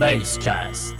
Basecast. 0.00 0.96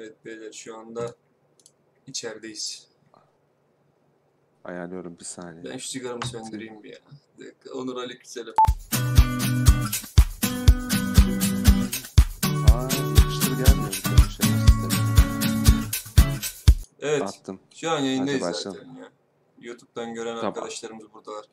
Evet 0.00 0.24
beyler 0.24 0.52
şu 0.52 0.76
anda 0.76 1.14
içerideyiz. 2.06 2.88
Ayarlıyorum 4.64 5.18
bir 5.20 5.24
saniye. 5.24 5.64
Ben 5.64 5.78
şu 5.78 5.88
sigaramı 5.88 6.26
söndüreyim 6.26 6.82
bir 6.82 6.92
ya. 6.92 6.98
Dakika, 7.38 7.74
Onur 7.74 7.96
aleykümselam. 7.96 8.54
Aa 12.72 12.82
yapıştır 12.82 13.64
gelmiyor. 13.66 13.88
bir 13.92 14.02
tane 14.02 14.30
şey. 14.30 14.50
Evet 17.00 17.22
Attım. 17.22 17.60
şu 17.74 17.90
an 17.90 17.98
yayındayız 18.00 18.42
Hadi 18.42 18.58
zaten 18.58 18.94
ya. 18.94 19.12
YouTube'dan 19.58 20.14
gören 20.14 20.36
Tamam. 20.36 20.46
arkadaşlarımız 20.46 21.12
buradalar. 21.12 21.44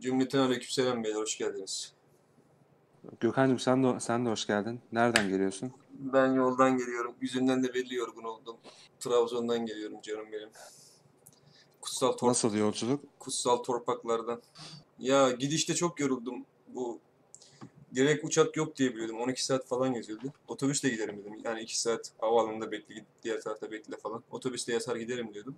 Cümleten 0.00 0.38
aleykümselam 0.38 1.04
beyler 1.04 1.16
hoş 1.20 1.38
geldiniz. 1.38 1.93
Gökhan'cığım 3.20 3.58
sen 3.58 3.84
de, 3.84 4.00
sen 4.00 4.26
de 4.26 4.30
hoş 4.30 4.46
geldin. 4.46 4.80
Nereden 4.92 5.28
geliyorsun? 5.28 5.72
Ben 5.98 6.32
yoldan 6.32 6.78
geliyorum. 6.78 7.14
Yüzünden 7.20 7.62
de 7.64 7.74
belli 7.74 7.94
yorgun 7.94 8.24
oldum. 8.24 8.56
Trabzon'dan 9.00 9.66
geliyorum 9.66 10.00
canım 10.02 10.26
benim. 10.32 10.48
Kutsal 11.80 12.12
Tor 12.12 12.28
Nasıl 12.28 12.54
yolculuk? 12.54 13.04
kutsal 13.18 13.56
torpaklardan. 13.56 14.42
Ya 14.98 15.30
gidişte 15.30 15.74
çok 15.74 16.00
yoruldum. 16.00 16.44
Bu 16.68 16.98
direkt 17.94 18.24
uçak 18.24 18.56
yok 18.56 18.76
diye 18.76 18.92
biliyordum. 18.94 19.20
12 19.20 19.44
saat 19.44 19.66
falan 19.66 19.92
yazıyordu. 19.92 20.32
Otobüsle 20.48 20.88
giderim 20.88 21.18
dedim. 21.18 21.40
Yani 21.44 21.60
2 21.60 21.80
saat 21.80 22.12
havaalanında 22.18 22.72
bekle, 22.72 22.94
git 22.94 23.04
diğer 23.22 23.40
tarafta 23.40 23.70
bekle 23.70 23.96
falan. 23.96 24.22
Otobüste 24.30 24.72
yatar 24.72 24.96
giderim 24.96 25.34
diyordum. 25.34 25.56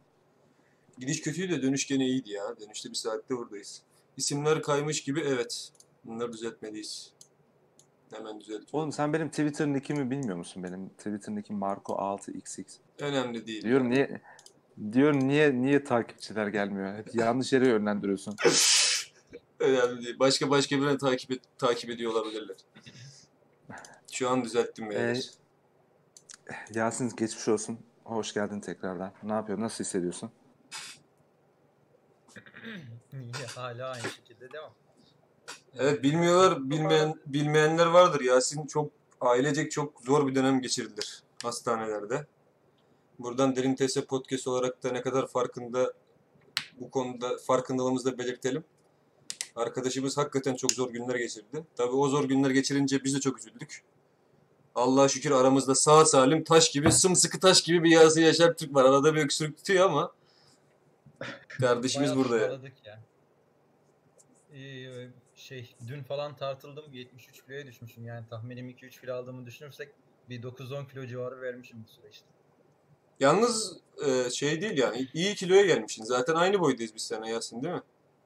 Gidiş 0.98 1.20
kötüydü 1.20 1.52
de 1.52 1.62
dönüş 1.62 1.86
gene 1.86 2.06
iyiydi 2.06 2.30
ya. 2.30 2.60
Dönüşte 2.60 2.90
bir 2.90 2.94
saatte 2.94 3.36
buradayız. 3.36 3.82
İsimler 4.16 4.62
kaymış 4.62 5.04
gibi 5.04 5.20
evet. 5.20 5.72
Bunları 6.04 6.32
düzeltmeliyiz. 6.32 7.12
Hemen 8.12 8.40
düzeltiyorum. 8.40 8.68
Oğlum 8.72 8.92
sen 8.92 9.12
benim 9.12 9.28
Twitter 9.28 9.66
nickimi 9.66 10.10
bilmiyor 10.10 10.36
musun? 10.36 10.62
Benim 10.62 10.88
Twitter 10.88 11.34
nickim 11.34 11.56
Marco6xx. 11.56 12.64
Önemli 12.98 13.46
değil. 13.46 13.62
Diyorum 13.62 13.90
niye 13.90 14.20
diyorum 14.92 15.28
niye 15.28 15.54
niye 15.62 15.84
takipçiler 15.84 16.46
gelmiyor? 16.46 16.96
Hep 16.98 17.14
yanlış 17.14 17.52
yere 17.52 17.68
yönlendiriyorsun. 17.68 18.36
Önemli 19.60 20.04
değil. 20.04 20.18
Başka 20.18 20.50
başka 20.50 20.76
birine 20.76 20.98
takip 20.98 21.30
et, 21.30 21.40
takip 21.58 21.90
ediyor 21.90 22.12
olabilirler. 22.12 22.56
Şu 24.12 24.30
an 24.30 24.44
düzelttim 24.44 24.90
beyler. 24.90 25.30
Yasin 26.74 27.16
geçmiş 27.16 27.48
olsun. 27.48 27.78
Hoş 28.04 28.34
geldin 28.34 28.60
tekrardan. 28.60 29.12
Ne 29.22 29.32
yapıyorsun? 29.32 29.64
Nasıl 29.64 29.84
hissediyorsun? 29.84 30.30
Hala 33.54 33.90
aynı 33.90 34.02
şekilde 34.02 34.52
devam. 34.52 34.72
Evet 35.78 36.02
bilmiyorlar, 36.02 36.70
bilmeyen 36.70 37.14
bilmeyenler 37.26 37.86
vardır. 37.86 38.20
Yasin 38.20 38.66
çok 38.66 38.90
ailecek 39.20 39.70
çok 39.70 40.00
zor 40.00 40.26
bir 40.26 40.34
dönem 40.34 40.60
geçirdiler 40.60 41.22
hastanelerde. 41.42 42.26
Buradan 43.18 43.56
Derin 43.56 43.74
TS 43.74 43.96
Podcast 43.96 44.48
olarak 44.48 44.82
da 44.82 44.92
ne 44.92 45.02
kadar 45.02 45.26
farkında 45.26 45.92
bu 46.80 46.90
konuda 46.90 47.38
farkındalığımızı 47.46 48.12
da 48.12 48.18
belirtelim. 48.18 48.64
Arkadaşımız 49.56 50.16
hakikaten 50.16 50.54
çok 50.54 50.72
zor 50.72 50.90
günler 50.90 51.14
geçirdi. 51.14 51.64
Tabii 51.76 51.96
o 51.96 52.08
zor 52.08 52.24
günler 52.24 52.50
geçirince 52.50 53.04
biz 53.04 53.14
de 53.14 53.20
çok 53.20 53.38
üzüldük. 53.38 53.82
Allah'a 54.74 55.08
şükür 55.08 55.30
aramızda 55.30 55.74
sağ 55.74 56.04
salim 56.04 56.44
taş 56.44 56.70
gibi, 56.70 56.92
sımsıkı 56.92 57.40
taş 57.40 57.62
gibi 57.62 57.84
bir 57.84 57.90
Yasin 57.90 58.22
Yaşar 58.22 58.54
Türk 58.54 58.74
var. 58.74 58.84
Arada 58.84 59.14
bir 59.14 59.24
öksürük 59.24 59.56
tutuyor 59.56 59.84
ama 59.84 60.12
kardeşimiz 61.48 62.16
burada 62.16 62.38
ya. 62.38 62.60
ya. 62.84 63.00
Ee, 64.52 65.08
şey 65.36 65.74
dün 65.88 66.02
falan 66.02 66.36
tartıldım 66.36 66.92
73 66.92 67.42
kiloya 67.44 67.66
düşmüşüm 67.66 68.04
yani 68.04 68.28
tahminim 68.30 68.70
2-3 68.70 69.00
kilo 69.00 69.14
aldığımı 69.14 69.46
düşünürsek 69.46 69.88
bir 70.28 70.42
9-10 70.42 70.88
kilo 70.90 71.06
civarı 71.06 71.40
vermişim 71.40 71.84
bu 71.84 71.92
süreçte. 71.92 72.26
Yalnız 73.20 73.76
e, 74.06 74.30
şey 74.30 74.60
değil 74.60 74.78
yani 74.78 75.08
iyi 75.14 75.34
kiloya 75.34 75.66
gelmişsin. 75.66 76.04
Zaten 76.04 76.34
aynı 76.34 76.60
boydayız 76.60 76.94
biz 76.94 77.02
seninle 77.02 77.28
Yasin 77.30 77.62
değil 77.62 77.74
mi? 77.74 77.82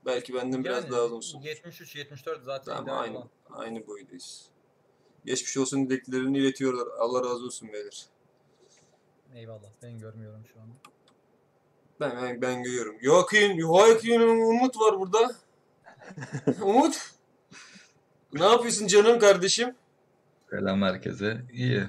Belki 0.07 0.35
benden 0.35 0.65
biraz 0.65 0.85
Yani 0.85 0.93
daha 0.93 1.05
uzunsun. 1.05 1.41
73-74 1.43 2.43
zaten 2.43 2.77
Tamam 2.77 2.99
aynı 2.99 3.19
olan. 3.19 3.29
aynı 3.51 3.87
boydayız. 3.87 4.47
Geçmiş 5.25 5.57
olsun 5.57 5.91
dileklerini 5.91 6.39
iletiyorlar. 6.39 6.89
Allah 6.99 7.21
razı 7.21 7.45
olsun 7.45 7.73
beyler. 7.73 8.07
Eyvallah 9.35 9.71
ben 9.83 9.99
görmüyorum 9.99 10.45
şu 10.53 10.61
anda. 10.61 10.75
Ben 12.01 12.23
ben, 12.23 12.43
ben 12.43 12.63
görüyorum. 12.63 12.97
Joaquin, 13.03 13.61
Joaquin 13.61 14.21
Umut 14.21 14.77
var 14.81 15.01
burada. 15.01 15.37
Umut. 16.63 17.11
Ne 18.33 18.45
yapıyorsun 18.45 18.87
canım 18.87 19.19
kardeşim? 19.19 19.75
Selam 20.51 20.83
herkese. 20.83 21.41
İyi. 21.53 21.85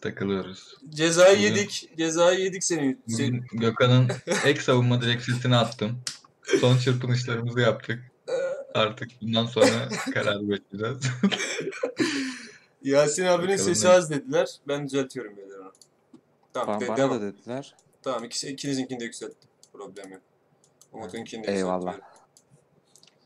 Takılıyoruz. 0.00 0.74
Cezayı 0.90 1.36
Bugün- 1.36 1.48
yedik. 1.48 1.90
Cezayı 1.98 2.40
yedik 2.40 2.64
senin. 2.64 3.02
Sen, 3.08 3.26
Bugün 3.32 3.60
Gökhan'ın 3.60 4.08
ek 4.44 4.60
savunma 4.60 5.02
direksiyesini 5.02 5.56
attım. 5.56 5.98
Son 6.60 6.78
çırpınışlarımızı 6.78 7.60
yaptık. 7.60 8.02
Artık 8.74 9.10
bundan 9.22 9.46
sonra 9.46 9.88
karar 10.14 10.48
bekleyeceğiz. 10.48 11.02
Yasin 12.82 13.24
abinin 13.26 13.52
Bakalım 13.52 13.74
sesi 13.74 13.86
ne- 13.86 13.90
az 13.90 14.10
dediler. 14.10 14.48
Ben 14.68 14.86
düzeltiyorum 14.86 15.36
beyler 15.36 15.58
onu. 15.58 15.72
Tamam, 16.52 16.76
Ba- 16.76 16.80
de- 16.80 16.88
bana 16.88 16.96
devam. 16.96 17.10
da 17.10 17.22
dediler. 17.22 17.74
Tamam 18.02 18.24
ikisi, 18.24 18.48
ikinizinkini 18.48 19.00
de 19.00 19.04
yükselttim. 19.04 19.50
Problem 19.72 20.12
yok. 20.12 20.20
Umut'unkini 20.92 21.46
de 21.46 21.52
Eyvallah. 21.52 21.94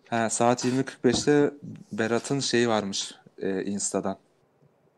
He, 0.09 0.31
saat 0.31 0.65
20.45'te 0.65 1.55
Berat'ın 1.93 2.41
şeyi 2.41 2.69
varmış 2.69 3.15
e, 3.39 3.65
Insta'dan. 3.65 4.17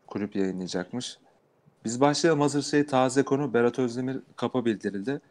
Kulüp 0.07 0.35
yayınlayacakmış. 0.35 1.17
Biz 1.85 2.01
başlayalım. 2.01 2.41
Hazır 2.41 2.61
şey 2.61 2.85
taze 2.85 3.23
konu. 3.23 3.53
Berat 3.53 3.79
Özdemir 3.79 4.19
kapa 4.35 4.65
bildirildi. 4.65 5.21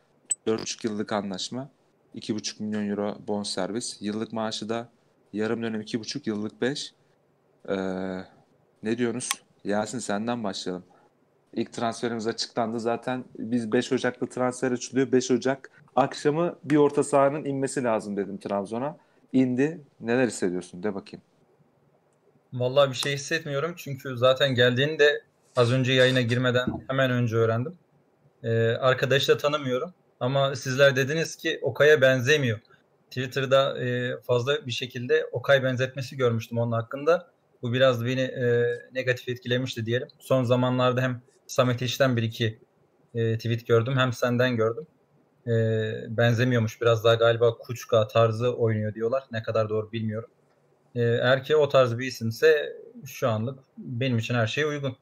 4,5 0.46 0.86
yıllık 0.86 1.12
anlaşma. 1.12 1.68
2,5 2.14 2.62
milyon 2.62 2.88
euro 2.88 3.18
bonservis. 3.28 3.96
Yıllık 4.00 4.32
maaşı 4.32 4.68
da 4.68 4.88
yarım 5.32 5.62
dönem 5.62 5.80
2,5 5.80 6.28
yıllık 6.28 6.60
5. 6.62 6.94
Ee, 7.68 7.74
ne 8.82 8.98
diyorsunuz? 8.98 9.30
Yasin 9.64 9.98
senden 9.98 10.44
başlayalım. 10.44 10.84
İlk 11.54 11.72
transferimiz 11.72 12.26
açıklandı. 12.26 12.80
Zaten 12.80 13.24
biz 13.38 13.72
5 13.72 13.92
Ocak'ta 13.92 14.26
transfer 14.26 14.72
açılıyor. 14.72 15.12
5 15.12 15.30
Ocak 15.30 15.70
akşamı 15.96 16.56
bir 16.64 16.76
orta 16.76 17.04
sahanın 17.04 17.44
inmesi 17.44 17.84
lazım 17.84 18.16
dedim 18.16 18.38
Trabzon'a. 18.38 18.96
İndi. 19.32 19.80
Neler 20.00 20.26
hissediyorsun? 20.26 20.82
De 20.82 20.94
bakayım. 20.94 21.22
Vallahi 22.52 22.90
bir 22.90 22.96
şey 22.96 23.14
hissetmiyorum 23.14 23.74
çünkü 23.76 24.16
zaten 24.16 24.54
geldiğini 24.54 24.98
de 24.98 25.22
az 25.56 25.72
önce 25.72 25.92
yayına 25.92 26.20
girmeden 26.20 26.84
hemen 26.88 27.10
önce 27.10 27.36
öğrendim. 27.36 27.78
Ee, 28.42 28.68
arkadaşı 28.68 29.32
da 29.32 29.36
tanımıyorum 29.36 29.94
ama 30.20 30.56
sizler 30.56 30.96
dediniz 30.96 31.36
ki 31.36 31.58
Okay'a 31.62 32.00
benzemiyor. 32.00 32.58
Twitter'da 33.10 33.84
e, 33.84 34.16
fazla 34.22 34.66
bir 34.66 34.72
şekilde 34.72 35.26
Okay 35.32 35.62
benzetmesi 35.62 36.16
görmüştüm 36.16 36.58
onun 36.58 36.72
hakkında. 36.72 37.30
Bu 37.62 37.72
biraz 37.72 38.04
beni 38.04 38.20
e, 38.20 38.64
negatif 38.94 39.28
etkilemişti 39.28 39.86
diyelim. 39.86 40.08
Son 40.18 40.44
zamanlarda 40.44 41.02
hem 41.02 41.22
Samet 41.46 41.82
İş'ten 41.82 42.16
bir 42.16 42.22
iki 42.22 42.58
e, 43.14 43.36
tweet 43.36 43.66
gördüm 43.66 43.94
hem 43.96 44.12
senden 44.12 44.56
gördüm. 44.56 44.86
E, 45.50 46.16
benzemiyormuş 46.16 46.80
biraz 46.80 47.04
daha 47.04 47.14
galiba 47.14 47.58
Kuçka 47.58 48.08
tarzı 48.08 48.54
oynuyor 48.54 48.94
diyorlar. 48.94 49.24
Ne 49.32 49.42
kadar 49.42 49.68
doğru 49.68 49.92
bilmiyorum. 49.92 50.30
E, 50.94 51.00
eğer 51.00 51.44
ki 51.44 51.56
o 51.56 51.68
tarz 51.68 51.98
bir 51.98 52.06
isimse 52.06 52.76
şu 53.06 53.28
anlık 53.28 53.58
benim 53.78 54.18
için 54.18 54.34
her 54.34 54.46
şey 54.46 54.64
uygun. 54.64 54.96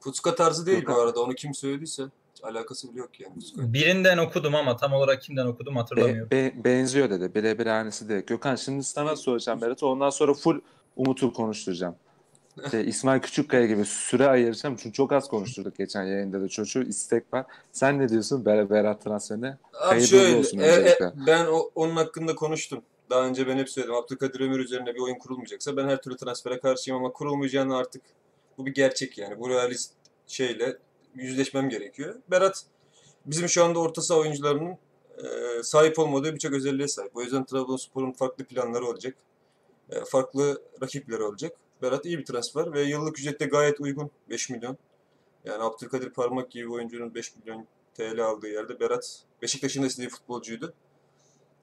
Puska 0.00 0.34
tarzı 0.34 0.66
değil 0.66 0.84
bu 0.86 1.00
arada. 1.00 1.22
Onu 1.22 1.34
kim 1.34 1.54
söylediyse 1.54 2.02
alakası 2.42 2.90
bile 2.90 2.98
yok 2.98 3.20
yani. 3.20 3.34
Puska. 3.34 3.72
Birinden 3.72 4.18
okudum 4.18 4.54
ama 4.54 4.76
tam 4.76 4.92
olarak 4.92 5.22
kimden 5.22 5.46
okudum 5.46 5.74
Be- 5.74 5.78
hatırlamıyorum. 5.78 6.30
be- 6.30 6.64
benziyor 6.64 7.10
dedi. 7.10 7.34
Birebir 7.34 7.66
aynısı 7.66 8.08
değil. 8.08 8.22
Gökhan 8.26 8.56
şimdi 8.56 8.84
sana 8.84 9.16
soracağım 9.16 9.60
Berat. 9.60 9.82
Ondan 9.82 10.10
sonra 10.10 10.34
full 10.34 10.60
Umut'u 10.96 11.32
konuşturacağım. 11.32 11.96
Şey, 12.70 12.88
İsmail 12.88 13.20
Küçükkaya 13.20 13.66
gibi 13.66 13.84
süre 13.84 14.26
ayıracağım. 14.26 14.76
Çünkü 14.76 14.92
çok 14.92 15.12
az 15.12 15.28
konuşturduk 15.28 15.76
geçen 15.76 16.02
yayında 16.02 16.40
da 16.40 16.48
çocuğu. 16.48 16.82
istek 16.82 17.32
var. 17.32 17.46
Sen 17.72 17.98
ne 17.98 18.08
diyorsun 18.08 18.44
Ber 18.44 18.70
Berat 18.70 19.04
transferine? 19.04 19.58
Abi 19.80 20.02
şöyle, 20.02 20.36
olsun 20.36 20.58
e, 20.58 20.66
e, 20.66 20.98
ben 21.26 21.46
o, 21.46 21.70
onun 21.74 21.96
hakkında 21.96 22.34
konuştum. 22.34 22.82
Daha 23.10 23.26
önce 23.26 23.46
ben 23.46 23.56
hep 23.56 23.70
söyledim. 23.70 23.94
Abdülkadir 23.94 24.40
Ömür 24.40 24.58
üzerine 24.58 24.94
bir 24.94 25.00
oyun 25.00 25.18
kurulmayacaksa 25.18 25.76
ben 25.76 25.88
her 25.88 26.02
türlü 26.02 26.16
transfere 26.16 26.60
karşıyım 26.60 27.00
ama 27.00 27.12
kurulmayacağını 27.12 27.76
artık 27.76 28.02
bu 28.58 28.66
bir 28.66 28.74
gerçek 28.74 29.18
yani. 29.18 29.38
Bu 29.38 29.48
realist 29.48 29.92
şeyle 30.26 30.78
yüzleşmem 31.14 31.68
gerekiyor. 31.68 32.14
Berat 32.30 32.64
bizim 33.26 33.48
şu 33.48 33.64
anda 33.64 33.78
orta 33.78 34.02
saha 34.02 34.18
oyuncularının 34.18 34.78
e, 35.18 35.62
sahip 35.62 35.98
olmadığı 35.98 36.34
birçok 36.34 36.52
özelliğe 36.52 36.88
sahip. 36.88 37.16
O 37.16 37.22
yüzden 37.22 37.44
Trabzonspor'un 37.44 38.12
farklı 38.12 38.44
planları 38.44 38.86
olacak. 38.86 39.14
E, 39.90 40.04
farklı 40.04 40.62
rakipleri 40.82 41.22
olacak. 41.22 41.52
Berat 41.82 42.06
iyi 42.06 42.18
bir 42.18 42.24
transfer 42.24 42.72
ve 42.72 42.82
yıllık 42.82 43.18
ücrette 43.18 43.46
gayet 43.46 43.80
uygun. 43.80 44.10
5 44.30 44.50
milyon. 44.50 44.76
Yani 45.44 45.62
Abdülkadir 45.62 46.10
Parmak 46.10 46.50
gibi 46.50 46.72
oyuncunun 46.72 47.14
5 47.14 47.36
milyon 47.36 47.66
TL 47.94 48.20
aldığı 48.20 48.48
yerde 48.48 48.80
Berat 48.80 49.22
Beşiktaş'ın 49.42 49.82
da 49.82 49.86
istediği 49.86 50.08
futbolcuydu. 50.08 50.74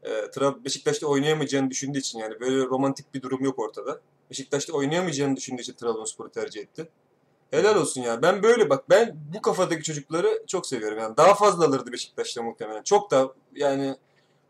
E, 0.03 0.09
Trab- 0.09 0.65
Beşiktaş'ta 0.65 1.07
oynayamayacağını 1.07 1.69
düşündüğü 1.69 1.99
için 1.99 2.19
yani 2.19 2.39
böyle 2.39 2.65
romantik 2.65 3.13
bir 3.13 3.21
durum 3.21 3.43
yok 3.43 3.59
ortada. 3.59 4.01
Beşiktaş'ta 4.29 4.73
oynayamayacağını 4.73 5.35
düşündüğü 5.35 5.61
için 5.61 5.73
Trabzonspor'u 5.73 6.29
tercih 6.29 6.61
etti. 6.61 6.89
Helal 7.51 7.75
olsun 7.75 8.01
ya. 8.01 8.21
Ben 8.21 8.43
böyle 8.43 8.69
bak 8.69 8.89
ben 8.89 9.15
bu 9.35 9.41
kafadaki 9.41 9.83
çocukları 9.83 10.43
çok 10.47 10.67
seviyorum. 10.67 10.97
Yani 10.97 11.17
daha 11.17 11.33
fazla 11.35 11.65
alırdı 11.65 11.91
Beşiktaş'ta 11.91 12.43
muhtemelen. 12.43 12.83
Çok 12.83 13.11
da 13.11 13.33
yani 13.55 13.95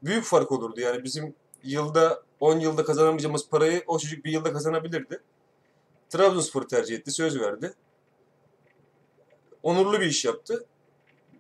büyük 0.04 0.24
fark 0.24 0.52
olurdu. 0.52 0.80
Yani 0.80 1.04
bizim 1.04 1.36
yılda 1.64 2.24
10 2.40 2.60
yılda 2.60 2.84
kazanamayacağımız 2.84 3.50
parayı 3.50 3.84
o 3.88 4.00
çocuk 4.00 4.26
bir 4.26 4.32
yılda 4.32 4.54
kazanabilirdi. 4.54 5.20
Trabzonspor'u 6.10 6.68
tercih 6.68 6.96
etti. 6.96 7.12
Söz 7.12 7.40
verdi. 7.40 7.74
Onurlu 9.64 10.02
bir 10.02 10.06
iş 10.06 10.26
yaptı. 10.26 10.66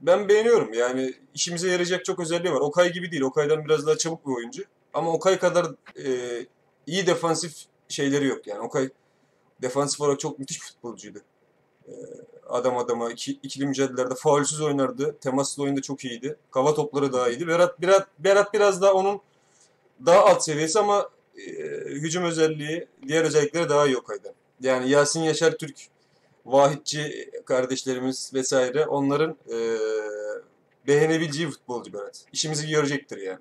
Ben 0.01 0.29
beğeniyorum. 0.29 0.73
Yani 0.73 1.13
işimize 1.33 1.71
yarayacak 1.71 2.05
çok 2.05 2.19
özelliği 2.19 2.53
var. 2.53 2.59
Okay 2.59 2.93
gibi 2.93 3.11
değil. 3.11 3.21
Okay'dan 3.21 3.65
biraz 3.65 3.87
daha 3.87 3.97
çabuk 3.97 4.27
bir 4.27 4.31
oyuncu. 4.31 4.63
Ama 4.93 5.13
Okay 5.13 5.39
kadar 5.39 5.65
e, 6.05 6.45
iyi 6.87 7.07
defansif 7.07 7.53
şeyleri 7.87 8.25
yok 8.25 8.47
yani. 8.47 8.59
Okay 8.59 8.89
defansif 9.61 10.01
olarak 10.01 10.19
çok 10.19 10.39
müthiş 10.39 10.59
futbolcuydu. 10.59 11.19
E, 11.87 11.93
adam 12.49 12.77
adama 12.77 13.11
iki, 13.11 13.31
ikili 13.31 13.67
mücadelelerde 13.67 14.15
faulsüz 14.15 14.61
oynardı. 14.61 15.17
Temaslı 15.21 15.63
oyunda 15.63 15.81
çok 15.81 16.05
iyiydi. 16.05 16.35
Kava 16.51 16.73
topları 16.73 17.13
daha 17.13 17.29
iyiydi. 17.29 17.47
Berat, 17.47 17.81
Berat, 17.81 18.07
Berat 18.19 18.53
biraz 18.53 18.81
daha 18.81 18.93
onun 18.93 19.21
daha 20.05 20.25
alt 20.25 20.43
seviyesi 20.43 20.79
ama 20.79 21.09
e, 21.37 21.41
hücum 21.85 22.23
özelliği, 22.23 22.87
diğer 23.07 23.23
özellikleri 23.23 23.69
daha 23.69 23.87
iyi 23.87 23.97
Okay'dan. 23.97 24.33
Yani 24.61 24.89
Yasin 24.89 25.21
Yaşar 25.21 25.51
Türk, 25.51 25.75
Vahitçi 26.45 27.31
kardeşlerimiz 27.45 28.31
vesaire 28.33 28.85
onların 28.85 29.37
e, 29.51 29.57
beğenebileceği 30.87 31.49
futbolcu 31.49 31.93
Berat. 31.93 32.25
İşimizi 32.33 32.69
görecektir 32.69 33.17
yani. 33.17 33.39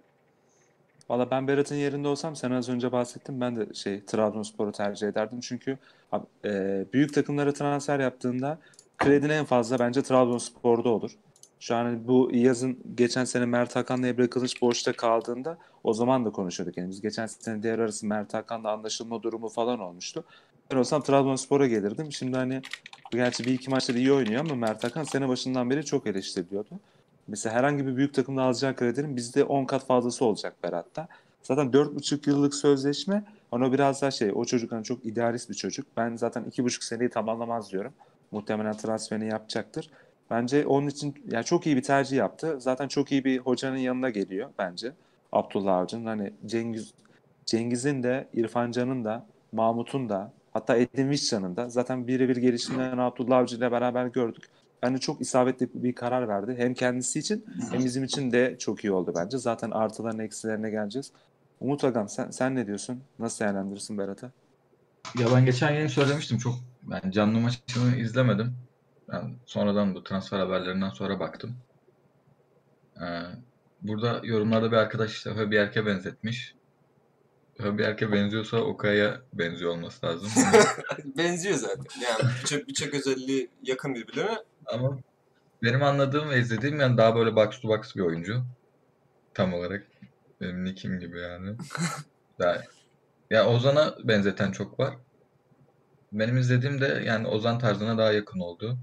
Valla 1.08 1.30
ben 1.30 1.48
Berat'ın 1.48 1.74
yerinde 1.74 2.08
olsam 2.08 2.36
sen 2.36 2.50
az 2.50 2.68
önce 2.68 2.92
bahsettim. 2.92 3.40
Ben 3.40 3.56
de 3.56 3.74
şey 3.74 4.04
Trabzonspor'u 4.04 4.72
tercih 4.72 5.08
ederdim. 5.08 5.40
Çünkü 5.40 5.78
e, 6.44 6.84
büyük 6.92 7.14
takımlara 7.14 7.52
transfer 7.52 8.00
yaptığında 8.00 8.58
kredin 8.98 9.28
en 9.28 9.44
fazla 9.44 9.78
bence 9.78 10.02
Trabzonspor'da 10.02 10.88
olur. 10.88 11.10
Şu 11.60 11.76
an 11.76 12.08
bu 12.08 12.30
yazın 12.32 12.78
geçen 12.94 13.24
sene 13.24 13.46
Mert 13.46 13.76
Hakan'la 13.76 14.06
Emre 14.06 14.30
Kılıç 14.30 14.62
boşta 14.62 14.92
kaldığında 14.92 15.58
o 15.84 15.92
zaman 15.92 16.24
da 16.24 16.30
konuşuyorduk. 16.30 16.76
Yani 16.76 16.90
biz 16.90 17.00
geçen 17.00 17.26
sene 17.26 17.62
diğer 17.62 17.78
arası 17.78 18.06
Mert 18.06 18.34
Hakan'la 18.34 18.72
anlaşılma 18.72 19.22
durumu 19.22 19.48
falan 19.48 19.80
olmuştu. 19.80 20.24
Ben 20.70 20.76
olsam 20.76 21.02
Trabzonspor'a 21.02 21.66
gelirdim. 21.66 22.12
Şimdi 22.12 22.36
hani 22.36 22.62
gerçi 23.10 23.44
bir 23.44 23.52
iki 23.52 23.70
maçta 23.70 23.92
iyi 23.92 24.12
oynuyor 24.12 24.40
ama 24.40 24.54
Mert 24.54 24.84
Hakan 24.84 25.04
sene 25.04 25.28
başından 25.28 25.70
beri 25.70 25.84
çok 25.84 26.06
eleştiriliyordu. 26.06 26.80
Mesela 27.28 27.54
herhangi 27.54 27.86
bir 27.86 27.96
büyük 27.96 28.14
takımda 28.14 28.42
alacağı 28.42 28.76
kredinin 28.76 29.16
bizde 29.16 29.44
10 29.44 29.64
kat 29.64 29.86
fazlası 29.86 30.24
olacak 30.24 30.54
Berat'ta. 30.62 31.08
Zaten 31.42 31.66
4,5 31.66 32.30
yıllık 32.30 32.54
sözleşme 32.54 33.24
ona 33.52 33.72
biraz 33.72 34.02
daha 34.02 34.10
şey 34.10 34.32
o 34.34 34.44
çocuk 34.44 34.72
hani 34.72 34.84
çok 34.84 35.06
idealist 35.06 35.50
bir 35.50 35.54
çocuk. 35.54 35.86
Ben 35.96 36.16
zaten 36.16 36.44
2,5 36.44 36.84
seneyi 36.84 37.10
tamamlamaz 37.10 37.72
diyorum. 37.72 37.92
Muhtemelen 38.30 38.76
transferini 38.76 39.28
yapacaktır. 39.28 39.90
Bence 40.30 40.66
onun 40.66 40.86
için 40.86 41.14
yani 41.30 41.44
çok 41.44 41.66
iyi 41.66 41.76
bir 41.76 41.82
tercih 41.82 42.16
yaptı. 42.16 42.56
Zaten 42.60 42.88
çok 42.88 43.12
iyi 43.12 43.24
bir 43.24 43.38
hocanın 43.38 43.76
yanına 43.76 44.10
geliyor 44.10 44.50
bence. 44.58 44.92
Abdullah 45.32 45.76
Avcı'nın 45.76 46.06
hani 46.06 46.32
Cengiz 46.46 46.94
Cengiz'in 47.46 48.02
de 48.02 48.28
İrfan 48.34 48.72
Can'ın 48.72 49.04
da 49.04 49.26
Mahmut'un 49.52 50.08
da 50.08 50.32
hatta 50.58 50.76
Edin 50.76 51.10
Vişcan'ın 51.10 51.56
da 51.56 51.68
zaten 51.68 52.06
birebir 52.06 52.36
gelişimlerini 52.36 53.00
Abdullah 53.00 53.36
Avcı 53.36 53.56
ile 53.56 53.72
beraber 53.72 54.06
gördük. 54.06 54.44
Bence 54.82 54.98
çok 54.98 55.20
isabetli 55.20 55.68
bir 55.74 55.94
karar 55.94 56.28
verdi. 56.28 56.54
Hem 56.58 56.74
kendisi 56.74 57.18
için 57.18 57.44
hem 57.70 57.84
bizim 57.84 58.04
için 58.04 58.32
de 58.32 58.56
çok 58.58 58.84
iyi 58.84 58.92
oldu 58.92 59.12
bence. 59.16 59.38
Zaten 59.38 59.70
artılarına 59.70 60.22
eksilerine 60.22 60.70
geleceğiz. 60.70 61.12
Umut 61.60 61.84
Agam 61.84 62.08
sen, 62.08 62.30
sen 62.30 62.54
ne 62.54 62.66
diyorsun? 62.66 63.02
Nasıl 63.18 63.44
değerlendirirsin 63.44 63.98
Berat'ı? 63.98 64.32
Ya 65.18 65.26
ben 65.34 65.44
geçen 65.44 65.70
yayın 65.70 65.88
söylemiştim 65.88 66.38
çok 66.38 66.54
ben 66.82 67.10
canlı 67.10 67.38
maçını 67.40 67.96
izlemedim. 67.96 68.54
Ben 69.08 69.34
sonradan 69.46 69.94
bu 69.94 70.04
transfer 70.04 70.38
haberlerinden 70.38 70.90
sonra 70.90 71.20
baktım. 71.20 71.56
Ee, 73.00 73.22
burada 73.82 74.20
yorumlarda 74.24 74.72
bir 74.72 74.76
arkadaş 74.76 75.12
işte 75.12 75.30
Höbiyerke 75.30 75.86
benzetmiş. 75.86 76.54
Höbiyerke 77.58 78.12
benziyorsa 78.12 78.56
Okay'a 78.56 79.20
benziyor 79.32 79.70
olması 79.70 80.06
lazım. 80.06 80.30
Benziyor 81.16 81.54
zaten. 81.54 81.84
Yani 82.00 82.32
birçok 82.42 82.68
birçok 82.68 82.94
özelliği 82.94 83.50
yakın 83.62 83.94
birbirine. 83.94 84.38
Ama 84.66 84.98
benim 85.62 85.82
anladığım 85.82 86.30
ve 86.30 86.38
izlediğim 86.38 86.80
yani 86.80 86.96
daha 86.96 87.16
böyle 87.16 87.36
box 87.36 87.60
to 87.60 87.68
box 87.68 87.96
bir 87.96 88.00
oyuncu. 88.00 88.42
Tam 89.34 89.54
olarak 89.54 89.86
benim 90.40 90.64
nickim 90.64 91.00
gibi 91.00 91.20
yani. 91.20 91.56
Daha, 92.38 92.62
ya 93.30 93.46
Ozan'a 93.48 93.94
benzeten 94.04 94.52
çok 94.52 94.80
var. 94.80 94.94
Benim 96.12 96.36
izlediğim 96.36 96.80
de 96.80 97.02
yani 97.06 97.28
Ozan 97.28 97.58
tarzına 97.58 97.98
daha 97.98 98.12
yakın 98.12 98.40
oldu. 98.40 98.78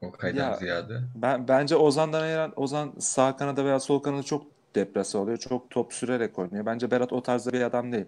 Okay'dan 0.00 0.50
Ya, 0.50 0.56
ziyade. 0.56 1.00
Ben 1.14 1.48
bence 1.48 1.76
Ozan'dan 1.76 2.22
ayıran 2.22 2.52
Ozan 2.56 2.94
sağ 2.98 3.36
kanada 3.36 3.64
veya 3.64 3.80
sol 3.80 4.02
kanada 4.02 4.22
çok 4.22 4.55
depresi 4.76 5.18
oluyor. 5.18 5.36
Çok 5.38 5.70
top 5.70 5.92
sürerek 5.92 6.38
oynuyor. 6.38 6.66
Bence 6.66 6.90
Berat 6.90 7.12
o 7.12 7.22
tarzda 7.22 7.52
bir 7.52 7.60
adam 7.60 7.92
değil. 7.92 8.04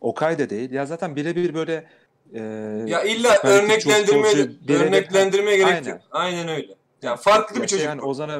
Okay 0.00 0.38
de 0.38 0.50
değil. 0.50 0.70
Ya 0.72 0.86
zaten 0.86 1.16
birebir 1.16 1.54
böyle 1.54 1.86
e, 2.34 2.40
Ya 2.86 3.02
illa 3.02 3.34
Süper 3.34 3.50
Lig 3.56 3.64
örneklendirme 3.64 4.22
futbolcu 4.22 4.50
birebir- 4.68 4.84
örneklendirmeye 4.86 5.56
gerek 5.56 5.72
Aynen. 5.74 5.90
yok. 5.90 6.00
Aynen 6.12 6.48
öyle. 6.48 6.74
Yani 7.02 7.16
farklı 7.16 7.56
Ya 7.56 7.62
bir 7.62 7.68
şey 7.68 7.78
çocuk. 7.78 7.88
yani 7.88 8.02
Ozan'a 8.02 8.38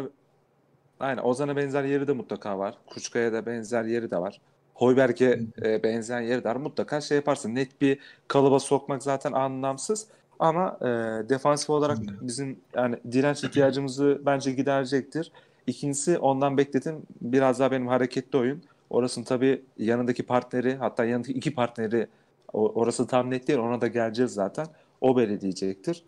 aynen 1.00 1.22
Ozan'a 1.22 1.56
benzer 1.56 1.84
yeri 1.84 2.06
de 2.08 2.12
mutlaka 2.12 2.58
var. 2.58 2.74
Kuşkaya 2.86 3.32
da 3.32 3.46
benzer 3.46 3.84
yeri 3.84 4.10
de 4.10 4.16
var. 4.18 4.40
Hoiberg'e 4.74 5.40
e, 5.64 5.82
benzer 5.82 6.20
yeri 6.20 6.44
de 6.44 6.48
var. 6.48 6.56
Mutlaka 6.56 7.00
şey 7.00 7.16
yaparsın. 7.16 7.54
Net 7.54 7.80
bir 7.80 7.98
kalıba 8.28 8.60
sokmak 8.60 9.02
zaten 9.02 9.32
anlamsız. 9.32 10.06
Ama 10.38 10.78
e, 10.80 10.86
defansif 11.28 11.70
olarak 11.70 11.98
bizim 12.20 12.58
yani 12.74 12.96
direnç 13.12 13.44
ihtiyacımızı 13.44 14.20
bence 14.26 14.52
giderecektir. 14.52 15.32
İkincisi 15.66 16.18
ondan 16.18 16.56
bekledim 16.56 17.02
biraz 17.20 17.60
daha 17.60 17.70
benim 17.70 17.86
hareketli 17.88 18.38
oyun. 18.38 18.62
Orasının 18.90 19.24
tabii 19.24 19.62
yanındaki 19.78 20.22
partneri 20.22 20.74
hatta 20.76 21.04
yanındaki 21.04 21.32
iki 21.32 21.54
partneri 21.54 22.06
orası 22.52 23.06
tam 23.06 23.30
net 23.30 23.48
değil 23.48 23.58
ona 23.58 23.80
da 23.80 23.86
geleceğiz 23.86 24.32
zaten. 24.32 24.66
O 25.00 25.16
belirleyecektir. 25.16 26.04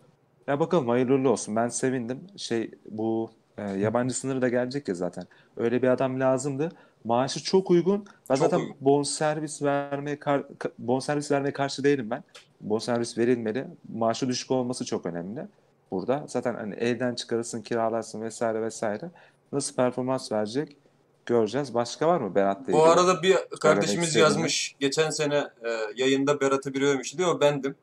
Ya 0.47 0.59
bakalım 0.59 0.87
hayırlı 0.87 1.29
olsun. 1.29 1.55
Ben 1.55 1.67
sevindim. 1.67 2.19
Şey 2.37 2.71
bu 2.89 3.29
e, 3.57 3.61
yabancı 3.63 4.13
sınırı 4.13 4.41
da 4.41 4.49
gelecek 4.49 4.87
ya 4.87 4.95
zaten. 4.95 5.23
Öyle 5.57 5.81
bir 5.81 5.87
adam 5.87 6.19
lazımdı. 6.19 6.71
Maaşı 7.03 7.43
çok 7.43 7.71
uygun. 7.71 8.05
Ben 8.29 8.35
Çok 8.35 8.43
zaten 8.43 8.59
uygun. 8.59 8.75
bonservis 8.81 9.61
vermeye 9.61 10.19
kar, 10.19 10.39
ka- 10.39 10.71
bonservis 10.79 11.31
vermeye 11.31 11.53
karşı 11.53 11.83
değilim 11.83 12.09
ben. 12.09 12.23
Bonservis 12.61 13.17
verilmeli. 13.17 13.67
Maaşı 13.93 14.27
düşük 14.27 14.51
olması 14.51 14.85
çok 14.85 15.05
önemli 15.05 15.47
burada. 15.91 16.23
Zaten 16.27 16.55
hani 16.55 16.75
elden 16.75 17.15
çıkarırsın, 17.15 17.61
kiralarsın 17.61 18.21
vesaire 18.21 18.61
vesaire. 18.61 19.09
Nasıl 19.51 19.75
performans 19.75 20.31
verecek 20.31 20.77
göreceğiz. 21.25 21.73
Başka 21.73 22.07
var 22.07 22.21
mı 22.21 22.35
Berat'la 22.35 22.73
Bu 22.73 22.83
arada 22.83 23.23
bir 23.23 23.37
kardeşimiz 23.59 24.15
yazmış. 24.15 24.75
Geçen 24.79 25.09
sene 25.09 25.35
e, 25.35 25.69
yayında 25.95 26.41
Berat'ı 26.41 26.73
biri 26.73 26.87
övmüş 26.87 27.17
diyor. 27.17 27.39
Bendim. 27.41 27.75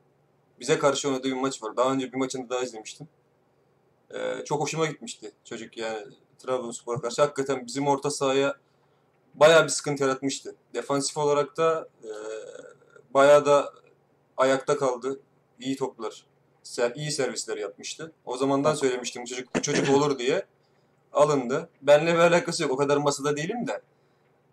Bize 0.60 0.78
karşı 0.78 1.08
oynadığı 1.08 1.28
bir 1.28 1.32
maç 1.32 1.62
var. 1.62 1.76
Daha 1.76 1.92
önce 1.92 2.12
bir 2.12 2.18
maçını 2.18 2.50
daha 2.50 2.62
izlemiştim. 2.62 3.08
Ee, 4.14 4.44
çok 4.44 4.60
hoşuma 4.60 4.86
gitmişti 4.86 5.32
çocuk 5.44 5.76
yani 5.76 6.06
Trabzonspor'a 6.38 7.00
karşı. 7.00 7.22
Hakikaten 7.22 7.66
bizim 7.66 7.88
orta 7.88 8.10
sahaya 8.10 8.54
bayağı 9.34 9.64
bir 9.64 9.68
sıkıntı 9.68 10.02
yaratmıştı. 10.02 10.54
Defansif 10.74 11.16
olarak 11.16 11.56
da 11.56 11.88
e, 12.04 12.10
bayağı 13.14 13.46
da 13.46 13.72
ayakta 14.36 14.76
kaldı. 14.76 15.20
İyi 15.60 15.76
toplar, 15.76 16.26
ser, 16.62 16.92
iyi 16.94 17.10
servisler 17.10 17.56
yapmıştı. 17.56 18.12
O 18.24 18.36
zamandan 18.36 18.74
söylemiştim 18.74 19.24
çocuk, 19.24 19.54
bu 19.56 19.62
çocuk 19.62 19.90
olur 19.96 20.18
diye. 20.18 20.46
Alındı. 21.16 21.68
Benle 21.82 22.14
bir 22.14 22.18
alakası 22.18 22.62
yok. 22.62 22.72
O 22.72 22.76
kadar 22.76 22.96
masada 22.96 23.36
değilim 23.36 23.66
de. 23.66 23.80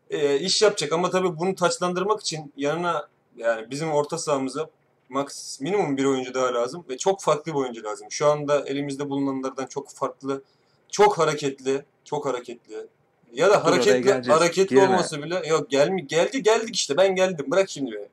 E, 0.10 0.40
iş 0.40 0.62
yapacak 0.62 0.94
ama 0.94 1.10
tabii 1.10 1.40
bunu 1.40 1.56
taçlandırmak 1.56 2.22
için 2.22 2.54
yanına 2.58 3.08
yani 3.38 3.72
bizim 3.72 3.92
orta 3.92 4.18
sahamıza 4.18 4.70
max 5.10 5.60
minimum 5.62 5.98
bir 5.98 6.06
oyuncu 6.06 6.34
daha 6.34 6.54
lazım 6.54 6.86
ve 6.90 6.98
çok 6.98 7.22
farklı 7.22 7.54
bir 7.54 7.58
oyuncu 7.58 7.84
lazım. 7.84 8.08
Şu 8.12 8.28
anda 8.28 8.66
elimizde 8.66 9.10
bulunanlardan 9.10 9.66
çok 9.66 9.90
farklı, 9.90 10.42
çok 10.90 11.18
hareketli, 11.18 11.86
çok 12.06 12.26
hareketli. 12.26 12.88
Ya 13.34 13.50
da 13.50 13.66
hareketli 13.66 14.32
hareketli 14.32 14.76
Girme. 14.76 14.88
olması 14.88 15.24
bile 15.24 15.48
yok 15.48 15.70
gelmi 15.70 16.08
geldi 16.08 16.44
geldik 16.44 16.76
işte 16.76 16.98
ben 16.98 17.16
geldim 17.16 17.46
bırak 17.52 17.70
şimdi 17.70 17.92
beni. 17.92 18.08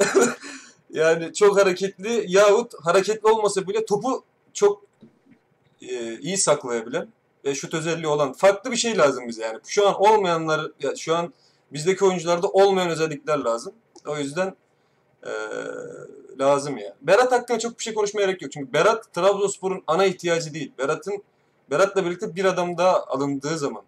yani 0.90 1.34
çok 1.34 1.60
hareketli 1.60 2.24
yahut 2.28 2.74
hareketli 2.84 3.28
olmasa 3.28 3.68
bile 3.68 3.84
topu 3.84 4.24
çok 4.52 4.82
e, 5.82 6.18
iyi 6.18 6.38
saklayabilen 6.38 7.08
ve 7.44 7.54
şut 7.54 7.74
özelliği 7.74 8.06
olan 8.06 8.32
farklı 8.32 8.70
bir 8.70 8.76
şey 8.76 8.98
lazım 8.98 9.28
bize 9.28 9.42
yani. 9.42 9.58
Şu 9.66 9.88
an 9.88 9.94
olmayanlar 9.94 10.70
ya 10.80 10.96
şu 10.96 11.16
an 11.16 11.32
bizdeki 11.72 12.04
oyuncularda 12.04 12.48
olmayan 12.48 12.90
özellikler 12.90 13.38
lazım. 13.38 13.74
O 14.06 14.16
yüzden 14.16 14.56
e, 15.22 15.30
lazım 16.38 16.78
ya. 16.78 16.96
Berat 17.02 17.32
hakkında 17.32 17.58
çok 17.58 17.78
bir 17.78 17.82
şey 17.82 17.94
konuşmaya 17.94 18.26
gerek 18.26 18.42
yok. 18.42 18.52
Çünkü 18.52 18.72
Berat 18.72 19.12
Trabzonspor'un 19.12 19.82
ana 19.86 20.04
ihtiyacı 20.04 20.54
değil. 20.54 20.72
Berat'ın 20.78 21.22
Berat'la 21.70 22.04
birlikte 22.04 22.36
bir 22.36 22.44
adam 22.44 22.78
daha 22.78 23.04
alındığı 23.04 23.58
zaman 23.58 23.82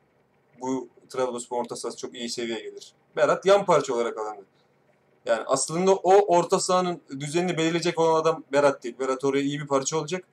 bu 0.61 0.89
Trabzonspor 1.09 1.61
orta 1.61 1.77
sahası 1.77 1.99
çok 1.99 2.15
iyi 2.15 2.31
seviyeye 2.31 2.63
gelir. 2.63 2.93
Berat 3.17 3.47
yan 3.47 3.65
parça 3.65 3.95
olarak 3.95 4.19
alındı. 4.19 4.43
Yani 5.27 5.43
aslında 5.47 5.95
o 5.95 6.37
orta 6.37 6.61
sahanın 6.61 7.01
düzenini 7.21 7.57
belirleyecek 7.57 7.99
olan 7.99 8.21
adam 8.21 8.45
Berat 8.53 8.85
değil. 8.85 8.99
Berat 8.99 9.25
oraya 9.25 9.43
iyi 9.43 9.61
bir 9.61 9.67
parça 9.67 9.97
olacak. 9.97 10.25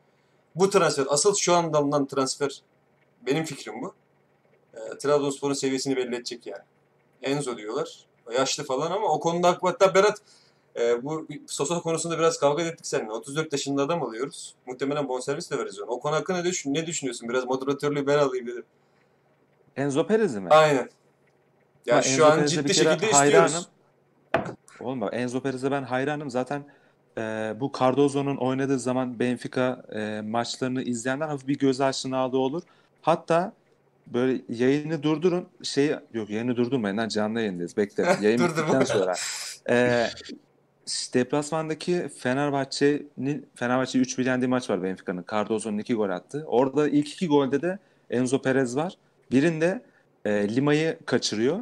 Bu 0.56 0.70
transfer, 0.70 1.06
asıl 1.10 1.36
şu 1.36 1.54
anda 1.54 1.78
alınan 1.78 2.06
transfer 2.06 2.62
benim 3.26 3.44
fikrim 3.44 3.82
bu. 3.82 3.94
E, 4.74 4.98
Trabzonspor'un 4.98 5.54
seviyesini 5.54 5.96
belli 5.96 6.16
edecek 6.16 6.48
yani. 6.48 6.64
Enzo 7.22 7.58
diyorlar. 7.58 8.06
Yaşlı 8.38 8.64
falan 8.64 8.92
ama 8.92 9.08
o 9.08 9.20
konuda. 9.20 9.58
Hatta 9.62 9.96
Berat 9.96 10.22
e, 10.80 11.04
bu 11.04 11.28
Sosa 11.48 11.80
konusunda 11.80 12.20
biraz 12.20 12.40
kavga 12.40 12.64
ettik 12.64 12.88
seninle. 12.88 13.12
34 13.12 13.52
yaşında 13.54 13.84
adam 13.84 14.04
alıyoruz. 14.04 14.56
Muhtemelen 14.66 15.08
bonservis 15.08 15.52
de 15.52 15.58
veririz 15.58 15.80
ona. 15.80 15.92
O 15.92 16.00
konu 16.00 16.16
hakkında 16.16 16.38
ne, 16.38 16.44
düşün, 16.44 16.74
ne 16.74 16.86
düşünüyorsun? 16.86 17.30
Biraz 17.30 17.46
moderatörlüğü 17.46 18.08
ben 18.08 18.18
alayım 18.18 18.48
dedim. 18.48 18.66
Enzo 19.76 20.08
Perez'i 20.08 20.40
mi? 20.40 20.50
Aynen. 20.50 20.90
Ya 21.86 21.96
Ben 21.96 22.02
şu 22.02 22.10
Enzo 22.10 22.26
an 22.26 22.36
Perez'e 22.36 22.56
ciddi 22.56 22.74
şekilde 22.74 23.12
hayranım. 23.12 23.46
istiyoruz. 23.46 23.70
Oğlum 24.80 25.02
bak 25.02 25.14
Enzo 25.14 25.42
Perez'e 25.42 25.72
ben 25.72 25.84
hayranım. 25.84 26.30
Zaten 26.30 26.66
e, 27.18 27.22
bu 27.60 27.72
Cardozo'nun 27.80 28.38
oynadığı 28.38 28.80
zaman 28.80 29.20
Benfica 29.20 29.84
e, 29.96 30.22
maçlarını 30.22 30.82
izleyenler 30.84 31.28
hafif 31.28 31.48
bir 31.48 31.58
göz 31.60 31.82
aşinalığı 31.82 32.38
olur. 32.38 32.64
Hatta 33.02 33.54
böyle 34.08 34.42
yayını 34.50 35.04
durdurun. 35.04 35.48
Şey 35.64 35.96
yok 36.14 36.30
yayını 36.30 36.56
durdurmayın 36.56 36.98
lan 36.98 37.08
canlı 37.08 37.40
yayındayız. 37.40 37.78
Bekle. 37.78 38.04
Yayın 38.22 38.40
bittikten 38.40 38.84
sonra. 38.84 39.14
E, 39.70 40.08
deplasmandaki 41.14 42.10
Fenerbahçe'nin 42.18 43.48
Fenerbahçe 43.56 44.00
3 44.00 44.20
yendiği 44.20 44.50
maç 44.50 44.70
var 44.70 44.84
Benfica'nın. 44.84 45.26
Cardozo'nun 45.32 45.78
2 45.78 45.94
gol 45.94 46.10
attı. 46.10 46.44
Orada 46.48 46.90
ilk 46.90 47.14
iki 47.14 47.28
golde 47.28 47.62
de 47.62 47.80
Enzo 48.10 48.42
Perez 48.42 48.76
var. 48.76 48.94
Birinde 49.32 49.82
e, 50.26 50.56
Lima'yı 50.56 50.98
kaçırıyor. 51.06 51.60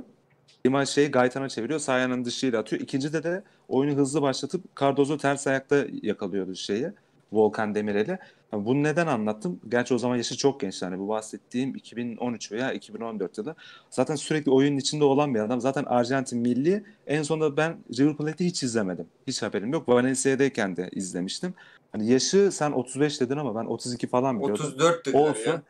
Lima 0.66 0.86
şeyi 0.86 1.12
Gaytan'a 1.12 1.50
çeviriyor. 1.50 1.80
Sağ 1.80 1.94
ayağının 1.94 2.26
dışıyla 2.26 2.60
atıyor. 2.60 2.82
İkincide 2.82 3.24
de 3.24 3.44
oyunu 3.68 3.98
hızlı 3.98 4.22
başlatıp 4.22 4.80
Cardozo 4.80 5.18
ters 5.18 5.48
ayakta 5.48 5.86
yakalıyordu 6.02 6.56
şeyi. 6.56 6.92
Volkan 7.32 7.76
Demirel'i. 7.76 8.20
Yani 8.54 8.66
bunu 8.66 8.84
neden 8.84 9.08
anlattım? 9.08 9.60
Gerçi 9.70 9.94
o 9.94 9.98
zaman 9.98 10.16
yaşı 10.16 10.38
çok 10.38 10.60
genç. 10.60 10.82
Yani 10.82 11.00
bu 11.00 11.08
bahsettiğim 11.08 11.76
2013 11.76 12.52
veya 12.52 12.74
2014 12.74 13.38
yılı. 13.38 13.56
Zaten 13.90 14.16
sürekli 14.16 14.52
oyunun 14.52 14.78
içinde 14.78 15.04
olan 15.04 15.36
bir 15.36 15.40
adam. 15.40 15.62
Zaten 15.62 15.84
Arjantin 15.84 16.40
milli. 16.40 16.84
En 17.08 17.24
sonunda 17.24 17.58
ben 17.58 17.78
River 18.00 18.18
Plate'i 18.18 18.48
hiç 18.48 18.64
izlemedim. 18.64 19.08
Hiç 19.28 19.42
haberim 19.42 19.74
yok. 19.74 19.90
Valencia'dayken 19.90 20.78
de 20.78 20.90
izlemiştim. 20.92 21.54
Hani 21.92 22.12
yaşı 22.12 22.52
sen 22.52 22.72
35 22.72 23.22
dedin 23.22 23.38
ama 23.38 23.56
ben 23.56 23.66
32 23.66 24.08
falan 24.08 24.40
biliyordum. 24.40 24.66
34 24.66 25.06
dediler 25.06 25.30
Olsun. 25.30 25.52
ya. 25.52 25.62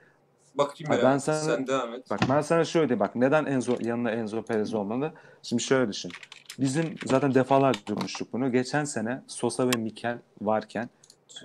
Bakayım 0.55 0.91
Ay 0.91 0.97
ya. 0.97 1.03
ben 1.03 1.17
sana- 1.17 1.39
Sen 1.39 1.67
devam 1.67 1.93
et. 1.93 2.09
Bak 2.09 2.19
ben 2.29 2.41
sana 2.41 2.65
şöyle 2.65 2.89
diyeyim. 2.89 2.99
Bak 2.99 3.15
neden 3.15 3.45
Enzo 3.45 3.77
yanına 3.81 4.11
Enzo 4.11 4.41
Perez 4.43 4.73
olmalı? 4.73 5.13
Şimdi 5.43 5.63
şöyle 5.63 5.91
düşün. 5.91 6.11
Bizim 6.59 6.95
zaten 7.05 7.33
defalarca 7.33 7.95
konuştuk 7.95 8.27
bunu. 8.33 8.51
Geçen 8.51 8.83
sene 8.85 9.21
Sosa 9.27 9.67
ve 9.67 9.77
Mikel 9.77 10.17
varken 10.41 10.89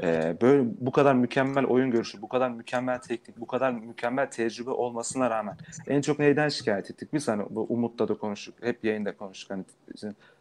e, 0.02 0.36
böyle 0.42 0.64
bu 0.80 0.92
kadar 0.92 1.14
mükemmel 1.14 1.64
oyun 1.64 1.90
görüşü, 1.90 2.22
bu 2.22 2.28
kadar 2.28 2.50
mükemmel 2.50 2.98
teknik, 2.98 3.40
bu 3.40 3.46
kadar 3.46 3.72
mükemmel 3.72 4.30
tecrübe 4.30 4.70
olmasına 4.70 5.30
rağmen 5.30 5.56
en 5.86 6.00
çok 6.00 6.18
neyden 6.18 6.48
şikayet 6.48 6.90
ettik? 6.90 7.12
Biz 7.12 7.28
hani 7.28 7.42
bu 7.50 7.66
Umut'la 7.68 8.08
da 8.08 8.14
konuştuk. 8.14 8.54
Hep 8.60 8.84
yayında 8.84 9.16
konuştuk. 9.16 9.50
Hani, 9.50 9.64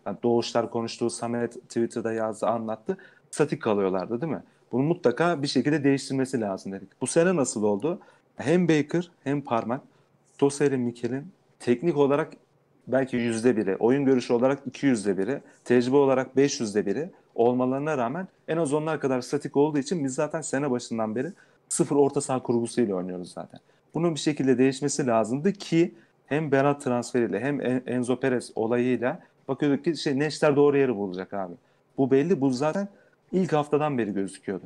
hani 0.05 0.17
Doğuşlar 0.23 0.69
konuştuğu, 0.69 1.09
Samet 1.09 1.53
Twitter'da 1.53 2.13
yazdı, 2.13 2.47
anlattı. 2.47 2.97
Statik 3.31 3.61
kalıyorlardı 3.61 4.21
değil 4.21 4.33
mi? 4.33 4.43
Bunu 4.71 4.83
mutlaka 4.83 5.41
bir 5.41 5.47
şekilde 5.47 5.83
değiştirmesi 5.83 6.41
lazım 6.41 6.71
dedik. 6.71 7.01
Bu 7.01 7.07
sene 7.07 7.35
nasıl 7.35 7.63
oldu? 7.63 7.99
Hem 8.35 8.67
Baker 8.67 9.11
hem 9.23 9.41
Parmak 9.41 9.81
ile 10.41 10.77
Mikel'in 10.77 11.31
teknik 11.59 11.97
olarak 11.97 12.33
belki 12.87 13.17
yüzde 13.17 13.57
biri, 13.57 13.75
oyun 13.75 14.05
görüşü 14.05 14.33
olarak 14.33 14.59
iki 14.65 14.85
yüzde 14.85 15.17
biri, 15.17 15.41
tecrübe 15.63 15.95
olarak 15.95 16.37
beş 16.37 16.59
yüzde 16.59 16.85
biri 16.85 17.09
olmalarına 17.35 17.97
rağmen 17.97 18.27
en 18.47 18.57
az 18.57 18.73
onlar 18.73 18.99
kadar 18.99 19.21
statik 19.21 19.57
olduğu 19.57 19.77
için 19.77 20.03
biz 20.03 20.13
zaten 20.15 20.41
sene 20.41 20.71
başından 20.71 21.15
beri 21.15 21.31
sıfır 21.69 21.95
orta 21.95 22.21
saha 22.21 22.43
kurgusuyla 22.43 22.95
oynuyoruz 22.95 23.31
zaten. 23.33 23.59
Bunun 23.93 24.15
bir 24.15 24.19
şekilde 24.19 24.57
değişmesi 24.57 25.07
lazımdı 25.07 25.53
ki 25.53 25.93
hem 26.25 26.51
Berat 26.51 26.83
transferiyle 26.83 27.39
hem 27.39 27.61
En- 27.61 27.83
Enzo 27.87 28.19
Perez 28.19 28.51
olayıyla 28.55 29.19
bakıyorduk 29.47 29.83
ki 29.83 29.97
şey 29.97 30.19
Neşter 30.19 30.55
doğru 30.55 30.77
yeri 30.77 30.95
bulacak 30.95 31.33
abi. 31.33 31.53
Bu 31.97 32.11
belli. 32.11 32.41
Bu 32.41 32.49
zaten 32.49 32.87
ilk 33.31 33.53
haftadan 33.53 33.97
beri 33.97 34.13
gözüküyordu. 34.13 34.65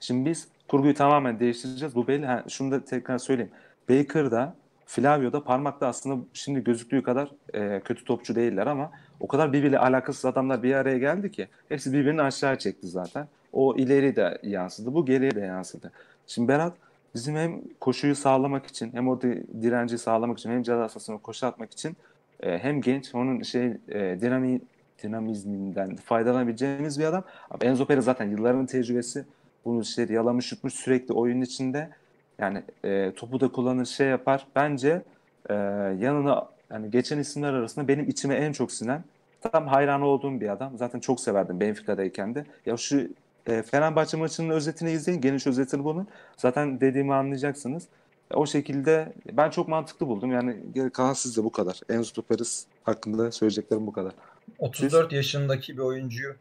Şimdi 0.00 0.30
biz 0.30 0.48
kurguyu 0.68 0.94
tamamen 0.94 1.40
değiştireceğiz. 1.40 1.94
Bu 1.94 2.06
belli. 2.06 2.26
Ha, 2.26 2.44
şunu 2.48 2.70
da 2.70 2.84
tekrar 2.84 3.18
söyleyeyim. 3.18 3.50
Baker'da, 3.88 4.54
Flavio'da 4.88 5.44
parmakta 5.44 5.86
aslında 5.86 6.24
şimdi 6.32 6.64
gözüktüğü 6.64 7.02
kadar 7.02 7.30
e, 7.54 7.80
kötü 7.80 8.04
topçu 8.04 8.34
değiller 8.34 8.66
ama 8.66 8.90
o 9.20 9.28
kadar 9.28 9.52
birbiriyle 9.52 9.78
alakasız 9.78 10.24
adamlar 10.24 10.62
bir 10.62 10.74
araya 10.74 10.98
geldi 10.98 11.30
ki 11.32 11.48
hepsi 11.68 11.92
birbirini 11.92 12.22
aşağı 12.22 12.58
çekti 12.58 12.88
zaten. 12.88 13.28
O 13.52 13.76
ileri 13.76 14.16
de 14.16 14.38
yansıdı. 14.42 14.94
Bu 14.94 15.06
geriye 15.06 15.30
de 15.30 15.40
yansıdı. 15.40 15.92
Şimdi 16.26 16.48
Berat 16.48 16.72
bizim 17.14 17.36
hem 17.36 17.60
koşuyu 17.80 18.14
sağlamak 18.14 18.66
için 18.66 18.92
hem 18.92 19.08
o 19.08 19.20
di- 19.20 19.44
direnci 19.62 19.98
sağlamak 19.98 20.38
için 20.38 20.50
hem 20.50 20.62
ceza 20.62 20.88
sahasına 20.88 21.18
koşu 21.18 21.46
atmak 21.46 21.72
için 21.72 21.96
e, 22.40 22.58
hem 22.58 22.80
genç 22.80 23.14
onun 23.14 23.42
şey 23.42 23.66
e, 23.88 24.18
dinami, 24.20 24.60
dinamizminden 25.02 25.96
faydalanabileceğimiz 25.96 26.98
bir 26.98 27.04
adam. 27.04 27.24
Enzo 27.60 27.86
Perez 27.86 28.04
zaten 28.04 28.30
yılların 28.30 28.66
tecrübesi. 28.66 29.24
Bunu 29.64 29.82
işte 29.82 30.06
yalamış 30.10 30.52
yutmuş 30.52 30.74
sürekli 30.74 31.14
oyunun 31.14 31.40
içinde. 31.40 31.90
Yani 32.38 32.62
e, 32.84 33.12
topu 33.16 33.40
da 33.40 33.48
kullanır 33.48 33.86
şey 33.86 34.06
yapar. 34.06 34.46
Bence 34.56 35.02
e, 35.50 35.54
yanına 35.98 36.48
yani 36.70 36.90
geçen 36.90 37.18
isimler 37.18 37.52
arasında 37.52 37.88
benim 37.88 38.08
içime 38.08 38.34
en 38.34 38.52
çok 38.52 38.72
sinen 38.72 39.04
tam 39.52 39.66
hayran 39.66 40.02
olduğum 40.02 40.40
bir 40.40 40.48
adam. 40.48 40.78
Zaten 40.78 41.00
çok 41.00 41.20
severdim 41.20 41.60
Benfica'dayken 41.60 42.34
de. 42.34 42.44
Ya 42.66 42.76
şu 42.76 43.08
e, 43.46 43.62
Fenerbahçe 43.62 44.16
maçının 44.16 44.50
özetini 44.50 44.90
izleyin. 44.90 45.20
Geniş 45.20 45.46
özetini 45.46 45.84
bunun. 45.84 46.08
Zaten 46.36 46.80
dediğimi 46.80 47.14
anlayacaksınız. 47.14 47.88
O 48.34 48.46
şekilde 48.46 49.12
ben 49.32 49.50
çok 49.50 49.68
mantıklı 49.68 50.06
buldum. 50.06 50.32
Yani 50.32 50.56
geri 50.74 50.90
kalan 50.90 51.12
sizde 51.12 51.44
bu 51.44 51.52
kadar. 51.52 51.80
Enzo 51.88 52.22
Perez 52.22 52.66
hakkında 52.82 53.32
söyleyeceklerim 53.32 53.86
bu 53.86 53.92
kadar. 53.92 54.12
34 54.58 55.12
yaşındaki 55.12 55.76
bir 55.76 55.82
oyuncuyu 55.82 56.34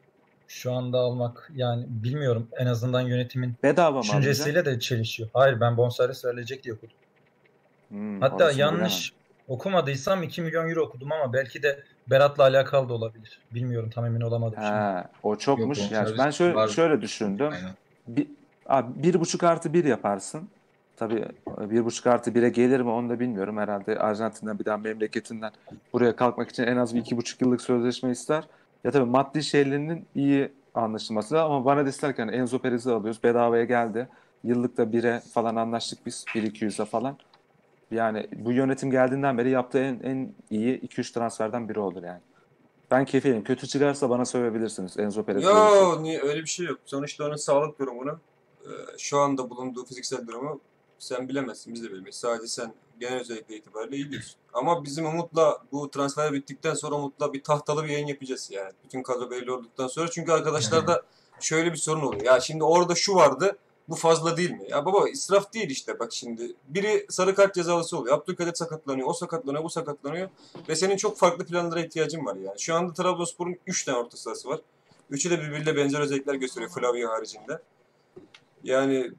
şu 0.48 0.74
anda 0.74 0.98
almak 0.98 1.52
yani 1.56 1.86
bilmiyorum 1.90 2.48
en 2.58 2.66
azından 2.66 3.02
yönetimin 3.02 3.54
Bedava 3.64 3.98
mı 3.98 4.04
düşüncesiyle 4.04 4.66
de 4.66 4.80
çelişiyor. 4.80 5.30
Hayır 5.34 5.62
ben 5.62 5.78
bonservis 5.78 6.26
verilecek 6.26 6.64
diye 6.64 6.74
okudum. 6.76 6.96
Hmm, 7.90 8.22
Hatta 8.22 8.52
yanlış 8.52 9.14
okumadıysam 9.48 10.24
2 10.24 10.42
milyon 10.42 10.70
euro 10.70 10.82
okudum 10.82 11.12
ama 11.12 11.34
belki 11.34 11.64
de 11.64 11.84
Berat'la 12.08 12.44
alakalı 12.44 12.90
da 12.90 12.94
olabilir. 12.94 13.40
Bilmiyorum 13.52 13.90
tam 13.90 14.06
emin 14.06 14.22
olamadım 14.22 14.58
bilemem. 14.58 14.70
şimdi. 14.70 14.82
Ha, 14.82 15.10
o 15.24 15.36
çokmuş. 15.36 15.80
Yok, 15.80 15.92
yani 15.92 16.18
ben 16.18 16.32
şöyle, 16.32 16.56
var. 16.56 16.68
şöyle 16.68 17.02
düşündüm. 17.02 17.52
Aynen. 17.52 17.72
Bir, 18.08 18.28
abi 18.66 19.04
bir 19.04 19.20
buçuk 19.20 19.44
artı 19.44 19.74
bir 19.74 19.86
yaparsın. 19.86 20.50
Tabii 20.98 21.26
bir 21.60 21.86
buçuk 21.86 22.08
artı 22.08 22.36
bire 22.36 22.50
gelir 22.50 22.80
mi 22.80 22.90
onu 22.90 23.10
da 23.10 23.20
bilmiyorum. 23.20 23.58
Herhalde 23.58 24.00
Arjantin'den 24.00 24.60
bir 24.60 24.66
daha 24.66 24.78
memleketinden 24.78 25.52
buraya 25.94 26.16
kalkmak 26.16 26.50
için 26.50 26.64
en 26.64 26.78
az 26.78 26.96
bir 26.96 27.00
iki 27.00 27.18
buçuk 27.18 27.42
yıllık 27.42 27.62
sözleşme 27.62 28.12
ister. 28.12 28.44
Ya 28.88 28.92
tabii 28.92 29.10
maddi 29.10 29.44
şeylerinin 29.44 30.08
iyi 30.16 30.52
anlaşılması 30.74 31.42
ama 31.42 31.66
bana 31.66 31.86
deseler 31.86 32.16
ki 32.16 32.22
hani 32.22 32.36
Enzo 32.36 32.60
Perez'i 32.60 32.92
alıyoruz 32.92 33.24
bedavaya 33.24 33.64
geldi. 33.64 34.10
Yıllıkta 34.44 34.84
1'e 34.84 35.20
falan 35.34 35.56
anlaştık 35.56 36.06
biz. 36.06 36.26
1-200'e 36.36 36.86
falan. 36.86 37.18
Yani 37.92 38.28
bu 38.36 38.52
yönetim 38.52 38.92
geldiğinden 38.92 39.38
beri 39.38 39.50
yaptığı 39.50 39.80
en, 39.80 40.00
en 40.04 40.34
iyi 40.50 40.80
2-3 40.80 41.14
transferden 41.14 41.70
biri 41.70 41.80
olur 41.80 42.04
yani. 42.04 42.20
Ben 42.92 43.06
kefeyim. 43.06 43.44
Kötü 43.44 43.68
çıkarsa 43.68 44.10
bana 44.10 44.26
sövebilirsiniz. 44.26 45.00
Enzo 45.00 45.24
Perez. 45.24 45.42
bir 45.42 45.48
şey. 45.48 45.54
Yo 45.54 46.04
niye 46.04 46.22
öyle 46.22 46.42
bir 46.42 46.48
şey 46.48 46.66
yok. 46.66 46.80
Sonuçta 46.86 47.26
onun 47.26 47.36
sağlık 47.36 47.80
durumunu 47.80 48.20
e, 48.62 48.72
şu 48.98 49.20
anda 49.20 49.50
bulunduğu 49.50 49.86
fiziksel 49.86 50.28
durumu 50.28 50.60
sen 51.00 51.30
bilemezsin. 51.30 51.74
Biz 51.74 51.84
de 51.84 51.92
bilemeyiz. 51.92 52.16
Sadece 52.16 52.48
sen 52.48 52.74
genel 53.00 53.20
özellikle 53.20 53.56
itibariyle 53.56 53.96
iyi 53.96 54.12
diyorsun. 54.12 54.36
Ama 54.54 54.84
bizim 54.84 55.06
Umut'la 55.06 55.58
bu 55.72 55.92
transfer 55.92 56.34
bittikten 56.34 56.74
sonra 56.74 56.96
Umut'la 56.96 57.34
bir 57.34 57.44
tahtalı 57.44 57.84
bir 57.84 57.90
yayın 57.90 58.08
yapacağız 58.08 58.50
yani. 58.52 58.72
Bütün 58.86 59.04
kadro 59.04 59.32
belli 59.32 59.52
olduktan 59.52 59.88
sonra. 59.88 60.12
Çünkü 60.12 60.32
arkadaşlarda 60.32 61.04
şöyle 61.40 61.72
bir 61.72 61.78
sorun 61.78 62.02
oluyor. 62.02 62.24
Ya 62.24 62.40
şimdi 62.40 62.64
orada 62.64 62.96
şu 62.96 63.16
vardı. 63.16 63.58
Bu 63.90 63.96
fazla 63.96 64.38
değil 64.38 64.52
mi? 64.52 64.66
Ya 64.70 64.86
baba 64.86 65.10
israf 65.10 65.54
değil 65.54 65.70
işte 65.70 66.00
bak 66.00 66.14
şimdi. 66.14 66.54
Biri 66.68 67.06
sarı 67.10 67.36
kart 67.36 67.56
cezalısı 67.56 67.98
oluyor. 67.98 68.18
Abdülkadir 68.18 68.54
sakatlanıyor. 68.54 69.08
O 69.08 69.14
sakatlanıyor. 69.14 69.64
Bu 69.64 69.70
sakatlanıyor. 69.70 70.30
Ve 70.70 70.76
senin 70.76 70.98
çok 70.98 71.18
farklı 71.18 71.46
planlara 71.46 71.80
ihtiyacın 71.80 72.26
var 72.26 72.36
yani. 72.36 72.60
Şu 72.60 72.76
anda 72.76 72.94
Trabzonspor'un 72.94 73.56
3 73.68 73.86
tane 73.86 73.98
orta 73.98 74.18
sahası 74.18 74.50
var. 74.50 74.60
Üçü 75.10 75.30
de 75.30 75.42
birbiriyle 75.42 75.76
benzer 75.76 76.00
özellikler 76.00 76.36
gösteriyor 76.36 76.72
Flavio 76.72 77.10
haricinde. 77.10 77.62
Yani 78.64 79.12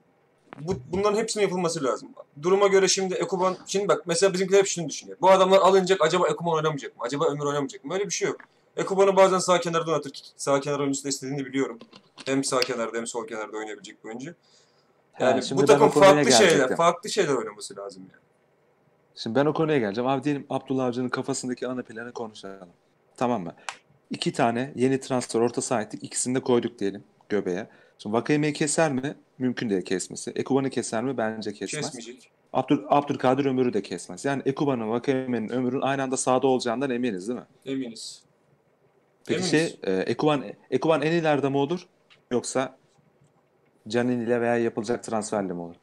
bu, 0.60 0.76
bunların 0.92 1.18
hepsinin 1.18 1.42
yapılması 1.44 1.84
lazım. 1.84 2.08
Duruma 2.42 2.66
göre 2.66 2.88
şimdi 2.88 3.14
Ekuban, 3.14 3.56
şimdi 3.66 3.88
bak 3.88 4.02
mesela 4.06 4.32
bizimkiler 4.32 4.58
hep 4.58 4.66
şunu 4.66 4.88
düşünüyor. 4.88 5.18
Bu 5.20 5.30
adamlar 5.30 5.58
alınacak 5.58 6.02
acaba 6.02 6.28
Ekuban 6.28 6.52
oynamayacak 6.54 6.96
mı? 6.96 7.02
Acaba 7.04 7.26
Ömür 7.26 7.44
oynamayacak 7.44 7.84
mı? 7.84 7.94
Öyle 7.94 8.04
bir 8.04 8.10
şey 8.10 8.28
yok. 8.28 8.40
Ekuban'ı 8.76 9.16
bazen 9.16 9.38
sağ 9.38 9.60
kenarda 9.60 9.90
oynatır. 9.90 10.10
ki 10.10 10.22
Sağ 10.36 10.60
kenar 10.60 10.78
oyuncusu 10.78 11.04
da 11.04 11.08
istediğini 11.08 11.46
biliyorum. 11.46 11.78
Hem 12.26 12.44
sağ 12.44 12.60
kenarda 12.60 12.96
hem 12.96 13.06
sol 13.06 13.26
kenarda 13.26 13.56
oynayabilecek 13.56 14.04
bir 14.04 14.08
oyuncu. 14.08 14.34
Ha, 15.12 15.24
Yani 15.24 15.42
şimdi 15.42 15.62
bu 15.62 15.66
takım 15.66 15.88
farklı 15.88 16.32
şeyler, 16.32 16.76
farklı 16.76 17.10
şeyler 17.10 17.34
oynaması 17.34 17.76
lazım 17.76 18.02
yani. 18.02 18.22
Şimdi 19.14 19.36
ben 19.36 19.46
o 19.46 19.52
konuya 19.52 19.78
geleceğim. 19.78 20.10
Abi 20.10 20.24
diyelim 20.24 20.46
Abdullah 20.50 20.84
Avcı'nın 20.84 21.08
kafasındaki 21.08 21.68
ana 21.68 21.82
planı 21.82 22.12
konuşalım. 22.12 22.68
Tamam 23.16 23.42
mı? 23.42 23.54
İki 24.10 24.32
tane 24.32 24.72
yeni 24.76 25.00
transfer 25.00 25.40
orta 25.40 25.60
saha 25.60 25.82
ettik. 25.82 26.04
İkisini 26.04 26.34
de 26.34 26.40
koyduk 26.40 26.78
diyelim 26.78 27.04
göbeğe. 27.28 27.68
Şimdi 27.98 28.16
Vakayeme'yi 28.16 28.52
keser 28.52 28.92
mi? 28.92 29.16
Mümkün 29.38 29.70
değil 29.70 29.82
kesmesi. 29.82 30.30
Ekuban'ı 30.30 30.70
keser 30.70 31.04
mi? 31.04 31.16
Bence 31.16 31.52
kesmez. 31.52 31.84
Kesmeyecek. 31.84 32.30
Abdül, 32.52 32.78
Abdülkadir 32.88 33.44
Ömür'ü 33.44 33.72
de 33.72 33.82
kesmez. 33.82 34.24
Yani 34.24 34.42
Ekuban'ın, 34.46 34.90
Vakayeme'nin, 34.90 35.48
Ömür'ün 35.48 35.80
aynı 35.80 36.02
anda 36.02 36.16
sahada 36.16 36.46
olacağından 36.46 36.90
eminiz 36.90 37.28
değil 37.28 37.38
mi? 37.38 37.46
Eminiz. 37.66 38.22
Peki 39.26 39.38
Eminiz. 39.38 39.50
şey, 39.50 39.78
e, 39.82 39.92
Ekuban, 39.92 40.44
Ekuban 40.70 41.02
en 41.02 41.12
ileride 41.12 41.48
mi 41.48 41.56
olur? 41.56 41.86
Yoksa 42.30 42.76
Canin 43.88 44.20
ile 44.20 44.40
veya 44.40 44.56
yapılacak 44.56 45.04
transferle 45.04 45.52
mi 45.52 45.60
olur? 45.60 45.76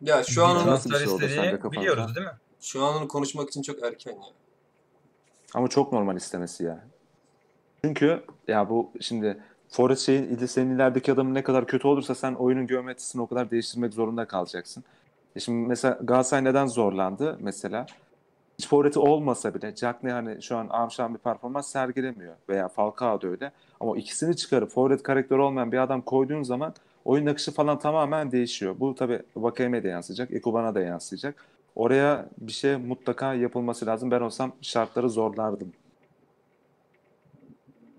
Ya 0.00 0.24
şu 0.24 0.44
an 0.44 0.56
onu, 0.56 0.66
Nasıl 0.66 0.90
bir 0.90 0.94
transfer 0.94 1.18
şey 1.28 1.28
istediğini 1.28 1.72
biliyoruz 1.72 2.16
değil 2.16 2.26
mi? 2.26 2.32
şu 2.60 2.84
an 2.84 2.94
onu 2.96 3.08
konuşmak 3.08 3.48
için 3.48 3.62
çok 3.62 3.82
erken 3.82 4.12
ya. 4.12 4.18
Ama 5.54 5.68
çok 5.68 5.92
normal 5.92 6.16
istemesi 6.16 6.64
ya. 6.64 6.84
Çünkü 7.84 8.22
ya 8.48 8.68
bu 8.70 8.92
şimdi 9.00 9.42
Forrest 9.70 10.06
şeyin 10.06 10.36
senin 10.36 10.74
ilerideki 10.74 11.12
adamın 11.12 11.34
ne 11.34 11.42
kadar 11.42 11.66
kötü 11.66 11.88
olursa 11.88 12.14
sen 12.14 12.34
oyunun 12.34 12.66
geometrisini 12.66 13.22
o 13.22 13.26
kadar 13.26 13.50
değiştirmek 13.50 13.94
zorunda 13.94 14.24
kalacaksın. 14.24 14.84
E 15.36 15.40
şimdi 15.40 15.68
mesela 15.68 15.98
Galatasaray 16.02 16.44
neden 16.44 16.66
zorlandı 16.66 17.38
mesela? 17.40 17.86
Hiç 18.58 18.68
forveti 18.68 18.98
olmasa 18.98 19.54
bile 19.54 19.76
Jack 19.76 20.02
ne 20.02 20.12
hani 20.12 20.42
şu 20.42 20.56
an 20.56 20.68
amşan 20.70 21.14
bir 21.14 21.18
performans 21.18 21.72
sergilemiyor 21.72 22.34
veya 22.48 22.68
Falcao 22.68 23.22
da 23.22 23.26
öyle. 23.28 23.52
Ama 23.80 23.96
ikisini 23.96 24.36
çıkarıp 24.36 24.70
forvet 24.70 25.02
karakteri 25.02 25.40
olmayan 25.40 25.72
bir 25.72 25.78
adam 25.78 26.02
koyduğun 26.02 26.42
zaman 26.42 26.74
oyun 27.04 27.26
akışı 27.26 27.52
falan 27.52 27.78
tamamen 27.78 28.32
değişiyor. 28.32 28.74
Bu 28.80 28.94
tabii 28.94 29.22
Vakayeme'ye 29.36 29.82
de 29.82 29.88
yansıyacak, 29.88 30.30
Ekuban'a 30.30 30.74
da 30.74 30.80
yansıyacak. 30.80 31.44
Oraya 31.76 32.28
bir 32.38 32.52
şey 32.52 32.76
mutlaka 32.76 33.34
yapılması 33.34 33.86
lazım. 33.86 34.10
Ben 34.10 34.20
olsam 34.20 34.52
şartları 34.62 35.10
zorlardım. 35.10 35.72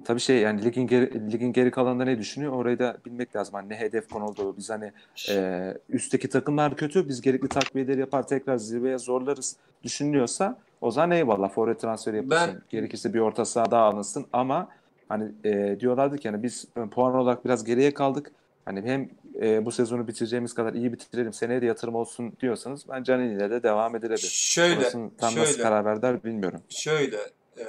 Tabii 0.05 0.19
şey 0.19 0.37
yani 0.37 0.63
ligin 0.65 0.87
geri, 0.87 1.31
ligin 1.31 1.53
geri 1.53 1.71
kalanında 1.71 2.03
ne 2.03 2.17
düşünüyor? 2.19 2.51
Orayı 2.53 2.79
da 2.79 2.97
bilmek 3.05 3.35
lazım. 3.35 3.53
Hani 3.53 3.69
ne 3.69 3.75
hedef 3.79 4.09
konuldu. 4.09 4.57
Biz 4.57 4.69
hani 4.69 4.91
e, 5.29 5.73
üstteki 5.89 6.29
takımlar 6.29 6.75
kötü. 6.75 7.07
Biz 7.09 7.21
gerekli 7.21 7.47
takviyeleri 7.47 7.99
yapar 7.99 8.27
tekrar 8.27 8.57
zirveye 8.57 8.97
zorlarız 8.97 9.55
düşünülüyorsa 9.83 10.57
o 10.81 10.91
zaman 10.91 11.11
eyvallah 11.11 11.49
forvet 11.49 11.79
transferi 11.79 12.15
yapılsın. 12.15 12.47
Ben- 12.53 12.61
Gerekirse 12.69 13.13
bir 13.13 13.19
orta 13.19 13.45
saha 13.45 13.71
daha 13.71 13.83
alınsın 13.83 14.25
ama 14.33 14.69
hani 15.09 15.31
e, 15.43 15.77
diyorlardı 15.79 16.17
ki 16.17 16.29
hani 16.29 16.43
biz 16.43 16.65
e, 16.77 16.89
puan 16.89 17.15
olarak 17.15 17.45
biraz 17.45 17.63
geriye 17.63 17.93
kaldık. 17.93 18.31
Hani 18.65 18.81
hem 18.81 19.09
e, 19.41 19.65
bu 19.65 19.71
sezonu 19.71 20.07
bitireceğimiz 20.07 20.53
kadar 20.53 20.73
iyi 20.73 20.93
bitirelim. 20.93 21.33
Seneye 21.33 21.61
de 21.61 21.65
yatırım 21.65 21.95
olsun 21.95 22.33
diyorsanız 22.41 22.89
ben 22.89 23.03
Canini 23.03 23.33
ile 23.33 23.49
de 23.51 23.63
devam 23.63 23.95
edilebilir. 23.95 24.29
Şöyle, 24.31 24.79
Orasını 24.79 25.09
tam 25.17 25.35
nasıl 25.35 25.45
şöyle. 25.45 25.63
karar 25.63 25.85
verdiler 25.85 26.23
bilmiyorum. 26.23 26.61
Şöyle, 26.69 27.17
eee, 27.57 27.65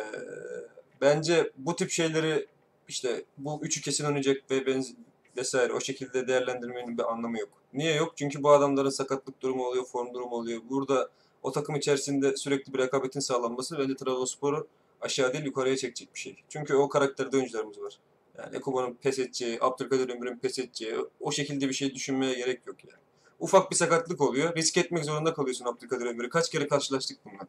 bence 1.00 1.52
bu 1.56 1.76
tip 1.76 1.90
şeyleri 1.90 2.46
işte 2.88 3.24
bu 3.38 3.60
üçü 3.62 3.80
kesin 3.80 4.04
oynayacak 4.04 4.50
ve 4.50 4.66
benz 4.66 4.94
vesaire 5.36 5.72
o 5.72 5.80
şekilde 5.80 6.28
değerlendirmenin 6.28 6.98
bir 6.98 7.12
anlamı 7.12 7.38
yok. 7.38 7.48
Niye 7.74 7.94
yok? 7.94 8.12
Çünkü 8.16 8.42
bu 8.42 8.50
adamların 8.50 8.90
sakatlık 8.90 9.42
durumu 9.42 9.66
oluyor, 9.66 9.84
form 9.84 10.14
durumu 10.14 10.36
oluyor. 10.36 10.60
Burada 10.70 11.08
o 11.42 11.52
takım 11.52 11.76
içerisinde 11.76 12.36
sürekli 12.36 12.74
bir 12.74 12.78
rekabetin 12.78 13.20
sağlanması 13.20 13.78
bence 13.78 13.96
Trabzonspor'u 13.96 14.66
aşağı 15.00 15.32
değil 15.32 15.44
yukarıya 15.44 15.76
çekecek 15.76 16.14
bir 16.14 16.20
şey. 16.20 16.36
Çünkü 16.48 16.74
o 16.74 16.88
karakterde 16.88 17.36
oyuncularımız 17.36 17.80
var. 17.80 17.98
Yani 18.38 18.56
Ekuban'ın 18.56 18.94
pes 18.94 19.18
edeceği, 19.18 19.58
Abdülkadir 19.60 20.08
Ömür'ün 20.08 20.38
pes 20.38 20.58
edeceği, 20.58 20.94
o 21.20 21.32
şekilde 21.32 21.68
bir 21.68 21.74
şey 21.74 21.94
düşünmeye 21.94 22.34
gerek 22.34 22.66
yok 22.66 22.76
yani. 22.84 23.00
Ufak 23.40 23.70
bir 23.70 23.76
sakatlık 23.76 24.20
oluyor. 24.20 24.56
Risk 24.56 24.76
etmek 24.76 25.04
zorunda 25.04 25.34
kalıyorsun 25.34 25.64
Abdülkadir 25.64 26.06
Ömür'ü. 26.06 26.28
Kaç 26.28 26.50
kere 26.50 26.68
karşılaştık 26.68 27.18
bununla 27.24 27.46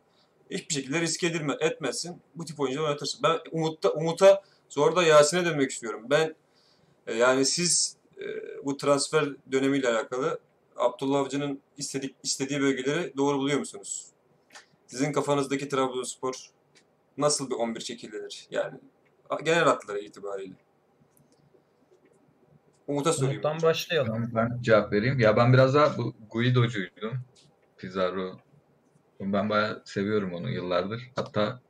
hiçbir 0.52 0.74
şekilde 0.74 1.02
riske 1.02 1.28
edilme, 1.28 1.58
etmezsin. 1.60 2.22
Bu 2.36 2.46
tip 2.46 2.60
oyuncuları 2.60 2.88
oynatırsın. 2.88 3.24
Ben 3.24 3.40
Umut'ta, 3.52 3.90
Umut'a 3.90 4.42
sonra 4.70 4.96
da 4.96 5.04
Yasin'e 5.04 5.46
dönmek 5.46 5.72
istiyorum. 5.72 6.06
Ben 6.10 6.36
e, 7.08 7.14
yani 7.14 7.46
siz 7.46 7.98
e, 8.18 8.26
bu 8.66 8.78
transfer 8.78 9.26
dönemiyle 9.52 9.90
alakalı 9.90 10.40
Abdullah 10.76 11.20
Avcı'nın 11.20 11.62
istedik, 11.78 12.16
istediği 12.24 12.62
bölgeleri 12.62 13.18
doğru 13.18 13.38
buluyor 13.38 13.60
musunuz? 13.60 14.06
Sizin 14.88 15.12
kafanızdaki 15.12 15.70
Trabzonspor 15.70 16.50
nasıl 17.18 17.50
bir 17.50 17.56
11 17.56 17.80
şekillenir? 17.80 18.48
Yani 18.52 18.80
genel 19.44 19.64
hatları 19.64 20.00
itibariyle. 20.00 20.56
Umut'a 22.88 23.14
sorayım. 23.14 23.42
Umut'tan 23.46 23.70
başlayalım. 23.70 24.32
Ben 24.36 24.60
cevap 24.62 24.94
vereyim. 24.94 25.20
Ya 25.20 25.38
ben 25.38 25.54
biraz 25.54 25.74
daha 25.76 25.98
bu 25.98 26.14
Guido'cuydum. 26.32 27.14
Pizarro. 27.78 28.40
Ben 29.22 29.50
bayağı 29.50 29.82
seviyorum 29.86 30.34
onu 30.34 30.50
yıllardır. 30.50 31.12
Hatta 31.16 31.62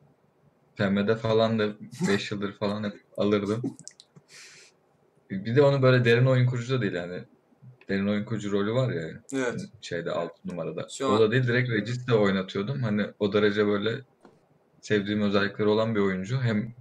FM'de 0.78 1.16
falan 1.16 1.60
da 1.60 1.76
5 2.08 2.32
yıldır 2.32 2.58
falan 2.58 2.84
hep 2.84 3.02
alırdım. 3.18 3.62
Bir 5.32 5.56
de 5.56 5.62
onu 5.62 5.82
böyle 5.82 6.06
derin 6.06 6.26
oyun 6.26 6.46
kurucu 6.46 6.74
da 6.74 6.82
değil 6.82 6.94
yani. 6.94 7.24
Derin 7.90 8.08
oyun 8.08 8.26
kurucu 8.26 8.52
rolü 8.52 8.74
var 8.74 8.94
ya 8.94 9.02
Evet. 9.34 9.62
şeyde 9.82 10.12
6 10.12 10.34
numarada. 10.46 10.88
Şu 10.92 11.06
o 11.06 11.12
an- 11.12 11.20
da 11.20 11.32
değil 11.32 11.48
direkt 11.48 11.70
Regis'te 11.70 12.14
oynatıyordum. 12.14 12.84
Hani 12.84 13.06
o 13.20 13.34
derece 13.34 13.66
böyle 13.68 14.02
sevdiğim 14.82 15.22
özellikleri 15.22 15.68
olan 15.70 15.96
bir 15.96 16.00
oyuncu. 16.00 16.42
Hem 16.42 16.76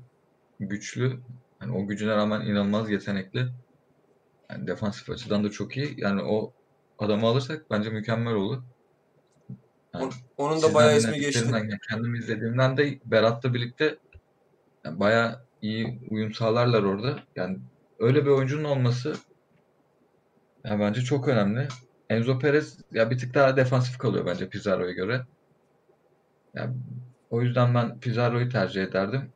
güçlü, 0.60 1.20
hani 1.58 1.72
o 1.72 1.86
gücüne 1.86 2.16
rağmen 2.16 2.40
inanılmaz 2.40 2.90
yetenekli. 2.90 3.46
Yani 4.50 4.66
defansif 4.66 5.10
açıdan 5.10 5.44
da 5.44 5.50
çok 5.50 5.76
iyi. 5.76 5.94
Yani 5.96 6.22
o 6.22 6.54
adamı 6.98 7.26
alırsak 7.26 7.70
bence 7.70 7.90
mükemmel 7.90 8.34
olur. 8.34 8.62
Yani 9.94 10.04
On- 10.04 10.12
onun 10.36 10.62
da 10.62 10.74
bayağı 10.74 10.96
ismi 10.96 11.20
geçti. 11.20 11.48
yani 11.52 11.78
kendim 11.90 12.14
izlediğimden 12.14 12.76
de 12.76 13.00
Berat'la 13.04 13.54
birlikte 13.54 13.98
yani 14.84 15.00
bayağı 15.00 15.46
iyi 15.60 16.00
uyum 16.10 16.34
sağlarlar 16.34 16.82
orada. 16.82 17.20
Yani 17.36 17.58
öyle 17.98 18.24
bir 18.24 18.30
oyuncunun 18.30 18.64
olması 18.64 19.14
yani 20.64 20.80
bence 20.80 21.00
çok 21.00 21.28
önemli. 21.28 21.68
Enzo 22.10 22.38
Perez 22.38 22.78
ya 22.90 23.10
bir 23.10 23.18
tık 23.18 23.34
daha 23.34 23.56
defansif 23.56 23.98
kalıyor 23.98 24.26
bence 24.26 24.48
Pizarro'ya 24.48 24.92
göre. 24.92 25.22
Yani 26.54 26.76
o 27.30 27.42
yüzden 27.42 27.74
ben 27.74 28.00
Pizarro'yu 28.00 28.48
tercih 28.48 28.82
ederdim. 28.82 29.32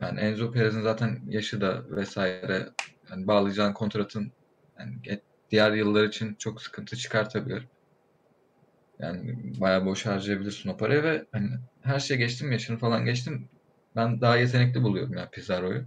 Yani 0.00 0.20
Enzo 0.20 0.52
Perez'in 0.52 0.82
zaten 0.82 1.20
yaşı 1.28 1.60
da 1.60 1.90
vesaire 1.90 2.68
yani 3.10 3.26
bağlayacağın 3.26 3.72
kontratın 3.72 4.32
yani 4.78 5.20
diğer 5.50 5.72
yıllar 5.72 6.04
için 6.04 6.34
çok 6.34 6.62
sıkıntı 6.62 6.96
çıkartabilir. 6.96 7.68
Yani 9.02 9.36
bayağı 9.60 9.86
boş 9.86 10.06
harcayabilirsin 10.06 10.68
o 10.68 10.76
parayı 10.76 11.02
ve 11.02 11.24
hani 11.32 11.48
her 11.82 12.00
şeye 12.00 12.16
geçtim 12.16 12.52
yaşını 12.52 12.78
falan 12.78 13.04
geçtim. 13.04 13.48
Ben 13.96 14.20
daha 14.20 14.36
yetenekli 14.36 14.82
buluyorum 14.82 15.12
yani 15.16 15.28
Pizarro'yu. 15.30 15.84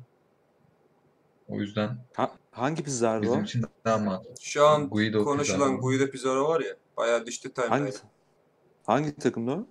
O 1.47 1.59
yüzden 1.59 1.97
Ha- 2.13 2.31
hangi 2.51 2.83
Pizarro? 2.83 3.21
bizim 3.23 3.43
için 3.43 3.65
daha 3.85 3.97
mantıklı. 3.97 4.35
Şu 4.41 4.65
an 4.67 4.89
Guido 4.89 5.23
konuşulan 5.23 5.59
Pizarro. 5.59 5.81
Guido 5.81 6.07
Pizarro 6.11 6.49
var 6.49 6.61
ya 6.61 6.75
bayağı 6.97 7.25
düştü 7.25 7.53
timeline. 7.53 7.75
Hangi 7.75 7.93
hangi 8.85 9.15
takımda 9.15 9.51
o? 9.51 9.67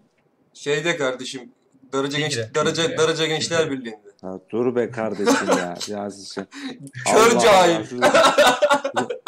Şeyde 0.54 0.96
kardeşim 0.96 1.52
Darıca, 1.92 2.18
Genç. 2.18 2.38
Darıca. 2.54 2.98
Darıca 2.98 3.26
Gençler 3.26 3.70
Birliği'nde. 3.70 4.12
Ha, 4.20 4.38
dur 4.50 4.76
be 4.76 4.90
kardeşim 4.90 5.48
ya. 5.48 5.74
Yazıcı. 5.88 6.46
Kör 7.12 7.30
Allah 7.32 7.38
cahil. 7.38 8.00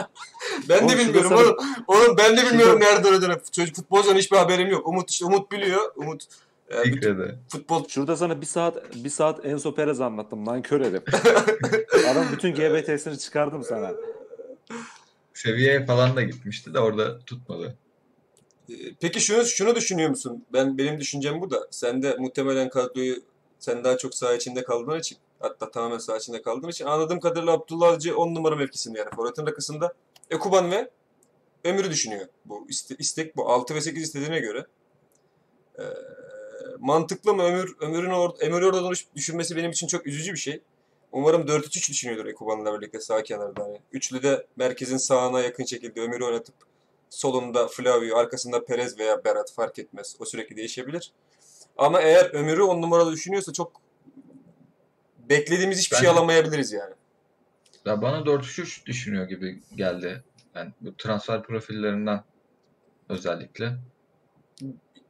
Ben 0.68 0.88
de 0.88 0.98
bilmiyorum 0.98 1.32
oğlum. 1.32 1.56
Oğlum 1.86 2.16
ben 2.18 2.36
de 2.36 2.46
bilmiyorum 2.46 2.80
nerede 2.80 3.08
oynadığını. 3.08 3.40
Çocuk 3.52 3.76
futbolcudan 3.76 4.16
hiçbir 4.16 4.36
haberim 4.36 4.68
yok. 4.68 4.88
Umut 4.88 5.10
işte 5.10 5.24
Umut 5.24 5.52
biliyor. 5.52 5.92
Umut 5.96 6.24
e, 6.68 6.82
Fikre'de. 6.82 7.34
futbol 7.48 7.88
Şurada 7.88 8.16
sana 8.16 8.40
bir 8.40 8.46
saat 8.46 8.94
bir 8.94 9.10
saat 9.10 9.46
Enzo 9.46 9.74
Perez 9.74 10.00
anlattım 10.00 10.46
lan 10.46 10.62
kör 10.62 10.80
herif. 10.80 11.02
Adam 12.12 12.26
bütün 12.32 12.54
GBT'sini 12.54 13.18
çıkardım 13.18 13.64
sana. 13.64 13.92
Seviyeye 15.34 15.86
falan 15.86 16.16
da 16.16 16.22
gitmişti 16.22 16.74
de 16.74 16.80
orada 16.80 17.18
tutmadı. 17.18 17.76
Ee, 18.70 18.74
Peki 19.00 19.20
şunu 19.20 19.44
şunu 19.44 19.74
düşünüyor 19.74 20.10
musun? 20.10 20.44
Ben 20.52 20.78
benim 20.78 21.00
düşüncem 21.00 21.40
bu 21.40 21.50
da. 21.50 21.68
Sen 21.70 22.02
de 22.02 22.16
muhtemelen 22.18 22.68
kadroyu 22.68 23.16
sen 23.58 23.84
daha 23.84 23.96
çok 23.96 24.14
saha 24.14 24.34
içinde 24.34 24.64
kaldığın 24.64 24.98
için 24.98 25.18
hatta 25.40 25.70
tamamen 25.70 25.98
saha 25.98 26.16
içinde 26.16 26.42
kaldığın 26.42 26.68
için 26.68 26.84
anladığım 26.84 27.20
kadarıyla 27.20 27.52
Abdullah 27.52 27.88
Avcı 27.88 28.16
10 28.16 28.34
numara 28.34 28.56
mevkisinde 28.56 28.98
yani 28.98 29.10
forvetin 29.16 29.46
rakısında 29.46 29.94
Ekuban 30.30 30.70
ve 30.70 30.90
Ömür'ü 31.64 31.90
düşünüyor. 31.90 32.26
Bu 32.44 32.66
iste- 32.68 32.96
istek 32.98 33.36
bu 33.36 33.48
6 33.48 33.74
ve 33.74 33.80
8 33.80 34.02
istediğine 34.02 34.38
göre. 34.38 34.66
Ee, 35.78 35.82
mantıklı 36.78 37.34
mı 37.34 37.42
Ömür 37.42 37.74
Ömür'ün 37.80 38.10
or 38.10 38.30
Ömür'ü 38.40 38.66
orada 38.66 38.90
düş- 38.90 39.06
düşürmesi 39.16 39.56
benim 39.56 39.70
için 39.70 39.86
çok 39.86 40.06
üzücü 40.06 40.32
bir 40.32 40.38
şey. 40.38 40.62
Umarım 41.12 41.46
4-3-3 41.48 41.90
düşünüyordur 41.90 42.26
Ekuban'la 42.26 42.80
birlikte 42.80 43.00
sağ 43.00 43.22
kenarda. 43.22 43.62
Hani. 43.62 43.80
Üçlü 43.92 44.22
de 44.22 44.46
merkezin 44.56 44.96
sağına 44.96 45.40
yakın 45.40 45.64
şekilde 45.64 46.00
Ömür'ü 46.00 46.24
oynatıp 46.24 46.54
solunda 47.10 47.68
Flavio, 47.68 48.16
arkasında 48.16 48.64
Perez 48.64 48.98
veya 48.98 49.24
Berat 49.24 49.52
fark 49.52 49.78
etmez. 49.78 50.16
O 50.18 50.24
sürekli 50.24 50.56
değişebilir. 50.56 51.12
Ama 51.76 52.00
eğer 52.00 52.30
Ömür'ü 52.34 52.62
on 52.62 52.82
numaralı 52.82 53.12
düşünüyorsa 53.12 53.52
çok 53.52 53.72
beklediğimiz 55.28 55.78
hiçbir 55.78 55.96
şey 55.96 56.08
Bence- 56.08 56.18
alamayabiliriz 56.18 56.72
yani. 56.72 56.94
Ya 57.84 58.02
bana 58.02 58.26
4-3-3 58.26 58.86
düşünüyor 58.86 59.28
gibi 59.28 59.62
geldi. 59.74 60.24
Yani 60.54 60.72
bu 60.80 60.96
transfer 60.96 61.42
profillerinden 61.42 62.24
özellikle. 63.08 63.78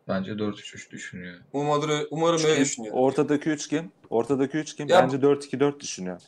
Bence 0.09 0.33
4-3-3 0.33 0.91
düşünüyor. 0.91 1.41
Umarım, 1.53 2.07
umarım 2.11 2.45
öyle 2.45 2.61
düşünüyor. 2.61 2.95
Ortadaki 2.97 3.51
üç 3.51 3.69
kim? 3.69 3.93
Ortadaki 4.11 4.59
üç 4.59 4.77
kim? 4.77 4.89
Ya- 4.89 5.03
Bence 5.03 5.17
4-2-4 5.17 5.81
düşünüyor. 5.81 6.21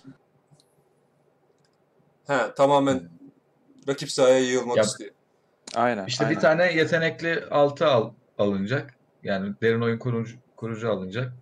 He, 2.26 2.54
tamamen 2.56 3.10
rakip 3.88 4.10
sahaya 4.10 4.38
yığılmak 4.38 4.76
Ya- 4.76 4.82
istiyor. 4.82 5.10
Aynen. 5.74 6.06
İşte 6.06 6.24
aynen. 6.24 6.36
bir 6.36 6.40
tane 6.40 6.72
yetenekli 6.72 7.44
6 7.50 7.86
al, 7.86 8.14
alınacak. 8.38 8.94
Yani 9.22 9.54
derin 9.62 9.80
oyun 9.80 9.98
kurucu, 9.98 10.36
kurucu 10.56 10.90
alınacak. 10.90 11.32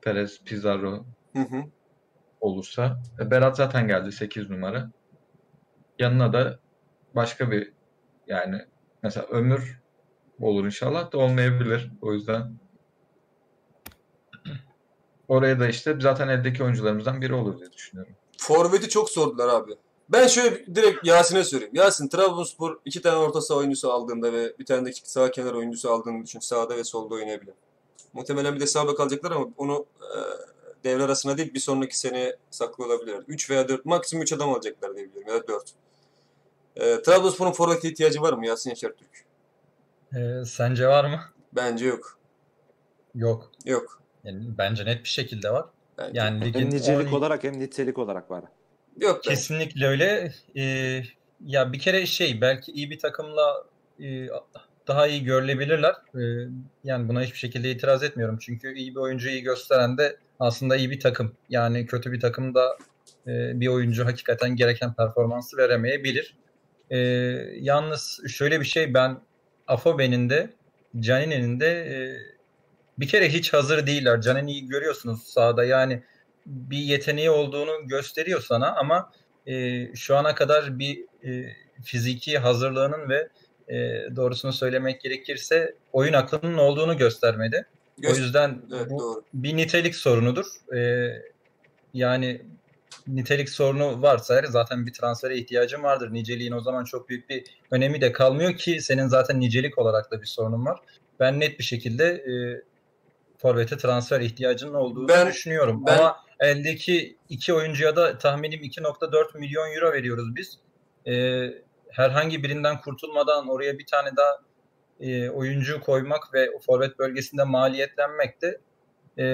Perez, 0.00 0.44
Pizarro 0.44 1.06
Hı 1.36 1.42
hı. 1.42 1.62
Olursa. 2.46 3.02
E, 3.20 3.30
Berat 3.30 3.56
zaten 3.56 3.88
geldi 3.88 4.12
8 4.12 4.50
numara. 4.50 4.90
Yanına 5.98 6.32
da 6.32 6.58
başka 7.14 7.50
bir 7.50 7.72
yani 8.26 8.56
mesela 9.02 9.26
Ömür 9.26 9.80
olur 10.40 10.64
inşallah 10.64 11.12
da 11.12 11.18
olmayabilir. 11.18 11.90
O 12.02 12.12
yüzden 12.12 12.58
oraya 15.28 15.60
da 15.60 15.68
işte 15.68 15.96
zaten 16.00 16.28
eldeki 16.28 16.64
oyuncularımızdan 16.64 17.20
biri 17.20 17.34
olur 17.34 17.58
diye 17.58 17.72
düşünüyorum. 17.72 18.14
Forvet'i 18.38 18.88
çok 18.88 19.10
sordular 19.10 19.48
abi. 19.48 19.72
Ben 20.08 20.26
şöyle 20.26 20.74
direkt 20.74 21.06
Yasin'e 21.06 21.44
söyleyeyim. 21.44 21.74
Yasin 21.74 22.08
Trabzonspor 22.08 22.78
iki 22.84 23.02
tane 23.02 23.16
orta 23.16 23.40
saha 23.40 23.58
oyuncusu 23.58 23.92
aldığında 23.92 24.32
ve 24.32 24.58
bir 24.58 24.66
tane 24.66 24.86
de 24.86 24.92
sağ 24.92 25.30
kenar 25.30 25.52
oyuncusu 25.52 25.90
aldığını 25.90 26.24
düşün. 26.24 26.40
Sağda 26.40 26.76
ve 26.76 26.84
solda 26.84 27.14
oynayabilir. 27.14 27.54
Muhtemelen 28.12 28.54
bir 28.54 28.60
de 28.60 28.66
sağ 28.66 28.88
bek 28.88 29.00
alacaklar 29.00 29.30
ama 29.30 29.46
onu 29.56 29.86
e, 30.00 30.18
devre 30.84 31.02
arasına 31.02 31.38
değil 31.38 31.54
bir 31.54 31.60
sonraki 31.60 31.98
seneye 31.98 32.36
saklı 32.50 32.84
olabilirler. 32.84 33.22
3 33.28 33.50
veya 33.50 33.68
4 33.68 33.84
maksimum 33.84 34.22
3 34.22 34.32
adam 34.32 34.50
alacaklar 34.50 34.96
diye 34.96 35.08
biliyorum 35.08 35.28
ya 35.34 35.42
da 35.42 35.48
4. 35.48 35.72
E, 36.76 37.02
Trabzonspor'un 37.02 37.52
forvete 37.52 37.88
ihtiyacı 37.90 38.22
var 38.22 38.32
mı 38.32 38.46
Yasin 38.46 38.70
Yaşar 38.70 38.92
Türk? 38.92 39.24
Ee, 40.16 40.44
sence 40.44 40.88
var 40.88 41.04
mı? 41.04 41.20
Bence 41.52 41.86
yok. 41.86 42.18
Yok. 43.14 43.50
Yok. 43.64 44.02
Yani 44.24 44.44
bence 44.58 44.84
net 44.84 45.04
bir 45.04 45.08
şekilde 45.08 45.50
var. 45.50 45.64
Bence. 45.98 46.10
Yani 46.20 46.40
Hem 46.40 46.44
ligin 46.48 46.70
nicelik 46.70 47.12
on- 47.12 47.18
olarak 47.18 47.44
hem 47.44 47.58
nitelik 47.60 47.98
olarak 47.98 48.30
var. 48.30 48.44
Yok. 49.00 49.22
Kesinlikle 49.24 49.86
öyle. 49.86 50.32
Ee, 50.56 51.02
ya 51.46 51.72
bir 51.72 51.78
kere 51.78 52.06
şey 52.06 52.40
belki 52.40 52.72
iyi 52.72 52.90
bir 52.90 52.98
takımla 52.98 53.64
e, 54.00 54.28
daha 54.88 55.06
iyi 55.06 55.24
görülebilirler. 55.24 55.94
Ee, 56.14 56.48
yani 56.84 57.08
buna 57.08 57.22
hiçbir 57.22 57.38
şekilde 57.38 57.70
itiraz 57.70 58.02
etmiyorum. 58.02 58.38
Çünkü 58.40 58.74
iyi 58.74 58.90
bir 58.94 59.00
oyuncuyu 59.00 59.42
gösteren 59.42 59.98
de 59.98 60.16
aslında 60.40 60.76
iyi 60.76 60.90
bir 60.90 61.00
takım. 61.00 61.36
Yani 61.48 61.86
kötü 61.86 62.12
bir 62.12 62.20
takımda 62.20 62.78
e, 63.26 63.60
bir 63.60 63.68
oyuncu 63.68 64.04
hakikaten 64.04 64.56
gereken 64.56 64.94
performansı 64.94 65.56
veremeyebilir. 65.56 66.36
Ee, 66.90 66.96
yalnız 67.60 68.20
şöyle 68.28 68.60
bir 68.60 68.64
şey 68.64 68.94
ben 68.94 69.20
Afobe'nin 69.66 70.30
de 70.30 70.50
Canini'nin 71.00 71.60
de 71.60 71.66
e, 71.66 71.96
bir 72.98 73.08
kere 73.08 73.28
hiç 73.28 73.52
hazır 73.52 73.86
değiller. 73.86 74.20
Canini'yi 74.20 74.68
görüyorsunuz 74.68 75.22
sahada 75.22 75.64
yani 75.64 76.02
bir 76.46 76.78
yeteneği 76.78 77.30
olduğunu 77.30 77.88
gösteriyor 77.88 78.40
sana 78.40 78.74
ama 78.74 79.12
e, 79.46 79.86
şu 79.94 80.16
ana 80.16 80.34
kadar 80.34 80.78
bir 80.78 81.04
e, 81.24 81.52
fiziki 81.84 82.38
hazırlığının 82.38 83.08
ve 83.08 83.28
e, 83.68 83.76
doğrusunu 84.16 84.52
söylemek 84.52 85.00
gerekirse 85.00 85.74
oyun 85.92 86.12
aklının 86.12 86.58
olduğunu 86.58 86.96
göstermedi. 86.96 87.66
O 87.98 88.02
Göz- 88.02 88.18
yüzden 88.18 88.62
Evet 88.76 88.90
bu 88.90 88.98
doğru. 88.98 89.22
bir 89.34 89.56
nitelik 89.56 89.94
sorunudur. 89.94 90.46
E, 90.76 91.10
yani 91.94 92.42
nitelik 93.06 93.48
sorunu 93.50 94.02
varsa 94.02 94.42
zaten 94.48 94.86
bir 94.86 94.92
transfere 94.92 95.36
ihtiyacın 95.36 95.82
vardır. 95.82 96.12
Niceliğin 96.12 96.52
o 96.52 96.60
zaman 96.60 96.84
çok 96.84 97.08
büyük 97.08 97.28
bir 97.30 97.44
önemi 97.70 98.00
de 98.00 98.12
kalmıyor 98.12 98.56
ki 98.56 98.80
senin 98.80 99.06
zaten 99.06 99.40
nicelik 99.40 99.78
olarak 99.78 100.10
da 100.10 100.20
bir 100.22 100.26
sorunun 100.26 100.66
var. 100.66 100.80
Ben 101.20 101.40
net 101.40 101.58
bir 101.58 101.64
şekilde 101.64 102.04
e, 102.04 102.32
forvete 103.38 103.76
transfer 103.76 104.20
ihtiyacının 104.20 104.74
olduğunu 104.74 105.08
Ben- 105.08 105.26
düşünüyorum. 105.28 105.82
ben- 105.86 105.98
Ama 105.98 106.16
eldeki 106.40 107.16
iki 107.28 107.54
oyuncuya 107.54 107.96
da 107.96 108.18
tahminim 108.18 108.60
2.4 108.62 109.34
milyon 109.38 109.74
euro 109.74 109.92
veriyoruz 109.92 110.36
biz. 110.36 110.58
E, 111.06 111.44
herhangi 111.90 112.42
birinden 112.42 112.80
kurtulmadan 112.80 113.48
oraya 113.48 113.78
bir 113.78 113.86
tane 113.86 114.16
daha 114.16 114.38
e, 115.00 115.30
oyuncu 115.30 115.80
koymak 115.80 116.34
ve 116.34 116.50
forvet 116.66 116.98
bölgesinde 116.98 117.44
maliyetlenmek 117.44 118.42
de 118.42 118.60
e, 119.18 119.24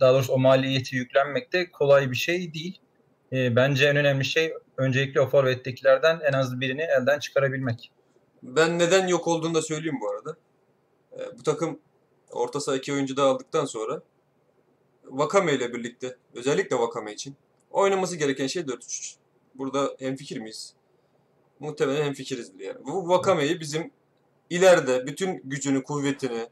daha 0.00 0.12
doğrusu 0.14 0.32
o 0.32 0.38
maliyeti 0.38 0.96
yüklenmek 0.96 1.52
de 1.52 1.70
kolay 1.70 2.10
bir 2.10 2.16
şey 2.16 2.54
değil. 2.54 2.80
E, 3.32 3.56
bence 3.56 3.86
en 3.86 3.96
önemli 3.96 4.24
şey 4.24 4.54
öncelikle 4.76 5.20
o 5.20 5.28
forvettekilerden 5.28 6.20
en 6.20 6.32
az 6.32 6.60
birini 6.60 6.82
elden 6.82 7.18
çıkarabilmek. 7.18 7.92
Ben 8.42 8.78
neden 8.78 9.06
yok 9.06 9.28
olduğunu 9.28 9.54
da 9.54 9.62
söyleyeyim 9.62 9.98
bu 10.00 10.10
arada. 10.10 10.36
Ee, 11.12 11.38
bu 11.38 11.42
takım 11.42 11.80
orta 12.30 12.60
saha 12.60 12.76
iki 12.76 12.92
oyuncu 12.92 13.16
da 13.16 13.22
aldıktan 13.22 13.64
sonra 13.64 14.02
Vakame 15.04 15.54
ile 15.54 15.74
birlikte 15.74 16.16
özellikle 16.34 16.76
Vakame 16.76 17.12
için 17.12 17.36
oynaması 17.70 18.16
gereken 18.16 18.46
şey 18.46 18.62
4-3-3. 18.62 19.14
Burada 19.54 19.94
hemfikir 19.98 20.38
miyiz? 20.38 20.74
Muhtemelen 21.60 22.04
hemfikirizdir 22.04 22.60
yani. 22.60 22.84
Bu 22.84 23.08
Vakame'yi 23.08 23.60
bizim 23.60 23.90
ileride 24.50 25.06
bütün 25.06 25.40
gücünü, 25.44 25.82
kuvvetini, 25.82 26.48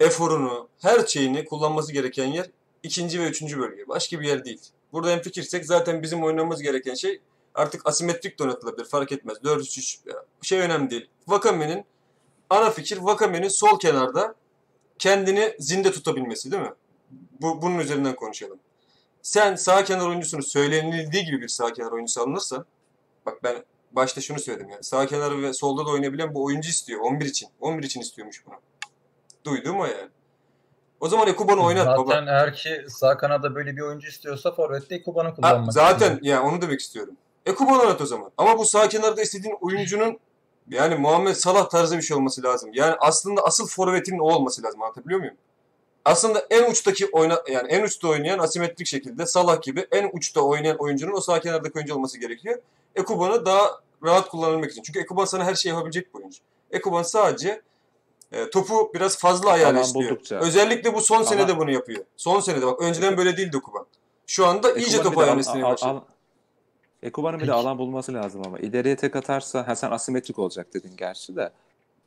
eforunu, 0.00 0.68
her 0.82 1.06
şeyini 1.06 1.44
kullanması 1.44 1.92
gereken 1.92 2.26
yer 2.26 2.46
ikinci 2.82 3.20
ve 3.20 3.24
üçüncü 3.24 3.58
bölge. 3.58 3.88
Başka 3.88 4.20
bir 4.20 4.26
yer 4.26 4.44
değil. 4.44 4.60
Burada 4.92 5.10
hemfikirsek 5.10 5.66
zaten 5.66 6.02
bizim 6.02 6.24
oynamamız 6.24 6.62
gereken 6.62 6.94
şey 6.94 7.20
artık 7.54 7.86
asimetrik 7.86 8.38
donatılabilir 8.38 8.84
fark 8.84 9.12
etmez. 9.12 9.38
4-3-3 9.38 9.98
ya, 10.06 10.24
şey 10.42 10.58
önemli 10.58 10.90
değil. 10.90 11.08
Vakame'nin 11.26 11.84
ana 12.50 12.70
fikir 12.70 12.98
Vakame'nin 12.98 13.48
sol 13.48 13.78
kenarda 13.78 14.34
kendini 14.98 15.56
zinde 15.58 15.92
tutabilmesi 15.92 16.52
değil 16.52 16.62
mi? 16.62 16.72
Bu, 17.40 17.62
bunun 17.62 17.78
üzerinden 17.78 18.16
konuşalım. 18.16 18.58
Sen 19.22 19.54
sağ 19.54 19.84
kenar 19.84 20.06
oyuncusunu 20.06 20.42
söylenildiği 20.42 21.24
gibi 21.24 21.40
bir 21.40 21.48
sağ 21.48 21.72
kenar 21.72 21.92
oyuncusu 21.92 22.20
alınırsa 22.20 22.64
bak 23.26 23.42
ben 23.42 23.64
başta 23.96 24.20
şunu 24.20 24.38
söyledim 24.38 24.68
yani 24.70 24.82
sağ 24.84 25.06
kenar 25.06 25.42
ve 25.42 25.52
solda 25.52 25.86
da 25.86 25.90
oynayabilen 25.90 26.34
bu 26.34 26.44
oyuncu 26.44 26.68
istiyor 26.68 27.00
11 27.00 27.26
için. 27.26 27.48
11 27.60 27.82
için 27.82 28.00
istiyormuş 28.00 28.46
bunu. 28.46 28.54
Duyduğum 29.44 29.80
o 29.80 29.84
yani. 29.86 30.08
O 31.00 31.08
zaman 31.08 31.28
Ekuban'ı 31.28 31.62
oynat 31.64 31.84
zaten 31.84 32.06
baba. 32.26 32.30
eğer 32.30 32.54
ki 32.54 32.84
sağ 32.88 33.16
kanada 33.16 33.54
böyle 33.54 33.76
bir 33.76 33.80
oyuncu 33.80 34.08
istiyorsa 34.08 34.52
forvette 34.54 34.94
Ekuban'ı 34.94 35.28
Ha, 35.28 35.34
kullanmak 35.34 35.72
zaten 35.72 36.14
istiyor. 36.14 36.36
ya 36.36 36.42
onu 36.42 36.62
demek 36.62 36.80
istiyorum. 36.80 37.14
Ekuban 37.46 37.80
oynat 37.80 38.00
o 38.00 38.06
zaman. 38.06 38.30
Ama 38.38 38.58
bu 38.58 38.64
sağ 38.64 38.88
kenarda 38.88 39.22
istediğin 39.22 39.56
oyuncunun 39.60 40.18
yani 40.68 40.94
Muhammed 40.94 41.34
Salah 41.34 41.70
tarzı 41.70 41.96
bir 41.96 42.02
şey 42.02 42.16
olması 42.16 42.42
lazım. 42.42 42.70
Yani 42.74 42.94
aslında 43.00 43.42
asıl 43.42 43.66
forvetinin 43.66 44.18
o 44.18 44.24
olması 44.24 44.62
lazım. 44.62 44.82
Anlatabiliyor 44.82 45.20
muyum? 45.20 45.34
Aslında 46.04 46.46
en 46.50 46.70
uçtaki 46.70 47.06
oyna 47.12 47.42
yani 47.50 47.68
en 47.68 47.82
uçta 47.82 48.08
oynayan 48.08 48.38
asimetrik 48.38 48.86
şekilde 48.86 49.26
Salah 49.26 49.62
gibi 49.62 49.86
en 49.92 50.10
uçta 50.12 50.40
oynayan 50.40 50.76
oyuncunun 50.76 51.12
o 51.16 51.20
sağ 51.20 51.40
kenardaki 51.40 51.78
oyuncu 51.78 51.94
olması 51.94 52.20
gerekiyor. 52.20 52.58
Ekuban'ı 52.94 53.46
daha 53.46 53.80
rahat 54.04 54.28
kullanabilmek 54.28 54.70
için. 54.70 54.82
Çünkü 54.82 54.98
Ekuban 55.00 55.24
sana 55.24 55.44
her 55.44 55.54
şeyi 55.54 55.70
yapabilecek 55.72 56.14
bir 56.14 56.18
oyuncu. 56.18 56.38
Ekuban 56.70 57.02
sadece 57.02 57.62
e, 58.32 58.50
topu 58.50 58.90
biraz 58.94 59.18
fazla 59.18 59.50
ayağıyla 59.50 59.80
Alan 59.80 59.86
istiyor. 59.86 60.10
buldukça. 60.10 60.36
Özellikle 60.38 60.94
bu 60.94 61.00
son 61.00 61.16
Ama- 61.16 61.24
senede 61.24 61.58
bunu 61.58 61.70
yapıyor. 61.70 62.04
Son 62.16 62.40
senede 62.40 62.66
bak 62.66 62.80
önceden 62.82 63.16
böyle 63.16 63.36
değildi 63.36 63.56
Ekuban. 63.56 63.86
Şu 64.26 64.46
anda 64.46 64.72
iyice 64.72 64.96
Ekuban 64.96 65.02
topu 65.04 65.14
bir 65.14 65.20
de 65.20 65.24
ayağına 65.24 65.40
istemeye 65.40 65.64
başladı. 65.64 66.02
Ekuban'ın 67.02 67.40
bir 67.40 67.46
de 67.46 67.52
alan 67.52 67.78
bulması 67.78 68.14
lazım 68.14 68.42
ama. 68.46 68.58
ileriye 68.58 68.96
tek 68.96 69.16
atarsa, 69.16 69.68
ha 69.68 69.76
sen 69.76 69.90
asimetrik 69.90 70.38
olacak 70.38 70.74
dedin 70.74 70.92
gerçi 70.96 71.36
de. 71.36 71.52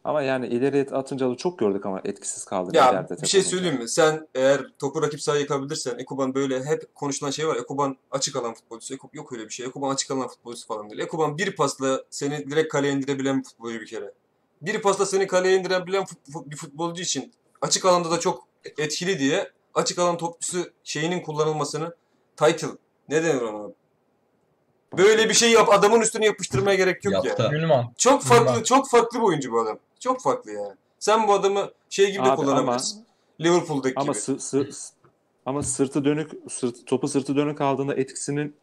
Ama 0.04 0.22
yani 0.22 0.48
ileriye 0.48 0.86
atınca 0.92 1.30
da 1.30 1.36
çok 1.36 1.60
gördük 1.60 1.86
ama 1.86 2.02
etkisiz 2.06 2.46
kaldı. 2.46 2.72
Ya 2.78 3.08
bir 3.22 3.28
şey 3.28 3.42
söyleyeyim 3.44 3.78
mi? 3.78 3.90
Sen 3.90 4.28
eğer 4.36 4.66
topu 4.80 5.02
rakip 5.02 5.22
sahaya 5.22 5.42
yıkabilirsen 5.42 5.98
Ekuban 5.98 6.36
böyle 6.36 6.66
hep 6.66 6.96
konuşulan 6.96 7.32
şey 7.32 7.48
var. 7.48 7.56
Ekuban 7.56 7.98
açık 8.12 8.36
alan 8.36 8.54
futbolcusu. 8.54 8.94
Eko- 8.94 9.10
yok 9.14 9.34
öyle 9.34 9.44
bir 9.46 9.50
şey. 9.50 9.66
Ekuban 9.66 9.94
açık 9.94 10.12
alan 10.12 10.28
futbolcusu 10.28 10.68
falan 10.68 10.90
değil. 10.90 11.02
Ekuban 11.02 11.38
bir 11.38 11.56
pasla 11.56 12.04
seni 12.10 12.52
direkt 12.52 12.72
kaleye 12.72 12.94
indirebilen 12.94 13.40
bir 13.40 13.44
futbolcu 13.44 13.82
bir 13.82 13.86
kere. 13.86 14.12
Bir 14.62 14.82
pasla 14.82 15.06
seni 15.06 15.28
kaleye 15.28 15.58
indirebilen 15.58 16.06
bir 16.46 16.56
futbolcu 16.56 17.02
için 17.02 17.34
açık 17.62 17.86
alanda 17.86 18.12
da 18.12 18.20
çok 18.20 18.48
etkili 18.78 19.20
diye 19.20 19.52
açık 19.74 20.00
alan 20.00 20.18
topçusu 20.18 20.66
şeyinin 20.84 21.22
kullanılmasını 21.22 21.96
title 22.38 22.68
ne 23.10 23.24
denir 23.24 23.42
ona? 23.42 23.74
Böyle 24.98 25.30
bir 25.30 25.34
şey 25.34 25.52
yap 25.52 25.70
adamın 25.74 26.02
üstüne 26.02 26.26
yapıştırmaya 26.26 26.76
gerek 26.76 27.06
yok 27.06 27.14
ya. 27.14 27.22
Yaptı. 27.26 27.50
Ünvan. 27.54 27.94
Çok 27.98 28.24
farklı 28.24 28.52
Ünvan. 28.54 28.64
çok 28.64 28.90
farklı 28.90 29.20
bir 29.20 29.24
oyuncu 29.24 29.52
bu 29.52 29.60
adam. 29.62 29.78
Çok 30.00 30.22
farklı 30.22 30.52
yani. 30.52 30.74
Sen 31.00 31.28
bu 31.28 31.34
adamı 31.34 31.70
şey 31.90 32.12
gibi 32.12 32.26
de 32.26 32.32
Abi 32.32 32.36
kullanabilirsin. 32.36 33.06
Liverpool'daki 33.42 33.94
Ama 34.00 34.12
gibi. 34.12 34.22
sı- 34.22 34.40
sı- 34.40 34.70
ama 35.46 35.64
sırtı 35.64 36.06
dönük 36.06 36.32
sırt, 36.50 36.86
topu 36.86 37.08
sırtı 37.08 37.36
dönük 37.36 37.62
aldığında 37.62 37.96
etkisinin 37.96 38.56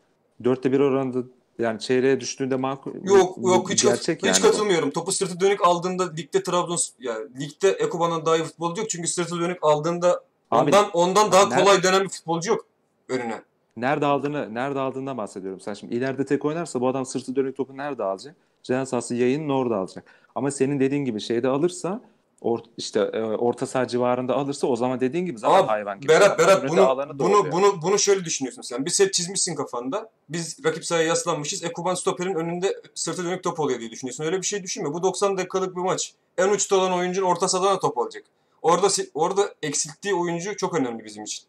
dörtte 0.44 0.72
bir 0.72 0.80
oranında 0.80 1.18
yani 1.58 1.80
çeyreğe 1.80 2.20
düştüğünde 2.20 2.56
makul 2.56 2.92
Yok 3.04 3.36
yok 3.42 3.70
hiç, 3.70 3.82
gerçek 3.82 4.18
hiç 4.18 4.26
yani 4.26 4.36
bu. 4.38 4.42
katılmıyorum. 4.42 4.90
Topu 4.90 5.12
sırtı 5.12 5.40
dönük 5.40 5.66
aldığında 5.66 6.12
ligde 6.12 6.42
Trabzon 6.42 6.78
yani 7.00 7.26
ligde 7.40 7.70
Ekuban'dan 7.70 8.26
daha 8.26 8.36
iyi 8.36 8.44
futbolcu 8.44 8.80
yok. 8.80 8.90
Çünkü 8.90 9.08
sırtı 9.08 9.40
dönük 9.40 9.58
aldığında 9.62 10.22
Abi, 10.50 10.60
ondan 10.70 10.90
ondan 10.92 11.32
daha 11.32 11.46
nerede- 11.46 11.64
kolay 11.64 11.82
dönen 11.82 12.04
bir 12.04 12.08
futbolcu 12.08 12.50
yok 12.50 12.66
önüne. 13.08 13.42
Nerede 13.76 14.06
aldığını, 14.06 14.54
nerede 14.54 14.80
aldığından 14.80 15.16
bahsediyorum. 15.16 15.60
Sen 15.60 15.74
şimdi 15.74 15.94
ileride 15.94 16.24
tek 16.24 16.44
oynarsa 16.44 16.80
bu 16.80 16.88
adam 16.88 17.06
sırtı 17.06 17.36
dönük 17.36 17.56
topu 17.56 17.76
nerede 17.76 18.04
alacak? 18.04 18.36
Ceza 18.62 18.86
sahası 18.86 19.14
yayının 19.14 19.48
orada 19.48 19.76
alacak. 19.76 20.04
Ama 20.34 20.50
senin 20.50 20.80
dediğin 20.80 21.04
gibi 21.04 21.20
şeyde 21.20 21.48
alırsa 21.48 22.00
or, 22.40 22.58
işte 22.76 23.00
e, 23.00 23.22
orta 23.22 23.66
saha 23.66 23.88
civarında 23.88 24.34
alırsa 24.34 24.66
o 24.66 24.76
zaman 24.76 25.00
dediğin 25.00 25.26
gibi 25.26 25.38
zaten 25.38 25.58
Ama 25.58 25.68
hayvan 25.68 26.00
gibi. 26.00 26.12
Berat 26.12 26.38
Berat 26.38 26.64
Önünde 26.64 26.68
bunu 26.68 27.08
bunu 27.18 27.18
doğruyor. 27.18 27.52
bunu 27.52 27.82
bunu 27.82 27.98
şöyle 27.98 28.24
düşünüyorsun 28.24 28.62
sen. 28.62 28.84
Bir 28.84 28.90
set 28.90 29.14
çizmişsin 29.14 29.54
kafanda. 29.54 30.10
Biz 30.28 30.64
rakip 30.64 30.84
sahaya 30.84 31.06
yaslanmışız. 31.06 31.64
Ekuban 31.64 31.94
stoperin 31.94 32.34
önünde 32.34 32.82
sırtı 32.94 33.24
dönük 33.24 33.42
top 33.42 33.60
oluyor 33.60 33.80
diye 33.80 33.90
düşünüyorsun. 33.90 34.24
Öyle 34.24 34.36
bir 34.36 34.46
şey 34.46 34.62
düşünme. 34.62 34.92
Bu 34.92 35.02
90 35.02 35.36
dakikalık 35.36 35.76
bir 35.76 35.80
maç. 35.80 36.14
En 36.38 36.48
uçta 36.48 36.76
olan 36.76 36.92
oyuncunun 36.92 37.26
orta 37.26 37.48
sahadan 37.48 37.76
da 37.76 37.80
top 37.80 37.98
alacak. 37.98 38.24
Orada 38.62 38.88
orada 39.14 39.54
eksilttiği 39.62 40.14
oyuncu 40.14 40.56
çok 40.56 40.74
önemli 40.74 41.04
bizim 41.04 41.24
için. 41.24 41.44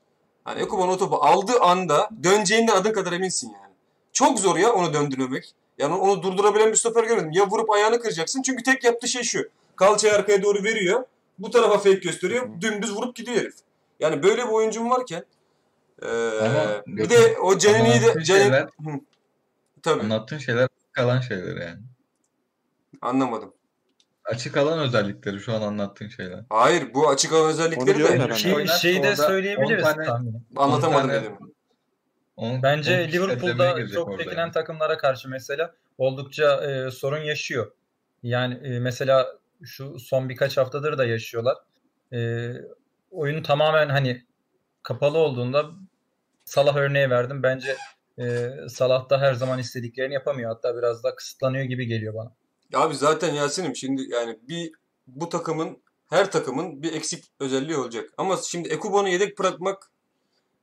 Yani 0.47 0.62
Ekuban 0.62 0.89
o 0.89 0.97
topu 0.97 1.15
aldığı 1.15 1.60
anda 1.60 2.10
döneceğinden 2.23 2.75
adın 2.75 2.93
kadar 2.93 3.12
eminsin 3.12 3.47
yani. 3.47 3.73
Çok 4.13 4.39
zor 4.39 4.55
ya 4.55 4.73
onu 4.73 4.93
döndürmemek. 4.93 5.53
Yani 5.77 5.93
onu 5.93 6.23
durdurabilen 6.23 6.71
bir 6.71 6.75
stoper 6.75 7.03
görmedim. 7.03 7.31
Ya 7.31 7.47
vurup 7.47 7.69
ayağını 7.69 7.99
kıracaksın. 7.99 8.41
Çünkü 8.41 8.63
tek 8.63 8.83
yaptığı 8.83 9.07
şey 9.07 9.23
şu. 9.23 9.49
Kalçayı 9.75 10.13
arkaya 10.13 10.43
doğru 10.43 10.63
veriyor. 10.63 11.03
Bu 11.39 11.51
tarafa 11.51 11.77
fake 11.77 11.93
gösteriyor. 11.93 12.49
Dümdüz 12.62 12.95
vurup 12.95 13.15
gidiyor 13.15 13.38
herif. 13.38 13.55
Yani 13.99 14.23
böyle 14.23 14.43
bir 14.43 14.51
oyuncum 14.51 14.89
varken 14.89 15.23
Ama 16.01 16.83
bir 16.88 17.10
de 17.10 17.38
o 17.38 17.57
Canini'yi 17.57 18.01
de 18.01 18.23
Canin, 18.23 18.69
tabii 19.83 20.03
anlattığın 20.03 20.38
şeyler 20.38 20.69
kalan 20.91 21.19
şeyler 21.21 21.67
yani. 21.67 21.79
anlamadım. 23.01 23.53
Açık 24.27 24.57
alan 24.57 24.79
özellikleri 24.79 25.39
şu 25.39 25.53
an 25.53 25.61
anlattığın 25.61 26.07
şeyler. 26.09 26.39
Hayır 26.49 26.93
bu 26.93 27.09
açık 27.09 27.33
alan 27.33 27.49
özellikleri 27.49 27.99
de 27.99 28.29
ben. 28.29 28.33
Şey, 28.33 28.67
şeyi 28.67 29.03
de 29.03 29.15
söyleyebiliriz 29.15 29.85
10 29.85 29.93
tane- 29.93 30.09
anlatamadım 30.55 31.05
10 31.05 31.07
tane- 31.07 31.13
dedim. 31.13 31.37
On- 32.37 32.63
Bence 32.63 33.03
on 33.03 33.11
Liverpool'da 33.11 33.87
çok 33.87 34.19
çekilen 34.19 34.37
yani. 34.41 34.51
takımlara 34.51 34.97
karşı 34.97 35.29
mesela 35.29 35.73
oldukça 35.97 36.63
e, 36.63 36.91
sorun 36.91 37.21
yaşıyor. 37.21 37.71
Yani 38.23 38.53
e, 38.53 38.79
mesela 38.79 39.27
şu 39.63 39.99
son 39.99 40.29
birkaç 40.29 40.57
haftadır 40.57 40.97
da 40.97 41.05
yaşıyorlar. 41.05 41.57
E, 42.13 42.51
oyun 43.11 43.43
tamamen 43.43 43.89
hani 43.89 44.25
kapalı 44.83 45.17
olduğunda 45.17 45.65
Salah 46.45 46.75
örneği 46.75 47.09
verdim. 47.09 47.43
Bence 47.43 47.75
e, 48.19 48.49
Salah 48.69 49.09
da 49.09 49.21
her 49.21 49.33
zaman 49.33 49.59
istediklerini 49.59 50.13
yapamıyor. 50.13 50.49
Hatta 50.53 50.77
biraz 50.77 51.03
da 51.03 51.15
kısıtlanıyor 51.15 51.63
gibi 51.63 51.85
geliyor 51.85 52.13
bana. 52.13 52.31
Abi 52.73 52.95
zaten 52.95 53.34
Yasin'im 53.34 53.75
şimdi 53.75 54.01
yani 54.10 54.39
bir 54.47 54.71
bu 55.08 55.30
takımın 55.30 55.77
her 56.10 56.32
takımın 56.32 56.84
bir 56.84 56.93
eksik 56.93 57.25
özelliği 57.39 57.77
olacak. 57.77 58.10
Ama 58.17 58.38
şimdi 58.47 58.69
Ekuban'ı 58.69 59.10
yedek 59.10 59.39
bırakmak 59.39 59.91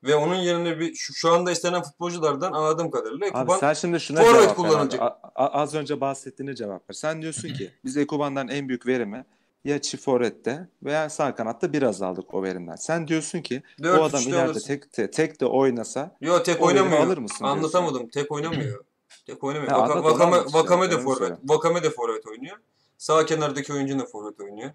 ve 0.03 0.15
onun 0.15 0.35
yerine 0.35 0.79
bir 0.79 0.95
şu, 0.95 1.15
şu 1.15 1.33
anda 1.33 1.51
istenen 1.53 1.83
futbolculardan 1.83 2.53
anladığım 2.53 2.91
kadarıyla 2.91 3.27
Abi 3.27 3.39
Ekuban 3.39 3.59
sen 3.59 3.73
şimdi 3.73 4.01
şuna 4.01 4.23
forvet 4.23 4.55
kullanılacak. 4.55 5.03
abi. 5.03 5.15
Az 5.37 5.75
önce 5.75 6.01
bahsettiğine 6.01 6.55
cevap 6.55 6.91
ver. 6.91 6.95
Sen 6.95 7.23
diyorsun 7.23 7.49
ki 7.49 7.71
biz 7.85 7.97
Ekuban'dan 7.97 8.49
en 8.49 8.69
büyük 8.69 8.87
verimi 8.87 9.25
ya 9.65 9.83
çift 9.83 10.05
forvette 10.05 10.69
veya 10.83 11.11
sağ 11.11 11.35
kanatta 11.35 11.73
biraz 11.73 12.03
aldık 12.03 12.35
o 12.35 12.43
verimden. 12.43 12.77
Sen 12.77 13.09
diyorsun 13.09 13.43
ki 13.43 13.63
bu 13.79 13.83
4-3'te 13.83 14.01
adam 14.03 14.23
ileride 14.23 14.43
alırsın. 14.51 14.67
tek, 14.67 14.93
te- 14.93 15.11
tek 15.11 15.41
de 15.41 15.47
oynasa 15.47 16.17
Yo 16.21 16.43
tek 16.43 16.63
o 16.63 16.67
oynamıyor. 16.67 16.99
alır 17.07 17.19
mısın 17.19 17.39
diyorsun. 17.45 17.59
Anlatamadım. 17.59 18.09
Tek 18.09 18.33
oynamıyor. 18.33 18.85
Tek 19.27 19.45
oynamıyor. 19.45 19.73
Ha, 19.73 19.81
Vaka, 19.81 20.05
Vakame, 20.05 20.37
işte. 20.47 20.59
Vakame 20.59 20.91
de 20.91 20.97
Onu 20.97 21.03
forvet. 21.05 21.39
Vakame 21.45 21.83
de 21.83 21.91
forvet 21.91 22.27
oynuyor. 22.27 22.57
Sağ 22.99 23.27
kenardaki 23.27 23.73
oyuncu 23.73 23.99
da 23.99 24.05
forvet 24.07 24.41
oynuyor. 24.41 24.71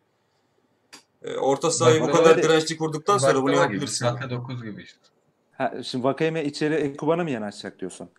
Ee, 1.24 1.36
orta 1.38 1.72
sahayı 1.72 2.02
bu 2.02 2.08
Vakame 2.08 2.24
kadar 2.24 2.38
de- 2.38 2.44
dirençli 2.44 2.78
kurduktan 2.78 3.18
sonra 3.18 3.36
bunu 3.36 3.42
Baklava 3.44 3.54
gibi, 3.54 3.62
yapabilirsin. 3.74 4.06
Sahte 4.06 4.30
9 4.30 4.64
gibi 4.64 4.84
işte. 4.84 5.00
ha, 5.58 5.74
şimdi 5.84 6.04
Vakayeme 6.04 6.46
içeri 6.46 6.74
Ekuban'ı 6.76 7.24
mı 7.24 7.32
yanaşacak 7.32 7.80
diyorsun? 7.80 8.10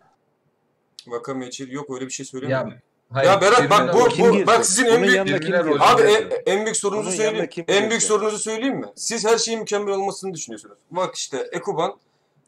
Vakame 1.07 1.47
için 1.47 1.71
yok 1.71 1.89
öyle 1.95 2.05
bir 2.05 2.11
şey 2.11 2.23
Ya, 2.23 2.27
söylemiyorum. 2.27 2.73
hayır, 3.13 3.29
Ya 3.29 3.41
Berat 3.41 3.69
bak 3.69 3.93
bu, 3.93 3.99
bu 4.19 4.47
bak 4.47 4.65
sizin 4.65 4.85
en 4.85 5.03
büyük? 5.03 5.81
Abi 5.81 6.01
en, 6.01 6.31
en 6.45 6.65
büyük 6.65 6.77
sorunuzu 6.77 7.09
Onun 7.09 7.17
söyleyeyim. 7.17 7.49
En 7.67 7.89
büyük 7.89 8.03
sorunuzu 8.03 8.37
söyleyeyim 8.37 8.75
mi? 8.77 8.87
Siz 8.95 9.25
her 9.25 9.37
şeyin 9.37 9.59
mükemmel 9.59 9.93
olmasını 9.93 10.33
düşünüyorsunuz. 10.33 10.77
Bak 10.91 11.15
işte 11.15 11.49
Ekuban 11.51 11.95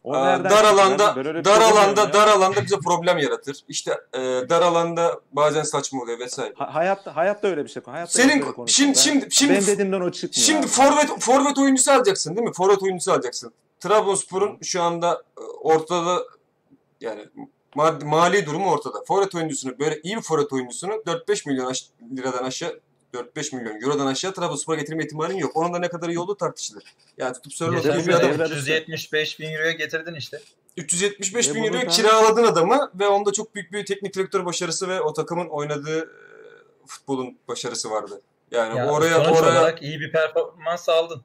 O 0.03 0.13
dar 0.13 0.63
alanda 0.63 1.15
Ben 1.15 1.45
dar 1.45 1.61
şey 1.61 1.69
alanda 1.71 2.13
dar 2.13 2.27
alanda 2.27 2.63
bize 2.63 2.75
problem 2.79 3.17
yaratır. 3.17 3.57
İşte 3.67 3.91
e, 4.13 4.19
dar 4.49 4.61
alanda 4.61 5.19
bazen 5.31 5.63
saçma 5.63 6.01
oluyor 6.01 6.19
vesaire. 6.19 6.53
Ha- 6.57 6.73
hayatta 6.75 7.15
hayatta 7.15 7.47
öyle 7.47 7.63
bir 7.63 7.69
şey. 7.69 7.83
Hayatta 7.83 8.11
Senin- 8.11 8.31
öyle 8.33 8.51
konuşuyor. 8.51 8.67
şimdi- 8.95 8.95
Ben- 8.95 9.01
şimdi- 9.19 9.33
şimdi- 9.35 9.53
benim 9.53 9.67
dediğimden 9.67 10.01
o 10.01 10.11
çıkmıyor. 10.11 10.45
Şimdi 10.45 10.59
abi. 10.59 10.67
forvet 10.67 11.09
forvet 11.19 11.57
oyuncusu 11.57 11.91
alacaksın 11.91 12.35
değil 12.35 12.47
mi? 12.47 12.53
Forvet 12.53 12.83
oyuncusu 12.83 13.11
alacaksın. 13.11 13.53
Trabzonspor'un 13.79 14.57
şu 14.61 14.81
anda 14.81 15.23
e, 15.37 15.41
ortada 15.61 16.23
yani 17.01 17.25
mali 18.05 18.45
durumu 18.45 18.71
ortada. 18.71 18.97
Forvet 19.07 19.35
oyuncusunu 19.35 19.79
böyle 19.79 19.99
iyi 20.03 20.17
bir 20.17 20.21
forvet 20.21 20.53
oyuncusunu 20.53 20.91
4-5 21.05 21.45
milyon 21.45 21.73
liradan 22.17 22.43
aşağı 22.43 22.79
4-5 23.13 23.55
milyon 23.55 23.81
eurodan 23.81 24.05
aşağı 24.05 24.33
Trabzonspor'a 24.33 24.77
getirme 24.77 25.03
ihtimalin 25.03 25.37
yok. 25.37 25.51
Onun 25.55 25.73
da 25.73 25.79
ne 25.79 25.89
kadar 25.89 26.09
iyi 26.09 26.19
olduğu 26.19 26.35
tartışılır. 26.35 26.83
Yani 27.17 27.33
tutup 27.33 27.51
bir 28.07 28.13
adam 28.13 28.31
Evren- 28.31 28.45
375 28.45 29.39
bin 29.39 29.51
euroya 29.51 29.71
getirdin 29.71 30.15
işte. 30.15 30.41
375 30.77 31.49
Ve 31.49 31.55
bin 31.55 31.63
euroya 31.63 31.87
kiraladın 31.87 32.43
adamı 32.43 32.91
ve 32.99 33.07
onda 33.07 33.31
çok 33.31 33.55
büyük 33.55 33.71
bir 33.73 33.85
teknik 33.85 34.15
direktör 34.15 34.45
başarısı 34.45 34.87
ve 34.89 35.01
o 35.01 35.13
takımın 35.13 35.47
oynadığı 35.47 35.99
e, 36.01 36.07
futbolun 36.87 37.37
başarısı 37.47 37.91
vardı. 37.91 38.21
Yani 38.51 38.77
Ya 38.77 38.91
oraya 38.91 39.15
sonuç 39.25 39.39
oraya 39.39 39.59
olarak 39.59 39.81
iyi 39.83 39.99
bir 39.99 40.11
performans 40.11 40.89
aldın. 40.89 41.21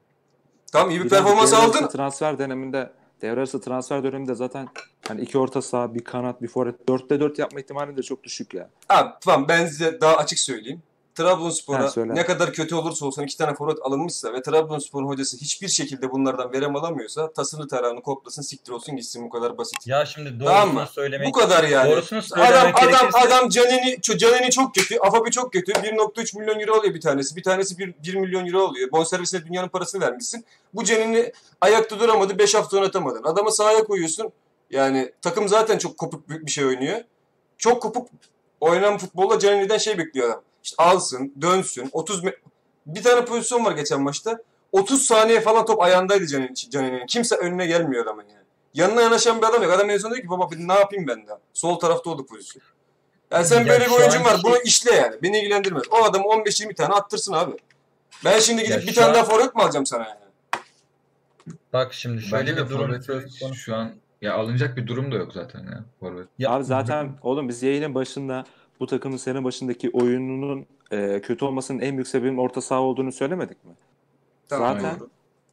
tam 0.71 0.89
iyi 0.89 0.99
bir 0.99 1.05
Bir 1.05 1.09
performans 1.09 1.53
aldın. 1.53 1.87
Transfer 1.87 2.39
döneminde 2.39 2.91
devre 3.21 3.39
arası 3.39 3.61
transfer 3.61 4.03
döneminde 4.03 4.35
zaten 4.35 4.67
hani 5.07 5.21
iki 5.21 5.37
orta 5.37 5.61
saha, 5.61 5.95
bir 5.95 6.03
kanat, 6.03 6.41
bir 6.41 6.47
forvet 6.47 6.75
4'te 6.87 7.19
4 7.19 7.39
yapma 7.39 7.59
ihtimali 7.59 7.97
de 7.97 8.03
çok 8.03 8.23
düşük 8.23 8.53
ya. 8.53 8.69
Abi 8.89 9.09
tamam 9.21 9.47
ben 9.47 9.65
size 9.65 10.01
daha 10.01 10.17
açık 10.17 10.39
söyleyeyim. 10.39 10.81
Trabzonspor'a 11.23 11.89
söyle. 11.89 12.15
ne 12.15 12.25
kadar 12.25 12.53
kötü 12.53 12.75
olursa 12.75 13.05
olsun 13.05 13.23
iki 13.23 13.37
tane 13.37 13.55
forvet 13.55 13.77
alınmışsa 13.81 14.33
ve 14.33 14.41
Trabzonspor'un 14.41 15.07
hocası 15.07 15.37
hiçbir 15.37 15.67
şekilde 15.67 16.11
bunlardan 16.11 16.53
verem 16.53 16.75
alamıyorsa 16.75 17.33
tasını 17.33 17.67
tarağını 17.67 18.01
koplasın 18.01 18.41
siktir 18.41 18.71
olsun 18.71 18.95
gitsin 18.95 19.23
bu 19.25 19.29
kadar 19.29 19.57
basit. 19.57 19.87
Ya 19.87 20.05
şimdi 20.05 20.29
doğrusunu 20.29 20.47
Tamam 20.47 20.73
mı? 20.73 20.87
söylemek 20.91 21.27
Bu 21.27 21.31
kadar 21.31 21.63
yani. 21.63 21.91
Doğrusunu 21.91 22.21
söylemek 22.21 22.51
Adam 22.53 22.71
adam 22.75 22.91
gerekirse- 22.91 23.27
adam 23.27 23.49
Canini 23.49 24.01
Canini 24.01 24.51
çok 24.51 24.75
kötü. 24.75 24.97
Afabi 24.99 25.31
çok 25.31 25.53
kötü. 25.53 25.71
1.3 25.71 26.37
milyon 26.39 26.59
euro 26.59 26.79
alıyor 26.79 26.93
bir 26.93 27.01
tanesi. 27.01 27.35
Bir 27.35 27.43
tanesi 27.43 27.77
1, 27.77 27.93
1 28.03 28.15
milyon 28.15 28.45
euro 28.47 28.67
alıyor. 28.67 28.91
Bonservisine 28.91 29.45
dünyanın 29.45 29.67
parasını 29.67 30.01
vermişsin. 30.01 30.45
Bu 30.73 30.83
Canini 30.83 31.33
ayakta 31.61 31.99
duramadı. 31.99 32.39
5 32.39 32.55
hafta 32.55 32.77
oynatamadın. 32.77 33.23
Adamı 33.23 33.51
sahaya 33.51 33.83
koyuyorsun. 33.83 34.31
Yani 34.71 35.11
takım 35.21 35.47
zaten 35.47 35.77
çok 35.77 35.97
kopuk 35.97 36.29
bir 36.29 36.45
bir 36.45 36.51
şey 36.51 36.65
oynuyor. 36.65 36.99
Çok 37.57 37.81
kopuk 37.81 38.07
oynanan 38.61 38.97
futbolla 38.97 39.39
Canini'den 39.39 39.77
şey 39.77 39.97
bekliyor 39.97 40.29
adam. 40.29 40.41
İşte 40.69 40.83
alsın, 40.83 41.33
dönsün. 41.41 41.89
30 41.91 42.23
me- 42.23 42.35
bir 42.85 43.03
tane 43.03 43.25
pozisyon 43.25 43.65
var 43.65 43.71
geçen 43.71 44.01
maçta. 44.01 44.37
30 44.71 45.01
saniye 45.01 45.41
falan 45.41 45.65
top 45.65 45.81
ayağındaydı 45.81 46.23
Canini- 46.25 46.69
Canini'nin. 46.69 47.05
Kimse 47.07 47.35
önüne 47.35 47.65
gelmiyor 47.67 48.03
adamın 48.03 48.23
yani. 48.23 48.45
Yanına 48.73 49.01
yanaşan 49.01 49.41
bir 49.41 49.47
adam 49.47 49.63
yok. 49.63 49.71
Adam 49.73 49.89
en 49.89 49.97
son 49.97 50.11
diyor 50.11 50.21
ki 50.23 50.29
baba 50.29 50.47
ne 50.57 50.73
yapayım 50.73 51.07
ben 51.07 51.27
de. 51.27 51.31
Sol 51.53 51.79
tarafta 51.79 52.09
oldu 52.09 52.25
pozisyon. 52.25 52.63
Yani 53.31 53.45
sen 53.45 53.59
Ya 53.59 53.67
böyle 53.67 53.85
bir 53.85 53.91
oyuncun 53.91 54.23
var. 54.23 54.31
anki- 54.33 54.43
Bunu 54.43 54.57
işle 54.57 54.93
yani. 54.95 55.15
Beni 55.23 55.39
ilgilendirmez. 55.39 55.83
O 55.91 56.03
adamı 56.03 56.25
15-20 56.25 56.75
tane 56.75 56.93
attırsın 56.93 57.33
abi. 57.33 57.51
Ben 58.25 58.39
şimdi 58.39 58.61
gidip 58.63 58.81
Ya 58.81 58.87
bir 58.87 58.95
tane 58.95 59.07
an- 59.07 59.13
daha 59.13 59.23
forvet 59.23 59.55
mi 59.55 59.61
alacağım 59.61 59.85
sana 59.85 60.03
yani? 60.07 60.19
Bak 61.73 61.93
şimdi 61.93 62.21
şöyle 62.21 62.41
Bence 62.51 62.65
bir 62.65 62.69
durum 62.69 63.01
söz 63.03 63.39
şu 63.55 63.75
an 63.75 63.91
Ya 64.21 64.33
alınacak 64.33 64.77
bir 64.77 64.87
durum 64.87 65.11
da 65.11 65.15
yok 65.15 65.33
zaten 65.33 65.59
ya 65.59 65.83
forvet. 65.99 66.27
Ya, 66.39 66.49
Abi 66.51 66.63
zaten 66.63 67.11
oğlum 67.21 67.49
biz 67.49 67.63
yayının 67.63 67.95
başında 67.95 68.45
bu 68.79 68.87
takımın 68.87 69.17
sene 69.17 69.43
başındaki 69.43 69.89
oyununun 69.89 70.65
e, 70.91 71.21
kötü 71.21 71.45
olmasının 71.45 71.79
en 71.79 71.95
büyük 71.97 72.07
sebebinin 72.07 72.37
orta 72.37 72.61
saha 72.61 72.81
olduğunu 72.81 73.11
söylemedik 73.11 73.65
mi? 73.65 73.71
Tamam, 74.49 74.79
Zaten-. 74.79 74.99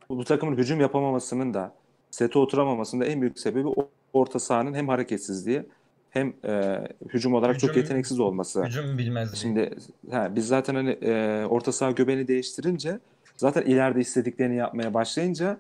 Bu, 0.09 0.19
bu 0.19 0.25
takımın 0.25 0.57
hücum 0.57 0.81
yapamamasının 0.81 1.55
da 1.55 1.73
sete 2.11 2.39
oturamamasının 2.39 3.01
da 3.01 3.07
en 3.07 3.21
büyük 3.21 3.39
sebebi 3.39 3.69
orta 4.13 4.39
sahanın 4.39 4.75
hem 4.75 4.89
hareketsizliği 4.89 5.63
hem 6.11 6.33
e, 6.45 6.81
hücum 7.09 7.35
olarak 7.35 7.61
çok 7.61 7.71
Hücum- 7.71 7.77
yeteneksiz 7.83 8.21
olması. 8.21 8.65
hücum 8.65 8.99
bilmezliği. 8.99 9.41
Şimdi 9.41 9.77
ha, 10.11 10.37
biz 10.37 10.47
zaten 10.49 10.75
hani 10.75 10.91
e, 10.91 11.45
orta 11.51 11.73
saha 11.73 11.91
göbeğini 11.91 12.29
değiştirince 12.29 12.99
zaten 13.37 13.63
ileride 13.63 14.01
istediklerini 14.01 14.57
yapmaya 14.57 14.95
başlayınca 14.95 15.59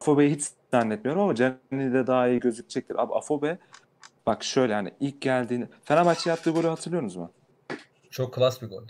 Afobe'yi 0.00 0.30
hiç 0.30 0.42
zannetmiyorum 0.70 1.22
ama 1.22 1.34
Canini 1.34 1.94
de 1.94 2.06
daha 2.06 2.28
iyi 2.28 2.40
gözükecektir. 2.40 3.02
Abi 3.02 3.14
Afobe 3.14 3.58
bak 4.26 4.44
şöyle 4.44 4.74
hani 4.74 4.90
ilk 5.00 5.20
geldiğini 5.20 5.66
Fenerbahçe 5.84 6.30
yaptığı 6.30 6.50
golü 6.50 6.66
hatırlıyorsunuz 6.66 7.16
mu? 7.16 7.30
Çok 8.10 8.34
klas 8.34 8.62
bir 8.62 8.66
gol. 8.66 8.82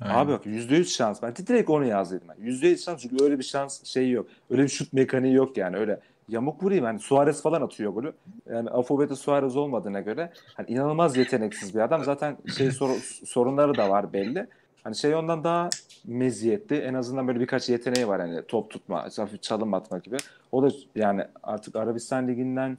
Aynen. 0.00 0.14
Abi 0.14 0.32
bak 0.32 0.46
%100 0.46 0.84
şans. 0.84 1.22
Ben 1.22 1.36
direkt 1.36 1.70
onu 1.70 1.84
yazdıydım. 1.84 2.28
Ben. 2.28 2.46
%100 2.46 2.84
şans 2.84 3.02
çünkü 3.02 3.24
öyle 3.24 3.38
bir 3.38 3.44
şans 3.44 3.84
şeyi 3.84 4.10
yok. 4.10 4.26
Öyle 4.50 4.62
bir 4.62 4.68
şut 4.68 4.92
mekaniği 4.92 5.34
yok 5.34 5.56
yani. 5.56 5.76
Öyle 5.76 6.00
yamuk 6.28 6.62
vurayım. 6.62 6.84
Yani 6.84 7.00
Suarez 7.00 7.42
falan 7.42 7.62
atıyor 7.62 7.92
golü. 7.92 8.12
Yani 8.50 8.70
Afobe'de 8.70 9.16
Suarez 9.16 9.56
olmadığına 9.56 10.00
göre 10.00 10.32
hani 10.54 10.70
inanılmaz 10.70 11.16
yeteneksiz 11.16 11.74
bir 11.74 11.80
adam. 11.80 12.04
Zaten 12.04 12.36
şey 12.56 12.70
sor- 12.70 13.20
sorunları 13.26 13.76
da 13.76 13.90
var 13.90 14.12
belli. 14.12 14.46
Hani 14.84 14.96
şey 14.96 15.14
ondan 15.14 15.44
daha 15.44 15.70
meziyetli. 16.04 16.76
En 16.76 16.94
azından 16.94 17.28
böyle 17.28 17.40
birkaç 17.40 17.68
yeteneği 17.68 18.08
var. 18.08 18.20
Hani 18.20 18.42
top 18.46 18.70
tutma, 18.70 19.08
hafif 19.16 19.42
çalım 19.42 19.74
atma 19.74 19.98
gibi. 19.98 20.16
O 20.52 20.62
da 20.62 20.68
yani 20.94 21.24
artık 21.42 21.76
Arabistan 21.76 22.28
Ligi'nden 22.28 22.78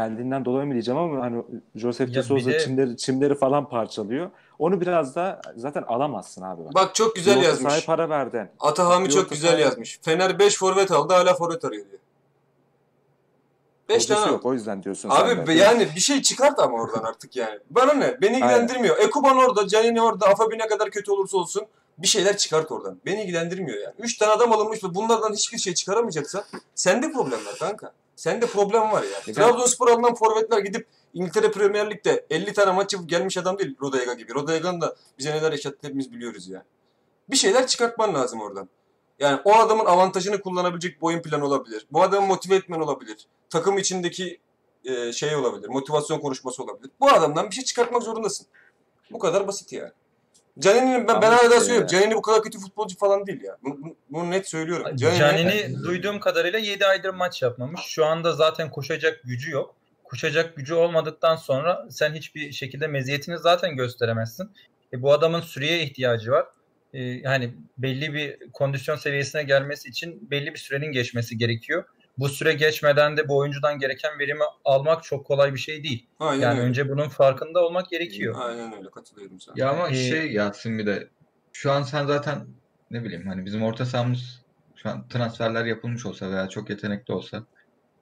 geldiğinden 0.00 0.44
dolayı 0.44 0.66
mı 0.66 0.72
diyeceğim 0.72 1.00
ama 1.00 1.22
hani 1.22 1.42
Joseph 1.74 2.14
de 2.14 2.22
Souza 2.22 2.50
de- 2.50 2.58
çimleri, 2.58 2.96
çimleri 2.96 3.34
falan 3.34 3.68
parçalıyor. 3.68 4.30
Onu 4.58 4.80
biraz 4.80 5.14
da 5.16 5.40
zaten 5.56 5.82
alamazsın 5.82 6.42
abi. 6.42 6.64
Bak. 6.64 6.74
Bak 6.74 6.94
çok 6.94 7.16
güzel 7.16 7.36
orta 7.38 7.48
yazmış. 7.48 7.86
para 7.86 8.08
verdin. 8.10 8.48
Atahami 8.60 9.10
çok 9.10 9.30
güzel 9.30 9.50
sahaya- 9.50 9.64
yazmış. 9.66 9.98
Fener 10.02 10.38
5 10.38 10.58
forvet 10.58 10.90
aldı 10.90 11.12
hala 11.14 11.34
forvet 11.34 11.64
arıyor 11.64 11.84
diyor. 11.90 12.00
5 13.88 13.96
Hocası 14.04 14.20
tane 14.20 14.32
yok 14.32 14.46
o 14.46 14.52
yüzden 14.54 14.82
diyorsun 14.82 15.10
sen 15.10 15.16
Abi 15.16 15.36
de. 15.36 15.46
be- 15.46 15.54
yani 15.54 15.88
bir 15.94 16.00
şey 16.00 16.22
çıkart 16.22 16.58
ama 16.58 16.78
oradan 16.78 17.02
artık 17.02 17.36
yani. 17.36 17.58
Bana 17.70 17.92
ne? 17.92 18.20
Beni 18.22 18.32
ilgilendirmiyor. 18.36 18.98
Ekuban 18.98 19.36
orada, 19.36 19.68
Canini 19.68 20.02
orada, 20.02 20.26
Afabi 20.26 20.58
ne 20.58 20.66
kadar 20.66 20.90
kötü 20.90 21.10
olursa 21.10 21.36
olsun 21.38 21.66
bir 21.98 22.06
şeyler 22.06 22.36
çıkart 22.36 22.72
oradan. 22.72 22.96
Beni 23.06 23.22
ilgilendirmiyor 23.22 23.78
yani. 23.78 23.94
3 23.98 24.18
tane 24.18 24.32
adam 24.32 24.52
alınmış 24.52 24.84
ve 24.84 24.94
bunlardan 24.94 25.32
hiçbir 25.32 25.58
şey 25.58 25.74
çıkaramayacaksa 25.74 26.44
sende 26.74 27.12
problem 27.12 27.46
var 27.46 27.54
kanka. 27.58 27.92
Sende 28.20 28.46
problem 28.46 28.92
var 28.92 29.02
ya. 29.02 29.34
Trabzonspor 29.34 29.88
alınan 29.88 30.14
forvetler 30.14 30.58
gidip 30.58 30.86
İngiltere 31.14 31.50
Premier 31.50 31.90
Lig'de 31.90 32.26
50 32.30 32.52
tane 32.52 32.72
maç 32.72 32.92
yapıp 32.92 33.08
gelmiş 33.08 33.36
adam 33.36 33.58
değil 33.58 33.76
Rodayega 33.82 34.14
gibi. 34.14 34.34
Rodayega'nın 34.34 34.80
da 34.80 34.96
bize 35.18 35.30
neler 35.30 35.52
yaşattı 35.52 35.78
hepimiz 35.82 36.12
biliyoruz 36.12 36.48
ya. 36.48 36.64
Bir 37.30 37.36
şeyler 37.36 37.66
çıkartman 37.66 38.14
lazım 38.14 38.40
oradan. 38.40 38.68
Yani 39.18 39.40
o 39.44 39.54
adamın 39.54 39.84
avantajını 39.84 40.40
kullanabilecek 40.40 41.00
bir 41.00 41.06
oyun 41.06 41.22
planı 41.22 41.44
olabilir. 41.44 41.86
Bu 41.92 42.02
adamı 42.02 42.26
motive 42.26 42.54
etmen 42.54 42.80
olabilir. 42.80 43.26
Takım 43.50 43.78
içindeki 43.78 44.40
e, 44.84 45.12
şey 45.12 45.36
olabilir. 45.36 45.68
Motivasyon 45.68 46.18
konuşması 46.18 46.62
olabilir. 46.62 46.90
Bu 47.00 47.08
adamdan 47.08 47.50
bir 47.50 47.54
şey 47.54 47.64
çıkartmak 47.64 48.02
zorundasın. 48.02 48.46
Bu 49.10 49.18
kadar 49.18 49.46
basit 49.48 49.72
yani. 49.72 49.92
Canini'nin 50.58 51.08
ben, 51.08 51.22
ben 51.22 51.30
hala 51.30 51.44
işte 51.44 51.60
söylüyorum. 51.60 51.86
Canini 51.86 52.14
bu 52.14 52.22
kadar 52.22 52.42
kötü 52.42 52.58
futbolcu 52.58 52.96
falan 52.96 53.26
değil 53.26 53.42
ya. 53.42 53.56
Bunu, 53.62 53.96
bunu- 54.10 54.30
net 54.30 54.48
söylüyorum. 54.48 54.96
Canini 54.96 55.84
duyduğum 55.84 56.20
kadarıyla 56.20 56.58
7 56.58 56.86
aydır 56.86 57.10
maç 57.10 57.42
yapmamış. 57.42 57.80
Şu 57.80 58.04
anda 58.04 58.32
zaten 58.32 58.70
koşacak 58.70 59.20
gücü 59.24 59.50
yok. 59.50 59.74
Koşacak 60.04 60.56
gücü 60.56 60.74
olmadıktan 60.74 61.36
sonra 61.36 61.86
sen 61.90 62.14
hiçbir 62.14 62.52
şekilde 62.52 62.86
meziyetini 62.86 63.38
zaten 63.38 63.76
gösteremezsin. 63.76 64.50
E, 64.92 65.02
bu 65.02 65.12
adamın 65.12 65.40
süreye 65.40 65.82
ihtiyacı 65.82 66.30
var. 66.30 66.46
E, 66.94 67.02
yani 67.02 67.54
belli 67.78 68.14
bir 68.14 68.50
kondisyon 68.52 68.96
seviyesine 68.96 69.42
gelmesi 69.42 69.88
için 69.88 70.30
belli 70.30 70.52
bir 70.54 70.58
sürenin 70.58 70.92
geçmesi 70.92 71.38
gerekiyor. 71.38 71.84
Bu 72.20 72.28
süre 72.28 72.52
geçmeden 72.52 73.16
de 73.16 73.28
bu 73.28 73.36
oyuncudan 73.38 73.78
gereken 73.78 74.18
verimi 74.18 74.42
almak 74.64 75.04
çok 75.04 75.26
kolay 75.26 75.54
bir 75.54 75.58
şey 75.58 75.84
değil. 75.84 76.06
Aynen 76.18 76.42
Yani 76.42 76.58
öyle. 76.58 76.68
önce 76.68 76.88
bunun 76.88 77.08
farkında 77.08 77.64
olmak 77.64 77.90
gerekiyor. 77.90 78.34
Aynen 78.38 78.78
öyle 78.78 78.90
katılıyorum 78.90 79.40
sana. 79.40 79.54
Ya 79.58 79.70
ama 79.70 79.90
Ee, 79.90 79.94
şey 79.94 80.32
Yasin 80.32 80.78
bir 80.78 80.86
de 80.86 81.08
şu 81.52 81.72
an 81.72 81.82
sen 81.82 82.06
zaten 82.06 82.46
ne 82.90 83.04
bileyim 83.04 83.26
hani 83.26 83.46
bizim 83.46 83.62
orta 83.62 83.86
sahamız 83.86 84.44
şu 84.76 84.88
an 84.88 85.08
transferler 85.08 85.64
yapılmış 85.64 86.06
olsa 86.06 86.30
veya 86.30 86.48
çok 86.48 86.70
yetenekli 86.70 87.14
olsa 87.14 87.44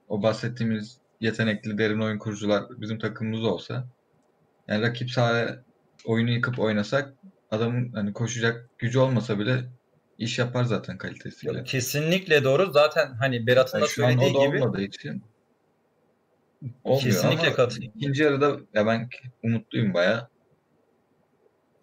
o 0.09 0.23
bahsettiğimiz 0.23 0.97
yetenekli 1.21 1.77
derin 1.77 1.99
oyun 2.01 2.17
kurucular 2.19 2.63
bizim 2.69 2.99
takımımızda 2.99 3.47
olsa 3.53 3.87
yani 4.67 4.81
rakip 4.81 5.11
sahaya 5.11 5.63
oyunu 6.05 6.29
yıkıp 6.31 6.59
oynasak 6.59 7.13
adamın 7.51 7.91
hani 7.93 8.13
koşacak 8.13 8.69
gücü 8.77 8.99
olmasa 8.99 9.39
bile 9.39 9.63
iş 10.19 10.39
yapar 10.39 10.63
zaten 10.63 10.97
kalitesiyle. 10.97 11.57
Yok, 11.57 11.67
kesinlikle 11.67 12.43
doğru. 12.43 12.71
Zaten 12.71 13.13
hani 13.13 13.47
Berat'ın 13.47 13.77
Yani 13.77 13.87
da 13.87 13.91
söylediği 13.91 14.35
da 14.35 14.45
gibi 14.45 14.63
olmadığı 14.63 14.81
için 14.81 15.23
olmuyor 16.83 17.03
kesinlikle 17.03 17.47
ama 17.47 17.55
katılıyorum. 17.55 17.99
ikinci 17.99 18.23
yarıda 18.23 18.57
ya 18.73 18.87
ben 18.87 19.09
umutluyum 19.43 19.93
bayağı. 19.93 20.27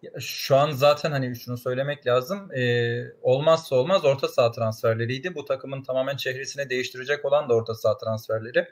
Ya 0.02 0.10
Şu 0.20 0.56
an 0.56 0.70
zaten 0.70 1.10
hani 1.10 1.36
şunu 1.36 1.58
söylemek 1.58 2.06
lazım. 2.06 2.52
Ee, 2.52 3.04
olmazsa 3.22 3.76
olmaz 3.76 4.04
orta 4.04 4.28
saha 4.28 4.52
transferleriydi. 4.52 5.34
Bu 5.34 5.44
takımın 5.44 5.82
tamamen 5.82 6.16
çehresini 6.16 6.70
değiştirecek 6.70 7.24
olan 7.24 7.48
da 7.48 7.54
orta 7.54 7.74
saha 7.74 7.98
transferleri. 7.98 8.68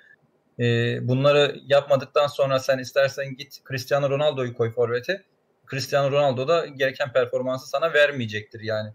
Ee, 0.59 0.99
bunları 1.09 1.57
yapmadıktan 1.67 2.27
sonra 2.27 2.59
sen 2.59 2.79
istersen 2.79 3.37
git 3.37 3.61
Cristiano 3.69 4.11
Ronaldo'yu 4.11 4.55
koy 4.55 4.71
forvete. 4.71 5.25
Cristiano 5.71 6.11
Ronaldo 6.11 6.49
da 6.49 6.67
gereken 6.67 7.13
performansı 7.13 7.69
sana 7.69 7.93
vermeyecektir 7.93 8.61
yani. 8.61 8.93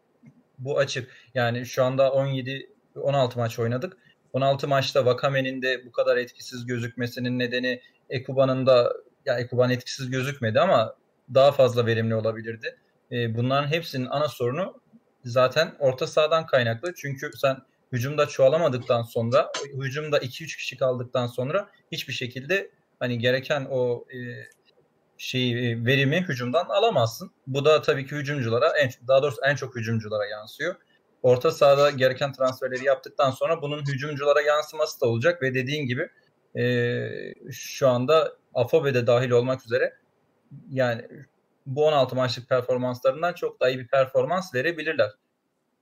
Bu 0.60 0.80
açık. 0.80 1.12
Yani 1.34 1.66
şu 1.66 1.84
anda 1.84 2.12
17 2.12 2.70
16 2.96 3.40
maç 3.40 3.60
oynadık. 3.60 3.98
16 4.34 4.68
maçta 4.68 5.06
Vakame'nin 5.06 5.62
de 5.62 5.86
bu 5.86 5.92
kadar 5.92 6.18
etkisiz 6.18 6.66
gözükmesinin 6.66 7.40
nedeni 7.40 7.82
Ekuban'ın 8.10 8.66
da 8.66 8.94
ya 9.26 9.40
Ekuban 9.40 9.70
etkisiz 9.70 10.10
gözükmedi 10.10 10.60
ama 10.60 10.96
daha 11.34 11.52
fazla 11.52 11.86
verimli 11.86 12.16
olabilirdi. 12.16 12.78
E, 13.12 13.36
bunların 13.36 13.68
hepsinin 13.68 14.06
ana 14.06 14.28
sorunu 14.28 14.82
zaten 15.24 15.76
orta 15.80 16.08
sahadan 16.08 16.46
kaynaklı. 16.46 16.94
Çünkü 16.96 17.32
sen 17.36 17.58
hücumda 17.92 18.26
çoğalamadıktan 18.26 19.02
sonra, 19.02 19.52
hücumda 19.74 20.18
2-3 20.18 20.58
kişi 20.58 20.78
kaldıktan 20.78 21.28
sonra 21.28 21.70
hiçbir 21.92 22.14
şekilde 22.14 22.72
hani 23.00 23.20
gereken 23.20 23.68
o 23.70 24.06
e, 24.14 24.18
şeyi 25.20 25.56
e, 25.56 25.86
verimi 25.86 26.22
hücumdan 26.22 26.66
alamazsın. 26.66 27.32
Bu 27.48 27.66
da 27.66 27.82
tabii 27.82 28.08
ki 28.08 28.16
hücumculara 28.16 28.78
en 28.78 28.90
daha 29.08 29.24
doğrusu 29.24 29.42
en 29.46 29.56
çok 29.56 29.76
hücumculara 29.76 30.26
yansıyor. 30.26 30.76
Orta 31.24 31.52
sahada 31.52 31.90
gereken 31.90 32.34
transferleri 32.34 32.86
yaptıktan 32.86 33.32
sonra 33.32 33.62
bunun 33.62 33.82
hücumculara 33.82 34.42
yansıması 34.42 35.02
da 35.02 35.06
olacak 35.06 35.42
ve 35.42 35.54
dediğin 35.54 35.86
gibi 35.88 36.10
e, 36.60 37.10
şu 37.52 37.88
anda 37.90 38.34
Afobe 38.54 38.94
de 38.94 39.08
dahil 39.08 39.30
olmak 39.30 39.66
üzere 39.66 39.94
yani 40.70 41.06
bu 41.66 41.86
16 41.86 42.16
maçlık 42.16 42.50
performanslarından 42.50 43.34
çok 43.34 43.60
daha 43.60 43.70
iyi 43.70 43.80
bir 43.80 43.88
performans 43.88 44.56
verebilirler. 44.56 45.12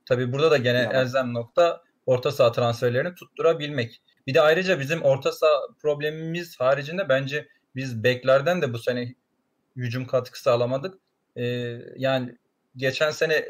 Tabii 0.06 0.32
burada 0.32 0.50
da 0.50 0.56
gene 0.56 0.78
Ya 0.78 0.86
bak- 0.88 0.94
elzem 0.94 1.34
nokta 1.34 1.82
orta 2.06 2.30
saha 2.30 2.52
transferlerini 2.52 3.14
tutturabilmek. 3.14 4.02
Bir 4.26 4.34
de 4.34 4.40
ayrıca 4.40 4.80
bizim 4.80 5.02
orta 5.02 5.32
saha 5.32 5.60
problemimiz 5.82 6.60
haricinde 6.60 7.08
bence 7.08 7.48
biz 7.76 8.04
beklerden 8.04 8.62
de 8.62 8.72
bu 8.72 8.78
sene 8.78 9.14
hücum 9.78 10.06
katkısı 10.06 10.42
sağlamadık. 10.42 10.98
Ee, 11.36 11.44
yani 11.96 12.36
geçen 12.76 13.10
sene 13.10 13.44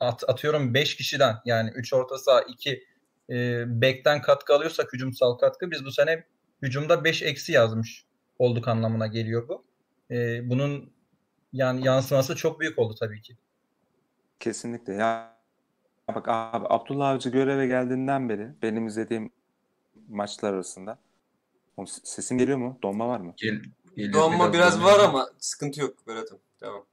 at, 0.00 0.24
atıyorum 0.28 0.74
5 0.74 0.96
kişiden 0.96 1.36
yani 1.44 1.70
3 1.74 1.92
orta 1.92 2.18
saha 2.18 2.40
2 2.40 2.84
e, 3.30 3.64
bekten 3.80 4.22
katkı 4.22 4.54
alıyorsak 4.54 4.92
hücumsal 4.92 5.34
katkı 5.34 5.70
biz 5.70 5.84
bu 5.84 5.92
sene 5.92 6.24
hücumda 6.62 7.04
5 7.04 7.22
eksi 7.22 7.52
yazmış 7.52 8.04
olduk 8.38 8.68
anlamına 8.68 9.06
geliyor 9.06 9.48
bu. 9.48 9.64
Ee, 10.10 10.50
bunun 10.50 10.92
yani 11.52 11.86
yansıması 11.86 12.36
çok 12.36 12.60
büyük 12.60 12.78
oldu 12.78 12.94
tabii 13.00 13.22
ki. 13.22 13.36
Kesinlikle. 14.40 14.92
Ya 14.92 15.36
bak 16.14 16.28
abi 16.28 16.66
Abdullah 16.68 17.08
Avcı 17.08 17.30
göreve 17.30 17.66
geldiğinden 17.66 18.28
beri 18.28 18.48
benim 18.62 18.86
izlediğim 18.86 19.30
maçlar 20.08 20.52
arasında 20.52 20.98
sesim 21.86 22.38
geliyor 22.38 22.58
mu? 22.58 22.78
Donma 22.82 23.08
var 23.08 23.20
mı? 23.20 23.34
Gel, 23.36 23.62
geliyor, 23.96 24.12
Donma 24.12 24.52
biraz 24.52 24.84
var 24.84 24.98
ama 25.00 25.28
sıkıntı 25.38 25.80
yok 25.80 25.94
Berat'ım. 26.06 26.38
Tamam. 26.60 26.84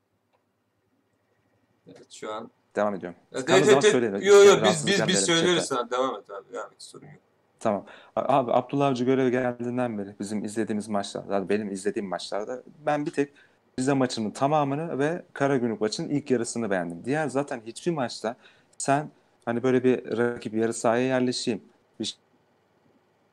Evet 1.88 2.12
şu 2.12 2.34
an. 2.34 2.52
Devam 2.76 2.96
ediyorum. 2.96 3.20
Evet, 3.32 3.50
evet, 3.50 3.86
evet. 3.94 4.26
Yo 4.26 4.44
yo 4.44 4.64
biz 4.64 4.88
biz 4.88 5.08
biz 5.08 5.26
söylüyoruz 5.26 5.64
sana. 5.64 5.92
Devam 5.92 6.16
et 6.16 6.30
abi. 6.30 6.54
Devam 6.54 6.72
et 6.72 6.82
sorun 6.82 7.06
yok. 7.06 7.16
Tamam. 7.60 7.86
Abi 8.16 8.54
Abdullah 8.54 8.88
Avcı 8.88 9.04
göreve 9.04 9.30
geldiğinden 9.30 9.98
beri 9.98 10.16
bizim 10.20 10.46
izlediğimiz 10.46 10.88
maçlarda, 10.88 11.34
yani 11.34 11.50
benim 11.50 11.72
izlediğim 11.72 12.10
maçlarda 12.10 12.64
ben 12.86 13.06
bir 13.06 13.12
tek 13.12 13.34
Rize 13.80 13.94
maçının 13.94 14.32
tamamını 14.32 15.00
ve 15.00 15.26
Karagümrük 15.34 15.82
maçının 15.82 16.10
ilk 16.10 16.32
yarısını 16.32 16.70
beğendim. 16.70 17.06
Diğer 17.06 17.28
zaten 17.28 17.62
hiçbir 17.66 17.92
maçta 17.92 18.36
sen 18.78 19.10
hani 19.46 19.64
böyle 19.64 19.84
bir 19.84 20.18
rakip 20.18 20.54
yarı 20.54 20.74
sahaya 20.74 21.08
yerleşeyim, 21.08 21.64
bir 22.00 22.18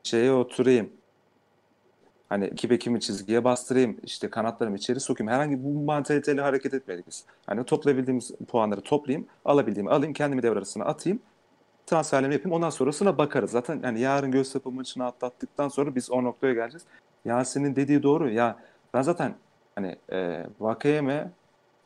şeye 0.03 0.33
oturayım, 0.33 0.93
Hani 2.29 2.47
iki 2.47 2.71
bekimi 2.71 3.01
çizgiye 3.01 3.45
bastırayım, 3.45 3.97
işte 4.03 4.31
kanatlarımı 4.31 4.77
içeri 4.77 5.01
sokayım. 5.01 5.33
Herhangi 5.33 5.65
bu 5.65 5.69
mantaliteyle 5.85 6.41
hareket 6.41 6.75
etmedik 6.75 7.07
biz. 7.09 7.25
Hani 7.47 7.65
toplayabildiğimiz 7.65 8.31
puanları 8.49 8.81
toplayayım, 8.81 9.27
alabildiğimi 9.45 9.91
alayım, 9.91 10.13
kendimi 10.15 10.43
devre 10.43 10.59
arasına 10.59 10.85
atayım. 10.85 11.21
Transferlerimi 11.87 12.35
yapayım. 12.35 12.57
Ondan 12.57 12.71
sonrasına 12.71 13.19
bakarız. 13.19 13.51
Zaten 13.51 13.81
yani 13.85 14.01
yarın 14.01 14.31
Göztepe 14.31 14.71
maçını 14.71 15.05
atlattıktan 15.05 15.69
sonra 15.69 15.95
biz 15.95 16.11
o 16.11 16.25
noktaya 16.25 16.55
geleceğiz. 16.55 16.85
Yasin'in 17.25 17.77
dediği 17.77 18.03
doğru. 18.03 18.31
Ya 18.31 18.57
ben 18.95 19.03
zaten 19.03 19.35
hani 19.75 19.97
e, 20.13 20.47
Vakayeme, 20.61 21.31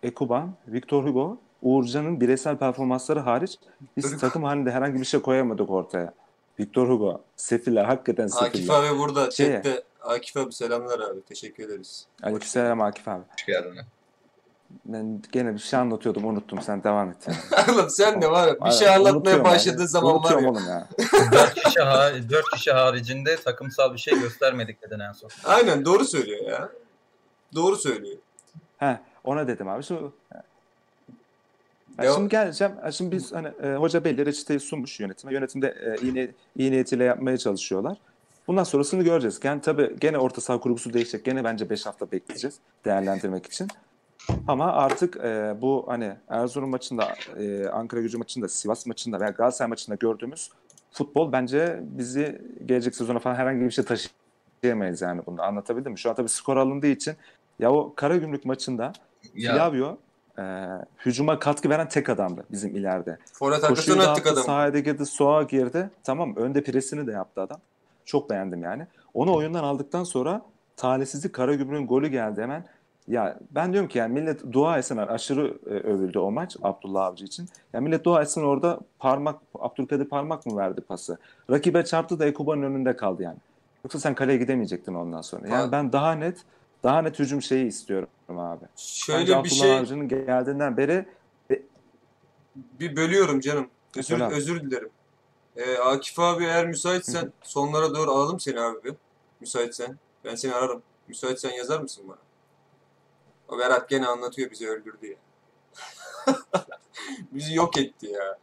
Ekuban, 0.03 0.55
Victor 0.69 1.05
Hugo, 1.05 1.39
Uğurcan'ın 1.63 2.21
bireysel 2.21 2.57
performansları 2.57 3.21
hariç 3.21 3.59
biz 3.97 4.21
takım 4.21 4.45
halinde 4.45 4.71
herhangi 4.71 5.01
bir 5.01 5.05
şey 5.05 5.21
koyamadık 5.21 5.71
ortaya. 5.71 6.13
Victor 6.61 6.89
Hugo, 6.89 7.21
Sefiller, 7.37 7.85
hakikaten 7.85 8.25
Akif 8.25 8.39
Sefiller. 8.39 8.75
abi 8.75 8.99
burada 8.99 9.31
Şeye. 9.31 9.53
chatte. 9.53 9.83
Akif 10.05 10.37
abi 10.37 10.53
selamlar 10.53 11.01
abi. 11.01 11.23
Teşekkür 11.23 11.65
ederiz. 11.65 12.07
Aleykümselam 12.23 12.81
Akif 12.81 13.09
abi. 13.09 13.23
Hoş 13.33 13.47
geldin. 13.47 13.79
Ben 14.85 15.23
gene 15.33 15.55
bir 15.55 15.59
şey 15.59 15.79
anlatıyordum 15.79 16.25
unuttum 16.25 16.63
sen 16.63 16.85
devam 16.85 17.11
et. 17.11 17.17
Yani. 17.29 17.39
Oğlum 17.79 17.91
sen 17.91 18.23
de 18.23 18.31
var 18.31 18.57
bir 18.65 18.71
şey 18.71 18.89
anlatmaya 18.89 19.45
başladığın 19.45 19.79
yani. 19.79 19.89
zaman 19.89 20.11
var 20.15 20.19
Unutuyorum 20.19 20.45
ya. 20.45 20.51
oğlum 20.51 20.69
ya. 20.69 20.89
4 21.33 21.55
kişi, 21.55 21.81
ha- 21.81 22.13
dört 22.31 22.51
kişi 22.55 22.73
haricinde 22.73 23.37
takımsal 23.37 23.93
bir 23.93 23.99
şey 23.99 24.21
göstermedik 24.21 24.83
dedin 24.83 24.99
en 25.01 25.13
son. 25.13 25.31
Aynen 25.45 25.85
doğru 25.85 26.05
söylüyor 26.05 26.51
ya. 26.51 26.69
Doğru 27.55 27.77
söylüyor. 27.77 28.17
He, 28.79 29.01
ona 29.25 29.47
dedim 29.49 29.69
abi. 29.69 29.83
Şimdi, 29.83 30.03
Ya 32.03 32.13
şimdi 32.15 32.29
geleceğim. 32.29 32.73
Şimdi 32.93 33.17
biz 33.17 33.33
hani 33.33 33.49
e, 33.63 33.75
hoca 33.75 34.05
belli 34.05 34.27
reçeteyi 34.27 34.61
sunmuş 34.61 35.01
yönetime. 35.01 35.33
Yönetimde 35.33 35.69
e, 35.69 36.03
iyi, 36.07 36.35
iyi 36.57 36.71
niyetiyle 36.73 37.05
yapmaya 37.05 37.39
çalışıyorlar. 37.39 37.97
Bundan 38.47 38.65
sonrasını 38.65 39.03
göreceğiz. 39.03 39.41
Yani 39.45 39.61
tabii 39.61 39.97
gene 40.01 40.19
orta 40.19 40.41
saha 40.41 40.61
kurgusu 40.61 40.93
değişecek. 40.93 41.25
Gene 41.25 41.45
bence 41.45 41.71
5 41.71 41.87
hafta 41.87 42.13
bekleyeceğiz 42.13 42.57
değerlendirmek 42.85 43.47
için. 43.47 43.69
Ama 44.49 44.73
artık 44.73 45.17
e, 45.17 45.55
bu 45.61 45.85
hani 45.89 46.13
Erzurum 46.29 46.71
maçında, 46.71 47.15
e, 47.39 47.69
Ankara 47.69 48.01
gücü 48.01 48.19
maçında, 48.19 48.49
Sivas 48.49 48.87
maçında 48.87 49.21
veya 49.21 49.31
Galatasaray 49.31 49.69
maçında 49.69 49.97
gördüğümüz 49.97 50.51
futbol 50.93 51.33
bence 51.33 51.81
bizi 51.83 52.43
gelecek 52.67 52.95
sezona 52.97 53.19
falan 53.19 53.35
herhangi 53.35 53.61
bir 53.61 53.71
şey 53.71 53.85
taşıyamayız 53.85 55.03
yani 55.03 55.23
bunu. 55.27 55.43
Anlatabildim 55.43 55.93
mi? 55.93 55.99
Şu 55.99 56.11
an 56.11 56.17
tabii 56.17 56.29
skor 56.29 56.57
alındığı 56.57 56.87
için 56.87 57.15
ya 57.59 57.73
o 57.73 57.95
Karagümrük 57.95 58.45
maçında 58.45 58.93
Ya 59.35 59.55
Flavio 59.55 59.99
e, 60.39 60.43
hücuma 61.07 61.39
katkı 61.39 61.71
veren 61.71 61.89
tek 61.89 62.09
adamdı 62.09 62.45
bizim 62.51 62.77
ileride. 62.77 63.19
Forvet 63.33 63.65
arkasına 63.65 64.11
attık 64.11 64.27
adamı. 64.27 64.45
sahaya 64.45 64.79
girdi, 64.79 65.07
soğa 65.07 65.43
girdi. 65.43 65.91
Tamam 66.05 66.37
önde 66.37 66.63
presini 66.63 67.07
de 67.07 67.13
yaptı 67.13 67.41
adam. 67.41 67.61
Çok 68.05 68.31
beğendim 68.31 68.63
yani. 68.63 68.87
Onu 69.15 69.35
oyundan 69.35 69.65
aldıktan 69.65 70.05
sonra 70.05 70.43
talihsizlik 70.77 71.33
Karagümrük'ün 71.33 71.87
golü 71.87 72.09
geldi 72.09 72.43
hemen. 72.43 72.65
Ya 73.09 73.39
ben 73.51 73.73
diyorum 73.73 73.89
ki 73.89 73.99
yani 73.99 74.13
millet 74.13 74.53
dua 74.53 74.79
etsin 74.79 74.97
aşırı 74.97 75.59
e, 75.67 75.71
övüldü 75.71 76.19
o 76.19 76.31
maç 76.31 76.57
Abdullah 76.63 77.05
Avcı 77.05 77.25
için. 77.25 77.49
Ya 77.73 77.81
millet 77.81 78.05
dua 78.05 78.23
etsin 78.23 78.43
orada 78.43 78.81
parmak 78.99 79.41
Abdülkadir 79.59 80.05
parmak 80.05 80.47
mı 80.47 80.57
verdi 80.57 80.81
pası? 80.81 81.19
Rakibe 81.51 81.85
çarptı 81.85 82.19
da 82.19 82.27
Ekuba'nın 82.27 82.63
önünde 82.63 82.97
kaldı 82.97 83.23
yani. 83.23 83.39
Yoksa 83.85 83.99
sen 83.99 84.15
kaleye 84.15 84.39
gidemeyecektin 84.39 84.95
ondan 84.95 85.21
sonra. 85.21 85.49
Yani 85.49 85.65
Ha. 85.65 85.73
ben 85.73 85.93
daha 85.93 86.13
net 86.13 86.37
daha 86.83 87.03
net 87.03 87.19
hücum 87.19 87.43
şeyi 87.43 87.67
istiyorum 87.67 88.09
abi. 88.29 88.61
Bence 88.61 88.73
Şöyle 88.77 89.27
bir 89.27 89.33
Abdullah 89.33 89.51
şey 89.51 89.79
Avcı'nın 89.79 90.09
geldiğinden 90.09 90.77
beri 90.77 91.07
bir 92.57 92.97
bölüyorum 92.97 93.41
canım. 93.41 93.67
Özür, 93.97 94.21
özür 94.21 94.61
dilerim. 94.61 94.89
Ee, 95.57 95.77
Akif 95.77 96.19
abi 96.19 96.45
eğer 96.45 96.67
müsaitsen 96.67 97.33
sonlara 97.43 97.95
doğru 97.95 98.11
alalım 98.11 98.41
seni 98.41 98.61
abi 98.61 98.85
bir. 98.85 98.95
Müsaitsen. 99.41 99.99
Ben 100.25 100.35
seni 100.35 100.55
ararım. 100.55 100.83
Müsaitsen 101.09 101.51
yazar 101.51 101.81
mısın 101.81 102.05
bana? 102.09 102.19
O 103.49 103.59
Berat 103.59 103.89
gene 103.89 104.07
anlatıyor 104.07 104.51
bizi 104.51 104.71
öldürdü 104.71 105.07
ya. 105.07 105.17
bizi 107.33 107.55
yok 107.55 107.79
etti 107.79 108.07
ya. 108.07 108.39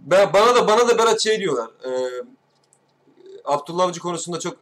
Ben, 0.00 0.32
bana 0.32 0.54
da 0.54 0.68
bana 0.68 0.88
da 0.88 0.98
Berat 0.98 1.20
şey 1.20 1.40
diyorlar. 1.40 1.70
E, 1.84 2.22
Abdullah 3.44 3.84
Avcı 3.84 4.00
konusunda 4.00 4.40
çok 4.40 4.56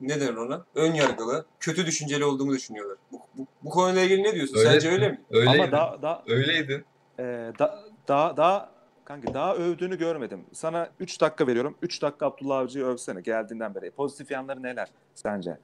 ne 0.00 0.20
denir 0.20 0.36
ona? 0.36 0.64
Ön 0.74 0.94
yargılı, 0.94 1.44
kötü 1.60 1.86
düşünceli 1.86 2.24
olduğumu 2.24 2.52
düşünüyorlar. 2.52 2.96
Bu, 3.12 3.20
bu, 3.34 3.46
bu 3.62 3.70
konuyla 3.70 4.02
ilgili 4.02 4.22
ne 4.22 4.34
diyorsun? 4.34 4.56
Öyle. 4.56 4.70
Sence 4.70 4.90
öyle 4.90 5.08
mi? 5.08 5.20
öyleydi. 5.30 5.62
ama 5.62 5.72
daha 5.72 6.02
daha 6.02 6.22
Öyleydi. 6.26 6.84
Ee, 7.18 7.52
da, 7.58 7.84
daha 8.08 8.36
daha 8.36 8.77
kanka 9.08 9.34
daha 9.34 9.54
övdüğünü 9.54 9.98
görmedim. 9.98 10.44
Sana 10.52 10.90
3 11.00 11.20
dakika 11.20 11.46
veriyorum. 11.46 11.76
3 11.82 12.02
dakika 12.02 12.26
Abdullah 12.26 12.58
Avcı'yı 12.58 12.84
övsene 12.84 13.20
geldiğinden 13.20 13.74
beri. 13.74 13.90
Pozitif 13.90 14.30
yanları 14.30 14.62
neler 14.62 14.88
sence? 15.14 15.58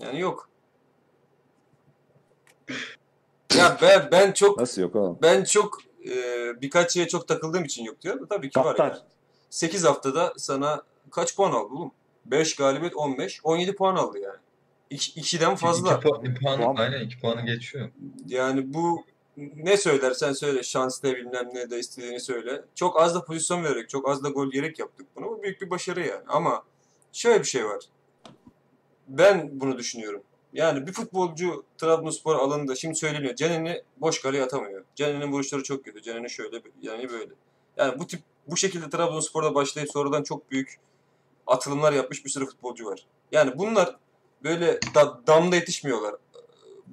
Yani 0.00 0.20
yok. 0.20 0.48
Ya 3.56 3.78
ben 3.82 4.08
ben 4.12 4.32
çok 4.32 4.58
Nasıl 4.58 4.82
yok 4.82 4.96
oğlum? 4.96 5.18
ben 5.22 5.44
çok 5.44 5.78
e, 6.04 6.16
birkaç 6.60 6.92
şeye 6.92 7.08
çok 7.08 7.28
takıldığım 7.28 7.64
için 7.64 7.84
yok 7.84 8.00
diyor. 8.02 8.28
Tabii 8.28 8.50
ki 8.50 8.60
var 8.60 8.64
Gaddar. 8.76 8.90
yani. 8.90 9.00
8 9.50 9.84
haftada 9.84 10.32
sana 10.36 10.82
kaç 11.10 11.36
puan 11.36 11.52
aldı 11.52 11.74
oğlum? 11.74 11.92
5 12.26 12.56
galibiyet 12.56 12.96
15. 12.96 13.40
17 13.44 13.74
puan 13.76 13.96
aldı 13.96 14.18
yani. 14.18 14.36
2'den 14.90 15.54
fazla. 15.56 15.96
İki, 15.96 16.08
pu- 16.08 16.30
iki 16.30 16.40
puanı, 16.44 16.62
Puan- 16.62 16.76
aynen 16.80 17.00
iki 17.00 17.20
puanı 17.20 17.46
geçiyor. 17.46 17.90
Yani 18.26 18.74
bu 18.74 19.04
ne 19.56 19.76
söylersen 19.76 20.32
söyle 20.32 20.62
şans 20.62 21.02
da 21.02 21.16
bilmem 21.16 21.50
ne 21.54 21.70
de 21.70 21.78
istediğini 21.78 22.20
söyle. 22.20 22.64
Çok 22.74 23.00
az 23.00 23.14
da 23.14 23.24
pozisyon 23.24 23.64
vererek, 23.64 23.88
çok 23.88 24.08
az 24.08 24.24
da 24.24 24.28
gol 24.28 24.52
yiyerek 24.52 24.78
yaptık 24.78 25.06
bunu. 25.16 25.26
Bu 25.26 25.42
büyük 25.42 25.60
bir 25.60 25.70
başarı 25.70 26.00
yani. 26.00 26.24
Ama 26.28 26.62
şöyle 27.12 27.40
bir 27.40 27.48
şey 27.48 27.64
var. 27.64 27.84
Ben 29.08 29.60
bunu 29.60 29.78
düşünüyorum. 29.78 30.22
Yani 30.52 30.86
bir 30.86 30.92
futbolcu 30.92 31.64
Trabzonspor 31.78 32.34
alındı. 32.34 32.76
Şimdi 32.76 32.94
söyleniyor. 32.94 33.34
Canini 33.34 33.82
boş 33.96 34.22
kaleye 34.22 34.44
atamıyor. 34.44 34.84
Canini'nin 34.94 35.32
vuruşları 35.32 35.62
çok 35.62 35.84
kötü. 35.84 36.02
Canini 36.02 36.30
şöyle, 36.30 36.62
yani 36.82 37.10
böyle. 37.10 37.32
Yani 37.76 37.98
bu 37.98 38.06
tip 38.06 38.20
bu 38.46 38.56
şekilde 38.56 38.90
Trabzonspor'da 38.90 39.54
başlayıp 39.54 39.90
sonradan 39.92 40.22
çok 40.22 40.50
büyük 40.50 40.78
atılımlar 41.46 41.92
yapmış 41.92 42.24
bir 42.24 42.30
sürü 42.30 42.46
futbolcu 42.46 42.86
var. 42.86 43.06
Yani 43.32 43.58
bunlar 43.58 43.96
böyle 44.44 44.80
da, 44.94 45.20
damda 45.26 45.56
yetişmiyorlar 45.56 46.14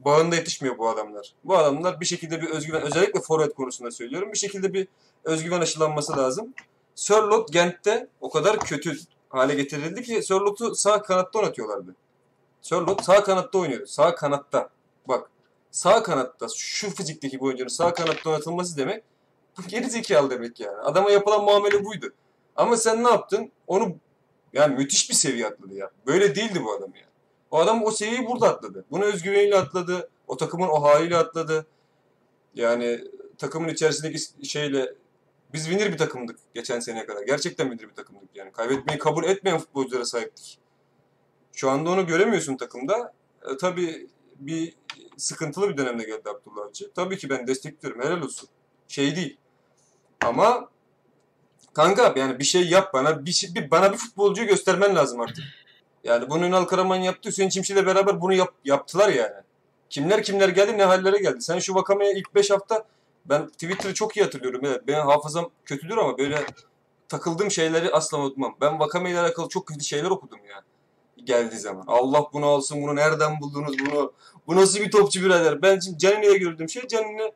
bağında 0.06 0.36
yetişmiyor 0.36 0.78
bu 0.78 0.90
adamlar. 0.90 1.34
Bu 1.44 1.58
adamlar 1.58 2.00
bir 2.00 2.06
şekilde 2.06 2.42
bir 2.42 2.50
özgüven, 2.50 2.82
özellikle 2.82 3.22
forvet 3.22 3.54
konusunda 3.54 3.92
söylüyorum, 3.92 4.34
bir 4.34 4.38
şekilde 4.38 4.74
bir 4.74 4.88
özgüven 5.24 5.62
aşılanması 5.62 6.18
lazım. 6.18 6.54
Sörlot 6.96 7.54
Gent'te 7.54 8.08
o 8.22 8.30
kadar 8.30 8.60
kötü 8.60 8.98
hale 9.30 9.56
getirildi 9.56 10.04
ki 10.04 10.24
Sörlot'u 10.24 10.76
sağ 10.76 11.02
kanatta 11.02 11.40
oynatıyorlardı. 11.40 11.96
Sörlot 12.62 13.04
sağ 13.04 13.24
kanatta 13.24 13.58
oynuyordu. 13.58 13.88
Sağ 13.88 14.16
kanatta. 14.16 14.70
Bak 15.08 15.30
sağ 15.72 16.04
kanatta 16.04 16.48
şu 16.56 16.90
fizikteki 16.96 17.38
bir 17.38 17.46
oyuncunun 17.46 17.70
sağ 17.70 17.94
kanatta 17.94 18.30
oynatılması 18.30 18.78
demek 18.78 19.04
bu 19.58 19.68
geri 19.68 19.90
zekalı 19.90 20.30
demek 20.30 20.60
yani. 20.60 20.78
Adama 20.78 21.12
yapılan 21.12 21.44
muamele 21.44 21.86
buydu. 21.86 22.14
Ama 22.56 22.78
sen 22.78 23.04
ne 23.04 23.10
yaptın? 23.10 23.52
Onu 23.68 23.96
yani 24.54 24.76
müthiş 24.76 25.10
bir 25.10 25.16
seviye 25.16 25.48
atladı 25.48 25.74
ya. 25.74 25.92
Böyle 26.08 26.36
değildi 26.36 26.64
bu 26.64 26.74
adam 26.74 26.96
ya. 26.96 27.06
O 27.52 27.58
adam 27.60 27.84
o 27.84 27.92
seviyeyi 27.92 28.28
burada 28.28 28.50
atladı. 28.50 28.86
Bunu 28.92 29.04
özgüveniyle 29.04 29.56
atladı. 29.56 30.10
O 30.28 30.38
takımın 30.38 30.68
o 30.68 30.84
haliyle 30.84 31.18
atladı. 31.18 31.66
Yani 32.56 33.04
takımın 33.38 33.70
içerisindeki 33.70 34.48
şeyle 34.48 34.94
biz 35.54 35.66
winner 35.66 35.94
bir 35.94 35.98
takımdık 35.98 36.40
geçen 36.54 36.80
seneye 36.80 37.06
kadar. 37.06 37.24
Gerçekten 37.24 37.70
winner 37.70 37.90
bir 37.90 37.96
takımdık 37.96 38.36
yani. 38.36 38.52
Kaybetmeyi 38.52 39.00
kabul 39.00 39.24
etmeyen 39.24 39.60
futbolculara 39.60 40.06
sahiptik. 40.06 40.60
Şu 41.54 41.70
anda 41.70 41.90
onu 41.90 42.08
göremiyorsun 42.08 42.58
takımda. 42.58 43.14
E, 43.52 43.58
tabii 43.58 44.08
bir 44.36 44.74
sıkıntılı 45.18 45.70
bir 45.70 45.78
dönemde 45.78 46.04
geldi 46.04 46.30
Abdullah 46.30 46.66
Avcı. 46.66 46.92
Tabii 46.94 47.18
ki 47.18 47.30
ben 47.30 47.48
destekliyorum. 47.48 48.02
Helal 48.02 48.22
olsun. 48.22 48.50
Şey 48.88 49.16
değil. 49.16 49.38
Ama 50.22 50.70
kanka 51.74 52.14
yani 52.16 52.40
bir 52.40 52.44
şey 52.44 52.68
yap 52.70 52.94
bana 52.94 53.26
bir, 53.26 53.32
şey, 53.32 53.56
bir 53.56 53.72
bana 53.72 53.94
bir 53.94 53.98
futbolcuyu 53.98 54.48
göstermen 54.48 54.96
lazım 54.96 55.22
artık. 55.22 55.44
Yani 56.06 56.30
bunu 56.30 56.46
Ünal 56.46 56.66
Karaman 56.66 56.96
yaptı. 56.96 57.30
Hüseyin 57.30 57.50
Çimşir'le 57.50 57.86
beraber 57.86 58.22
bunu 58.22 58.34
yap, 58.34 58.54
yaptılar 58.66 59.10
yani. 59.10 59.36
Kimler 59.90 60.24
kimler 60.24 60.50
geldi 60.50 60.78
ne 60.78 60.84
hallere 60.84 61.18
geldi. 61.18 61.42
Sen 61.42 61.60
şu 61.60 61.76
Vakame'ye 61.76 62.14
ilk 62.14 62.36
5 62.36 62.50
hafta 62.50 62.86
ben 63.26 63.48
Twitter'ı 63.48 63.94
çok 63.94 64.18
iyi 64.18 64.24
hatırlıyorum. 64.24 64.62
Evet, 64.64 64.88
benim 64.88 65.08
hafızam 65.08 65.50
kötüdür 65.66 65.98
ama 65.98 66.18
böyle 66.18 66.46
takıldığım 67.08 67.52
şeyleri 67.52 67.92
asla 67.92 68.18
unutmam. 68.18 68.56
Ben 68.62 68.80
Vakame 68.80 69.12
ile 69.12 69.20
alakalı 69.20 69.50
çok 69.50 69.68
kötü 69.68 69.84
şeyler 69.84 70.10
okudum 70.10 70.40
yani. 70.50 70.64
Geldiği 71.26 71.60
zaman. 71.60 71.84
Allah 71.88 72.26
bunu 72.34 72.46
alsın, 72.46 72.82
bunu 72.84 72.96
nereden 72.96 73.40
buldunuz 73.42 73.80
bunu? 73.80 74.14
Bu 74.48 74.56
nasıl 74.56 74.80
bir 74.80 74.92
topçu 74.92 75.24
birader? 75.24 75.62
Ben 75.62 75.80
şimdi 75.80 75.98
Canini'ye 75.98 76.38
gördüğüm 76.38 76.70
şey 76.70 76.88
Canini 76.88 77.34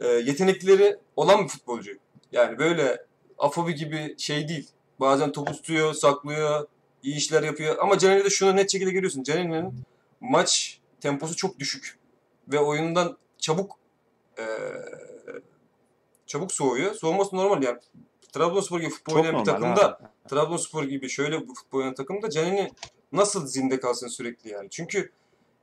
e, 0.00 0.06
yetenekleri 0.06 0.96
olan 1.16 1.44
bir 1.44 1.48
futbolcu. 1.48 1.92
Yani 2.32 2.58
böyle 2.58 3.04
Afobi 3.38 3.74
gibi 3.74 4.14
şey 4.18 4.48
değil. 4.48 4.68
Bazen 5.00 5.32
topu 5.32 5.52
tutuyor, 5.52 5.94
saklıyor, 5.94 6.66
iyi 7.02 7.16
işler 7.16 7.42
yapıyor. 7.42 7.76
Ama 7.80 7.98
Canini'de 7.98 8.30
şunu 8.30 8.56
net 8.56 8.72
şekilde 8.72 8.90
görüyorsun. 8.90 9.22
Canini'nin 9.22 9.74
maç 10.20 10.78
temposu 11.00 11.36
çok 11.36 11.58
düşük. 11.58 11.98
Ve 12.48 12.58
oyundan 12.58 13.16
çabuk 13.38 13.76
e, 14.38 14.44
çabuk 16.26 16.52
soğuyor. 16.52 16.94
Soğuması 16.94 17.36
normal 17.36 17.62
yani. 17.62 17.78
Trabzonspor 18.32 18.80
gibi 18.80 18.90
futbol 18.90 19.12
Çok 19.12 19.24
oynayan 19.24 19.40
bir 19.40 19.44
takımda. 19.44 20.00
Trabzonspor 20.28 20.84
gibi 20.84 21.08
şöyle 21.08 21.40
bir 21.40 21.54
futbol 21.54 21.78
oynayan 21.78 21.94
takımda 21.94 22.30
Canini 22.30 22.72
nasıl 23.12 23.46
zinde 23.46 23.80
kalsın 23.80 24.08
sürekli 24.08 24.50
yani. 24.50 24.70
Çünkü 24.70 25.12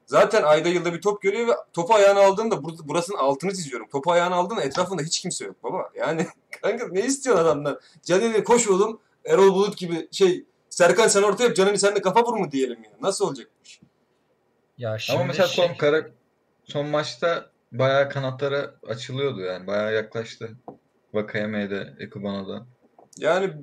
zaten 0.06 0.44
ayda 0.44 0.70
yılda 0.70 0.94
bir 0.94 1.02
top 1.02 1.22
görüyor 1.22 1.48
ve 1.48 1.52
topu 1.74 1.94
ayağına 1.94 2.20
aldığında 2.20 2.56
bur- 2.56 2.88
burasının 2.88 3.18
altını 3.18 3.52
çiziyorum. 3.52 3.88
Topu 3.90 4.12
ayağına 4.12 4.36
aldığında 4.36 4.62
etrafında 4.62 5.02
hiç 5.02 5.20
kimse 5.20 5.46
yok 5.46 5.64
baba. 5.64 5.90
Yani 5.96 6.28
kanka 6.62 6.88
ne 6.88 7.06
istiyorsun 7.06 7.44
adamdan? 7.44 7.80
Canini 8.04 8.44
koş 8.44 8.68
oğlum 8.68 9.00
Erol 9.26 9.54
Bulut 9.54 9.78
gibi 9.78 10.08
şey 10.12 10.46
Serkan 10.78 11.08
sen 11.08 11.24
ortaya 11.24 11.44
yap 11.44 11.56
Canini 11.56 11.78
sen 11.78 11.96
de 11.96 12.02
kafa 12.02 12.24
vur 12.24 12.38
mu 12.38 12.52
diyelim 12.52 12.84
ya. 12.84 12.92
Nasıl 13.02 13.28
olacakmış? 13.28 13.82
Ya 14.78 14.98
şimdi 14.98 15.20
Ama 15.20 15.28
mesela 15.28 15.48
şey- 15.48 15.68
son 15.68 15.74
kara, 15.74 16.10
son 16.66 16.88
maçta 16.88 17.52
bayağı 17.72 18.10
kanatlara 18.10 18.76
açılıyordu 18.88 19.42
yani. 19.42 19.68
Bayağı 19.68 19.94
yaklaştı. 19.94 20.50
Vakayeme'ye 21.14 21.70
de, 21.70 21.96
Ekuban'a 22.00 22.48
da. 22.48 22.66
Yani 23.18 23.54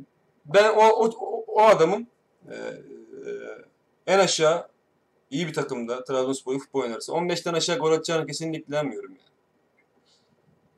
ben 0.47 0.71
o 0.71 0.81
o, 0.81 1.11
o- 1.47 1.63
adamın 1.63 2.09
e, 2.51 2.55
e, 2.55 3.31
en 4.07 4.19
aşağı 4.19 4.69
iyi 5.31 5.47
bir 5.47 5.55
takımda 5.55 6.05
Trabzonspor 6.05 6.59
futbol 6.59 6.81
oynarsa 6.81 7.13
15'ten 7.13 7.55
aşağı 7.55 7.79
gol 7.79 7.93
atacağını 7.93 8.27
kesinlikle 8.27 8.75
inanmıyorum 8.75 9.11
yani. 9.11 9.31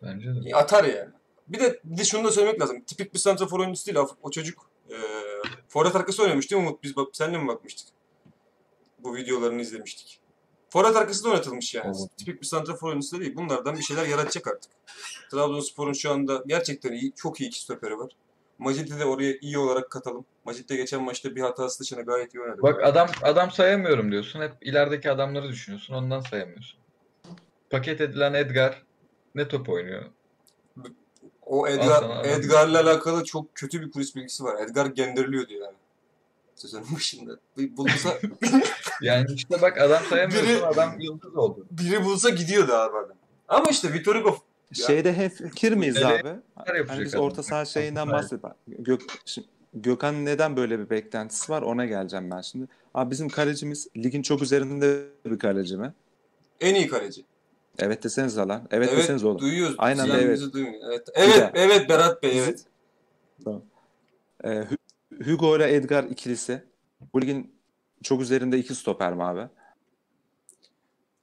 Bence 0.02 0.50
de. 0.50 0.56
Atar 0.56 0.84
yani. 0.84 1.10
Bir 1.48 1.60
de, 1.60 1.80
bir 1.84 1.98
de 1.98 2.04
şunu 2.04 2.24
da 2.24 2.30
söylemek 2.30 2.60
lazım. 2.60 2.84
Tipik 2.84 3.14
bir 3.14 3.18
santrafor 3.18 3.60
oyuncusu 3.60 3.86
değil. 3.86 4.06
O 4.22 4.30
çocuk 4.30 4.70
e, 4.90 4.96
forvet 5.76 5.96
arkası 5.96 6.22
oynamış 6.22 6.50
değil 6.50 6.62
mi 6.62 6.68
Umut? 6.68 6.82
Biz 6.82 6.96
bak, 6.96 7.08
seninle 7.12 7.38
mi 7.38 7.48
bakmıştık? 7.48 7.88
Bu 8.98 9.16
videolarını 9.16 9.60
izlemiştik. 9.60 10.20
Forvet 10.68 10.96
arkası 10.96 11.24
da 11.24 11.28
oynatılmış 11.28 11.74
yani. 11.74 11.86
Evet. 11.86 12.16
Tipik 12.16 12.40
bir 12.40 12.46
santrafor 12.46 12.88
oyuncusu 12.88 13.16
da 13.16 13.20
değil. 13.20 13.36
Bunlardan 13.36 13.76
bir 13.76 13.82
şeyler 13.82 14.06
yaratacak 14.06 14.46
artık. 14.46 14.72
Trabzonspor'un 15.30 15.92
şu 15.92 16.10
anda 16.10 16.42
gerçekten 16.46 16.92
iyi, 16.92 17.12
çok 17.16 17.40
iyi 17.40 17.48
iki 17.48 17.60
stoperi 17.60 17.98
var. 17.98 18.12
Macit'i 18.58 18.98
de 18.98 19.04
oraya 19.04 19.38
iyi 19.40 19.58
olarak 19.58 19.90
katalım. 19.90 20.24
Macit 20.44 20.68
de 20.68 20.76
geçen 20.76 21.02
maçta 21.02 21.36
bir 21.36 21.40
hatası 21.40 21.80
dışında 21.80 22.00
gayet 22.00 22.34
iyi 22.34 22.40
oynadı. 22.40 22.62
Bak 22.62 22.84
adam 22.84 23.08
adam 23.22 23.50
sayamıyorum 23.50 24.12
diyorsun. 24.12 24.40
Hep 24.40 24.52
ilerideki 24.60 25.10
adamları 25.10 25.48
düşünüyorsun. 25.48 25.94
Ondan 25.94 26.20
sayamıyorsun. 26.20 26.80
Paket 27.70 28.00
edilen 28.00 28.34
Edgar 28.34 28.82
ne 29.34 29.48
top 29.48 29.68
oynuyor? 29.68 30.04
O 31.46 31.68
Edgar. 31.68 32.24
Edgar'la 32.24 32.80
alakalı 32.80 33.24
çok 33.24 33.54
kötü 33.54 33.80
bir 33.80 33.90
kulis 33.90 34.16
bilgisi 34.16 34.44
var. 34.44 34.62
Edgar 34.64 34.86
genderliyordu 34.86 35.52
yani. 35.52 35.76
Sezonun 36.54 36.86
başında. 36.94 37.36
Bir 37.58 37.76
bulsa, 37.76 38.18
Yani 39.00 39.26
işte 39.34 39.62
bak 39.62 39.80
adam 39.80 40.02
sayamıyorsun. 40.10 40.50
Biri- 40.50 40.66
Adam 40.66 41.00
yıldız 41.00 41.36
oldu. 41.36 41.66
biri 41.70 42.04
bulsa 42.04 42.30
gidiyordu 42.30 42.72
abi 42.72 42.96
adam. 42.98 43.16
Ama 43.48 43.70
işte 43.70 43.92
Vitor 43.92 44.16
Hugo 44.16 44.38
Şeyde 44.72 45.12
hem 45.12 45.28
fikir 45.28 45.72
miyiz 45.72 45.96
Öyle 45.96 46.06
abi? 46.06 46.28
Hani 46.88 47.04
biz 47.04 47.14
adam. 47.14 47.24
orta 47.24 47.42
saha 47.42 47.64
şeyinden 47.64 48.10
bahsediyoruz. 48.10 48.56
Gök, 48.68 49.00
şimdi 49.24 49.48
Gökhan 49.74 50.24
neden 50.24 50.56
böyle 50.56 50.78
bir 50.78 50.90
beklentisi 50.90 51.52
var 51.52 51.62
ona 51.62 51.84
geleceğim 51.84 52.30
ben 52.30 52.40
şimdi. 52.40 52.66
Abi 52.94 53.10
bizim 53.10 53.28
kalecimiz 53.28 53.88
ligin 53.96 54.22
çok 54.22 54.42
üzerinde 54.42 55.04
bir 55.24 55.38
kaleci 55.38 55.76
mi? 55.76 55.92
en 56.60 56.74
iyi 56.74 56.88
kaleci. 56.88 57.24
Evet 57.78 58.02
deseniz 58.04 58.38
lan. 58.38 58.68
Evet, 58.70 58.88
Evet, 58.88 58.98
deseniz 58.98 59.24
oğlum. 59.24 59.38
duyuyoruz. 59.38 59.76
De 59.78 59.82
evet. 60.22 60.42
Evet, 60.86 61.08
evet, 61.14 61.50
evet 61.54 61.88
Berat 61.88 62.22
Bey, 62.22 62.38
evet. 62.38 62.64
Tamam. 63.44 63.62
Ee, 64.44 64.48
Hu- 64.48 65.30
Hugo 65.32 65.56
ile 65.56 65.74
Edgar 65.74 66.04
ikilisi. 66.04 66.64
Bu 67.14 67.22
ligin 67.22 67.54
çok 68.02 68.20
üzerinde 68.20 68.58
iki 68.58 68.74
stoper 68.74 69.14
mi 69.14 69.24
abi? 69.24 69.48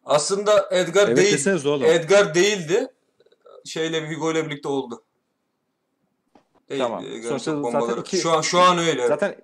Aslında 0.06 0.70
Edgar 0.72 1.08
Evet 1.08 1.18
değil. 1.18 1.66
oğlum. 1.66 1.84
Edgar 1.84 2.36
değildi. 2.36 2.88
Şeyle 3.66 4.10
Hugo 4.16 4.32
ile 4.32 4.46
birlikte 4.46 4.68
oldu. 4.68 5.04
Değil, 6.70 6.82
Tamam. 6.82 7.06
Edgar 7.06 7.30
Sonuçta 7.40 7.72
zaten 7.72 8.02
iki- 8.02 8.18
Şu 8.18 8.32
an 8.32 8.42
şu 8.42 8.60
an 8.60 8.78
öyle. 8.78 9.08
Zaten 9.08 9.36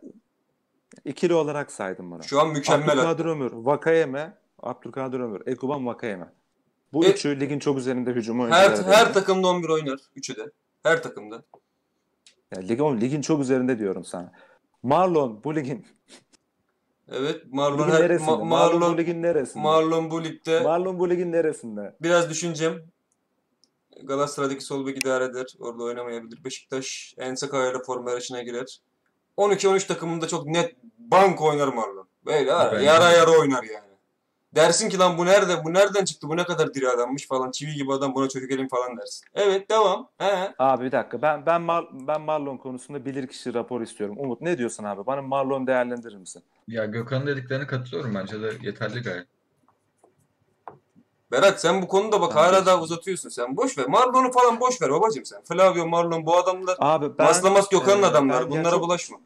ikili 1.05 1.33
olarak 1.33 1.71
saydım 1.71 2.11
bunu. 2.11 2.23
Şu 2.23 2.39
an 2.39 2.49
mükemmel. 2.49 2.89
Abdülkadir 2.89 3.25
Ömür, 3.25 3.51
Vakayeme, 3.53 4.37
Abdülkadir 4.63 5.19
Ömür, 5.19 5.41
Ekuban 5.47 5.85
Vakayeme. 5.85 6.33
Bu 6.93 7.05
E- 7.05 7.09
üçü 7.11 7.39
ligin 7.39 7.59
çok 7.59 7.77
üzerinde 7.77 8.11
hücum 8.11 8.39
Her, 8.39 8.43
oyuncuları. 8.69 8.93
her 8.95 9.05
değil. 9.05 9.13
takımda 9.13 9.47
11 9.47 9.69
oynar. 9.69 9.99
Üçü 10.15 10.35
de. 10.35 10.51
Her 10.83 11.03
takımda. 11.03 11.43
Ya, 12.55 12.61
lig, 12.61 12.81
oğlum, 12.81 13.01
ligin 13.01 13.21
çok 13.21 13.41
üzerinde 13.41 13.79
diyorum 13.79 14.05
sana. 14.05 14.31
Marlon 14.83 15.43
bu 15.43 15.55
ligin, 15.55 15.85
Evet. 17.11 17.41
Marlon 17.51 17.79
ligin 17.79 17.91
her, 17.91 18.01
neresinde? 18.01 18.29
Ma- 18.31 18.45
Marlon, 18.47 18.79
Marlon, 18.79 18.93
bu 18.93 18.97
ligin 18.97 19.21
neresinde? 19.23 19.63
Marlon 19.63 20.11
bu 20.11 20.23
ligde 20.23 20.59
Marlon 20.61 20.99
bu 20.99 21.09
ligin 21.09 21.31
neresinde? 21.31 21.95
biraz 22.01 22.29
düşüneceğim. 22.29 22.83
Galatasaray'daki 24.03 24.61
sol 24.63 24.85
bek 24.87 24.97
idare 24.97 25.23
eder. 25.23 25.45
Orada 25.59 25.83
oynamayabilir. 25.83 26.43
Beşiktaş 26.43 27.13
Ensaka 27.17 27.69
ile 27.71 27.77
forma 27.85 28.09
yarışına 28.11 28.41
girer. 28.43 28.79
12-13 29.37 29.87
takımında 29.87 30.27
çok 30.27 30.45
net 30.45 30.75
bank 30.97 31.41
oynar 31.41 31.67
Marlon. 31.67 32.07
Böyle 32.25 32.51
yara 32.83 33.11
yara 33.11 33.31
oynar 33.31 33.63
yani. 33.63 33.88
Dersin 34.55 34.89
ki 34.89 34.97
lan 34.99 35.17
bu 35.17 35.25
nerede? 35.25 35.63
Bu 35.63 35.73
nereden 35.73 36.05
çıktı? 36.05 36.29
Bu 36.29 36.37
ne 36.37 36.43
kadar 36.43 36.73
diri 36.73 36.89
adammış 36.89 37.27
falan. 37.27 37.51
Çivi 37.51 37.73
gibi 37.73 37.93
adam 37.93 38.15
buna 38.15 38.29
çökelim 38.29 38.67
falan 38.67 38.97
dersin. 38.97 39.25
Evet 39.35 39.69
devam. 39.69 40.09
He. 40.17 40.53
Abi 40.59 40.85
bir 40.85 40.91
dakika. 40.91 41.21
Ben 41.21 41.45
ben 41.45 41.61
Mar- 41.61 42.07
ben 42.07 42.21
Marlon 42.21 42.57
konusunda 42.57 43.05
bilirkişi 43.05 43.53
rapor 43.53 43.81
istiyorum. 43.81 44.15
Umut 44.19 44.41
ne 44.41 44.57
diyorsun 44.57 44.83
abi? 44.83 45.05
Bana 45.05 45.21
Marlon 45.21 45.67
değerlendirir 45.67 46.15
misin? 46.15 46.43
Ya 46.67 46.85
Gökhan'ın 46.85 47.27
dediklerine 47.27 47.67
katılıyorum. 47.67 48.15
Bence 48.15 48.41
de 48.41 48.51
yeterli 48.61 48.99
gayet. 49.01 49.27
Berat 51.31 51.61
sen 51.61 51.81
bu 51.81 51.87
konuda 51.87 52.21
bak 52.21 52.29
Ben 52.35 52.41
hala 52.41 52.61
de- 52.61 52.65
daha 52.65 52.81
uzatıyorsun 52.81 53.29
sen. 53.29 53.57
Boş 53.57 53.77
ver. 53.77 53.87
Marlon'u 53.87 54.31
falan 54.31 54.59
boş 54.59 54.81
ver 54.81 54.91
babacım 54.91 55.25
sen. 55.25 55.41
Flavio, 55.43 55.87
Marlon 55.87 56.25
bu 56.25 56.37
adamlar 56.37 56.75
Abi 56.79 57.17
ben 57.17 57.25
Maslamas 57.27 57.69
Gökhan'ın 57.69 58.03
e, 58.03 58.05
adamlar. 58.05 58.41
ben 58.43 58.49
Bunlara 58.51 58.63
gerçek- 58.63 58.81
bulaşma. 58.81 59.17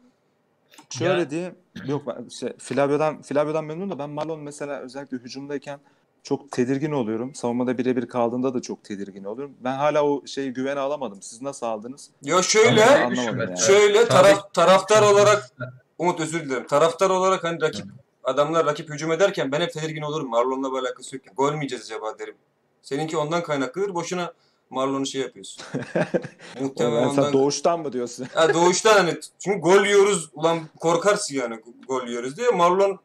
Şöyle 0.98 1.20
Ya- 1.20 1.30
diyeyim. 1.30 1.54
Yok 1.86 2.02
ben 2.06 2.28
şey, 2.28 2.52
Flavio'dan 2.58 3.22
Flavio'dan 3.22 3.64
memnunum 3.64 3.90
da 3.90 3.98
ben 3.98 4.10
Marlon 4.10 4.40
mesela 4.40 4.80
özellikle 4.80 5.16
hücumdayken 5.16 5.80
çok 6.22 6.50
tedirgin 6.50 6.92
oluyorum. 6.92 7.34
Savunmada 7.34 7.78
birebir 7.78 8.06
kaldığında 8.06 8.54
da 8.54 8.62
çok 8.62 8.84
tedirgin 8.84 9.24
oluyorum. 9.24 9.54
Ben 9.60 9.74
hala 9.74 10.04
o 10.04 10.26
şeyi 10.26 10.52
güvene 10.52 10.80
alamadım. 10.80 11.22
Siz 11.22 11.42
nasıl 11.42 11.66
aldınız? 11.66 12.10
Ya 12.22 12.42
şöyle 12.42 12.80
yani. 12.80 13.58
Şöyle 13.58 14.08
taraf 14.08 14.54
taraftar 14.54 15.02
olarak 15.02 15.50
Umut 15.98 16.20
özür 16.20 16.44
dilerim. 16.44 16.66
Taraftar 16.66 17.10
olarak 17.10 17.44
hani 17.44 17.60
rakip 17.62 17.86
adamlar 18.24 18.66
rakip 18.66 18.90
hücum 18.90 19.12
ederken 19.12 19.52
ben 19.52 19.60
hep 19.60 19.72
tedirgin 19.72 20.02
olurum. 20.02 20.28
Marlon'la 20.30 20.72
bir 20.72 20.78
alakası 20.78 21.16
yok. 21.16 21.24
Gol 21.36 21.52
mü 21.52 21.56
yiyeceğiz 21.56 21.84
acaba 21.84 22.18
derim. 22.18 22.34
Seninki 22.82 23.16
ondan 23.16 23.42
kaynaklıdır. 23.42 23.94
Boşuna 23.94 24.32
Marlon'u 24.70 25.06
şey 25.06 25.20
yapıyorsun. 25.20 25.64
Muhtemelen 26.60 27.08
ondan. 27.08 27.32
doğuştan 27.32 27.80
mı 27.80 27.92
diyorsun? 27.92 28.26
Ha, 28.34 28.54
doğuştan 28.54 28.94
hani 28.94 29.20
çünkü 29.38 29.60
gol 29.60 29.84
yiyoruz 29.84 30.30
ulan 30.34 30.60
korkarsın 30.80 31.34
yani 31.34 31.60
gol 31.88 32.06
yiyoruz 32.06 32.36
diye. 32.36 32.50
Marlon 32.50 32.98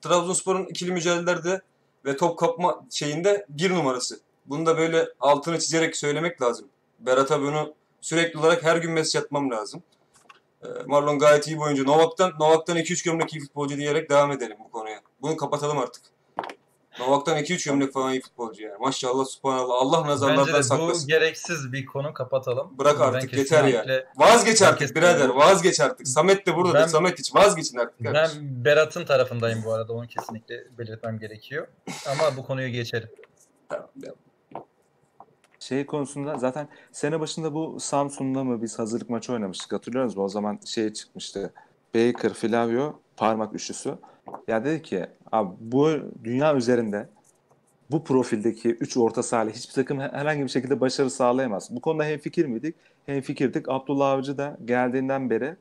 Trabzonspor'un 0.00 0.64
ikili 0.64 0.92
mücadelelerde 0.92 1.60
ve 2.04 2.16
top 2.16 2.38
kapma 2.38 2.84
şeyinde 2.90 3.46
bir 3.48 3.70
numarası. 3.70 4.20
Bunu 4.46 4.66
da 4.66 4.78
böyle 4.78 5.08
altını 5.20 5.58
çizerek 5.58 5.96
söylemek 5.96 6.42
lazım. 6.42 6.68
Berat'a 6.98 7.40
bunu 7.40 7.74
sürekli 8.00 8.38
olarak 8.38 8.62
her 8.62 8.76
gün 8.76 8.90
mesaj 8.90 9.22
atmam 9.22 9.50
lazım. 9.50 9.82
Ee, 10.62 10.66
Marlon 10.86 11.18
gayet 11.18 11.46
iyi 11.46 11.56
bir 11.56 11.62
oyuncu. 11.62 11.86
Novak'tan 11.86 12.32
Novak'tan 12.40 12.76
2-3 12.76 13.04
gömlek 13.04 13.34
iyi 13.34 13.40
futbolcu 13.40 13.76
diyerek 13.76 14.10
devam 14.10 14.32
edelim 14.32 14.56
bu 14.64 14.70
konuya. 14.70 15.00
Bunu 15.22 15.36
kapatalım 15.36 15.78
artık. 15.78 16.02
Novak'tan 16.98 17.38
2-3 17.38 17.64
gömlek 17.68 17.92
falan 17.92 18.12
iyi 18.12 18.20
futbolcu 18.20 18.62
yani. 18.62 18.78
Maşallah 18.80 19.24
subhanallah. 19.24 19.74
Allah 19.74 19.98
Bence 19.98 20.10
nazarlardan 20.10 20.54
de 20.54 20.58
bu 20.58 20.62
saklasın. 20.62 21.08
gereksiz 21.08 21.72
bir 21.72 21.86
konu 21.86 22.14
kapatalım. 22.14 22.78
Bırak 22.78 23.00
Ben 23.00 23.04
artık, 23.04 23.32
yeter 23.32 23.64
ya. 23.64 24.04
Vazgeç 24.16 24.62
artık 24.62 24.96
birader. 24.96 25.28
Vazgeç 25.28 25.80
artık. 25.80 26.08
Samet 26.08 26.46
de 26.46 26.56
burada. 26.56 26.74
Ben- 26.74 26.82
da. 26.82 26.88
Samet 26.88 27.18
hiç 27.18 27.34
vazgeçin 27.34 27.78
artık. 27.78 28.00
Ben. 28.00 28.30
Berat'ın 28.40 29.04
tarafındayım 29.04 29.62
bu 29.64 29.72
arada. 29.72 29.92
Onu 29.92 30.06
kesinlikle 30.06 30.64
belirtmem 30.78 31.18
gerekiyor. 31.18 31.66
Ama 32.10 32.36
bu 32.36 32.46
konuyu 32.46 32.68
geçelim. 32.68 33.08
Tamam. 33.68 33.88
Şey 35.60 35.86
konusunda 35.86 36.38
zaten 36.38 36.68
sene 36.92 37.20
başında 37.20 37.54
bu 37.54 37.80
Samsun'da 37.80 38.44
mı 38.44 38.62
biz 38.62 38.78
hazırlık 38.78 39.10
maçı 39.10 39.32
oynamıştık 39.32 39.72
hatırlıyor 39.72 40.04
musunuz? 40.04 40.24
O 40.24 40.28
zaman 40.28 40.60
şey 40.66 40.92
çıkmıştı. 40.92 41.52
Baker, 41.94 42.32
Flavio 42.34 42.98
parmak 43.16 43.54
üçlüsü. 43.54 43.94
Ya 44.48 44.64
dedi 44.64 44.82
ki 44.82 45.06
abi 45.32 45.50
bu 45.60 45.90
dünya 46.24 46.56
üzerinde 46.56 47.08
bu 47.90 48.04
profildeki 48.04 48.70
3 48.70 48.96
orta 48.96 49.22
saha 49.22 49.44
ile 49.44 49.52
hiçbir 49.52 49.74
takım 49.74 50.00
herhangi 50.00 50.42
bir 50.42 50.48
şekilde 50.48 50.80
başarı 50.80 51.10
sağlayamaz. 51.10 51.68
Bu 51.76 51.80
konuda 51.80 52.04
hem 52.04 52.18
fikir 52.18 52.46
miydik? 52.46 52.74
Hem 53.06 53.20
fikirdik. 53.20 53.68
Abdullah 53.68 54.10
Avcı 54.10 54.38
da 54.38 54.56
geldiğinden 54.64 55.30
beri 55.30 55.56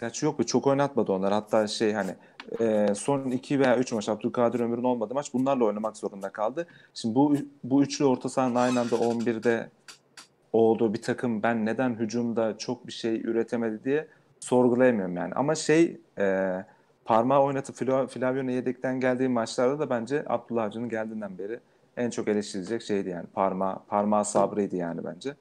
Gerçi 0.00 0.26
yok 0.26 0.38
be 0.38 0.44
çok 0.44 0.66
oynatmadı 0.66 1.12
onlar. 1.12 1.32
Hatta 1.32 1.66
şey 1.66 1.92
hani 1.92 2.14
e, 2.60 2.94
son 2.94 3.30
2 3.30 3.60
veya 3.60 3.76
3 3.76 3.92
maç 3.92 4.08
Abdülkadir 4.08 4.60
Ömür'ün 4.60 4.84
olmadığı 4.84 5.14
maç 5.14 5.34
bunlarla 5.34 5.64
oynamak 5.64 5.96
zorunda 5.96 6.28
kaldı. 6.30 6.66
Şimdi 6.94 7.14
bu 7.14 7.36
bu 7.64 7.82
üçlü 7.82 8.04
orta 8.04 8.28
sahanın 8.28 8.54
aynı 8.54 8.80
anda 8.80 8.96
11'de 8.96 9.70
olduğu 10.52 10.94
bir 10.94 11.02
takım 11.02 11.42
ben 11.42 11.66
neden 11.66 11.94
hücumda 11.94 12.58
çok 12.58 12.86
bir 12.86 12.92
şey 12.92 13.20
üretemedi 13.20 13.84
diye 13.84 14.08
sorgulayamıyorum 14.40 15.16
yani. 15.16 15.34
Ama 15.34 15.54
şey 15.54 16.00
e, 16.18 16.54
parmağı 17.06 17.42
oynatıp 17.42 17.76
Fla- 17.76 18.06
Flavio'nun 18.06 18.50
yedekten 18.50 19.00
geldiği 19.00 19.28
maçlarda 19.28 19.78
da 19.78 19.90
bence 19.90 20.24
Abdullah 20.26 20.64
Avcı'nın 20.64 20.88
geldiğinden 20.88 21.38
beri 21.38 21.60
en 21.96 22.10
çok 22.10 22.28
eleştirilecek 22.28 22.82
şeydi 22.82 23.08
yani. 23.08 23.26
Parmağı, 23.34 23.78
parmağı 23.88 24.24
sabrıydı 24.24 24.76
yani 24.76 25.04
bence. 25.04 25.34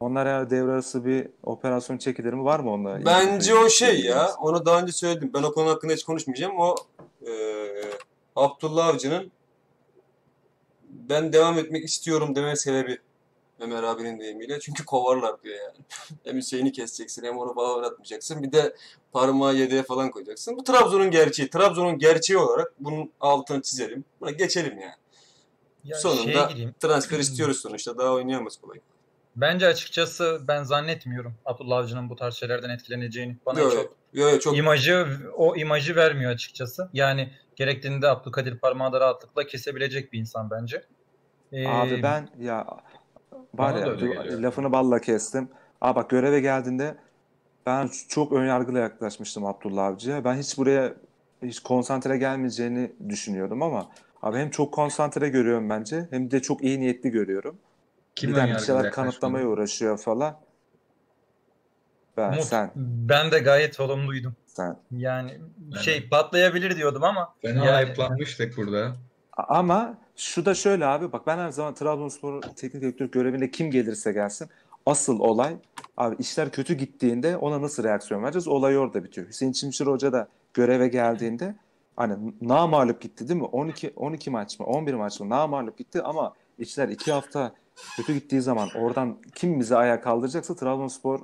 Onlar 0.00 0.26
eğer 0.26 0.50
devre 0.50 0.70
arası 0.72 1.04
bir 1.04 1.28
operasyon 1.42 1.98
çekilir 1.98 2.32
mi? 2.32 2.44
Var 2.44 2.60
mı 2.60 2.72
onunla? 2.72 3.04
Bence 3.06 3.54
o 3.54 3.68
şey 3.68 4.00
ya. 4.00 4.30
Onu 4.40 4.66
daha 4.66 4.80
önce 4.82 4.92
söyledim. 4.92 5.30
Ben 5.34 5.42
o 5.42 5.52
konu 5.52 5.68
hakkında 5.70 5.92
hiç 5.92 6.04
konuşmayacağım. 6.04 6.58
O 6.58 6.74
eee 7.26 7.82
Abdullah 8.36 8.86
Avcı'nın 8.86 9.30
ben 10.90 11.32
devam 11.32 11.58
etmek 11.58 11.84
istiyorum 11.84 12.36
deme 12.36 12.56
sebebi 12.56 12.98
Ömer 13.60 13.82
abinin 13.82 14.20
deyimiyle. 14.20 14.60
Çünkü 14.60 14.84
kovarlar 14.84 15.42
diyor 15.42 15.56
yani. 15.58 15.76
hem 16.24 16.36
Hüseyin'i 16.36 16.72
keseceksin 16.72 17.24
hem 17.24 17.38
onu 17.38 17.54
falan 17.54 17.76
oynatmayacaksın. 17.76 18.42
Bir 18.42 18.52
de 18.52 18.76
parmağı 19.12 19.54
yedeğe 19.54 19.82
falan 19.82 20.10
koyacaksın. 20.10 20.56
Bu 20.56 20.64
Trabzon'un 20.64 21.10
gerçeği. 21.10 21.50
Trabzon'un 21.50 21.98
gerçeği 21.98 22.38
olarak 22.38 22.72
bunun 22.80 23.12
altını 23.20 23.62
çizelim. 23.62 24.04
Buna 24.20 24.30
geçelim 24.30 24.78
yani. 24.78 24.94
Ya 25.84 25.98
Sonunda. 25.98 26.50
Transfer 26.80 27.18
istiyoruz 27.18 27.60
sonuçta. 27.60 27.98
Daha 27.98 28.12
oynayamaz 28.12 28.56
kolay. 28.56 28.78
Bence 29.36 29.66
açıkçası 29.66 30.40
ben 30.48 30.62
zannetmiyorum 30.62 31.34
Abdullah 31.44 31.76
Avcı'nın 31.76 32.10
bu 32.10 32.16
tarz 32.16 32.34
şeylerden 32.34 32.70
etkileneceğini. 32.70 33.36
Bana 33.46 33.60
Yo, 33.60 33.70
çok 33.70 33.96
yo, 34.12 34.28
yo, 34.28 34.38
çok 34.38 34.56
imajı 34.56 35.06
o 35.36 35.56
imajı 35.56 35.96
vermiyor 35.96 36.32
açıkçası. 36.32 36.90
Yani 36.92 37.32
gerektiğinde 37.56 38.08
Abdülkadir 38.08 38.58
parmağı 38.58 38.92
da 38.92 39.00
rahatlıkla 39.00 39.46
kesebilecek 39.46 40.12
bir 40.12 40.18
insan 40.18 40.50
bence. 40.50 40.84
Ee, 41.52 41.68
Abi 41.68 42.02
ben 42.02 42.28
ya 42.40 42.66
var 43.54 43.74
Bana 43.74 43.86
ya 43.86 43.94
geliyor. 43.94 44.24
lafını 44.40 44.72
balla 44.72 45.00
kestim. 45.00 45.48
Aa 45.80 45.96
bak 45.96 46.10
göreve 46.10 46.40
geldiğinde 46.40 46.94
ben 47.66 47.88
çok 48.08 48.32
önyargılı 48.32 48.78
yaklaşmıştım 48.78 49.46
Abdullah 49.46 49.84
Avcı'ya. 49.86 50.24
Ben 50.24 50.34
hiç 50.34 50.58
buraya 50.58 50.94
hiç 51.42 51.60
konsantre 51.60 52.16
gelmeyeceğini 52.18 52.92
düşünüyordum 53.08 53.62
ama 53.62 53.88
abi 54.22 54.38
hem 54.38 54.50
çok 54.50 54.74
konsantre 54.74 55.28
görüyorum 55.28 55.70
bence 55.70 56.08
hem 56.10 56.30
de 56.30 56.42
çok 56.42 56.64
iyi 56.64 56.80
niyetli 56.80 57.10
görüyorum. 57.10 57.56
Kim 58.16 58.30
bir 58.30 58.36
de 58.36 58.40
hani 58.40 58.54
bir 58.54 58.58
şeyler 58.58 58.90
kanıtlamaya 58.92 59.46
uğraşıyor 59.46 59.98
falan. 59.98 60.36
Ben 62.16 62.32
Umut, 62.32 62.44
sen 62.44 62.70
ben 62.76 63.30
de 63.30 63.38
gayet 63.38 63.80
olumluydum. 63.80 64.36
sen. 64.46 64.76
Yani 64.90 65.38
Ben 65.58 65.78
şey 65.78 66.08
patlayabilir 66.08 66.76
diyordum 66.76 67.04
ama 67.04 67.34
Fena 67.42 67.64
Yani- 67.66 67.86
hype'lanmıştık 67.90 68.56
burada. 68.56 68.92
Ama 69.32 69.98
şu 70.20 70.44
da 70.44 70.54
şöyle 70.54 70.86
abi 70.86 71.12
bak 71.12 71.26
ben 71.26 71.38
her 71.38 71.50
zaman 71.50 71.74
Trabzonspor 71.74 72.42
teknik 72.42 72.82
direktör 72.82 73.06
görevine 73.06 73.50
kim 73.50 73.70
gelirse 73.70 74.12
gelsin 74.12 74.48
asıl 74.86 75.20
olay 75.20 75.56
abi 75.96 76.16
işler 76.18 76.50
kötü 76.50 76.74
gittiğinde 76.74 77.36
ona 77.36 77.62
nasıl 77.62 77.84
reaksiyon 77.84 78.22
vereceğiz 78.22 78.48
olay 78.48 78.78
orada 78.78 79.04
bitiyor. 79.04 79.28
Hüseyin 79.28 79.52
Çimşir 79.52 79.86
Hoca 79.86 80.12
da 80.12 80.28
göreve 80.54 80.88
geldiğinde 80.88 81.54
hani 81.96 82.14
namalup 82.40 83.00
gitti 83.00 83.28
değil 83.28 83.40
mi? 83.40 83.46
12 83.46 83.92
12 83.96 84.30
maç 84.30 84.60
mı 84.60 84.66
11 84.66 84.94
maç 84.94 85.20
mı 85.20 85.28
namalup 85.28 85.78
gitti 85.78 86.02
ama 86.02 86.34
işler 86.58 86.88
2 86.88 87.12
hafta 87.12 87.54
kötü 87.96 88.14
gittiği 88.14 88.40
zaman 88.40 88.68
oradan 88.74 89.16
kim 89.34 89.60
bizi 89.60 89.76
ayağa 89.76 90.00
kaldıracaksa 90.00 90.54
Trabzonspor 90.54 91.20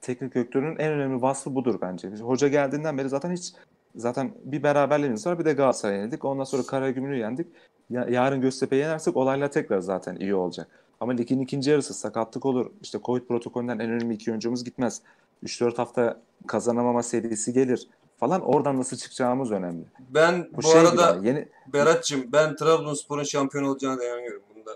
teknik 0.00 0.34
direktörünün 0.34 0.76
en 0.76 0.92
önemli 0.92 1.22
vasfı 1.22 1.54
budur 1.54 1.78
bence. 1.80 2.08
Hoca 2.08 2.48
geldiğinden 2.48 2.98
beri 2.98 3.08
zaten 3.08 3.32
hiç 3.32 3.52
zaten 3.96 4.32
bir 4.44 4.62
beraberliğimiz 4.62 5.26
var 5.26 5.38
bir 5.38 5.44
de 5.44 5.52
Galatasaray'ı 5.52 5.98
yenildik. 6.00 6.24
Ondan 6.24 6.44
sonra 6.44 6.62
Karagümrük'ü 6.62 7.20
yendik. 7.20 7.46
Ya, 7.90 8.06
yarın 8.10 8.40
Göztepe'yi 8.40 8.82
yenersek 8.82 9.16
olaylar 9.16 9.52
tekrar 9.52 9.80
zaten 9.80 10.16
iyi 10.16 10.34
olacak. 10.34 10.68
Ama 11.00 11.12
ligin 11.12 11.40
ikinci 11.40 11.70
yarısı 11.70 11.94
sakatlık 11.94 12.46
olur. 12.46 12.70
İşte 12.82 12.98
Covid 13.04 13.22
protokolünden 13.26 13.78
en 13.78 13.90
önemli 13.90 14.14
iki 14.14 14.30
oyuncumuz 14.30 14.64
gitmez. 14.64 15.02
3-4 15.44 15.76
hafta 15.76 16.20
kazanamama 16.46 17.02
serisi 17.02 17.52
gelir 17.52 17.88
falan. 18.20 18.40
Oradan 18.40 18.78
nasıl 18.78 18.96
çıkacağımız 18.96 19.50
önemli. 19.52 19.84
Ben 20.10 20.48
Bu, 20.52 20.56
bu, 20.56 20.62
şey 20.62 20.80
arada 20.80 21.16
gibi 21.16 21.28
yeni 21.28 21.48
Berat'cığım 21.72 22.32
ben 22.32 22.56
Trabzonspor'un 22.56 23.22
şampiyon 23.24 23.64
olacağına 23.64 23.98
dayanıyorum. 24.00 24.42
Bunda 24.54 24.70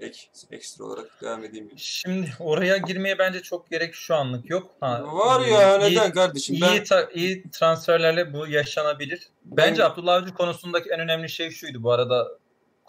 ek, 0.00 0.18
ekstra 0.50 0.84
olarak 0.84 1.06
devam 1.22 1.44
edeyim. 1.44 1.70
şimdi 1.76 2.32
oraya 2.40 2.76
girmeye 2.76 3.18
bence 3.18 3.40
çok 3.42 3.70
gerek 3.70 3.94
şu 3.94 4.14
anlık 4.14 4.50
yok. 4.50 4.70
Ha, 4.80 5.02
Var 5.12 5.40
ya 5.46 5.78
iyi- 5.78 5.92
neden 5.96 6.12
kardeşim? 6.12 6.54
İyi, 6.56 6.62
Ben 6.62 6.84
ta- 6.84 7.08
iyi 7.14 7.50
transferlerle 7.50 8.32
bu 8.32 8.46
yaşanabilir. 8.46 9.28
Bence 9.44 9.82
Ben- 9.82 9.86
Abdullah 9.90 10.14
Avcı 10.14 10.34
konusundaki 10.34 10.90
en 10.90 11.00
önemli 11.00 11.28
şey 11.28 11.50
şuydu 11.50 11.82
bu 11.82 11.92
arada 11.92 12.28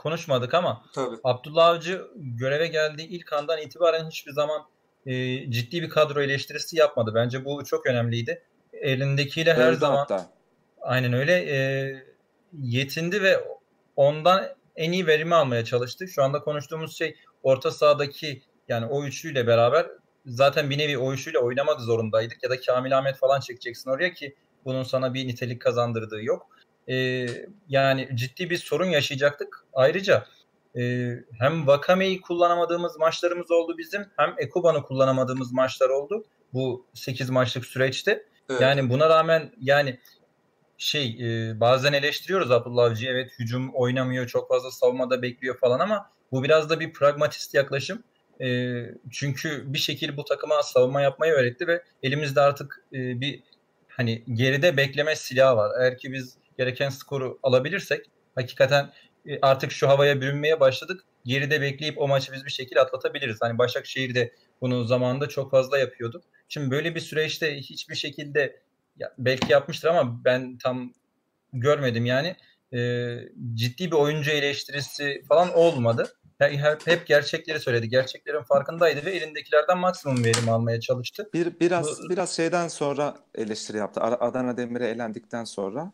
konuşmadık 0.06 0.53
ama 0.53 0.84
tabii. 0.93 1.16
Abdullah 1.24 1.68
Avcı 1.68 2.08
göreve 2.16 2.68
geldiği 2.68 3.08
ilk 3.08 3.34
andan 3.34 3.62
itibaren 3.62 4.10
hiçbir 4.10 4.32
zaman 4.32 4.62
e, 5.06 5.12
ciddi 5.51 5.82
bir 5.82 5.89
kadro 5.89 6.22
eleştirisi 6.22 6.78
yapmadı. 6.78 7.12
Bence 7.16 7.45
bu 7.45 7.66
çok 7.66 7.86
önemliydi. 7.86 8.43
Elindekiyle 8.74 9.53
her 9.53 9.68
Öldü 9.68 9.78
zaman 9.80 9.97
hatta. 9.97 10.30
aynen 10.82 11.14
öyle 11.14 11.34
e, 11.34 11.58
yetindi 12.62 13.22
ve 13.22 13.43
ondan 13.95 14.45
en 14.76 14.91
iyi 14.91 15.08
verimi 15.08 15.36
almaya 15.36 15.66
çalıştı. 15.66 16.08
Şu 16.08 16.24
anda 16.24 16.39
konuştuğumuz 16.39 16.97
şey 16.97 17.16
orta 17.43 17.72
sahadaki 17.72 18.41
yani 18.68 18.86
o 18.86 19.03
üçlüyle 19.03 19.47
beraber 19.47 19.88
zaten 20.26 20.70
bir 20.70 20.78
nevi 20.78 20.97
o 20.97 21.14
üçlüyle 21.14 21.39
oynamak 21.39 21.82
zorundaydık 21.82 22.43
ya 22.43 22.49
da 22.49 22.62
Kamil 22.62 22.97
Ahmet 22.97 23.18
falan 23.18 23.39
çekeceksin 23.39 23.89
oraya 23.89 24.14
ki 24.14 24.36
bunun 24.66 24.84
sana 24.84 25.14
bir 25.14 25.28
nitelik 25.28 25.62
kazandırdığı 25.62 26.24
yok. 26.24 26.55
E, 26.89 27.27
yani 27.67 28.09
ciddi 28.15 28.49
bir 28.49 28.57
sorun 28.57 28.86
yaşayacaktık. 28.86 29.65
Ayrıca 29.73 30.25
e, 30.77 31.11
hem 31.39 31.67
Vakame'yi 31.67 32.21
kullanamadığımız 32.21 32.97
maçlarımız 32.97 33.51
oldu 33.51 33.77
bizim 33.77 34.05
hem 34.17 34.36
Ekuban'ı 34.38 34.83
kullanamadığımız 34.83 35.53
maçlar 35.53 35.89
oldu 35.89 36.25
bu 36.53 36.86
8 36.93 37.29
maçlık 37.29 37.65
süreçte. 37.65 38.25
Evet. 38.49 38.61
Yani 38.61 38.89
buna 38.89 39.09
rağmen 39.09 39.51
yani 39.61 39.99
şey 40.77 41.17
e, 41.21 41.59
bazen 41.59 41.93
eleştiriyoruz 41.93 42.51
Abdullah 42.51 42.83
Avcı'yı. 42.83 43.11
Evet 43.11 43.31
hücum 43.39 43.69
oynamıyor, 43.73 44.27
çok 44.27 44.49
fazla 44.49 44.71
savunmada 44.71 45.21
bekliyor 45.21 45.57
falan 45.57 45.79
ama 45.79 46.09
bu 46.31 46.43
biraz 46.43 46.69
da 46.69 46.79
bir 46.79 46.93
pragmatist 46.93 47.53
yaklaşım. 47.53 48.03
E, 48.41 48.81
çünkü 49.11 49.73
bir 49.73 49.77
şekilde 49.77 50.17
bu 50.17 50.23
takıma 50.23 50.63
savunma 50.63 51.01
yapmayı 51.01 51.33
öğretti 51.33 51.67
ve 51.67 51.83
elimizde 52.03 52.41
artık 52.41 52.86
e, 52.93 53.21
bir 53.21 53.43
hani 53.89 54.23
geride 54.33 54.77
bekleme 54.77 55.15
silahı 55.15 55.57
var. 55.57 55.71
Eğer 55.81 55.97
ki 55.97 56.13
biz 56.13 56.38
gereken 56.58 56.89
skoru 56.89 57.39
alabilirsek 57.43 58.06
hakikaten 58.36 58.91
e, 59.28 59.39
artık 59.41 59.72
şu 59.72 59.88
havaya 59.89 60.22
bürünmeye 60.22 60.60
başladık. 60.60 61.03
Geride 61.26 61.62
bekleyip 61.62 62.01
o 62.01 62.08
maçı 62.08 62.34
biz 62.34 62.45
bir 62.45 62.51
şekilde 62.51 62.80
atlatabiliriz. 62.82 63.38
Hani 63.41 63.58
Başakşehir 63.58 64.16
de 64.16 64.32
bunu 64.62 64.86
zamanında 64.86 65.30
çok 65.30 65.51
fazla 65.51 65.78
yapıyordu. 65.78 66.22
Şimdi 66.49 66.72
böyle 66.72 66.95
bir 66.95 66.99
süreçte 66.99 67.56
hiçbir 67.58 67.95
şekilde 67.95 68.60
belki 69.18 69.51
yapmıştır 69.51 69.88
ama 69.88 70.22
ben 70.26 70.58
tam 70.58 70.93
görmedim 71.53 72.06
yani. 72.06 72.36
Ee, 72.74 73.18
ciddi 73.53 73.91
bir 73.91 73.95
oyuncu 73.95 74.32
eleştirisi 74.32 75.24
falan 75.30 75.53
olmadı. 75.53 76.14
Yani 76.39 76.58
hep, 76.58 76.88
hep 76.88 77.08
gerçekleri 77.08 77.60
söyledi. 77.60 77.89
Gerçeklerin 77.89 78.43
farkındaydı 78.43 79.06
ve 79.06 79.12
elindekilerden 79.12 79.78
maksimum 79.78 80.24
verim 80.24 80.49
almaya 80.49 80.80
çalıştı. 80.80 81.30
Bir, 81.34 81.60
biraz 81.60 82.01
Bu- 82.03 82.10
biraz 82.10 82.36
şeyden 82.36 82.68
sonra 82.68 83.16
eleştiri 83.36 83.78
yaptı. 83.78 84.01
Adana 84.01 84.58
Demir'e 84.58 84.88
elendikten 84.88 85.43
sonra 85.43 85.91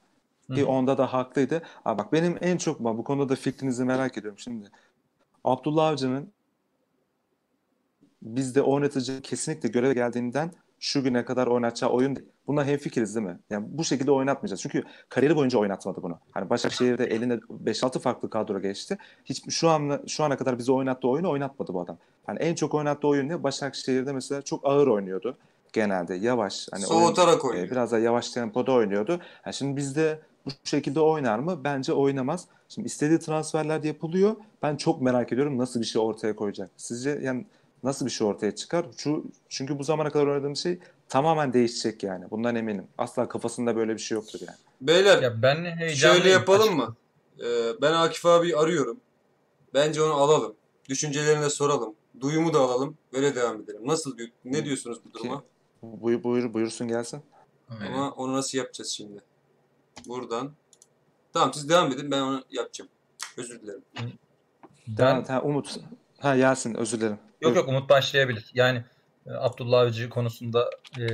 ki 0.55 0.65
onda 0.65 0.97
da 0.97 1.13
haklıydı. 1.13 1.61
Aa, 1.85 1.97
bak 1.97 2.13
benim 2.13 2.37
en 2.41 2.57
çok 2.57 2.79
bu 2.79 3.03
konuda 3.03 3.29
da 3.29 3.35
fikrinizi 3.35 3.85
merak 3.85 4.17
ediyorum 4.17 4.39
şimdi. 4.39 4.69
Abdullah 5.43 5.87
Avcı'nın 5.87 6.31
bizde 8.21 8.61
oynatıcı 8.61 9.21
kesinlikle 9.21 9.69
göreve 9.69 9.93
geldiğinden 9.93 10.51
şu 10.79 11.03
güne 11.03 11.25
kadar 11.25 11.47
oynatacağı 11.47 11.89
oyun 11.91 12.15
değil. 12.15 12.27
Buna 12.47 12.65
hemfikiriz 12.65 13.15
değil 13.15 13.27
mi? 13.27 13.39
Yani 13.49 13.65
bu 13.69 13.83
şekilde 13.83 14.11
oynatmayacağız. 14.11 14.61
Çünkü 14.61 14.83
kariyeri 15.09 15.35
boyunca 15.35 15.59
oynatmadı 15.59 16.03
bunu. 16.03 16.19
Hani 16.31 16.49
Başakşehir'de 16.49 17.05
eline 17.05 17.33
5-6 17.33 17.99
farklı 17.99 18.29
kadro 18.29 18.61
geçti. 18.61 18.97
Hiç 19.25 19.53
şu 19.53 19.69
an 19.69 20.01
şu 20.07 20.23
ana 20.23 20.37
kadar 20.37 20.57
bize 20.59 20.71
oynattığı 20.71 21.07
oyunu 21.07 21.29
oynatmadı 21.31 21.73
bu 21.73 21.81
adam. 21.81 21.97
Hani 22.25 22.39
en 22.39 22.55
çok 22.55 22.73
oynattığı 22.73 23.07
oyun 23.07 23.29
ne? 23.29 23.43
Başakşehir'de 23.43 24.13
mesela 24.13 24.41
çok 24.41 24.65
ağır 24.65 24.87
oynuyordu 24.87 25.37
genelde. 25.73 26.15
Yavaş. 26.15 26.67
Hani 26.71 26.85
oyun- 26.87 27.01
Soğutarak 27.05 27.43
e, 27.45 27.47
oynuyor. 27.47 27.69
biraz 27.71 27.91
daha 27.91 27.99
yavaş 27.99 28.29
tempoda 28.29 28.71
oynuyordu. 28.71 29.19
Ha, 29.41 29.51
şimdi 29.51 29.77
bizde 29.77 30.19
bu 30.45 30.49
şekilde 30.63 30.99
oynar 30.99 31.39
mı? 31.39 31.63
Bence 31.63 31.93
oynamaz. 31.93 32.45
Şimdi 32.69 32.85
istediği 32.87 33.19
transferler 33.19 33.83
de 33.83 33.87
yapılıyor. 33.87 34.35
Ben 34.61 34.75
çok 34.75 35.01
merak 35.01 35.33
ediyorum 35.33 35.57
nasıl 35.57 35.79
bir 35.81 35.85
şey 35.85 36.01
ortaya 36.01 36.35
koyacak. 36.35 36.69
Sizce 36.77 37.19
yani 37.23 37.45
nasıl 37.83 38.05
bir 38.05 38.11
şey 38.11 38.27
ortaya 38.27 38.55
çıkar? 38.55 38.85
Şu 38.97 39.23
çünkü 39.49 39.79
bu 39.79 39.83
zamana 39.83 40.09
kadar 40.09 40.27
oynadığım 40.27 40.55
şey 40.55 40.79
tamamen 41.09 41.53
değişecek 41.53 42.03
yani. 42.03 42.25
Bundan 42.31 42.55
eminim. 42.55 42.87
Asla 42.97 43.27
kafasında 43.27 43.75
böyle 43.75 43.93
bir 43.93 43.99
şey 43.99 44.15
yoktur 44.15 44.39
yani. 44.47 44.57
Beyler 44.81 45.21
Ya 45.23 45.41
ben 45.41 45.55
heyecanlıyım. 45.55 46.23
şöyle 46.23 46.29
yapalım 46.29 46.75
mı? 46.75 46.95
Ee, 47.39 47.45
ben 47.81 47.93
Akif 47.93 48.25
abi 48.25 48.55
arıyorum. 48.55 48.97
Bence 49.73 50.01
onu 50.01 50.13
alalım. 50.13 50.55
Düşüncelerini 50.89 51.43
de 51.43 51.49
soralım. 51.49 51.93
Duyumu 52.19 52.53
da 52.53 52.59
alalım. 52.59 52.97
Böyle 53.13 53.35
devam 53.35 53.61
edelim. 53.61 53.81
Nasıl 53.87 54.17
ne 54.45 54.65
diyorsunuz 54.65 54.97
bu 55.05 55.13
duruma? 55.13 55.43
Buyur, 55.83 56.23
buyur 56.23 56.53
buyursun 56.53 56.87
gelsin. 56.87 57.21
Ama 57.87 58.11
onu 58.11 58.33
nasıl 58.33 58.57
yapacağız 58.57 58.89
şimdi? 58.89 59.21
Buradan. 60.07 60.53
Tamam 61.33 61.53
siz 61.53 61.69
devam 61.69 61.91
edin 61.91 62.11
ben 62.11 62.21
onu 62.21 62.43
yapacağım. 62.51 62.89
Özür 63.37 63.61
dilerim. 63.61 63.83
Ben, 64.87 65.23
Ha, 65.23 65.41
Umut. 65.41 65.77
Ha 66.19 66.35
Yasin 66.35 66.73
özür 66.75 66.99
dilerim. 66.99 67.19
Yok 67.41 67.55
yok 67.55 67.67
Umut 67.69 67.89
başlayabilir. 67.89 68.51
Yani 68.53 68.85
e, 69.25 69.31
Abdullah 69.31 69.79
Avcı 69.79 70.09
konusunda 70.09 70.69
e, 70.99 71.05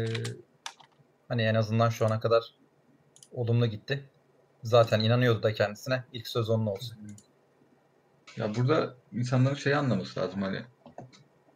hani 1.27 1.41
en 1.41 1.55
azından 1.55 1.89
şu 1.89 2.05
ana 2.05 2.19
kadar 2.19 2.43
olumlu 3.31 3.65
gitti. 3.65 4.09
Zaten 4.63 4.99
inanıyordu 4.99 5.43
da 5.43 5.53
kendisine. 5.53 6.03
İlk 6.13 6.27
söz 6.27 6.49
onun 6.49 6.65
olsun. 6.65 6.97
Ya 8.37 8.55
burada 8.55 8.95
insanların 9.13 9.55
şeyi 9.55 9.75
anlaması 9.75 10.19
lazım 10.19 10.41
hani 10.41 10.61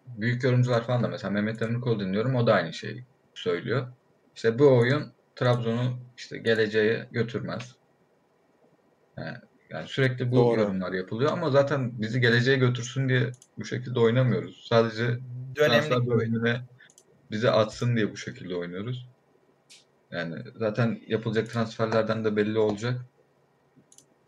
büyük 0.08 0.44
yorumcular 0.44 0.84
falan 0.84 1.04
da 1.04 1.08
mesela 1.08 1.32
Mehmet 1.32 1.60
Demirkol 1.60 2.00
dinliyorum 2.00 2.36
o 2.36 2.48
da 2.48 2.54
aynı 2.54 2.74
şeyi 2.74 3.06
söylüyor. 3.34 3.88
İşte 4.36 4.60
bu 4.60 4.78
oyun 4.78 5.14
Trabzon'u 5.42 6.00
işte 6.18 6.38
geleceğe 6.38 7.08
götürmez. 7.12 7.76
Yani, 9.18 9.38
yani 9.70 9.88
sürekli 9.88 10.32
bu 10.32 10.36
Doğru. 10.36 10.60
yorumlar 10.60 10.94
yapılıyor 10.94 11.32
ama 11.32 11.50
zaten 11.50 12.02
bizi 12.02 12.22
geleceğe 12.22 12.58
götürsün 12.58 13.10
diye 13.10 13.32
bu 13.58 13.66
şekilde 13.66 14.00
oynamıyoruz. 14.00 14.66
Sadece 14.70 15.20
transfer 15.56 16.08
bölümüne 16.08 16.62
bizi 17.32 17.52
atsın 17.52 17.96
diye 17.96 18.12
bu 18.12 18.18
şekilde 18.18 18.56
oynuyoruz. 18.56 19.08
Yani 20.12 20.36
zaten 20.56 21.00
yapılacak 21.08 21.50
transferlerden 21.50 22.26
de 22.26 22.36
belli 22.36 22.60
olacak. 22.60 23.02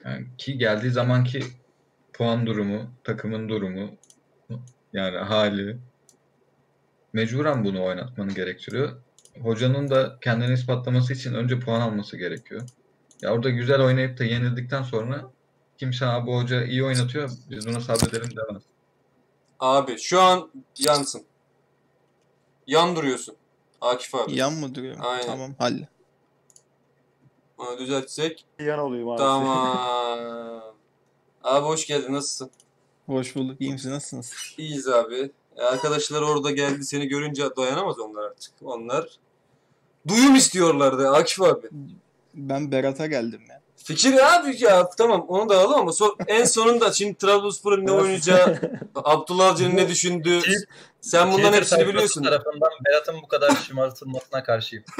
Yani 0.05 0.27
ki 0.37 0.57
geldiği 0.57 0.91
zamanki 0.91 1.43
puan 2.13 2.45
durumu, 2.45 2.91
takımın 3.03 3.49
durumu, 3.49 3.91
yani 4.93 5.17
hali 5.17 5.77
mecburen 7.13 7.63
bunu 7.63 7.83
oynatmanı 7.83 8.31
gerektiriyor. 8.31 9.01
Hocanın 9.41 9.89
da 9.89 10.17
kendini 10.21 10.53
ispatlaması 10.53 11.13
için 11.13 11.33
önce 11.33 11.59
puan 11.59 11.81
alması 11.81 12.17
gerekiyor. 12.17 12.61
Ya 13.21 13.33
orada 13.33 13.49
güzel 13.49 13.81
oynayıp 13.81 14.19
da 14.19 14.23
yenildikten 14.23 14.83
sonra 14.83 15.31
kimse 15.77 16.05
"Aa, 16.05 16.27
bu 16.27 16.37
hoca 16.37 16.63
iyi 16.63 16.83
oynatıyor 16.83 17.31
biz 17.49 17.67
buna 17.67 17.81
sabredelim 17.81 18.29
demez. 18.37 18.63
Abi 19.59 19.97
şu 19.99 20.21
an 20.21 20.51
yansın. 20.77 21.23
Yan 22.67 22.95
duruyorsun. 22.95 23.35
Akif 23.81 24.15
abi. 24.15 24.35
Yan 24.35 24.53
mı 24.53 24.75
duruyor? 24.75 24.97
Aynen. 25.01 25.25
Tamam 25.25 25.55
halle. 25.59 25.87
Onu 27.57 27.79
düzeltsek. 27.79 28.45
Yan 28.59 28.79
olayım 28.79 29.09
abi. 29.09 29.17
Tamam. 29.17 29.77
abi 31.43 31.65
hoş 31.65 31.87
geldin. 31.87 32.13
Nasılsın? 32.13 32.51
Hoş 33.05 33.35
bulduk. 33.35 33.61
İyi 33.61 33.71
misiniz? 33.71 33.93
Nasılsınız? 33.93 34.55
İyiyiz 34.57 34.87
abi. 34.87 35.31
E, 35.57 35.61
Arkadaşlar 35.61 36.21
orada 36.21 36.51
geldi 36.51 36.85
seni 36.85 37.07
görünce 37.07 37.43
dayanamaz 37.57 37.99
onlar 37.99 38.23
artık. 38.23 38.51
Onlar 38.63 39.07
duyum 40.07 40.35
istiyorlardı 40.35 41.09
Akif 41.09 41.41
abi. 41.41 41.67
Ben 42.33 42.71
Berat'a 42.71 43.05
geldim 43.05 43.41
ya. 43.49 43.61
Fikir 43.77 44.35
abi 44.35 44.63
ya 44.63 44.89
tamam 44.89 45.25
onu 45.27 45.49
da 45.49 45.57
alalım 45.57 45.79
ama 45.79 45.93
son, 45.93 46.15
en 46.27 46.43
sonunda 46.45 46.93
şimdi 46.93 47.17
Trabzonspor'un 47.17 47.85
ne 47.85 47.91
oynayacağı, 47.91 48.61
Abdullah 48.95 49.47
Avcı'nın 49.51 49.75
ne 49.75 49.87
düşündüğü 49.89 50.39
sen 51.01 51.31
bunların 51.31 51.53
hepsini 51.53 51.87
biliyorsun. 51.87 52.23
tarafından 52.23 52.69
Berat'ın 52.85 53.21
bu 53.21 53.27
kadar 53.27 53.55
şımartılmasına 53.55 54.43
karşıyım. 54.43 54.85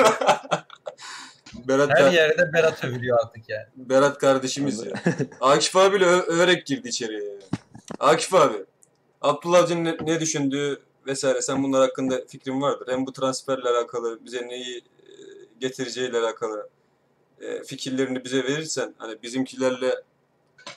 Berat, 1.53 1.89
Her 1.89 1.97
kar- 1.97 2.11
yerde 2.11 2.53
Berat 2.53 2.83
övülüyor 2.83 3.17
artık 3.25 3.49
yani. 3.49 3.65
Berat 3.75 4.17
kardeşimiz 4.17 4.85
ya. 4.85 4.93
Akif 5.41 5.75
abiyle 5.75 6.05
ö- 6.05 6.25
överek 6.27 6.65
girdi 6.65 6.87
içeriye. 6.87 7.23
Akif 7.99 8.33
abi, 8.33 8.53
Abdullah 9.24 9.59
Avcı'nın 9.59 9.86
ne, 9.86 9.97
ne 10.01 10.19
düşündüğü 10.19 10.82
vesaire 11.07 11.41
sen 11.41 11.63
bunlar 11.63 11.82
hakkında 11.82 12.21
fikrin 12.28 12.61
vardır. 12.61 12.88
Hem 12.91 13.05
bu 13.05 13.13
transferle 13.13 13.69
alakalı 13.69 14.19
bize 14.26 14.47
neyi 14.47 14.78
e, 14.78 15.11
getireceğiyle 15.59 16.17
alakalı 16.17 16.69
e, 17.41 17.63
fikirlerini 17.63 18.24
bize 18.24 18.43
verirsen 18.43 18.93
hani 18.97 19.21
bizimkilerle 19.24 20.03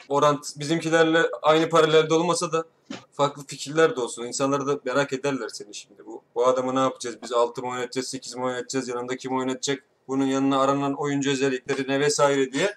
orant 0.08 0.58
bizimkilerle 0.58 1.22
aynı 1.42 1.68
paralelde 1.68 2.14
olmasa 2.14 2.52
da 2.52 2.64
farklı 3.12 3.46
fikirler 3.46 3.96
de 3.96 4.00
olsun. 4.00 4.24
İnsanlar 4.24 4.66
da 4.66 4.80
merak 4.84 5.12
ederler 5.12 5.48
seni 5.48 5.74
şimdi. 5.74 6.06
Bu, 6.06 6.22
bu 6.34 6.46
adamı 6.46 6.74
ne 6.74 6.80
yapacağız? 6.80 7.16
Biz 7.22 7.32
6 7.32 7.62
mı 7.62 7.68
oynatacağız, 7.68 8.08
8 8.08 8.36
mi 8.36 8.44
oynatacağız? 8.44 8.88
Yanında 8.88 9.16
kim 9.16 9.36
oynatacak? 9.36 9.82
Bunun 10.08 10.26
yanına 10.26 10.60
aranan 10.60 10.94
oyuncu 10.94 11.30
özellikleri 11.30 11.88
ne 11.88 12.00
vesaire 12.00 12.52
diye 12.52 12.76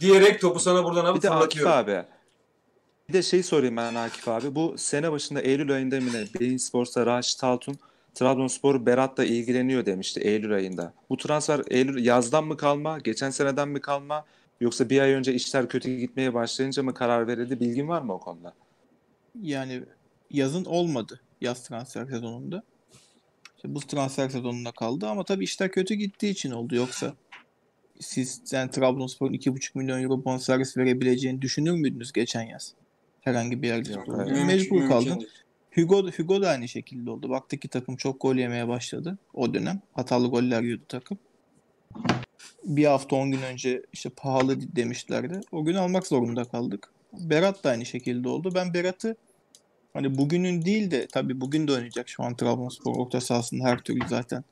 diyerek 0.00 0.40
topu 0.40 0.60
sana 0.60 0.84
buradan 0.84 1.04
alıp 1.04 1.16
Bir 1.16 1.22
de 1.22 1.30
Akif 1.30 1.66
abi. 1.66 2.04
Bir 3.12 3.16
de 3.18 3.22
şey 3.22 3.42
sorayım 3.42 3.76
ben 3.76 3.94
Akif 3.94 4.28
abi. 4.28 4.54
Bu 4.54 4.74
sene 4.78 5.12
başında 5.12 5.40
Eylül 5.40 5.72
ayında 5.72 6.00
mı 6.00 6.12
ne? 6.12 6.40
Beyin 6.40 6.56
Sports'ta 6.56 7.06
Raşit 7.06 7.44
Altun 7.44 7.78
Trabzonspor 8.14 8.86
Berat'la 8.86 9.24
ilgileniyor 9.24 9.86
demişti 9.86 10.20
Eylül 10.20 10.54
ayında. 10.54 10.94
Bu 11.10 11.16
transfer 11.16 11.62
Eylül 11.70 12.04
yazdan 12.04 12.44
mı 12.44 12.56
kalma, 12.56 12.98
geçen 12.98 13.30
seneden 13.30 13.68
mi 13.68 13.80
kalma 13.80 14.24
yoksa 14.60 14.90
bir 14.90 15.00
ay 15.00 15.12
önce 15.12 15.34
işler 15.34 15.68
kötü 15.68 15.96
gitmeye 15.96 16.34
başlayınca 16.34 16.82
mı 16.82 16.94
karar 16.94 17.26
verildi? 17.26 17.60
Bilgin 17.60 17.88
var 17.88 18.02
mı 18.02 18.14
o 18.14 18.20
konuda? 18.20 18.54
Yani 19.42 19.82
yazın 20.30 20.64
olmadı 20.64 21.20
yaz 21.40 21.68
transfer 21.68 22.06
sezonunda. 22.06 22.62
İşte 23.56 23.74
bu 23.74 23.80
transfer 23.80 24.28
sezonunda 24.28 24.72
kaldı 24.72 25.06
ama 25.06 25.24
tabii 25.24 25.44
işler 25.44 25.70
kötü 25.70 25.94
gittiği 25.94 26.30
için 26.30 26.50
oldu. 26.50 26.74
Yoksa 26.74 27.14
siz 28.00 28.42
yani 28.52 28.70
Trabzonspor'un 28.70 29.32
2,5 29.32 29.78
milyon 29.78 30.02
euro 30.02 30.24
bonservis 30.24 30.76
verebileceğini 30.76 31.42
düşünür 31.42 31.72
müydünüz 31.72 32.12
geçen 32.12 32.42
yaz? 32.42 32.74
Herhangi 33.22 33.62
bir 33.62 33.68
yerde. 33.68 33.92
Yok. 33.92 34.08
Mümkün- 34.08 34.46
Mecbur 34.46 34.76
mümkün 34.76 34.88
kaldın. 34.88 35.20
değil. 35.20 35.30
Hugo, 35.74 36.10
Hugo 36.10 36.42
da 36.42 36.48
aynı 36.48 36.68
şekilde 36.68 37.10
oldu. 37.10 37.30
Baktık 37.30 37.62
ki 37.62 37.68
takım 37.68 37.96
çok 37.96 38.20
gol 38.20 38.36
yemeye 38.36 38.68
başladı 38.68 39.18
o 39.34 39.54
dönem. 39.54 39.80
Hatalı 39.92 40.26
goller 40.28 40.62
yiyordu 40.62 40.82
takım. 40.88 41.18
Bir 42.64 42.84
hafta 42.84 43.16
10 43.16 43.30
gün 43.30 43.42
önce 43.42 43.82
işte 43.92 44.10
pahalı 44.10 44.76
demişlerdi. 44.76 45.40
O 45.52 45.64
gün 45.64 45.74
almak 45.74 46.06
zorunda 46.06 46.44
kaldık. 46.44 46.90
Berat 47.12 47.64
da 47.64 47.70
aynı 47.70 47.86
şekilde 47.86 48.28
oldu. 48.28 48.52
Ben 48.54 48.74
Berat'ı 48.74 49.16
hani 49.92 50.18
bugünün 50.18 50.64
değil 50.64 50.90
de 50.90 51.06
tabii 51.06 51.40
bugün 51.40 51.68
de 51.68 51.72
oynayacak 51.72 52.08
şu 52.08 52.22
an 52.22 52.36
Trabzonspor 52.36 52.96
orta 52.96 53.20
sahasında 53.20 53.64
her 53.64 53.78
türlü 53.78 54.08
zaten 54.08 54.44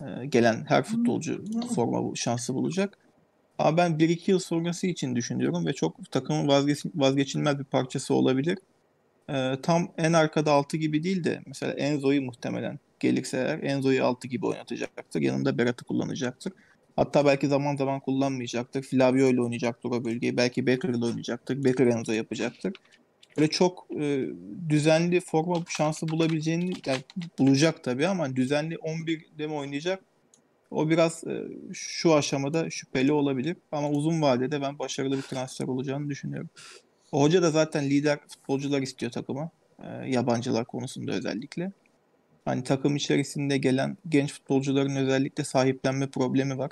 e, 0.00 0.26
gelen 0.26 0.64
her 0.68 0.82
futbolcu 0.82 1.44
forma 1.74 2.14
şansı 2.16 2.54
bulacak. 2.54 2.98
Ama 3.58 3.76
ben 3.76 3.98
1-2 3.98 4.30
yıl 4.30 4.38
sonrası 4.38 4.86
için 4.86 5.16
düşünüyorum 5.16 5.66
ve 5.66 5.72
çok 5.72 6.10
takımın 6.10 6.48
vazgeç, 6.48 6.84
vazgeçilmez 6.94 7.58
bir 7.58 7.64
parçası 7.64 8.14
olabilir. 8.14 8.58
Ee, 9.30 9.56
tam 9.62 9.92
en 9.98 10.12
arkada 10.12 10.52
6 10.52 10.76
gibi 10.76 11.02
değil 11.02 11.24
de 11.24 11.40
mesela 11.46 11.72
Enzo'yu 11.72 12.22
muhtemelen 12.22 12.78
gelirse 13.00 13.36
eğer 13.36 13.62
Enzo'yu 13.62 14.04
6 14.04 14.28
gibi 14.28 14.46
oynatacaktır. 14.46 15.20
Yanında 15.20 15.58
Berat'ı 15.58 15.84
kullanacaktır. 15.84 16.52
Hatta 16.96 17.26
belki 17.26 17.46
zaman 17.46 17.76
zaman 17.76 18.00
kullanmayacaktır. 18.00 18.82
Flavio 18.82 19.28
ile 19.28 19.40
oynayacaktır 19.42 19.90
o 19.90 20.04
bölgeyi. 20.04 20.36
Belki 20.36 20.66
Becker 20.66 20.88
ile 20.88 21.04
oynayacaktır. 21.04 21.64
Becker 21.64 21.86
Enzo 21.86 22.12
yapacaktır. 22.12 22.72
Böyle 23.38 23.50
çok 23.50 23.86
e, 24.00 24.26
düzenli 24.68 25.20
forma 25.20 25.64
şansı 25.68 26.08
bulabileceğini 26.08 26.72
yani 26.86 27.00
bulacak 27.38 27.84
tabii 27.84 28.06
ama 28.06 28.36
düzenli 28.36 28.74
11'de 28.74 29.46
mi 29.46 29.52
oynayacak? 29.52 30.11
O 30.72 30.90
biraz 30.90 31.24
e, 31.24 31.42
şu 31.72 32.14
aşamada 32.14 32.70
şüpheli 32.70 33.12
olabilir. 33.12 33.56
Ama 33.72 33.90
uzun 33.90 34.22
vadede 34.22 34.60
ben 34.60 34.78
başarılı 34.78 35.16
bir 35.16 35.22
transfer 35.22 35.66
olacağını 35.66 36.10
düşünüyorum. 36.10 36.50
O 37.12 37.22
hoca 37.22 37.42
da 37.42 37.50
zaten 37.50 37.90
lider 37.90 38.18
futbolcular 38.28 38.82
istiyor 38.82 39.12
takıma. 39.12 39.50
E, 39.82 40.10
yabancılar 40.10 40.64
konusunda 40.64 41.12
özellikle. 41.12 41.72
Hani 42.44 42.64
takım 42.64 42.96
içerisinde 42.96 43.58
gelen 43.58 43.96
genç 44.08 44.32
futbolcuların 44.32 44.96
özellikle 44.96 45.44
sahiplenme 45.44 46.06
problemi 46.06 46.58
var. 46.58 46.70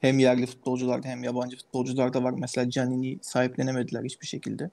Hem 0.00 0.18
yerli 0.18 0.46
futbolcularda 0.46 1.08
hem 1.08 1.24
yabancı 1.24 1.56
futbolcularda 1.56 2.22
var. 2.22 2.34
Mesela 2.38 2.70
Canini 2.70 3.18
sahiplenemediler 3.22 4.04
hiçbir 4.04 4.26
şekilde. 4.26 4.70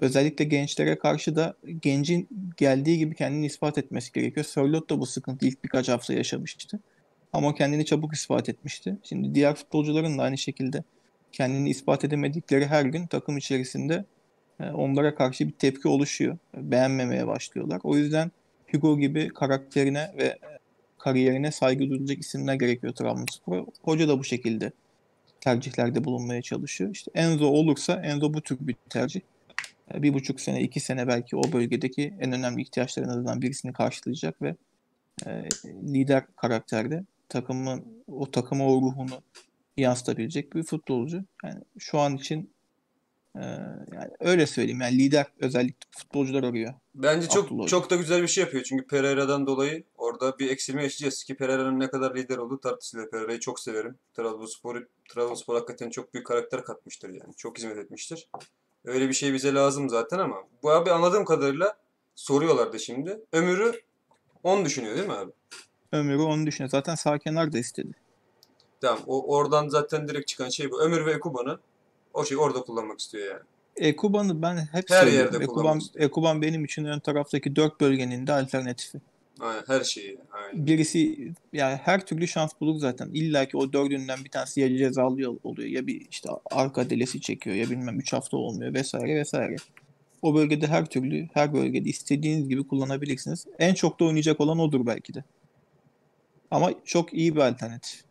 Özellikle 0.00 0.44
gençlere 0.44 0.98
karşı 0.98 1.36
da 1.36 1.54
gencin 1.80 2.28
geldiği 2.56 2.98
gibi 2.98 3.14
kendini 3.14 3.46
ispat 3.46 3.78
etmesi 3.78 4.12
gerekiyor. 4.12 4.46
Sörloth 4.46 4.90
da 4.90 5.00
bu 5.00 5.06
sıkıntı 5.06 5.46
ilk 5.46 5.64
birkaç 5.64 5.88
hafta 5.88 6.12
yaşamıştı. 6.12 6.80
Ama 7.32 7.54
kendini 7.54 7.84
çabuk 7.84 8.14
ispat 8.14 8.48
etmişti. 8.48 8.96
Şimdi 9.02 9.34
diğer 9.34 9.54
futbolcuların 9.54 10.18
da 10.18 10.22
aynı 10.22 10.38
şekilde 10.38 10.82
kendini 11.32 11.70
ispat 11.70 12.04
edemedikleri 12.04 12.66
her 12.66 12.84
gün 12.84 13.06
takım 13.06 13.36
içerisinde 13.36 14.04
e, 14.60 14.70
onlara 14.70 15.14
karşı 15.14 15.48
bir 15.48 15.52
tepki 15.52 15.88
oluşuyor. 15.88 16.38
Beğenmemeye 16.56 17.26
başlıyorlar. 17.26 17.80
O 17.84 17.96
yüzden 17.96 18.30
Hugo 18.72 18.98
gibi 18.98 19.28
karakterine 19.28 20.12
ve 20.18 20.24
e, 20.24 20.38
kariyerine 20.98 21.52
saygı 21.52 21.90
duyulacak 21.90 22.18
isimler 22.18 22.54
gerekiyor 22.54 22.92
Trabzonspor'a. 22.92 23.64
Hoca 23.82 24.08
da 24.08 24.18
bu 24.18 24.24
şekilde 24.24 24.72
tercihlerde 25.40 26.04
bulunmaya 26.04 26.42
çalışıyor. 26.42 26.90
İşte 26.90 27.10
Enzo 27.14 27.46
olursa 27.46 28.02
Enzo 28.04 28.34
bu 28.34 28.40
tür 28.40 28.58
bir 28.60 28.76
tercih. 28.88 29.20
E, 29.94 30.02
Bir 30.02 30.14
buçuk 30.14 30.40
sene, 30.40 30.62
iki 30.62 30.80
sene 30.80 31.08
belki 31.08 31.36
o 31.36 31.52
bölgedeki 31.52 32.14
en 32.20 32.32
önemli 32.32 32.62
ihtiyaçlarından 32.62 33.42
birisini 33.42 33.72
karşılayacak 33.72 34.42
ve 34.42 34.54
lider 35.66 36.24
karakterde 36.36 37.04
takımın 37.30 38.04
o 38.06 38.30
takıma 38.30 38.66
o 38.66 38.82
ruhunu 38.82 39.22
yansıtabilecek 39.76 40.54
bir 40.54 40.62
futbolcu. 40.62 41.24
Yani 41.44 41.60
şu 41.78 41.98
an 41.98 42.16
için 42.16 42.52
e, 43.36 43.40
yani 43.92 44.10
öyle 44.20 44.46
söyleyeyim. 44.46 44.80
Yani 44.80 44.98
lider 44.98 45.26
özellikle 45.40 45.88
futbolcular 45.90 46.44
arıyor. 46.44 46.74
Bence 46.94 47.28
çok 47.28 47.44
Abdullah 47.44 47.66
çok 47.66 47.90
da 47.90 47.96
güzel 47.96 48.22
bir 48.22 48.28
şey 48.28 48.44
yapıyor. 48.44 48.64
Çünkü 48.64 48.86
Pereira'dan 48.86 49.46
dolayı 49.46 49.84
orada 49.98 50.38
bir 50.38 50.50
eksilme 50.50 50.82
yaşayacağız 50.82 51.24
ki 51.24 51.36
Pereira'nın 51.36 51.80
ne 51.80 51.90
kadar 51.90 52.16
lider 52.16 52.38
olduğu 52.38 52.60
tartışılıyor. 52.60 53.10
Pereira'yı 53.10 53.40
çok 53.40 53.60
severim. 53.60 53.98
Trabzonspor, 54.14 54.82
Trabzonspor 55.08 55.54
hakikaten 55.54 55.90
çok 55.90 56.14
büyük 56.14 56.26
karakter 56.26 56.64
katmıştır 56.64 57.08
yani. 57.08 57.34
Çok 57.36 57.58
hizmet 57.58 57.78
etmiştir. 57.78 58.28
Öyle 58.84 59.08
bir 59.08 59.14
şey 59.14 59.32
bize 59.32 59.54
lazım 59.54 59.88
zaten 59.90 60.18
ama 60.18 60.36
bu 60.62 60.70
abi 60.70 60.90
anladığım 60.90 61.24
kadarıyla 61.24 61.76
soruyorlar 62.14 62.72
da 62.72 62.78
şimdi. 62.78 63.20
Ömür'ü 63.32 63.80
10 64.42 64.64
düşünüyor 64.64 64.96
değil 64.96 65.06
mi 65.06 65.12
abi? 65.12 65.32
Ömür'ü 65.92 66.22
onu 66.22 66.46
düşünüyor. 66.46 66.70
Zaten 66.70 66.94
sağ 66.94 67.18
kenar 67.18 67.52
da 67.52 67.58
istedi. 67.58 67.92
Tamam. 68.80 69.00
O 69.06 69.34
oradan 69.36 69.68
zaten 69.68 70.08
direkt 70.08 70.28
çıkan 70.28 70.48
şey 70.48 70.70
bu. 70.70 70.82
Ömür 70.82 71.06
ve 71.06 71.12
Ekuban'ı 71.12 71.58
o 72.14 72.24
şey 72.24 72.36
orada 72.38 72.60
kullanmak 72.60 73.00
istiyor 73.00 73.26
yani. 73.26 73.40
Ekuban'ı 73.76 74.42
ben 74.42 74.56
hep 74.56 74.90
Her 74.90 75.00
söylüyorum. 75.00 75.32
yerde 75.32 75.44
Ekuban. 75.44 75.80
Ekuban 75.96 76.42
benim 76.42 76.64
için 76.64 76.84
ön 76.84 76.98
taraftaki 76.98 77.56
dört 77.56 77.80
bölgenin 77.80 78.26
de 78.26 78.32
alternatifi. 78.32 78.98
Aynen, 79.40 79.62
her 79.66 79.84
şeyi. 79.84 80.18
Aynen. 80.32 80.66
Birisi 80.66 81.32
yani 81.52 81.76
her 81.76 82.06
türlü 82.06 82.28
şans 82.28 82.50
bulur 82.60 82.78
zaten. 82.80 83.10
İlla 83.12 83.44
ki 83.48 83.56
o 83.56 83.72
dördünden 83.72 84.24
bir 84.24 84.30
tanesi 84.30 84.60
ya 84.60 84.76
cezalı 84.76 85.38
oluyor 85.44 85.68
ya 85.68 85.86
bir 85.86 86.06
işte 86.10 86.28
arka 86.50 86.90
delesi 86.90 87.20
çekiyor 87.20 87.56
ya 87.56 87.70
bilmem 87.70 87.98
3 87.98 88.12
hafta 88.12 88.36
olmuyor 88.36 88.74
vesaire 88.74 89.16
vesaire. 89.16 89.56
O 90.22 90.34
bölgede 90.34 90.66
her 90.66 90.86
türlü 90.86 91.28
her 91.34 91.54
bölgede 91.54 91.88
istediğiniz 91.88 92.48
gibi 92.48 92.68
kullanabilirsiniz. 92.68 93.46
En 93.58 93.74
çok 93.74 94.00
da 94.00 94.04
oynayacak 94.04 94.40
olan 94.40 94.58
odur 94.58 94.86
belki 94.86 95.14
de. 95.14 95.24
Ama 96.50 96.70
çok 96.84 97.14
iyi 97.14 97.36
bir 97.36 97.40
alternatif. 97.40 98.04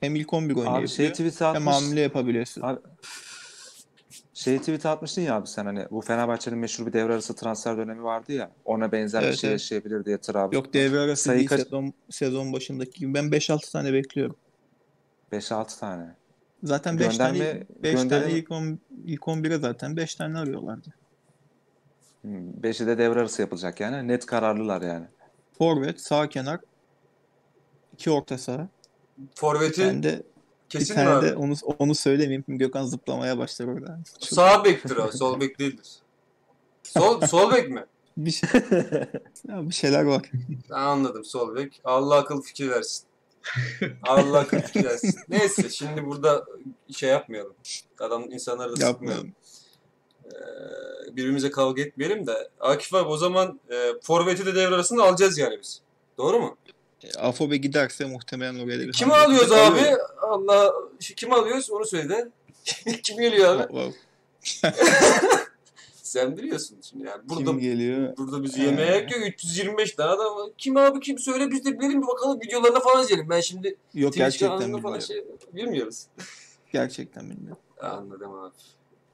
Hem 0.00 0.16
ilk 0.16 0.32
11 0.32 0.52
Abi 0.52 0.58
oynayabiliyor 0.60 0.88
şey 0.88 1.10
tweet 1.12 1.40
hem 1.40 1.68
atmış. 1.68 1.74
hamle 1.74 2.00
yapabiliyorsun. 2.00 2.62
Abi, 2.62 2.80
şey 4.34 4.58
tweet 4.58 4.86
atmıştın 4.86 5.22
ya 5.22 5.34
abi 5.34 5.46
sen 5.46 5.64
hani 5.66 5.86
bu 5.90 6.00
Fenerbahçe'nin 6.00 6.58
meşhur 6.58 6.86
bir 6.86 6.92
devre 6.92 7.12
arası 7.12 7.36
transfer 7.36 7.76
dönemi 7.76 8.02
vardı 8.04 8.32
ya 8.32 8.50
ona 8.64 8.92
benzer 8.92 9.22
bir 9.22 9.26
Evet, 9.26 9.38
şey 9.38 9.50
evet. 9.50 9.60
yaşayabilir 9.60 10.04
diye 10.04 10.18
Trabzon. 10.18 10.56
Yok 10.58 10.74
devre 10.74 10.98
arası 10.98 11.22
Sayı 11.24 11.38
değil 11.38 11.48
kaç- 11.48 11.60
sezon, 11.60 11.92
sezon 12.10 12.52
başındaki 12.52 13.00
gibi. 13.00 13.14
Ben 13.14 13.24
5-6 13.24 13.72
tane 13.72 13.92
bekliyorum. 13.92 14.36
5-6 15.32 15.78
tane. 15.80 16.14
Zaten 16.62 16.98
5 16.98 17.16
tane, 17.18 17.38
Gönderme- 17.38 17.66
5 17.82 18.04
tane 18.08 18.32
ilk, 18.32 18.50
on, 18.50 18.78
ilk 19.06 19.22
11'e 19.28 19.58
zaten 19.58 19.96
5 19.96 20.14
tane 20.14 20.38
arıyorlardı. 20.38 20.94
Hmm, 22.22 22.62
Beşi 22.62 22.86
de 22.86 22.98
devre 22.98 23.20
arası 23.20 23.42
yapılacak 23.42 23.80
yani. 23.80 24.08
Net 24.08 24.26
kararlılar 24.26 24.82
yani. 24.82 25.06
Forvet, 25.58 26.00
sağ 26.00 26.28
kenar, 26.28 26.60
iki 28.00 28.10
orta 28.10 28.38
saha. 28.38 28.68
Bir 29.18 29.28
Forvet'in 29.36 29.82
tane 29.88 30.02
de, 30.02 30.16
bir 30.18 30.68
kesin 30.68 30.96
mi 30.96 31.04
tane 31.04 31.10
abi? 31.16 31.26
de 31.26 31.36
onu, 31.36 31.54
onu 31.78 31.94
söylemeyeyim. 31.94 32.44
Gökhan 32.48 32.84
zıplamaya 32.86 33.38
başlar 33.38 33.66
orada. 33.66 33.98
Çok- 34.20 34.28
Sağ 34.28 34.64
bektir 34.64 34.96
o. 34.96 35.12
Sol 35.12 35.40
bek 35.40 35.58
değildir. 35.58 35.86
Sol, 36.82 37.20
sol 37.20 37.52
bek 37.52 37.70
mi? 37.70 37.84
bir, 38.16 38.30
şey, 38.30 38.50
Ya 39.48 39.68
bir 39.68 39.74
şeyler 39.74 40.02
var. 40.02 40.30
Ben 40.70 40.74
anladım 40.74 41.24
sol 41.24 41.56
bek. 41.56 41.80
Allah 41.84 42.16
akıl 42.16 42.42
fikir 42.42 42.70
versin. 42.70 43.04
Allah 44.02 44.38
akıl 44.38 44.58
fikir 44.60 44.84
versin. 44.84 45.14
Neyse 45.28 45.68
şimdi 45.68 46.06
burada 46.06 46.44
şey 46.96 47.10
yapmayalım. 47.10 47.54
Adam 48.00 48.32
insanları 48.32 48.80
da 48.80 48.86
sıkmayalım. 48.86 49.32
Ee, 50.24 50.30
birbirimize 51.16 51.50
kavga 51.50 51.82
etmeyelim 51.82 52.26
de. 52.26 52.48
Akif 52.60 52.94
abi 52.94 53.08
o 53.08 53.16
zaman 53.16 53.60
e, 53.70 53.92
forveti 54.02 54.46
de 54.46 54.54
devre 54.54 54.74
arasında 54.74 55.02
alacağız 55.02 55.38
yani 55.38 55.58
biz. 55.62 55.80
Doğru 56.18 56.40
mu? 56.40 56.56
Afobe 57.18 57.56
giderse 57.56 58.04
muhtemelen 58.04 58.54
oraya 58.54 58.78
da 58.78 58.82
bir 58.82 58.92
Kimi 58.92 59.14
alıyoruz 59.14 59.52
abi? 59.52 59.78
Alıyor. 59.78 59.98
Allah 60.20 60.72
şu 61.00 61.14
kimi 61.14 61.34
alıyoruz 61.34 61.70
onu 61.70 61.84
söyle 61.84 62.08
de. 62.08 62.28
Kim 63.02 63.16
geliyor 63.16 63.60
abi? 63.60 63.92
Sen 66.02 66.36
biliyorsun 66.36 66.78
şimdi 66.82 67.06
yani. 67.06 67.22
Burada 67.28 67.44
Kim 67.50 67.58
geliyor? 67.58 68.16
burada 68.16 68.42
bizi 68.42 68.60
yemeğe 68.62 68.90
yakıyor 68.96 69.26
325 69.26 69.92
tane 69.92 70.10
adam. 70.10 70.36
var. 70.36 70.50
Kim 70.58 70.76
abi 70.76 71.00
kim 71.00 71.18
söyle 71.18 71.50
biz 71.50 71.64
de 71.64 71.78
bilelim 71.78 72.02
bir 72.02 72.06
bakalım 72.06 72.40
videolarına 72.40 72.80
falan 72.80 73.04
izleyelim. 73.04 73.30
Ben 73.30 73.40
şimdi 73.40 73.76
Yok 73.94 74.12
Twitch 74.12 74.16
gerçekten 74.16 74.60
bilmiyorum. 74.60 74.82
falan 74.82 74.98
şey 74.98 75.24
bilmiyoruz. 75.52 76.06
Gerçekten 76.72 77.30
bilmiyorum. 77.30 77.62
Anladım 77.80 78.34
abi. 78.34 78.54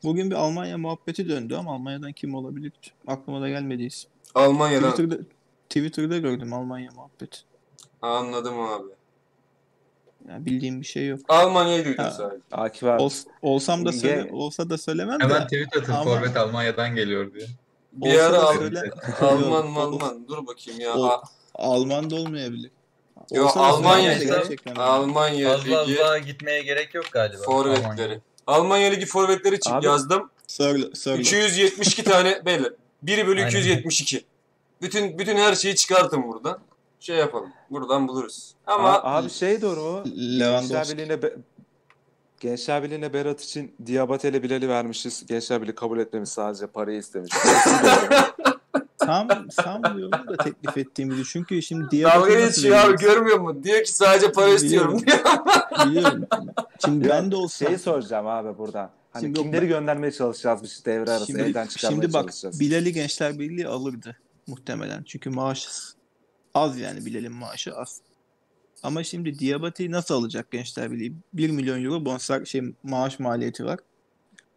Bugün 0.03 0.31
bir 0.31 0.35
Almanya 0.35 0.79
muhabbeti 0.79 1.29
döndü 1.29 1.55
ama 1.55 1.75
Almanya'dan 1.75 2.13
kim 2.13 2.35
olabilir? 2.35 2.73
Aklıma 3.07 3.41
da 3.41 3.49
gelmediyse. 3.49 4.09
Almanya'dan 4.35 4.91
Twitter'da, 4.91 5.23
Twitter'da 5.69 6.19
gördüm 6.19 6.53
Almanya 6.53 6.91
muhabbeti. 6.95 7.39
Anladım 8.07 8.61
abi. 8.61 8.85
Yani 10.29 10.47
bildiğim 10.47 10.81
bir 10.81 10.87
şey 10.87 11.07
yok. 11.07 11.21
Almanya'yı 11.29 11.85
duydum 11.85 12.05
Ha. 12.05 12.11
sadece. 12.11 12.43
Akif 12.53 12.85
abi. 12.85 13.03
Ols- 13.03 13.27
olsam 13.43 13.85
da 13.87 13.93
söyle, 13.93 14.21
Ge- 14.23 14.33
olsa 14.33 14.71
da 14.71 14.79
söylemem 14.79 15.21
Hemen 15.21 15.41
de. 15.43 15.45
tweet 15.45 15.77
atın 15.77 15.93
Ama- 15.93 16.05
forvet 16.05 16.37
Almanya'dan 16.37 16.95
geliyor 16.95 17.35
diye. 17.35 17.47
Bir 17.93 18.15
olsa 18.15 18.23
ara 18.25 18.33
da 18.33 18.49
Al- 18.49 18.55
söyle- 18.55 18.91
Alman 19.21 19.63
Yok, 19.65 19.71
Malman 19.71 20.29
dur 20.29 20.47
bakayım 20.47 20.81
ya. 20.81 20.95
O- 20.95 21.05
A- 21.07 21.23
Alman 21.55 22.11
da 22.11 22.15
olmayabilir. 22.15 22.71
Yo, 23.33 23.45
Olsa 23.45 23.61
da 23.61 23.65
Almanya 23.65 23.97
söylemem 23.97 24.21
de 24.21 24.25
işte. 24.25 24.37
gerçekten. 24.37 24.75
Almanya 24.75 25.49
Fazla 25.49 25.83
Ligi 25.85 25.93
uzağa 25.95 26.19
gitmeye 26.19 26.63
gerek 26.63 26.95
yok 26.95 27.05
galiba. 27.13 27.43
forvetleri. 27.43 27.87
Almanya. 27.87 28.21
Almanya 28.47 28.91
Ligi 28.91 29.07
forvetleri 29.07 29.59
Abi- 29.67 29.87
yazdım. 29.87 30.31
Söyle, 30.47 30.85
söyle. 30.95 31.21
272 31.21 32.05
tane 32.05 32.45
beyler. 32.47 32.73
1 33.03 33.27
bölü 33.27 33.39
Aynen. 33.41 33.49
272. 33.51 34.25
Bütün 34.83 35.19
bütün 35.19 35.37
her 35.37 35.55
şeyi 35.55 35.75
çıkartın 35.77 36.23
buradan. 36.29 36.59
Şey 37.01 37.17
yapalım. 37.17 37.53
Buradan 37.71 38.09
buluruz. 38.09 38.55
Ama 38.67 38.89
A- 38.89 39.17
abi 39.19 39.31
şey 39.31 39.63
doğru 39.63 39.81
mu? 39.81 40.05
Gençler. 40.39 40.89
Birliği'ne 40.93 41.23
Be- 41.23 41.37
Gençler 42.41 42.83
Birliği'ne 42.83 43.13
Berat 43.13 43.43
için 43.43 43.75
Diabate 43.87 44.29
ile 44.29 44.43
Bilal'i 44.43 44.69
vermişiz. 44.69 45.27
Gençler 45.27 45.63
Birliği 45.63 45.75
kabul 45.75 45.99
etmemiş 45.99 46.31
sadece 46.31 46.67
parayı 46.67 46.99
istemiş. 46.99 47.33
Tam 48.99 49.29
sanmıyorum 49.51 50.13
da 50.13 50.37
teklif 50.37 50.77
ettiğimizi. 50.79 51.25
Çünkü 51.25 51.63
şimdi 51.63 51.85
dalga 51.85 51.97
Diabate 51.97 52.41
nasıl 52.41 52.63
geçiyor 52.63 52.79
abi 52.79 52.97
görmüyor 52.97 53.39
musun? 53.39 53.65
Diyor 53.65 53.85
ki 53.85 53.93
sadece 53.93 54.33
para 54.33 54.49
istiyorum 54.49 55.03
diyor. 55.07 55.19
Biliyorum. 55.87 56.27
Şimdi 56.85 57.09
ben 57.09 57.31
de 57.31 57.37
olsam. 57.37 57.69
Şeyi 57.69 57.79
soracağım 57.79 58.27
abi 58.27 58.59
buradan. 58.59 58.91
Hani 59.13 59.25
Şimdi 59.25 59.39
yok, 59.39 59.47
kimleri 59.47 59.69
göndermeye 59.69 60.13
çalışacağız 60.13 60.63
biz 60.63 60.85
devre 60.85 61.11
arası 61.11 61.27
Şimdi, 61.27 61.43
elden 61.43 61.67
çıkarmaya 61.67 61.95
şimdi 61.95 62.13
bak 62.13 62.23
çalışacağız. 62.23 62.61
Bilal'i 62.61 62.93
Gençler 62.93 63.39
Birliği 63.39 63.69
alırdı 63.69 64.17
muhtemelen. 64.47 65.03
Çünkü 65.03 65.31
maaş 65.31 65.69
az 66.57 66.79
yani 66.79 67.07
Bilal'in 67.07 67.33
maaşı 67.33 67.77
az. 67.77 68.01
Ama 68.83 69.05
şimdi 69.05 69.39
Diabate'yi 69.39 69.91
nasıl 69.91 70.15
alacak 70.15 70.51
Gençler 70.51 70.93
Birliği? 70.93 71.13
1 71.33 71.51
milyon 71.51 71.85
euro 71.85 72.05
bonser 72.05 72.45
şey 72.45 72.63
maaş 72.83 73.19
maliyeti 73.19 73.65
var. 73.65 73.79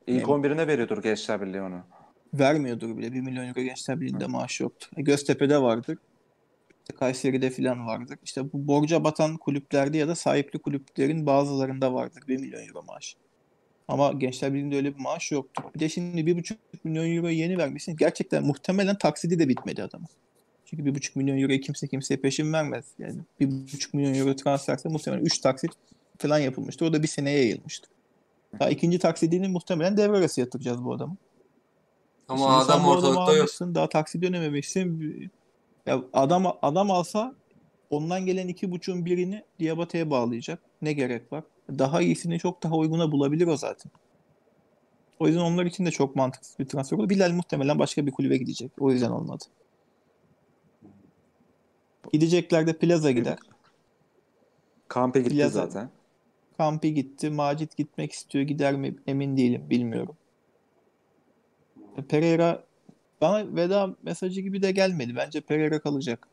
İlk 0.08 0.24
11'ine 0.24 0.68
veriyordur 0.68 1.04
Gençler 1.04 1.42
Birliği 1.42 1.62
onu. 1.62 1.82
Vermiyordur 2.34 2.98
bile. 2.98 3.14
1 3.14 3.22
milyon 3.22 3.48
euro 3.48 3.62
Gençler 3.62 4.02
Birliği'nde 4.02 4.28
maaş 4.28 4.60
yoktu. 4.60 4.88
E, 4.98 5.02
Göztepe'de 5.02 5.62
vardır. 5.62 5.98
İşte 6.80 6.96
Kayseri'de 7.00 7.50
falan 7.50 7.88
vardır. 7.88 8.18
İşte 8.24 8.54
bu 8.54 8.68
borca 8.68 9.04
batan 9.04 9.38
kulüplerde 9.38 9.98
ya 9.98 10.08
da 10.08 10.16
sahipli 10.16 10.60
kulüplerin 10.60 11.26
bazılarında 11.26 11.94
vardır 11.94 12.24
1 12.28 12.38
milyon 12.38 12.68
euro 12.68 12.84
maaş. 12.84 13.16
Ama 13.88 14.12
Gençler 14.12 14.54
Birliği'nde 14.54 14.76
öyle 14.76 14.96
bir 14.96 15.02
maaş 15.02 15.32
yoktu. 15.32 15.64
Bir 15.76 15.80
de 15.80 15.90
şimdi 15.90 16.22
1,5 16.22 16.56
milyon 16.84 17.16
euro 17.16 17.30
yeni 17.30 17.58
vermişsin. 17.58 17.96
Gerçekten 17.98 18.44
muhtemelen 18.44 18.98
taksidi 18.98 19.40
de 19.40 19.50
bitmedi 19.50 19.84
adamın. 19.84 20.08
Çünkü 20.70 20.84
1,5 20.84 21.12
milyon 21.16 21.38
euro 21.38 21.62
kimse 21.62 21.88
kimseye 21.88 22.18
peşin 22.18 22.54
vermez. 22.54 22.86
Yani 23.00 23.20
1,5 23.42 23.98
milyon 23.98 24.14
euro 24.14 24.36
transferse 24.36 24.90
muhtemelen 24.90 25.26
3 25.26 25.40
taksit 25.40 25.72
falan 26.18 26.40
yapılmıştır. 26.40 26.86
O 26.86 26.94
da 26.94 27.04
bir 27.04 27.08
seneye 27.08 27.40
yayılmıştır. 27.40 27.90
Daha 28.60 28.70
ikinci 28.70 29.00
taksidini 29.00 29.48
muhtemelen 29.48 29.98
devre 29.98 30.18
arası 30.18 30.42
yatıracağız 30.42 30.84
bu 30.84 30.94
adamı. 30.94 31.18
Ama 32.28 32.40
Şimdi 32.40 32.72
adam 32.72 32.86
ortalıkta 32.86 33.34
yok. 33.34 33.50
Daha 33.62 33.90
taksit 33.90 34.24
ödememişsin. 34.24 35.32
Ya 35.86 36.02
adam 36.14 36.58
adam 36.62 36.92
alsa 36.92 37.36
ondan 37.90 38.26
gelen 38.26 38.48
iki 38.48 38.72
buçuğun 38.72 39.06
birini 39.06 39.44
Diabate'ye 39.60 40.10
bağlayacak. 40.10 40.60
Ne 40.82 40.94
gerek 40.94 41.34
var? 41.34 41.44
Daha 41.70 42.02
iyisini 42.02 42.40
çok 42.40 42.64
daha 42.64 42.76
uyguna 42.76 43.12
bulabilir 43.12 43.48
o 43.48 43.58
zaten. 43.58 43.92
O 45.20 45.28
yüzden 45.28 45.42
onlar 45.42 45.66
için 45.66 45.86
de 45.86 45.92
çok 45.92 46.16
mantıksız 46.16 46.60
bir 46.60 46.66
transfer 46.66 46.98
oldu. 46.98 47.10
Bilal 47.10 47.32
muhtemelen 47.32 47.80
başka 47.80 48.06
bir 48.06 48.12
kulübe 48.12 48.38
gidecek. 48.38 48.72
O 48.80 48.92
yüzden 48.92 49.10
olmadı. 49.10 49.44
Gidecekler 52.14 52.68
de 52.68 52.74
Plaza 52.78 53.12
gider. 53.12 53.38
Kampe 54.88 55.20
gitti 55.22 55.36
Plaza- 55.36 55.50
zaten. 55.50 55.90
Kampi 56.58 56.94
gitti. 56.94 57.30
Macit 57.30 57.78
gitmek 57.78 58.12
istiyor. 58.12 58.46
Gider 58.46 58.74
mi? 58.76 58.96
Emin 59.08 59.38
değilim. 59.38 59.70
Bilmiyorum. 59.70 60.16
Pereira 62.10 62.64
bana 63.22 63.56
veda 63.56 63.96
mesajı 64.04 64.42
gibi 64.42 64.62
de 64.62 64.72
gelmedi. 64.72 65.16
Bence 65.16 65.42
Pereira 65.42 65.80
kalacak. 65.80 66.28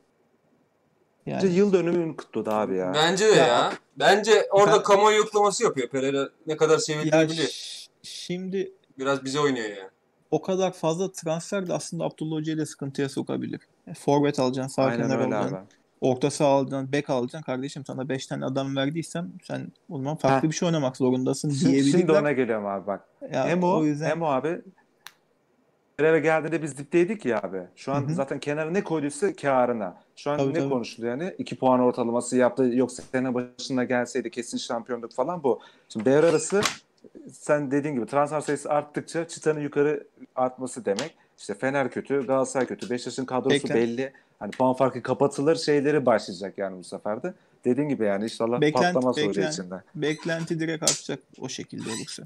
Bence 1.26 1.46
Yani 1.46 1.56
yıl 1.58 1.72
dönümünü 1.72 2.16
kutladı 2.16 2.50
abi 2.50 2.76
ya. 2.76 2.92
Bence 2.94 3.26
de 3.28 3.32
ya. 3.32 3.46
Ya- 3.46 3.72
Bence 3.98 4.46
orada 4.50 4.76
Ben- 4.76 4.82
kamuoyu 4.82 5.16
yoklaması 5.16 5.64
yapıyor. 5.64 5.88
Pereira 5.88 6.28
ne 6.46 6.56
kadar 6.56 6.74
ya 6.74 6.78
sevildiğini 6.80 7.28
biliyor. 7.28 7.48
şimdi 8.02 8.72
Biraz 8.98 9.24
bize 9.24 9.40
oynuyor 9.40 9.68
yani. 9.68 9.90
o 10.30 10.42
kadar 10.42 10.72
fazla 10.72 11.12
transfer 11.12 11.66
de 11.68 11.72
aslında 11.74 12.04
Abdullah 12.04 12.36
Hoca'yı 12.36 12.58
da 12.58 12.66
sıkıntıya 12.66 13.08
sokabilir. 13.08 13.60
Forvet 13.94 14.38
alacaksın, 14.38 14.74
sağ 14.74 14.84
Aynen 14.84 15.02
kenar 15.08 15.18
alacaksın, 15.20 15.56
abi. 15.56 15.64
orta 16.00 16.30
saha 16.30 16.48
alacaksın, 16.48 16.92
bek 16.92 17.10
alacaksın. 17.10 17.42
Kardeşim 17.46 17.84
sana 17.86 18.08
5 18.08 18.26
tane 18.26 18.44
adam 18.44 18.76
verdiysem 18.76 19.32
sen 19.42 19.72
o 19.88 19.98
zaman 19.98 20.16
farklı 20.16 20.46
Heh. 20.46 20.50
bir 20.52 20.56
şey 20.56 20.66
oynamak 20.66 20.96
zorundasın 20.96 21.50
diyebilirler. 21.64 21.98
şimdi 21.98 22.12
ona 22.12 22.32
geliyorum 22.32 22.66
abi 22.66 22.86
bak. 22.86 23.04
Ya, 23.32 23.46
hem 23.48 23.62
o, 23.62 23.76
o 23.78 23.84
yüzden 23.84 24.06
hem 24.10 24.22
o 24.22 24.26
abi 24.26 24.60
eve 25.98 26.20
geldiğinde 26.20 26.62
biz 26.62 26.78
dipteydik 26.78 27.24
ya 27.24 27.40
abi. 27.42 27.62
Şu 27.76 27.92
an 27.92 28.02
Hı 28.02 28.06
hı. 28.06 28.14
zaten 28.14 28.38
kenara 28.38 28.70
ne 28.70 28.84
koyduysa 28.84 29.32
kârına. 29.32 29.96
Şu 30.16 30.30
an 30.30 30.38
Tabii, 30.38 30.54
ne 30.54 30.58
tabii. 30.58 30.68
konuşuluyor 30.68 31.20
yani? 31.20 31.34
2 31.38 31.56
puan 31.58 31.80
ortalaması 31.80 32.36
yaptı. 32.36 32.70
Yoksa 32.72 33.02
sene 33.12 33.34
başında 33.34 33.84
gelseydi 33.84 34.30
kesin 34.30 34.58
şampiyonluk 34.58 35.12
falan 35.14 35.42
bu. 35.42 35.60
Şimdi 35.88 36.04
devre 36.04 36.26
arası 36.26 36.60
sen 37.32 37.70
dediğin 37.70 37.94
gibi 37.94 38.06
transfer 38.06 38.40
sayısı 38.40 38.70
arttıkça 38.70 39.28
çıtanın 39.28 39.60
yukarı 39.60 40.06
artması 40.34 40.84
demek. 40.84 41.14
İşte 41.38 41.54
Fener 41.54 41.90
kötü, 41.90 42.26
Galatasaray 42.26 42.66
kötü. 42.66 42.90
Beşiktaş'ın 42.90 43.24
kadrosu 43.24 43.54
Beklen- 43.54 43.74
belli. 43.76 44.12
Hani 44.38 44.50
puan 44.50 44.74
farkı 44.74 45.02
kapatılır 45.02 45.56
şeyleri 45.56 46.06
başlayacak 46.06 46.58
yani 46.58 46.78
bu 46.78 46.84
sefer 46.84 47.22
de. 47.22 47.34
Dediğin 47.64 47.88
gibi 47.88 48.04
yani 48.04 48.24
inşallah 48.24 48.60
Beklenti- 48.60 48.72
patlamaz 48.92 49.16
hoca 49.16 49.28
beklen- 49.28 49.50
içinde. 49.52 49.74
beklenti 49.94 50.60
direkt 50.60 50.82
artacak 50.82 51.18
o 51.40 51.48
şekilde 51.48 51.90
olursa. 51.90 52.22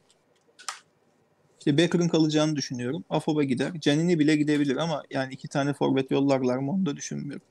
İşte 1.59 1.77
Becker'ın 1.77 2.09
kalacağını 2.09 2.57
düşünüyorum. 2.57 3.05
Afobe 3.11 3.45
gider. 3.45 3.73
Canini 3.81 4.19
bile 4.19 4.37
gidebilir 4.37 4.77
ama 4.77 5.03
yani 5.11 5.33
iki 5.33 5.49
tane 5.49 5.73
forvet 5.73 6.11
yollarlar 6.11 6.59
mı 6.59 6.71
onu 6.73 6.87
da 6.87 6.97
düşünmüyorum. 6.97 7.47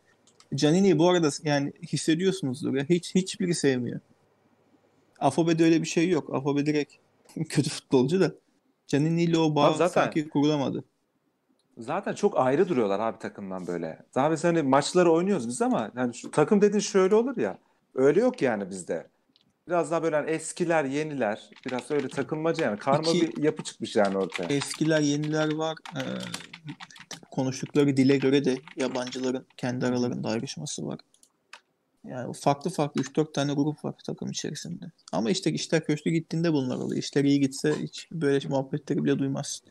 Canini'yi 0.56 1.00
bu 1.00 1.10
arada 1.10 1.30
yani 1.44 1.74
hissediyorsunuzdur 1.88 2.74
ya. 2.76 2.84
Hiç 2.90 3.16
hiçbiri 3.16 3.56
sevmiyor. 3.56 4.00
Afobe'de 5.20 5.64
öyle 5.64 5.82
bir 5.82 5.88
şey 5.88 6.10
yok. 6.10 6.34
Afobe 6.34 6.66
direkt 6.66 6.94
kötü 7.50 7.70
futbolcu 7.70 8.20
da. 8.20 8.32
Canini 8.88 9.24
ile 9.24 9.38
o 9.38 9.56
bağ 9.56 9.74
zaten- 9.74 9.88
sanki 10.04 10.30
kurulamadı. 10.30 10.84
Zaten 11.80 12.14
çok 12.14 12.38
ayrı 12.38 12.70
duruyorlar 12.70 13.00
abi 13.00 13.20
takımdan 13.20 13.68
böyle. 13.68 14.00
Daha 14.16 14.32
biz 14.32 14.44
hani 14.44 14.62
maçları 14.62 15.12
oynuyoruz 15.12 15.48
biz 15.48 15.62
ama 15.62 15.92
hani 15.96 16.14
şu, 16.14 16.32
takım 16.32 16.62
dediğin 16.62 16.80
şöyle 16.80 17.16
olur 17.16 17.38
ya. 17.38 17.58
Öyle 17.96 18.20
yok 18.20 18.42
yani 18.42 18.70
bizde. 18.70 19.08
Biraz 19.68 19.92
daha 19.92 20.04
böyle 20.04 20.16
hani 20.16 20.30
eskiler, 20.30 20.84
yeniler. 20.84 21.50
Biraz 21.66 21.92
öyle 21.92 22.08
takılmaca 22.08 22.66
yani. 22.66 22.80
Karma 22.80 23.12
İki- 23.12 23.38
bir 23.38 23.44
yapı 23.44 23.64
çıkmış 23.64 23.96
yani 23.96 24.18
ortaya. 24.18 24.48
Eskiler, 24.50 25.00
yeniler 25.00 25.54
var. 25.54 25.78
Ee, 25.96 26.00
konuştukları 27.32 27.98
dile 27.98 28.18
göre 28.18 28.46
de 28.46 28.58
yabancıların 28.76 29.46
kendi 29.58 29.86
aralarında 29.86 30.30
ayrışması 30.30 30.88
var. 30.88 31.00
Yani 32.04 32.34
farklı 32.34 32.70
farklı 32.72 33.02
3-4 33.02 33.34
tane 33.34 33.54
grup 33.54 33.86
var 33.86 33.94
takım 34.06 34.30
içerisinde. 34.30 34.86
Ama 35.12 35.30
işte 35.30 35.52
işler 35.52 35.86
kötü 35.86 36.10
gittiğinde 36.10 36.54
bunlar 36.54 36.76
oluyor. 36.76 37.00
İşler 37.00 37.24
iyi 37.24 37.40
gitse 37.40 37.76
hiç 37.82 38.08
böyle 38.12 38.48
muhabbetleri 38.48 39.04
bile 39.04 39.20
duymazsın. 39.20 39.70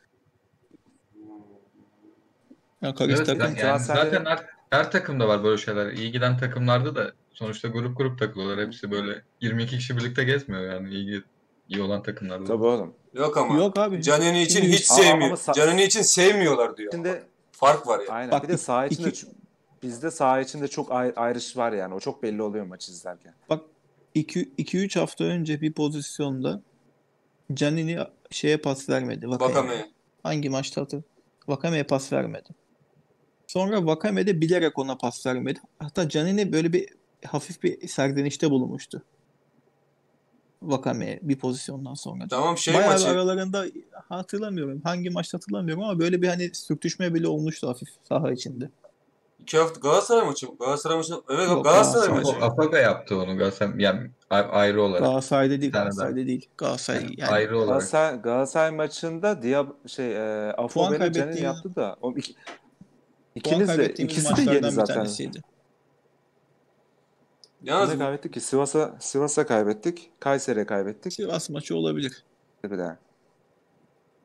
Yani 2.83 2.95
Evet, 3.01 3.27
takım 3.27 3.41
yani 3.41 3.59
transferleri- 3.59 4.11
zaten 4.11 4.25
her, 4.25 4.47
her 4.71 4.91
takımda 4.91 5.29
var 5.29 5.45
böyle 5.45 5.59
şeyler. 5.59 5.93
İyi 5.93 6.13
giden 6.13 6.39
takımlarda 6.39 6.95
da 6.95 7.13
sonuçta 7.33 7.69
grup 7.69 7.97
grup 7.97 8.19
takılıyorlar. 8.19 8.67
Hepsi 8.67 8.91
böyle 8.91 9.23
22 9.41 9.77
kişi 9.79 9.97
birlikte 9.97 10.25
gezmiyor 10.25 10.73
yani 10.73 10.91
iyi 10.91 11.23
iyi 11.69 11.83
olan 11.83 12.03
takımlarda. 12.03 12.45
Tabii 12.45 12.65
oğlum. 12.65 12.95
Yok 13.15 13.37
ama. 13.37 13.57
yok 13.57 13.79
abi. 13.79 14.03
Canini 14.03 14.43
için 14.43 14.63
hiç 14.63 14.91
Ama- 14.91 15.01
sevmiyor. 15.03 15.37
sa- 15.37 15.55
Canini 15.55 15.83
için 15.85 16.03
sevmiyorlar 16.03 16.77
diyor. 16.77 16.93
Şimdi 16.93 17.23
Fark 17.53 17.87
var 17.87 18.01
ya. 18.01 18.07
aynen. 18.15 18.31
Bak, 18.31 18.43
bir 18.43 18.49
de 18.49 18.57
saha 18.59 18.87
iki- 18.87 18.95
içinde 18.95 19.09
ç- 19.09 19.27
bizde 19.83 20.11
saha 20.11 20.41
içinde 20.41 20.69
çok 20.69 20.93
ay- 20.93 21.13
ayrış 21.17 21.57
var 21.57 21.73
yani. 21.73 21.95
O 21.95 22.01
çok 22.01 22.23
belli 22.23 22.43
oluyor 22.43 22.67
maç 22.67 22.89
izlerken. 22.89 23.35
Bak 23.51 23.61
2-3 24.15 24.97
hafta 24.97 25.25
önce 25.25 25.61
bir 25.61 25.73
pozisyonda 25.73 26.63
Canini 27.55 27.99
şeye 28.31 28.57
pas 28.57 28.89
vermedi. 28.89 29.29
Vakame'ye. 29.29 29.55
Bakame. 29.57 29.89
Hangi 30.23 30.51
maçta 30.51 30.81
hatır? 30.81 31.03
Vakame'ye 31.49 31.83
pas 31.85 32.13
vermedi. 32.13 32.49
Sonra 33.49 33.87
Vakame 33.87 34.27
de 34.27 34.41
bilerek 34.41 34.79
ona 34.79 34.97
pas 34.99 35.27
vermedi. 35.27 35.61
Hatta 35.79 36.09
Canini 36.09 36.53
böyle 36.53 36.73
bir 36.73 36.87
hafif 37.27 37.63
bir 37.63 37.89
serzenişte 37.89 38.51
bulunmuştu. 38.51 39.03
Vakame'ye 40.63 41.19
bir 41.23 41.39
pozisyondan 41.39 41.95
sonra. 41.95 42.25
Tamam 42.31 42.59
şey 42.59 42.75
Bayağı 42.75 42.93
maçı. 42.93 43.09
aralarında 43.09 43.65
hatırlamıyorum. 44.09 44.81
Hangi 44.85 45.11
maçta 45.11 45.37
hatırlamıyorum 45.39 45.83
ama 45.85 45.99
böyle 45.99 46.23
bir 46.23 46.29
hani 46.29 46.51
sürtüşme 46.55 47.15
bile 47.15 47.29
olmuştu 47.29 47.69
hafif 47.69 47.89
saha 48.09 48.33
içinde. 48.33 48.71
İki 49.41 49.59
hafta 49.59 49.81
Galatasaray 49.81 50.27
maçı 50.27 50.47
mı? 50.47 50.53
Galatasaray 50.61 50.97
maçı. 50.97 51.15
Evet 51.31 51.49
Yok, 51.49 51.65
Galatasaray 51.65 52.07
Galatasaray. 52.09 52.35
maçı. 52.41 52.47
O 52.47 52.51
Apaga 52.51 52.79
yaptı 52.79 53.17
onu 53.19 53.39
Galatasaray 53.39 53.73
yani 53.83 54.11
ayrı 54.31 54.83
olarak. 54.83 55.01
Galatasaray'da 55.01 55.61
değil. 55.61 55.73
Galatasaray'da 55.73 56.27
değil. 56.27 56.49
Galatasaray 56.59 57.07
yani 57.17 57.31
ayrı 57.31 57.57
olarak. 57.59 57.69
Galatasaray, 57.69 58.23
Galatasaray 58.23 58.71
maçında 58.71 59.43
Diab 59.43 59.69
şey 59.87 60.17
e, 60.17 60.53
Afo 60.53 60.91
beni 60.91 60.99
kaybettiğimiz- 60.99 61.15
Canin 61.15 61.43
yaptı 61.43 61.77
da 61.77 61.97
o 62.03 62.13
iki, 62.17 62.35
ikiniz 63.39 63.69
de 63.79 63.93
ikisi 63.93 64.37
de 64.47 64.55
yeni 64.55 64.71
zaten. 64.71 64.95
tanesiydi. 64.95 65.41
Yalnız 67.63 67.91
Ne 67.91 67.99
kaybettik 67.99 68.33
ki? 68.33 68.41
Sivas'a 68.41 68.97
Sivas'a 69.01 69.47
kaybettik. 69.47 70.11
Kayseri'ye 70.21 70.67
kaybettik. 70.67 71.13
Sivas 71.13 71.51
maçı 71.51 71.77
olabilir. 71.77 72.25
Bir 72.65 72.79
de. 72.79 72.97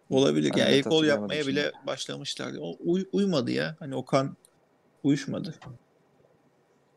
Olabilir. 0.09 0.51
Ben 0.55 0.59
Yani 0.59 0.71
el 0.71 0.83
kol 0.83 1.03
yapmaya 1.05 1.43
şimdi. 1.43 1.47
bile 1.55 1.71
başlamışlardı. 1.87 2.59
O 2.61 2.75
uy- 2.79 3.05
uymadı 3.13 3.51
ya. 3.51 3.75
Hani 3.79 3.95
Okan 3.95 4.37
uyuşmadı. 5.03 5.55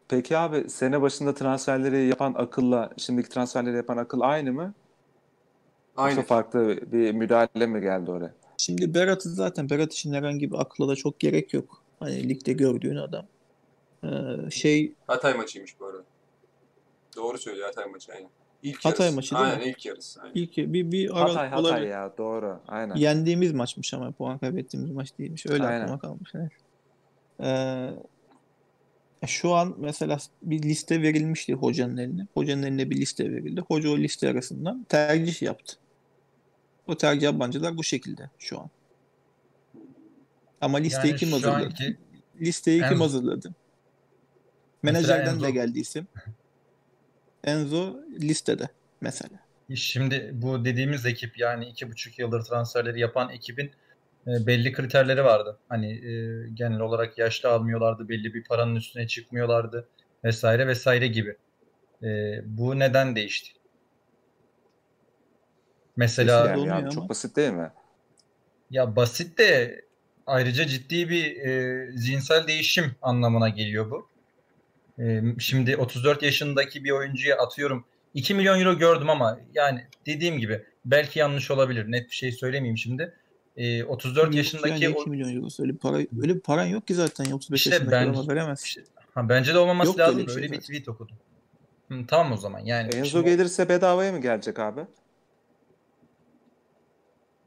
Peki 0.09 0.37
abi 0.39 0.71
sene 0.71 1.01
başında 1.03 1.35
transferleri 1.35 2.07
yapan 2.09 2.35
akılla 2.39 2.91
şimdiki 2.97 3.29
transferleri 3.29 3.77
yapan 3.77 3.97
akıl 3.97 4.21
aynı 4.21 4.53
mı? 4.53 4.75
aynı. 5.97 6.17
Yoksa 6.17 6.35
farklı 6.35 6.79
bir 6.93 7.13
müdahale 7.13 7.67
mi 7.67 7.81
geldi 7.81 8.11
oraya? 8.11 8.35
Şimdi 8.57 8.95
Berat'ı 8.95 9.31
zaten 9.31 9.71
Berat 9.71 9.93
için 9.93 10.13
herhangi 10.13 10.51
bir 10.53 10.61
akla 10.61 10.89
da 10.89 10.97
çok 10.97 11.21
gerek 11.21 11.55
yok. 11.55 11.83
Hani 12.01 12.29
ligde 12.29 12.53
gördüğün 12.53 12.97
adam. 12.97 13.27
Ee, 14.05 14.51
şey 14.51 14.93
Hatay 15.07 15.35
maçıymış 15.35 15.81
bu 15.81 15.87
arada. 15.87 16.05
Doğru 17.17 17.39
söylüyor 17.39 17.67
Hatay 17.67 17.87
maçı 17.87 18.13
aynen. 18.13 18.29
İlk 18.63 18.85
Hatay 18.85 19.07
yarısı. 19.07 19.17
maçı 19.17 19.35
değil 19.35 19.45
aynen 19.47 19.59
mi? 19.59 19.71
ilk 19.71 19.87
yarısı. 19.87 20.21
Aynen. 20.23 20.35
ilk 20.35 20.57
bir 20.57 20.93
bir 20.93 21.11
ara 21.21 21.29
Hatay 21.31 21.49
Hatay 21.49 21.61
olabilir. 21.61 21.87
ya 21.89 22.13
doğru. 22.19 22.61
Aynen. 22.69 22.95
Yendiğimiz 22.97 23.53
maçmış 23.53 23.95
ama 23.95 24.11
puan 24.13 24.39
kaybettiğimiz 24.39 24.91
maç 24.91 25.19
değilmiş. 25.19 25.47
Öyle 25.47 25.65
Aynen. 25.67 25.81
aklıma 25.81 25.99
kalmış. 25.99 26.33
Evet. 26.35 26.53
Ee, 27.41 27.91
şu 29.27 29.55
an 29.55 29.75
mesela 29.79 30.19
bir 30.43 30.63
liste 30.63 31.03
verilmişti 31.03 31.55
hocanın 31.55 31.97
eline. 31.97 32.27
Hocanın 32.35 32.63
eline 32.63 32.91
bir 32.91 32.97
liste 32.97 33.33
verildi. 33.33 33.61
Hoca 33.61 33.91
o 33.91 33.99
liste 33.99 34.29
arasından 34.29 34.87
tercih 34.89 35.43
yaptı. 35.43 35.77
O 36.87 36.97
tercih 36.97 37.23
yabancılar 37.23 37.77
bu 37.77 37.85
şekilde 37.85 38.31
şu 38.39 38.59
an. 38.61 38.71
Ama 40.61 40.79
listeyi 40.79 41.11
Yani 41.11 41.19
kim 41.19 41.33
hazırladı? 41.33 41.65
anki 41.65 41.97
Listeyi 42.41 42.83
kim 42.89 43.01
hazırladı? 43.01 43.55
Menajerden 44.83 45.27
de 45.27 45.47
Enzo. 45.47 45.53
geldi 45.53 45.79
isim. 45.79 46.07
Enzo 47.45 47.97
listede 48.21 48.69
mesela. 49.01 49.39
Şimdi 49.75 50.31
bu 50.33 50.65
dediğimiz 50.65 51.07
ekip 51.07 51.39
yani 51.39 51.67
iki 51.67 51.91
buçuk 51.91 52.19
yıldır 52.19 52.43
transferleri 52.43 53.01
yapan 53.01 53.31
ekibin 53.31 53.71
e, 54.27 54.47
belli 54.47 54.73
kriterleri 54.73 55.25
vardı. 55.25 55.59
Hani 55.69 55.93
e, 55.93 56.49
genel 56.55 56.81
olarak 56.81 57.19
yaşlı 57.19 57.49
almıyorlardı, 57.49 58.09
belli 58.09 58.35
bir 58.35 58.45
paranın 58.45 58.77
üstüne 58.77 59.07
çıkmıyorlardı 59.07 59.89
vesaire 60.25 60.67
vesaire 60.67 61.07
gibi. 61.07 61.37
E, 62.03 62.41
bu 62.45 62.79
neden 62.79 63.17
değişti? 63.17 63.53
Mesela 65.97 66.49
yani 66.49 66.73
ama. 66.73 66.91
çok 66.91 67.09
basit 67.09 67.37
değil 67.37 67.53
mi? 67.53 67.71
ya 68.71 68.97
basit 68.97 69.39
de 69.39 69.81
ayrıca 70.27 70.67
ciddi 70.67 71.09
bir 71.09 71.37
e, 71.37 71.87
zihinsel 71.93 72.47
değişim 72.47 72.85
anlamına 73.03 73.49
geliyor 73.49 73.91
bu. 73.91 74.09
E, 75.03 75.23
şimdi 75.39 75.77
34 75.77 76.23
yaşındaki 76.23 76.85
bir 76.85 76.91
oyuncuya 76.91 77.37
atıyorum 77.39 77.85
2 78.15 78.35
milyon 78.35 78.61
euro 78.61 78.79
gördüm 78.79 79.11
ama 79.11 79.39
yani 79.55 79.85
dediğim 80.07 80.39
gibi 80.39 80.63
belki 80.85 81.19
yanlış 81.19 81.51
olabilir. 81.51 81.93
Net 81.93 82.11
bir 82.11 82.15
şey 82.15 82.33
söylemeyeyim 82.33 82.79
şimdi. 82.79 83.15
E, 83.57 83.85
34 83.85 84.35
yaşındaki 84.35 84.85
yani 84.85 84.97
o- 84.97 85.01
2 85.01 85.11
milyon 85.11 85.37
euro. 85.37 85.49
Öyle 85.61 85.73
bir 85.73 85.79
para 85.79 85.97
öyle 85.97 86.35
bir 86.35 86.41
paran 86.41 86.65
yok 86.67 86.87
ki 86.87 86.95
zaten. 86.95 87.25
35 87.33 87.61
İşte 87.61 87.71
yaşındaki 87.71 87.93
ben- 87.93 88.29
veremez. 88.29 88.63
işte- 88.65 88.83
ha, 89.15 89.29
bence 89.29 89.55
de 89.55 89.59
olmaması 89.59 89.89
Yok 89.89 89.99
böyle 89.99 90.09
lazım. 90.09 90.27
bir 90.27 90.33
şey 90.33 90.43
Öyle 90.43 90.53
bir 90.53 90.61
tweet 90.61 90.89
okudum. 90.89 91.17
Hı, 91.89 91.95
tamam 92.09 92.33
o 92.33 92.37
zaman. 92.37 92.61
Yani 92.61 92.95
Enzo 92.95 93.05
şimdi- 93.11 93.25
gelirse 93.25 93.69
bedavaya 93.69 94.13
mı 94.13 94.21
gelecek 94.21 94.59
abi? 94.59 94.81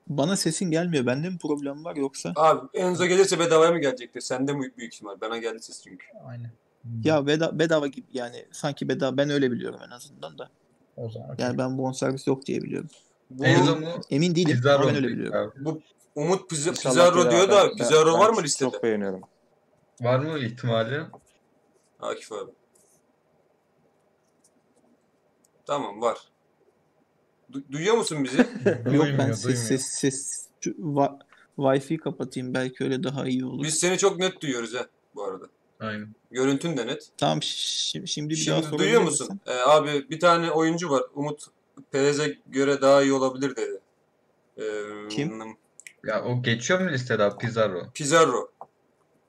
Bana 0.10 0.36
sesin 0.36 0.72
gelmiyor. 0.72 1.06
Bende 1.06 1.30
mi 1.30 1.38
problem 1.38 1.86
var 1.86 1.96
yoksa? 1.96 2.34
Abi 2.36 2.68
Enzo 2.74 3.06
gelirse 3.06 3.40
bedavaya 3.40 3.72
mı 3.72 3.80
gelecektir? 3.80 4.22
Sende 4.22 4.54
mi 4.54 4.72
büyük 4.78 4.94
ihtimal? 4.94 5.22
Bana 5.22 5.38
geldi 5.38 5.60
ses 5.62 5.84
çünkü. 5.84 6.06
Aynen. 6.28 6.52
Ya 7.04 7.28
beda 7.28 7.60
bedava 7.60 7.88
gibi 7.88 8.08
yani 8.14 8.46
sanki 8.52 8.90
bedava 8.90 9.18
ben 9.18 9.30
öyle 9.30 9.52
biliyorum 9.52 9.80
en 9.88 9.92
azından 9.92 10.38
da. 10.38 10.50
o 10.98 11.10
zaman. 11.10 11.36
Yani 11.38 11.58
ben 11.58 11.78
bonservis 11.78 12.28
yok 12.28 12.46
diye 12.46 12.62
biliyorum. 12.62 12.90
Bu 13.30 13.46
Enzo 13.46 13.76
mu? 13.76 13.88
Emin 14.10 14.36
değilim 14.36 14.56
Pizarro 14.56 14.88
ben 14.88 14.96
öyle 14.96 15.08
biliyorum. 15.08 15.52
abi? 15.56 15.66
bu 15.66 15.82
Umut 16.16 16.52
Piz- 16.52 16.70
İnşallah 16.70 16.94
Pizarro 16.96 17.32
diyor 17.32 17.50
da 17.50 17.68
Ben- 17.70 17.76
Pizarro 17.76 18.14
ben 18.14 18.20
var 18.20 18.30
mı 18.30 18.36
çok 18.36 18.44
listede? 18.46 18.84
beğeniyorum. 18.84 19.22
Var 20.02 20.20
mı 20.20 20.40
ihtimali? 20.40 21.02
Akif 22.00 22.32
abi. 22.32 22.52
Tamam 25.66 26.02
var. 26.02 26.18
Du- 27.54 27.72
duyuyor 27.72 27.98
musun 27.98 28.24
bizi? 28.24 28.38
Yok 28.68 28.76
ben 28.86 29.18
Duymuyor, 29.18 29.34
ses 29.34 29.68
ses 29.68 29.86
ses 29.86 30.48
wa- 30.64 31.20
Wi-Fi 31.58 31.98
kapatayım 31.98 32.54
belki 32.54 32.84
öyle 32.84 33.04
daha 33.04 33.28
iyi 33.28 33.46
olur. 33.46 33.64
Biz 33.64 33.74
seni 33.74 33.98
çok 33.98 34.20
net 34.20 34.42
duyuyoruz 34.42 34.76
ha 34.76 34.86
bu 35.16 35.24
arada. 35.24 35.46
Aynen. 35.80 36.08
Görüntün 36.32 36.78
de 36.78 36.88
net. 36.88 37.10
Tamam 37.18 37.40
şi- 37.40 38.08
şimdi 38.08 38.30
bir 38.34 38.36
daha 38.48 38.56
Şimdi 38.56 38.64
sorabilir 38.64 38.80
duyuyor 38.80 39.02
musun? 39.02 39.40
Ee, 39.48 39.52
abi 39.54 40.10
bir 40.10 40.20
tane 40.20 40.52
oyuncu 40.52 40.90
var. 40.90 41.04
Umut 41.16 41.44
Perez'e 41.92 42.38
göre 42.48 42.82
daha 42.82 43.04
iyi 43.04 43.14
olabilir 43.14 43.56
dedi. 43.56 43.80
Ee, 44.58 45.08
Kim? 45.10 45.40
Ya 46.06 46.24
o 46.24 46.42
geçiyor 46.44 46.80
mu 46.80 46.90
listede 46.92 47.24
abi 47.24 47.38
Pizarro? 47.38 47.88
Pizarro. 47.94 48.52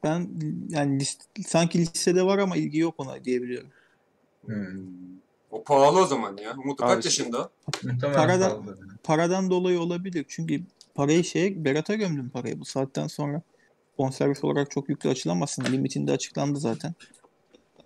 Ben 0.05 0.31
yani 0.69 1.01
list, 1.01 1.23
sanki 1.47 1.79
listede 1.79 2.23
var 2.23 2.39
ama 2.39 2.57
ilgi 2.57 2.79
yok 2.79 2.95
ona 2.99 3.25
diyebiliyorum. 3.25 3.69
Hmm. 4.47 5.10
O 5.51 5.65
pahalı 5.65 6.01
o 6.01 6.07
zaman 6.07 6.37
ya. 6.37 6.55
Umut 6.65 6.81
kaç 6.81 7.05
yaşında? 7.05 7.51
Paradan-. 8.03 8.77
Paradan 9.03 9.51
dolayı 9.51 9.81
olabilir. 9.81 10.27
Çünkü 10.29 10.63
parayı 10.95 11.25
şeye 11.25 11.65
Berat'a 11.65 11.95
gömdüm 11.95 12.31
parayı. 12.31 12.61
Bu 12.61 12.65
saatten 12.65 13.07
sonra 13.07 13.43
bonservis 13.99 14.45
olarak 14.45 14.71
çok 14.71 14.89
yüklü 14.89 15.11
açılamazsın. 15.11 15.65
Limitinde 15.65 16.13
açıklandı 16.13 16.61
zaten. 16.61 16.95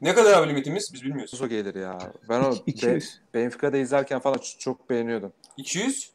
Ne 0.01 0.15
kadar 0.15 0.43
abi 0.43 0.49
limitimiz? 0.49 0.91
Biz 0.95 1.03
bilmiyoruz. 1.03 1.35
Enzo 1.35 1.49
gelir 1.49 1.75
ya. 1.75 2.13
Ben 2.29 2.41
o 2.41 2.53
İki- 2.53 2.67
Be- 2.67 2.71
200. 2.71 3.21
Benfica'da 3.35 3.77
izlerken 3.77 4.21
falan 4.21 4.39
çok 4.59 4.91
beğeniyordum. 4.91 5.33
200? 5.57 6.11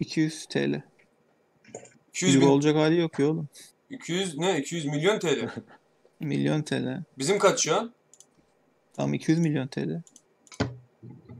200 0.00 0.46
TL. 0.46 0.82
200 2.10 2.34
Euro 2.34 2.44
bin, 2.44 2.50
olacak 2.50 2.76
hali 2.76 3.00
yok 3.00 3.18
ya 3.18 3.26
oğlum. 3.26 3.48
200 3.90 4.38
ne? 4.38 4.58
200 4.58 4.84
milyon 4.84 5.18
TL. 5.18 5.48
Milyon 6.20 6.62
TL. 6.62 7.02
Bizim 7.18 7.38
kaç 7.38 7.60
şu 7.60 7.76
an? 7.76 7.92
Tam 8.96 9.14
200 9.14 9.38
milyon 9.38 9.66
TL. 9.66 10.02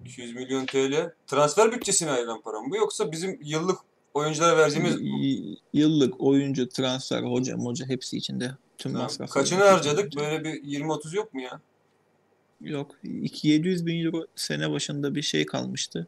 200 0.09 0.35
milyon 0.35 0.67
TL. 0.67 1.13
Transfer 1.27 1.73
bütçesine 1.73 2.11
ayrılan 2.11 2.43
para 2.43 2.61
mı 2.61 2.71
bu 2.71 2.77
yoksa 2.77 3.13
bizim 3.13 3.39
yıllık 3.43 3.79
oyunculara 4.15 4.57
vereceğimiz 4.57 4.97
Y- 5.01 5.57
Yıllık 5.73 6.21
oyuncu, 6.21 6.69
transfer, 6.69 7.23
hoca, 7.23 7.57
moca 7.57 7.87
hepsi 7.87 8.17
içinde. 8.17 8.51
Tüm 8.79 8.93
Tamam. 8.93 9.05
masraflar. 9.05 9.43
Kaçını 9.43 9.65
harcadık? 9.65 10.17
Böyle 10.17 10.45
bir 10.45 10.63
20-30 10.63 11.17
yok 11.17 11.35
mu 11.35 11.41
ya? 11.41 11.61
Yok. 12.61 12.97
2 13.23 13.49
700 13.49 13.87
bin 13.87 14.05
euro 14.05 14.27
sene 14.37 14.71
başında 14.71 15.15
bir 15.15 15.23
şey 15.23 15.47
kalmıştı. 15.47 16.07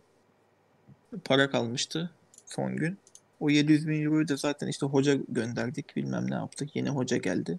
Para 1.24 1.50
kalmıştı 1.50 2.10
son 2.46 2.76
gün. 2.76 2.98
O 3.40 3.50
700 3.50 3.88
bin 3.88 4.04
euroyu 4.04 4.28
da 4.28 4.36
zaten 4.36 4.68
işte 4.68 4.86
hoca 4.86 5.18
gönderdik. 5.28 5.96
Bilmem 5.96 6.30
ne 6.30 6.34
yaptık. 6.34 6.76
Yeni 6.76 6.88
hoca 6.88 7.16
geldi. 7.16 7.58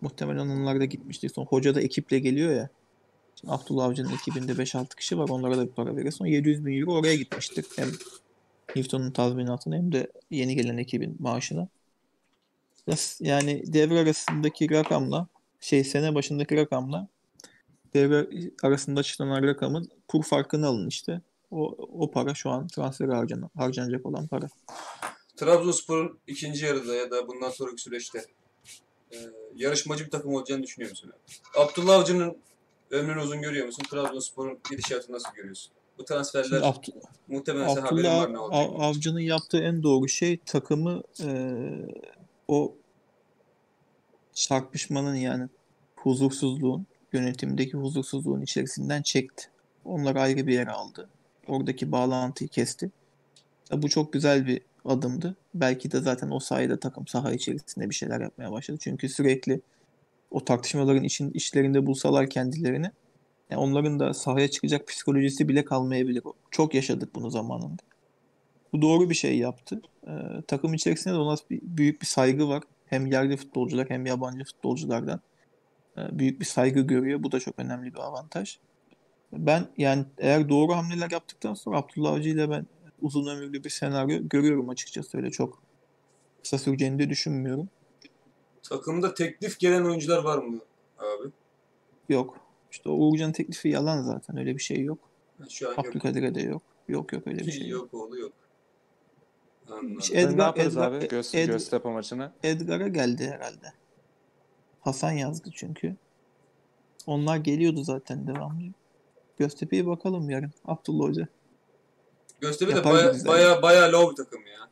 Muhtemelen 0.00 0.48
onlar 0.48 0.80
da 0.80 0.84
gitmişti. 0.84 1.28
Son 1.28 1.44
hoca 1.44 1.74
da 1.74 1.80
ekiple 1.80 2.18
geliyor 2.18 2.52
ya. 2.52 2.68
Şimdi 3.40 3.54
Abdullah 3.54 3.84
Avcı'nın 3.84 4.14
ekibinde 4.14 4.52
5-6 4.52 4.96
kişi 4.96 5.18
var. 5.18 5.28
Onlara 5.28 5.56
da 5.56 5.66
bir 5.66 5.72
para 5.72 5.96
verirsin. 5.96 6.24
O 6.24 6.26
700 6.26 6.66
bin 6.66 6.80
euro 6.80 6.92
oraya 6.92 7.14
gitmiştir. 7.14 7.66
Hem 7.76 7.88
Newton'un 8.76 9.10
tazminatına 9.10 9.76
hem 9.76 9.92
de 9.92 10.12
yeni 10.30 10.56
gelen 10.56 10.76
ekibin 10.76 11.16
maaşına. 11.18 11.68
Yani 13.20 13.62
devre 13.66 13.98
arasındaki 13.98 14.70
rakamla 14.70 15.28
şey 15.60 15.84
sene 15.84 16.14
başındaki 16.14 16.56
rakamla 16.56 17.08
devre 17.94 18.50
arasında 18.62 19.00
açıklanan 19.00 19.42
rakamın 19.42 19.90
kur 20.08 20.24
farkını 20.24 20.66
alın 20.66 20.88
işte. 20.88 21.20
O, 21.50 21.76
o 21.78 22.10
para 22.10 22.34
şu 22.34 22.50
an 22.50 22.68
transfer 22.68 23.08
harcan, 23.08 23.50
harcanacak 23.56 24.06
olan 24.06 24.26
para. 24.26 24.46
Trabzonspor'un 25.36 26.18
ikinci 26.26 26.64
yarıda 26.64 26.94
ya 26.94 27.10
da 27.10 27.28
bundan 27.28 27.50
sonraki 27.50 27.82
süreçte 27.82 28.24
e, 29.12 29.16
yarışmacı 29.54 30.04
bir 30.04 30.10
takım 30.10 30.34
olacağını 30.34 30.62
düşünüyor 30.62 30.90
musun? 30.90 31.12
Abdullah 31.56 31.94
Avcı'nın 31.94 32.36
ömrünü 32.90 33.20
uzun 33.20 33.42
görüyor 33.42 33.66
musun? 33.66 33.82
Trabzonspor'un 33.90 34.58
gidişatını 34.70 35.16
nasıl 35.16 35.34
görüyorsun? 35.34 35.72
Bu 35.98 36.04
transferler 36.04 36.60
Abd- 36.60 36.92
muhtemelen 37.28 37.68
sen 37.74 37.82
haberin 37.82 37.96
Abdullah 38.04 38.22
var 38.22 38.32
ne 38.32 38.38
olacak. 38.38 38.60
Av- 38.70 38.80
Avcı'nın 38.80 39.20
yaptığı 39.20 39.58
en 39.58 39.82
doğru 39.82 40.08
şey 40.08 40.38
takımı 40.46 41.02
eee, 41.18 41.86
o 42.48 42.74
çarpışmanın 44.34 45.14
yani 45.14 45.48
huzursuzluğun 45.96 46.86
yönetimdeki 47.12 47.76
huzursuzluğun 47.76 48.40
içerisinden 48.42 49.02
çekti. 49.02 49.44
Onları 49.84 50.20
ayrı 50.20 50.46
bir 50.46 50.52
yere 50.54 50.70
aldı. 50.70 51.08
Oradaki 51.48 51.92
bağlantıyı 51.92 52.48
kesti. 52.48 52.90
Bu 53.72 53.88
çok 53.88 54.12
güzel 54.12 54.46
bir 54.46 54.60
adımdı. 54.84 55.36
Belki 55.54 55.90
de 55.90 56.00
zaten 56.00 56.30
o 56.30 56.38
sayede 56.40 56.80
takım 56.80 57.06
saha 57.06 57.32
içerisinde 57.32 57.90
bir 57.90 57.94
şeyler 57.94 58.20
yapmaya 58.20 58.52
başladı. 58.52 58.78
Çünkü 58.80 59.08
sürekli 59.08 59.60
o 60.30 60.44
tartışmaların 60.44 61.04
için 61.04 61.30
işlerinde 61.30 61.86
bulsalar 61.86 62.30
kendilerini 62.30 62.90
yani 63.50 63.60
onların 63.60 64.00
da 64.00 64.14
sahaya 64.14 64.48
çıkacak 64.48 64.86
psikolojisi 64.88 65.48
bile 65.48 65.64
kalmayabilir. 65.64 66.22
Çok 66.50 66.74
yaşadık 66.74 67.14
bunu 67.14 67.30
zamanında. 67.30 67.82
Bu 68.72 68.82
doğru 68.82 69.10
bir 69.10 69.14
şey 69.14 69.38
yaptı. 69.38 69.82
Ee, 70.06 70.10
takım 70.48 70.74
içerisinde 70.74 71.14
de 71.14 71.18
ona 71.18 71.36
bir, 71.50 71.60
büyük 71.62 72.00
bir 72.00 72.06
saygı 72.06 72.48
var. 72.48 72.62
Hem 72.86 73.06
yerli 73.06 73.36
futbolcular 73.36 73.90
hem 73.90 74.06
yabancı 74.06 74.44
futbolculardan 74.44 75.20
e, 75.98 76.18
büyük 76.18 76.40
bir 76.40 76.44
saygı 76.44 76.80
görüyor. 76.80 77.22
Bu 77.22 77.32
da 77.32 77.40
çok 77.40 77.58
önemli 77.58 77.94
bir 77.94 77.98
avantaj. 77.98 78.58
Ben 79.32 79.66
yani 79.76 80.04
eğer 80.18 80.48
doğru 80.48 80.72
hamleler 80.72 81.10
yaptıktan 81.10 81.54
sonra 81.54 81.78
Abdullah 81.78 82.12
Avcı 82.12 82.28
ile 82.28 82.50
ben 82.50 82.66
uzun 83.02 83.26
ömürlü 83.26 83.64
bir 83.64 83.70
senaryo 83.70 84.28
görüyorum 84.28 84.68
açıkçası 84.68 85.16
öyle 85.16 85.30
çok 85.30 85.62
kısa 86.42 86.58
süreceğini 86.58 86.98
de 86.98 87.10
düşünmüyorum. 87.10 87.68
Takımda 88.68 89.14
teklif 89.14 89.58
gelen 89.58 89.84
oyuncular 89.84 90.24
var 90.24 90.38
mı 90.38 90.60
abi? 90.98 91.28
Yok. 92.08 92.36
İşte 92.70 92.88
o 92.88 92.92
Uğurcan 92.92 93.32
teklifi 93.32 93.68
yalan 93.68 94.02
zaten. 94.02 94.36
Öyle 94.36 94.54
bir 94.54 94.62
şey 94.62 94.80
yok. 94.82 94.98
Şu 95.50 95.68
an 95.68 95.70
yok. 95.70 95.86
Abdülkadir'e 95.86 96.34
de 96.34 96.40
yok. 96.40 96.62
Yok 96.88 97.12
yok 97.12 97.26
öyle 97.26 97.38
bir 97.38 97.52
şey 97.52 97.68
yok. 97.68 97.82
Yok 97.92 98.02
oğlu 98.02 98.18
yok. 98.18 98.32
Anladım. 99.70 99.98
İşte 99.98 100.16
ne 100.16 100.20
Edgar, 100.20 100.46
yaparız 100.46 100.76
Edgar, 100.76 100.92
abi 100.92 101.08
Göz, 101.08 101.34
Ed- 101.34 101.46
Göztepe 101.46 101.88
maçına? 101.88 102.32
Edgar'a 102.42 102.88
geldi 102.88 103.26
herhalde. 103.30 103.72
Hasan 104.80 105.12
yazdı 105.12 105.50
çünkü. 105.54 105.96
Onlar 107.06 107.36
geliyordu 107.36 107.84
zaten 107.84 108.26
devamlı. 108.26 108.62
Göztepe'ye 109.38 109.86
bakalım 109.86 110.30
yarın. 110.30 110.52
Abdullah 110.64 111.08
Hoca. 111.08 111.28
Göztepe 112.40 112.72
de 112.72 112.76
Yapar 112.76 112.92
baya 112.92 113.14
baya 113.26 113.62
baya 113.62 113.92
low 113.92 114.10
bir 114.10 114.16
takım 114.16 114.46
ya. 114.46 114.67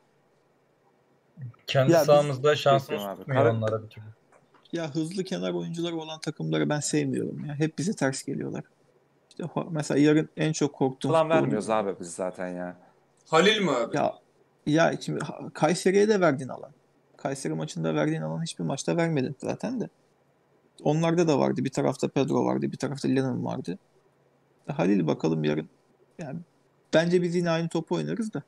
Kendi 1.67 1.93
Ya 1.93 1.99
biz- 2.01 2.07
sahamızda 2.07 2.57
şansımız 2.57 2.91
Bekliyorum 2.91 3.11
abi. 3.11 3.19
tutmuyor 3.19 3.45
Kar- 3.45 3.51
onlara 3.51 3.83
bir 3.83 3.89
türlü. 3.89 4.05
Ya 4.73 4.95
hızlı 4.95 5.25
kenar 5.25 5.53
oyuncuları 5.53 5.97
olan 5.97 6.21
takımları 6.21 6.69
ben 6.69 6.81
sevmiyorum 6.81 7.45
ya. 7.45 7.55
Hep 7.55 7.79
bize 7.79 7.93
ters 7.93 8.23
geliyorlar. 8.23 8.65
İşte 9.31 9.45
mesela 9.71 10.01
yarın 10.01 10.29
en 10.37 10.53
çok 10.53 10.73
korktuğum 10.73 11.09
Falan 11.09 11.31
vermiyoruz 11.31 11.71
abi 11.71 11.95
biz 12.01 12.15
zaten 12.15 12.49
ya. 12.49 12.77
Halil 13.29 13.61
mi 13.61 13.71
abi? 13.71 13.97
Ya 13.97 14.15
ya 14.67 14.95
şimdi 15.01 15.21
Kayseri'ye 15.55 16.09
de 16.09 16.21
verdiğin 16.21 16.49
alan. 16.49 16.71
Kayseri 17.17 17.55
maçında 17.55 17.95
verdiğin 17.95 18.23
alan 18.23 18.43
hiçbir 18.43 18.65
maçta 18.65 18.97
vermedin 18.97 19.37
zaten 19.39 19.81
de. 19.81 19.89
Onlarda 20.83 21.29
da 21.29 21.39
vardı. 21.39 21.65
Bir 21.65 21.71
tarafta 21.71 22.09
Pedro 22.09 22.45
vardı, 22.45 22.73
bir 22.73 22.77
tarafta 22.77 23.09
Lennon 23.09 23.45
vardı. 23.45 23.79
E, 24.69 24.73
Halil 24.73 25.07
bakalım 25.07 25.45
yarın. 25.45 25.69
Yani 26.19 26.39
bence 26.95 27.23
biz 27.23 27.35
yine 27.35 27.51
aynı 27.51 27.69
topu 27.69 27.95
oynarız 27.95 28.35
da. 28.35 28.43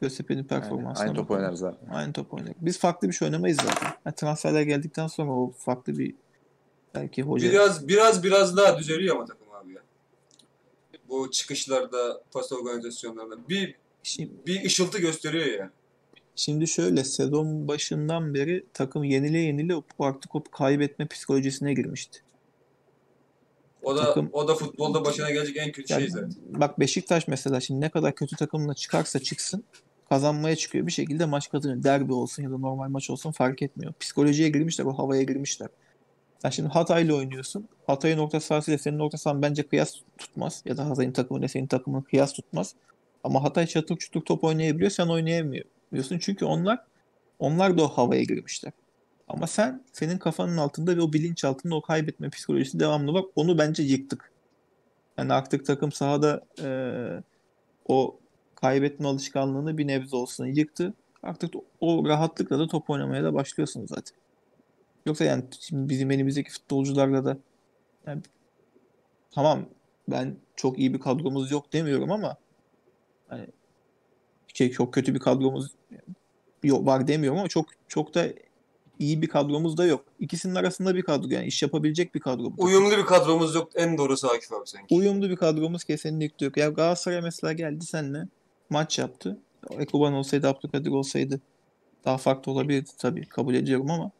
Göztepe'nin 0.00 0.38
Yani 0.38 0.48
performansına 0.48 1.04
aynı 1.04 1.14
top 1.14 1.24
bakalım. 1.24 1.40
oynarız 1.40 1.64
abi. 1.64 1.76
Aynı 1.90 2.12
top 2.12 2.34
oynarız. 2.34 2.54
Biz 2.60 2.78
farklı 2.78 3.08
bir 3.08 3.12
şey 3.12 3.26
oynamayız 3.26 3.56
zaten. 3.56 3.88
Yani 4.06 4.14
transferler 4.14 4.62
geldikten 4.62 5.06
sonra 5.06 5.30
o 5.30 5.50
farklı 5.50 5.98
bir 5.98 6.14
belki 6.94 7.22
hoca 7.22 7.50
Biraz 7.50 7.88
biraz 7.88 8.24
biraz 8.24 8.56
daha 8.56 8.78
düzeliyor 8.78 9.16
ama 9.16 9.24
takım 9.24 9.46
abi 9.52 9.72
ya. 9.72 9.82
Bu 11.08 11.30
çıkışlarda, 11.30 12.22
pas 12.32 12.52
organizasyonlarında 12.52 13.48
bir 13.48 13.74
Şimdi, 14.02 14.30
bir 14.46 14.64
ışıltı 14.64 14.98
gösteriyor 14.98 15.46
ya. 15.46 15.70
Şimdi 16.36 16.66
şöyle 16.66 17.04
sezon 17.04 17.68
başından 17.68 18.34
beri 18.34 18.66
takım 18.74 19.04
yenile 19.04 19.38
yenile 19.38 19.74
artık 19.98 20.34
o 20.34 20.44
kaybetme 20.44 21.06
psikolojisine 21.06 21.74
girmişti. 21.74 22.23
O 23.84 23.96
da 23.96 24.04
Takım- 24.04 24.30
o 24.32 24.48
da 24.48 24.54
futbolda 24.54 25.04
başına 25.04 25.30
gelecek 25.30 25.56
en 25.56 25.72
kötü 25.72 25.92
Yani 25.92 26.00
şey 26.00 26.10
zaten. 26.10 26.30
bak 26.48 26.80
Beşiktaş 26.80 27.28
mesela 27.28 27.60
şimdi 27.60 27.80
ne 27.80 27.88
kadar 27.90 28.14
kötü 28.14 28.36
takımla 28.36 28.74
çıkarsa 28.74 29.18
çıksın 29.18 29.64
kazanmaya 30.08 30.56
çıkıyor. 30.56 30.86
Bir 30.86 30.92
şekilde 30.92 31.24
maç 31.24 31.50
kazanıyor. 31.50 31.82
Derbi 31.82 32.12
olsun 32.12 32.42
ya 32.42 32.50
da 32.50 32.58
normal 32.58 32.88
maç 32.88 33.10
olsun 33.10 33.32
fark 33.32 33.62
etmiyor. 33.62 33.92
Psikolojiye 34.00 34.48
girmişler, 34.48 34.84
o 34.84 34.92
havaya 34.98 35.22
girmişler. 35.22 35.68
Sen 36.38 36.50
şimdi 36.50 36.68
Hatay'la 36.68 37.14
oynuyorsun. 37.14 37.68
Hatay'ın 37.86 38.18
orta 38.18 38.40
sahasıyla 38.40 38.78
senin 38.78 38.98
orta 38.98 39.18
sahan 39.18 39.42
bence 39.42 39.62
kıyas 39.62 39.94
tutmaz. 40.18 40.62
Ya 40.64 40.76
da 40.76 40.90
Hatay'ın 40.90 41.12
takımıyla 41.12 41.48
senin 41.48 41.66
takımın 41.66 42.00
kıyas 42.02 42.32
tutmaz. 42.32 42.74
Ama 43.24 43.42
Hatay 43.42 43.66
çatır 43.66 43.96
çutur 43.96 44.20
top 44.20 44.44
oynayabiliyor, 44.44 44.90
sen 44.90 45.06
oynayamıyorsun. 45.06 46.18
Çünkü 46.20 46.44
onlar 46.44 46.78
onlar 47.38 47.78
da 47.78 47.82
o 47.82 47.88
havaya 47.88 48.22
girmişler. 48.22 48.72
Ama 49.28 49.46
sen 49.46 49.84
senin 49.92 50.18
kafanın 50.18 50.56
altında 50.56 50.96
ve 50.96 51.00
o 51.00 51.12
bilinç 51.12 51.44
altında 51.44 51.74
o 51.74 51.82
kaybetme 51.82 52.30
psikolojisi 52.30 52.80
devamlı 52.80 53.12
var. 53.14 53.24
Onu 53.36 53.58
bence 53.58 53.82
yıktık. 53.82 54.32
Yani 55.18 55.32
artık 55.32 55.66
takım 55.66 55.92
sahada 55.92 56.42
eee, 56.58 57.22
o 57.88 58.20
kaybetme 58.56 59.08
alışkanlığını 59.08 59.78
bir 59.78 59.86
nebze 59.86 60.16
olsun 60.16 60.46
yıktı. 60.46 60.94
Artık 61.22 61.54
o 61.80 62.04
rahatlıkla 62.08 62.58
da 62.58 62.68
top 62.68 62.90
oynamaya 62.90 63.24
da 63.24 63.34
başlıyorsun 63.34 63.86
zaten. 63.86 64.16
Yoksa 65.06 65.24
yani 65.24 65.44
şimdi 65.60 65.88
bizim 65.88 66.10
elimizdeki 66.10 66.52
futbolcularla 66.52 67.24
da 67.24 67.38
yani 68.06 68.22
tamam 69.30 69.68
ben 70.08 70.36
çok 70.56 70.78
iyi 70.78 70.94
bir 70.94 71.00
kadromuz 71.00 71.50
yok 71.50 71.72
demiyorum 71.72 72.12
ama 72.12 72.36
hani 73.28 73.46
şey 74.54 74.70
çok 74.70 74.94
kötü 74.94 75.14
bir 75.14 75.18
kadromuz 75.20 75.72
yok 76.64 76.86
var 76.86 77.08
demiyorum 77.08 77.38
ama 77.38 77.48
çok 77.48 77.66
çok 77.88 78.14
da 78.14 78.26
iyi 78.98 79.22
bir 79.22 79.28
kadromuz 79.28 79.76
da 79.76 79.86
yok. 79.86 80.04
İkisinin 80.20 80.54
arasında 80.54 80.94
bir 80.94 81.02
kadro 81.02 81.28
yani 81.28 81.46
iş 81.46 81.62
yapabilecek 81.62 82.14
bir 82.14 82.20
kadro. 82.20 82.44
bu. 82.44 82.62
Uyumlu 82.64 82.96
bir 82.96 83.04
kadromuz 83.04 83.54
yok. 83.54 83.70
En 83.74 83.98
doğrusu 83.98 84.28
Akif 84.28 84.52
abi 84.52 84.66
sanki. 84.66 84.94
Uyumlu 84.94 85.30
bir 85.30 85.36
kadromuz 85.36 85.84
kesinlikle 85.84 86.46
yok. 86.46 86.56
Ya 86.56 86.68
Galatasaray 86.68 87.20
mesela 87.20 87.52
geldi 87.52 87.86
seninle 87.86 88.28
maç 88.70 88.98
yaptı. 88.98 89.38
Ekuban 89.78 90.12
olsaydı, 90.12 90.48
Abdülkadir 90.48 90.90
olsaydı 90.90 91.40
daha 92.04 92.18
farklı 92.18 92.52
olabilirdi 92.52 92.90
tabii. 92.98 93.26
Kabul 93.26 93.54
ediyorum 93.54 93.90
ama 93.90 94.10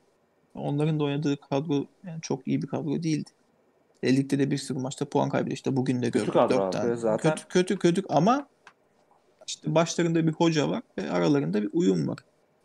onların 0.55 1.01
da 1.01 1.05
oynadığı 1.05 1.37
kadro 1.37 1.87
yani 2.07 2.21
çok 2.23 2.49
iyi 2.49 2.63
bir 2.63 2.67
kadro 2.67 3.03
değildi. 3.03 3.31
E, 4.03 4.17
ligde 4.17 4.39
de 4.39 4.51
bir 4.51 4.59
sürü 4.59 4.79
maçta 4.79 5.05
puan 5.05 5.29
kaybetti. 5.29 5.55
İşte 5.55 5.77
bugün 5.77 6.03
de 6.03 6.09
gördük. 6.09 6.33
kadro 6.33 6.55
dört 6.55 6.61
abi 6.61 6.71
tane. 6.71 6.97
zaten. 6.97 7.35
Kötü, 7.35 7.49
kötü 7.49 7.79
kötü 7.79 8.03
ama 8.09 8.49
işte 9.47 9.75
başlarında 9.75 10.27
bir 10.27 10.33
hoca 10.33 10.69
var 10.69 10.83
ve 10.99 11.11
aralarında 11.11 11.63
bir 11.63 11.71
uyum 11.73 12.09
var. 12.09 12.19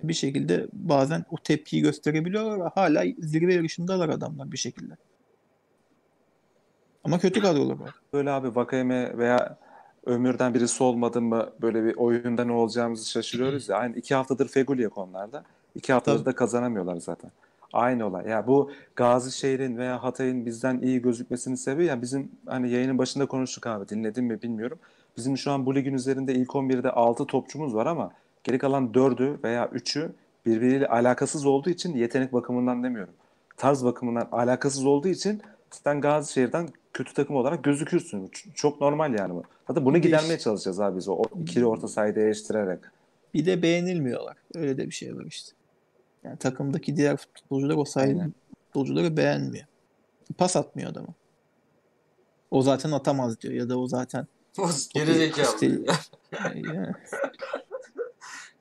Bir 0.03 0.13
şekilde 0.13 0.67
bazen 0.73 1.25
o 1.31 1.35
tepkiyi 1.37 1.81
gösterebiliyorlar 1.81 2.59
ve 2.59 2.69
hala 2.75 3.03
zirve 3.19 3.53
yarışındalar 3.53 4.09
adamlar 4.09 4.51
bir 4.51 4.57
şekilde. 4.57 4.93
Ama 7.03 7.19
kötü 7.19 7.41
kadrolar 7.41 7.79
var. 7.79 7.95
Böyle 8.13 8.31
abi 8.31 8.55
Vakayeme 8.55 9.17
veya 9.17 9.57
Ömür'den 10.05 10.53
birisi 10.53 10.83
olmadı 10.83 11.21
mı 11.21 11.49
böyle 11.61 11.83
bir 11.83 11.95
oyunda 11.95 12.45
ne 12.45 12.51
olacağımızı 12.51 13.09
şaşırıyoruz 13.09 13.69
ya. 13.69 13.77
Aynı 13.77 13.95
iki 13.95 14.15
haftadır 14.15 14.47
Feguli 14.47 14.81
yok 14.81 14.97
onlarda. 14.97 15.43
İki 15.75 15.93
haftadır 15.93 16.17
Tabii. 16.17 16.25
da 16.25 16.35
kazanamıyorlar 16.35 16.95
zaten. 16.97 17.31
Aynı 17.73 18.05
olay. 18.07 18.27
Ya 18.27 18.47
bu 18.47 18.71
Gazişehir'in 18.95 19.77
veya 19.77 20.03
Hatay'ın 20.03 20.45
bizden 20.45 20.81
iyi 20.81 21.01
gözükmesinin 21.01 21.55
sebebi 21.55 21.85
ya 21.85 22.01
bizim 22.01 22.31
hani 22.45 22.71
yayının 22.71 22.97
başında 22.97 23.25
konuştuk 23.25 23.67
abi 23.67 23.89
dinledin 23.89 24.25
mi 24.25 24.41
bilmiyorum. 24.41 24.79
Bizim 25.17 25.37
şu 25.37 25.51
an 25.51 25.65
bu 25.65 25.75
ligin 25.75 25.93
üzerinde 25.93 26.33
ilk 26.33 26.49
11'de 26.49 26.91
6 26.91 27.25
topçumuz 27.25 27.75
var 27.75 27.85
ama 27.85 28.11
geri 28.43 28.57
kalan 28.57 28.87
4'ü 28.87 29.43
veya 29.43 29.65
3'ü 29.65 30.11
birbiriyle 30.45 30.87
alakasız 30.87 31.45
olduğu 31.45 31.69
için 31.69 31.95
yetenek 31.95 32.33
bakımından 32.33 32.83
demiyorum. 32.83 33.13
Tarz 33.57 33.83
bakımından 33.83 34.27
alakasız 34.31 34.85
olduğu 34.85 35.07
için 35.07 35.41
sen 35.71 36.01
Gazişehir'den 36.01 36.69
kötü 36.93 37.13
takım 37.13 37.35
olarak 37.35 37.63
gözükürsün. 37.63 38.31
Çok 38.55 38.81
normal 38.81 39.13
yani 39.13 39.33
bu. 39.33 39.43
Hatta 39.65 39.85
bunu 39.85 39.97
gidermeye 39.97 40.39
çalışacağız 40.39 40.79
abi 40.79 40.97
biz 40.97 41.07
o 41.09 41.23
ikili 41.41 41.65
orta 41.65 41.87
sahayı 41.87 42.15
değiştirerek. 42.15 42.79
Bir 43.33 43.45
de 43.45 43.61
beğenilmiyorlar. 43.61 44.37
Öyle 44.55 44.77
de 44.77 44.85
bir 44.85 44.91
şey 44.91 45.15
var 45.17 45.25
işte. 45.25 45.51
Yani 46.23 46.37
takımdaki 46.37 46.95
diğer 46.95 47.17
futbolcular 47.17 47.75
o 47.75 47.83
Aynen. 47.95 48.33
futbolcuları 48.65 49.17
beğenmiyor. 49.17 49.65
Pas 50.37 50.55
atmıyor 50.55 50.91
adama. 50.91 51.07
O 52.51 52.61
zaten 52.61 52.91
atamaz 52.91 53.41
diyor 53.41 53.53
ya 53.53 53.69
da 53.69 53.79
o 53.79 53.87
zaten 53.87 54.27
Gerizekalı. 54.93 55.45
İşte- 55.55 55.81
yani- 56.43 56.93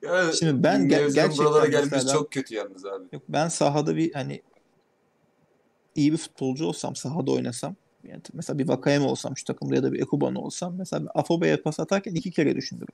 Yani 0.01 0.33
Şimdi 0.35 0.63
ben 0.63 0.81
ger- 0.81 1.13
gerçekten 1.13 1.37
buralara 1.37 1.67
mesela 1.67 1.91
ben- 2.07 2.13
çok 2.13 2.31
kötü 2.31 2.55
yalnız 2.55 2.85
abi. 2.85 3.03
Yok 3.13 3.23
ben 3.29 3.47
sahada 3.47 3.95
bir 3.95 4.13
hani 4.13 4.41
iyi 5.95 6.11
bir 6.11 6.17
futbolcu 6.17 6.65
olsam 6.65 6.95
sahada 6.95 7.31
oynasam 7.31 7.75
yani 8.03 8.21
mesela 8.33 8.59
bir 8.59 8.67
Vakayeme 8.67 9.05
olsam 9.05 9.37
şu 9.37 9.45
takımda 9.45 9.75
ya 9.75 9.83
da 9.83 9.93
bir 9.93 10.01
Ekuban 10.01 10.35
olsam 10.35 10.75
mesela 10.77 11.03
ben 11.05 11.09
Afobe'ye 11.21 11.57
pas 11.57 11.79
atarken 11.79 12.15
iki 12.15 12.31
kere 12.31 12.55
düşünürüm. 12.55 12.87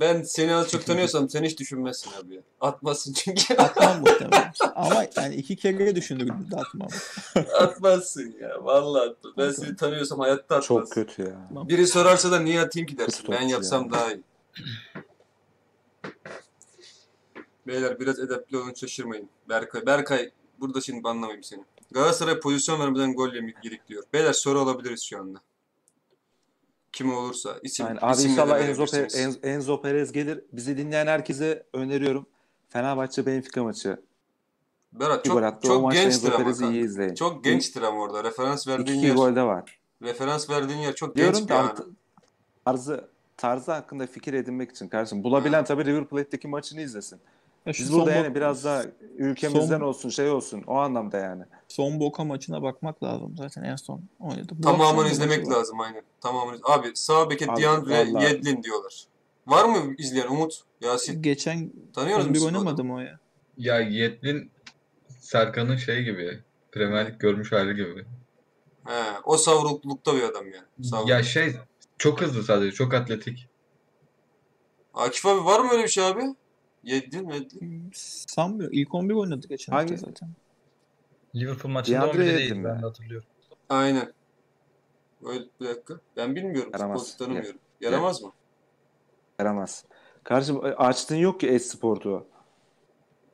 Ben 0.00 0.22
seni 0.22 0.54
az 0.54 0.68
çok 0.70 0.86
tanıyorsam 0.86 1.28
sen 1.28 1.42
hiç 1.44 1.58
düşünmezsin 1.58 2.10
abi 2.20 2.34
ya. 2.34 2.40
Atmazsın 2.60 3.12
çünkü. 3.12 3.54
Atmam 3.58 3.98
muhtemelen. 4.00 4.52
Ama 4.74 5.06
yani 5.16 5.34
iki 5.34 5.56
kere 5.56 5.96
düşünürüm 5.96 6.46
de 6.50 6.56
atmam. 6.56 6.88
atmazsın 7.60 8.34
ya. 8.40 8.64
Vallahi 8.64 9.08
atmaz. 9.10 9.32
Ben 9.38 9.50
seni 9.50 9.76
tanıyorsam 9.76 10.18
hayatta 10.20 10.54
atmaz. 10.54 10.64
Çok 10.66 10.90
kötü 10.92 11.22
ya. 11.22 11.48
Biri 11.68 11.86
sorarsa 11.86 12.30
da 12.32 12.40
niye 12.40 12.60
atayım 12.60 12.86
ki 12.88 12.98
dersin. 12.98 13.18
Kötü 13.18 13.32
Ben 13.32 13.42
yapsam 13.48 13.84
ya. 13.84 13.90
daha 13.92 14.12
iyi. 14.12 14.20
Beyler 17.66 18.00
biraz 18.00 18.18
edepli 18.18 18.56
olun 18.58 18.74
şaşırmayın. 18.74 19.28
Berkay, 19.48 19.86
Berkay 19.86 20.30
burada 20.60 20.80
şimdi 20.80 21.04
banlamayayım 21.04 21.42
seni. 21.42 21.64
Galatasaray 21.90 22.40
pozisyon 22.40 22.80
vermeden 22.80 23.14
gol 23.14 23.34
yemek 23.34 23.64
yedik 23.64 23.88
diyor. 23.88 24.02
Beyler 24.12 24.32
soru 24.32 24.58
alabiliriz 24.60 25.02
şu 25.02 25.18
anda. 25.20 25.38
Kim 26.92 27.14
olursa 27.16 27.58
isim, 27.62 27.86
Yani 27.86 27.98
abi 28.02 28.22
inşallah 28.22 28.60
Enzo, 28.68 28.84
Pe- 28.84 29.46
Enzo 29.46 29.82
Perez 29.82 30.12
gelir. 30.12 30.44
Bizi 30.52 30.76
dinleyen 30.76 31.06
herkese 31.06 31.66
öneriyorum. 31.72 32.26
Fenerbahçe 32.68 33.26
Benfica 33.26 33.62
maçı. 33.62 34.00
Berat 34.92 35.24
çok, 35.24 35.42
attı. 35.42 35.68
çok 35.68 35.92
gençtir 35.92 36.32
ama 36.32 36.44
Perez'i 36.44 36.66
iyi 36.66 36.84
izleyin. 36.84 37.14
Çok 37.14 37.44
gençtir 37.44 37.82
ama 37.82 38.00
orada. 38.00 38.24
Referans 38.24 38.68
verdiğin 38.68 38.98
İki, 38.98 39.06
yer, 39.06 39.14
gol 39.14 39.36
de 39.36 39.42
var. 39.42 39.78
referans 40.02 40.50
verdiğin 40.50 40.78
yer 40.78 40.94
çok 40.94 41.16
Diyorum 41.16 41.34
genç 41.38 41.48
bir 41.48 41.54
an. 41.54 41.76
tarzı 42.64 43.08
tarzı 43.36 43.72
hakkında 43.72 44.06
fikir 44.06 44.34
edinmek 44.34 44.70
için 44.70 44.88
kardeşim. 44.88 45.24
Bulabilen 45.24 45.64
tabii 45.64 45.84
River 45.84 46.04
Plate'deki 46.08 46.48
maçını 46.48 46.80
izlesin. 46.80 47.20
Ya 47.66 47.72
şu 47.72 47.82
Biz 47.82 47.92
burada 47.92 48.12
yani 48.12 48.34
biraz 48.34 48.64
daha 48.64 48.84
ülkemizden 49.18 49.78
son- 49.78 49.86
olsun 49.86 50.08
şey 50.08 50.30
olsun 50.30 50.62
o 50.66 50.74
anlamda 50.76 51.18
yani. 51.18 51.44
son 51.68 52.00
Boca 52.00 52.24
maçına 52.24 52.62
bakmak 52.62 53.02
lazım 53.02 53.34
zaten 53.36 53.62
en 53.62 53.76
son 53.76 54.02
oynadı. 54.20 54.54
Tamamını 54.62 55.08
izlemek 55.08 55.46
var. 55.46 55.52
lazım 55.52 55.80
aynen. 55.80 56.02
Tamamını. 56.20 56.58
Abi 56.62 56.90
sağ 56.94 57.30
beke 57.30 57.50
Abi, 57.52 57.62
Diandre 57.62 57.94
Yedlin 57.94 58.62
diyorlar. 58.62 59.04
Var 59.46 59.64
mı 59.64 59.94
izleyen 59.98 60.26
Umut? 60.28 60.62
Yasin. 60.80 61.22
Geçen 61.22 61.72
Tanıyoruz 61.92 62.26
11 62.26 62.30
musun? 62.30 62.42
bu 62.44 62.46
oynamadı 62.46 62.74
adamı? 62.74 62.92
mı 62.92 62.98
o 62.98 63.00
ya? 63.00 63.18
Ya 63.58 63.80
Yedlin 63.80 64.50
Serkan'ın 65.20 65.76
şey 65.76 66.02
gibi. 66.04 66.40
Premier 66.72 67.06
Lig 67.06 67.20
görmüş 67.20 67.52
hali 67.52 67.74
gibi. 67.74 68.04
He, 68.86 69.02
o 69.24 69.36
savruklukta 69.36 70.16
bir 70.16 70.22
adam 70.22 70.44
yani. 70.46 70.86
Savruk. 70.88 71.08
Ya 71.08 71.22
şey 71.22 71.54
çok 71.98 72.20
hızlı 72.20 72.42
sadece. 72.42 72.72
Çok 72.72 72.94
atletik. 72.94 73.48
Akif 74.94 75.26
abi 75.26 75.44
var 75.44 75.60
mı 75.60 75.72
öyle 75.72 75.82
bir 75.82 75.88
şey 75.88 76.06
abi? 76.06 76.22
Yedlin 76.84 77.26
mi? 77.26 77.48
Sanmıyorum. 78.26 78.78
İlk 78.78 78.94
11 78.94 79.14
oynadı 79.14 79.48
geçen 79.48 79.72
Hangi- 79.72 79.90
hafta 79.94 80.06
zaten. 80.06 80.28
Liverpool 81.34 81.72
maçında 81.72 81.96
DeAndre 82.00 82.18
11'de 82.18 82.24
Yedlin 82.24 82.38
değil 82.38 82.52
mi? 82.52 82.64
ben 82.64 82.82
de 82.82 82.86
hatırlıyorum. 82.86 83.28
Aynen. 83.68 84.12
Öyle 85.24 85.44
bir 85.60 85.66
dakika. 85.66 85.94
Ben 86.16 86.36
bilmiyorum. 86.36 86.70
Yaramaz. 86.74 87.10
Futbol 87.10 87.24
tanımıyorum. 87.26 87.60
Yaramaz 87.80 88.22
mı? 88.22 88.32
Yaramaz. 89.38 89.84
Kardeşim 90.24 90.56
e, 90.56 90.68
açtın 90.68 91.16
yok 91.16 91.40
ki 91.40 91.48
Esport'u. 91.48 92.26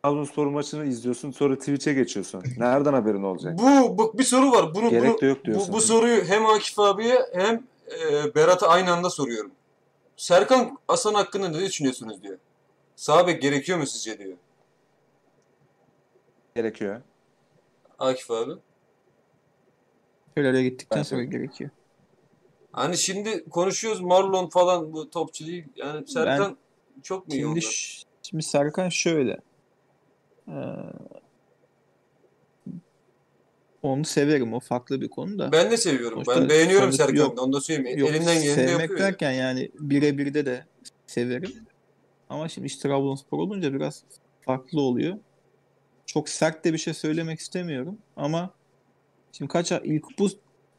Trabzonspor 0.05 0.47
maçını 0.47 0.85
izliyorsun 0.85 1.31
sonra 1.31 1.59
Twitch'e 1.59 1.93
geçiyorsun. 1.93 2.43
Nereden 2.57 2.93
haberin 2.93 3.23
olacak? 3.23 3.59
Bu, 3.59 3.99
bu 3.99 4.19
bir 4.19 4.25
soru 4.25 4.53
var. 4.53 4.75
Bunu, 4.75 4.91
Gerek 4.91 5.11
bunu, 5.11 5.21
de 5.21 5.27
yok 5.27 5.39
bu, 5.41 5.45
diyorsun. 5.45 5.75
bu 5.75 5.81
soruyu 5.81 6.25
hem 6.25 6.47
Akif 6.47 6.79
abiye 6.79 7.19
hem 7.33 7.65
e, 8.01 8.35
Berat'a 8.35 8.69
aynı 8.69 8.93
anda 8.93 9.11
soruyorum. 9.11 9.51
Serkan 10.17 10.79
Hasan 10.89 11.15
hakkında 11.15 11.49
ne 11.49 11.61
düşünüyorsunuz 11.61 12.23
diyor. 12.23 12.39
Sağ 12.99 13.27
bek 13.27 13.43
gerekiyor 13.43 13.79
mu 13.79 13.87
sizce 13.87 14.19
diyor. 14.19 14.37
Gerekiyor. 16.57 17.01
Akif 17.99 18.31
abi. 18.31 18.53
Fener'e 20.35 20.63
gittikten 20.63 21.03
sonra 21.03 21.25
gerekiyor. 21.25 21.71
Hani 22.73 22.97
şimdi 22.97 23.45
konuşuyoruz 23.49 24.01
Marlon 24.01 24.49
falan 24.49 24.93
bu 24.93 25.11
topçu 25.11 25.47
değil. 25.47 25.65
Yani 25.77 26.09
Serkan 26.09 26.57
çok 27.03 27.29
mu 27.29 27.35
iyi 27.35 27.41
Şimdi, 27.43 27.63
ş- 27.63 28.03
şimdi 28.23 28.43
Serkan 28.43 28.89
şöyle. 28.89 29.41
Ee, 30.49 30.53
onu 33.83 34.05
severim. 34.05 34.55
O 34.55 34.61
farklı 34.61 35.01
bir 35.01 35.09
konu 35.09 35.39
da. 35.39 35.53
Ben 35.53 35.71
de 35.71 35.77
seviyorum. 35.77 36.25
Sonuçta- 36.25 36.43
ben 36.43 36.49
beğeniyorum 36.49 36.93
Serkan'ı. 36.93 37.43
Onu 37.43 37.53
da 37.53 37.61
söyleyeyim. 37.61 37.99
Yok, 37.99 38.11
Elinden 38.11 38.35
geleni 38.43 38.57
de 38.57 38.67
sevmek 38.67 38.81
yapıyor. 38.81 39.01
ya. 39.01 39.07
derken 39.07 39.33
yani 39.33 39.71
birebir 39.75 40.35
de 40.35 40.67
severim. 41.07 41.68
Ama 42.29 42.49
şimdi 42.49 42.67
işte 42.67 42.89
Trabzonspor 42.89 43.39
olunca 43.39 43.75
biraz 43.75 44.03
farklı 44.41 44.81
oluyor. 44.81 45.19
Çok 46.07 46.29
sert 46.29 46.65
de 46.65 46.73
bir 46.73 46.79
şey 46.79 46.95
söylemek 46.95 47.41
istemiyorum 47.41 47.99
ama 48.17 48.51
şimdi 49.33 49.49
kaç 49.49 49.73
ilk 49.73 50.19
bu 50.19 50.29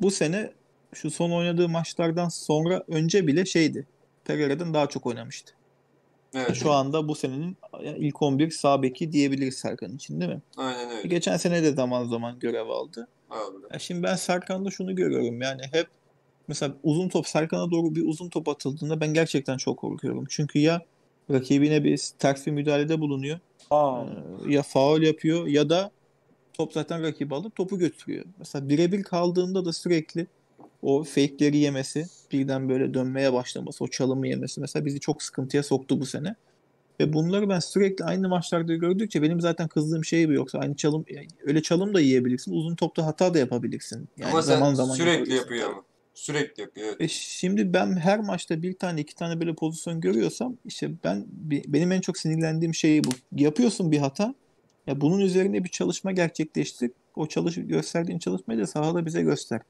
bu 0.01 0.11
sene 0.11 0.51
şu 0.93 1.11
son 1.11 1.31
oynadığı 1.31 1.69
maçlardan 1.69 2.30
sonra 2.30 2.84
önce 2.88 3.27
bile 3.27 3.45
şeydi. 3.45 3.88
Pereira'dan 4.26 4.73
daha 4.73 4.88
çok 4.88 5.05
oynamıştı. 5.05 5.53
Evet. 6.34 6.55
Şu 6.55 6.71
anda 6.71 7.07
bu 7.07 7.15
senenin 7.15 7.57
ilk 7.97 8.21
11 8.21 8.51
sağ 8.51 8.81
beki 8.81 9.11
diyebiliriz 9.11 9.57
Serkan 9.57 9.95
için 9.95 10.21
değil 10.21 10.31
mi? 10.31 10.41
Aynen 10.57 10.89
öyle. 10.89 11.07
Geçen 11.07 11.38
sene 11.38 11.63
de 11.63 11.71
zaman 11.71 12.05
zaman 12.05 12.39
görev 12.39 12.69
aldı. 12.69 13.07
Ya 13.73 13.80
şimdi 13.80 14.03
ben 14.03 14.15
Serkan'da 14.15 14.69
şunu 14.69 14.95
görüyorum 14.95 15.41
yani 15.41 15.61
hep 15.71 15.88
mesela 16.47 16.73
uzun 16.84 17.09
top 17.09 17.27
Serkan'a 17.27 17.71
doğru 17.71 17.95
bir 17.95 18.05
uzun 18.05 18.30
top 18.30 18.47
atıldığında 18.47 19.01
ben 19.01 19.13
gerçekten 19.13 19.57
çok 19.57 19.80
korkuyorum. 19.80 20.26
Çünkü 20.30 20.59
ya 20.59 20.81
rakibine 21.31 21.84
bir 21.84 22.10
ters 22.19 22.47
bir 22.47 22.51
müdahalede 22.51 22.99
bulunuyor 22.99 23.39
Aa, 23.69 24.03
e, 24.47 24.53
ya 24.53 24.64
faul 24.64 25.01
yapıyor 25.01 25.47
ya 25.47 25.69
da 25.69 25.91
top 26.53 26.73
zaten 26.73 27.03
rakibi 27.03 27.35
alıp 27.35 27.56
topu 27.56 27.80
götürüyor. 27.80 28.26
Mesela 28.39 28.69
birebir 28.69 29.03
kaldığında 29.03 29.65
da 29.65 29.73
sürekli 29.73 30.27
o 30.81 31.03
fake'leri 31.03 31.57
yemesi, 31.57 32.06
birden 32.31 32.69
böyle 32.69 32.93
dönmeye 32.93 33.34
başlaması, 33.34 33.84
o 33.84 33.88
çalımı 33.88 34.27
yemesi 34.27 34.61
mesela 34.61 34.85
bizi 34.85 34.99
çok 34.99 35.23
sıkıntıya 35.23 35.64
soktu 35.64 35.99
bu 35.99 36.06
sene. 36.06 36.35
Ve 36.99 37.14
bunları 37.14 37.49
ben 37.49 37.60
sürekli 37.60 38.06
aynı 38.06 38.30
maçlarda 38.30 38.76
gördükçe 38.76 39.22
benim 39.22 39.41
zaten 39.41 39.68
kızdığım 39.68 40.06
şey 40.06 40.30
bu 40.30 40.34
yoksa 40.34 40.60
aynı 40.60 40.76
çalım 40.76 41.06
yani 41.10 41.27
öyle 41.45 41.61
çalım 41.61 41.93
da 41.93 42.01
yiyebilirsin, 42.01 42.51
uzun 42.51 42.76
topta 42.76 43.06
hata 43.06 43.34
da 43.34 43.39
yapabilirsin. 43.39 44.10
Yani 44.18 44.31
Ama 44.31 44.41
sen 44.41 44.53
zaman 44.53 44.73
zaman 44.73 44.95
sürekli 44.95 45.34
yapıyor 45.34 45.69
ama. 45.69 45.84
Sürekli 46.19 46.61
yapıyor. 46.61 46.87
Evet. 46.87 47.01
E 47.01 47.07
şimdi 47.07 47.73
ben 47.73 47.97
her 47.97 48.19
maçta 48.19 48.61
bir 48.61 48.73
tane 48.73 49.01
iki 49.01 49.15
tane 49.15 49.39
böyle 49.39 49.55
pozisyon 49.55 50.01
görüyorsam 50.01 50.57
işte 50.65 50.91
ben 51.03 51.25
benim 51.67 51.91
en 51.91 52.01
çok 52.01 52.17
sinirlendiğim 52.17 52.73
şey 52.73 53.03
bu. 53.03 53.09
Yapıyorsun 53.35 53.91
bir 53.91 53.97
hata. 53.97 54.35
Ya 54.87 55.01
bunun 55.01 55.19
üzerine 55.19 55.63
bir 55.63 55.69
çalışma 55.69 56.11
gerçekleştir. 56.11 56.91
O 57.15 57.27
çalış 57.27 57.55
gösterdiğin 57.55 58.19
çalışmayı 58.19 58.59
da 58.59 58.67
sahada 58.67 59.05
bize 59.05 59.21
göster. 59.21 59.61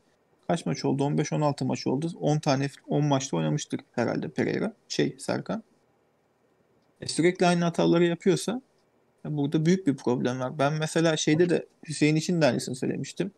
Kaç 0.48 0.66
maç 0.66 0.86
oldu? 0.86 1.04
15-16 1.04 1.66
maç 1.66 1.88
oldu. 1.88 2.12
10 2.20 2.40
tane 2.40 2.70
10 2.88 3.06
maçta 3.06 3.38
oynamıştır 3.38 3.80
herhalde 3.92 4.30
Pereira. 4.30 4.74
Şey 4.88 5.16
Serkan. 5.20 5.64
E 7.02 7.08
sürekli 7.08 7.46
aynı 7.46 7.64
hataları 7.64 8.06
yapıyorsa 8.06 8.62
ya 9.26 9.38
burada 9.38 9.66
büyük 9.66 9.88
bir 9.88 9.96
problem 9.96 10.40
var. 10.40 10.60
Ben 10.60 10.74
mesela 10.74 11.18
şeyde 11.18 11.50
de 11.50 11.66
Hüseyin 11.88 12.16
için 12.16 12.42
de 12.42 12.46
aynısını 12.46 12.76
söylemiştim. 12.76 13.32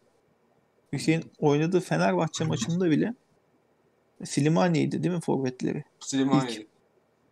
Hüseyin 0.93 1.23
oynadığı 1.39 1.80
Fenerbahçe 1.80 2.43
maçında 2.43 2.91
bile 2.91 3.13
Slimani'ydi 4.26 5.03
değil 5.03 5.15
mi 5.15 5.22
forvetleri? 5.22 5.84
Slimani. 5.99 6.51
İlk, 6.51 6.68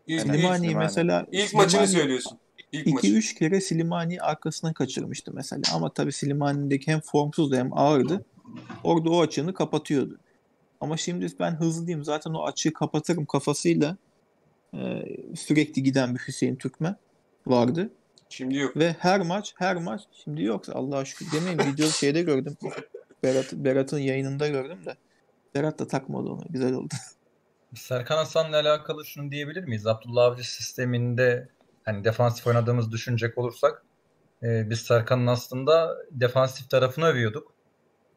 ilk. 0.08 0.22
Slimani 0.22 0.58
Slimani. 0.58 0.76
mesela 0.76 1.26
ilk 1.32 1.54
maçını 1.54 1.70
Slimani 1.70 1.88
söylüyorsun. 1.88 2.38
İlk 2.72 2.88
maçı. 2.88 3.08
2-3 3.08 3.36
kere 3.36 3.62
Slimani 3.62 4.22
arkasına 4.22 4.74
kaçırmıştı 4.74 5.32
mesela. 5.34 5.62
Ama 5.74 5.94
tabii 5.94 6.12
Slimani'deki 6.12 6.92
hem 6.92 7.00
formsuzdu 7.00 7.56
hem 7.56 7.78
ağırdı. 7.78 8.26
Orada 8.84 9.10
o 9.10 9.22
açığını 9.22 9.54
kapatıyordu. 9.54 10.20
Ama 10.82 10.98
şimdi 10.98 11.28
ben 11.40 11.52
hızlıyım. 11.52 12.04
Zaten 12.04 12.32
o 12.32 12.44
açığı 12.44 12.74
kapatırım 12.74 13.26
kafasıyla 13.26 13.98
e, 14.74 15.06
sürekli 15.36 15.84
giden 15.84 16.16
bir 16.16 16.20
Hüseyin 16.20 16.56
Türkmen 16.56 16.96
vardı. 17.48 17.90
Şimdi 18.30 18.56
yok. 18.58 18.78
Ve 18.78 18.96
her 19.00 19.22
maç 19.22 19.54
her 19.58 19.76
maç 19.76 20.02
şimdi 20.24 20.44
yoksa 20.44 20.74
Allah'a 20.74 21.06
şükür 21.06 21.28
demeyin 21.32 21.60
video 21.60 21.88
şeyde 21.88 22.22
gördüm. 22.22 22.58
Berat, 23.24 23.54
Berat'ın 23.54 24.00
yayınında 24.00 24.48
gördüm 24.48 24.86
de. 24.86 24.96
Berat 25.56 25.80
da 25.80 25.88
takmadı 25.88 26.30
onu. 26.30 26.44
Güzel 26.50 26.74
oldu. 26.74 26.94
Serkan 27.76 28.18
Hasan'la 28.18 28.56
alakalı 28.60 29.06
şunu 29.06 29.32
diyebilir 29.32 29.64
miyiz? 29.64 29.88
Abdullah 29.88 30.24
Avcı 30.26 30.52
sisteminde 30.52 31.50
hani 31.84 32.04
defansif 32.04 32.48
oynadığımız 32.48 32.92
düşünecek 32.92 33.38
olursak 33.38 33.84
e, 34.44 34.70
biz 34.70 34.80
Serkan'ın 34.80 35.28
aslında 35.28 35.98
defansif 36.12 36.70
tarafını 36.70 37.06
övüyorduk. 37.06 37.54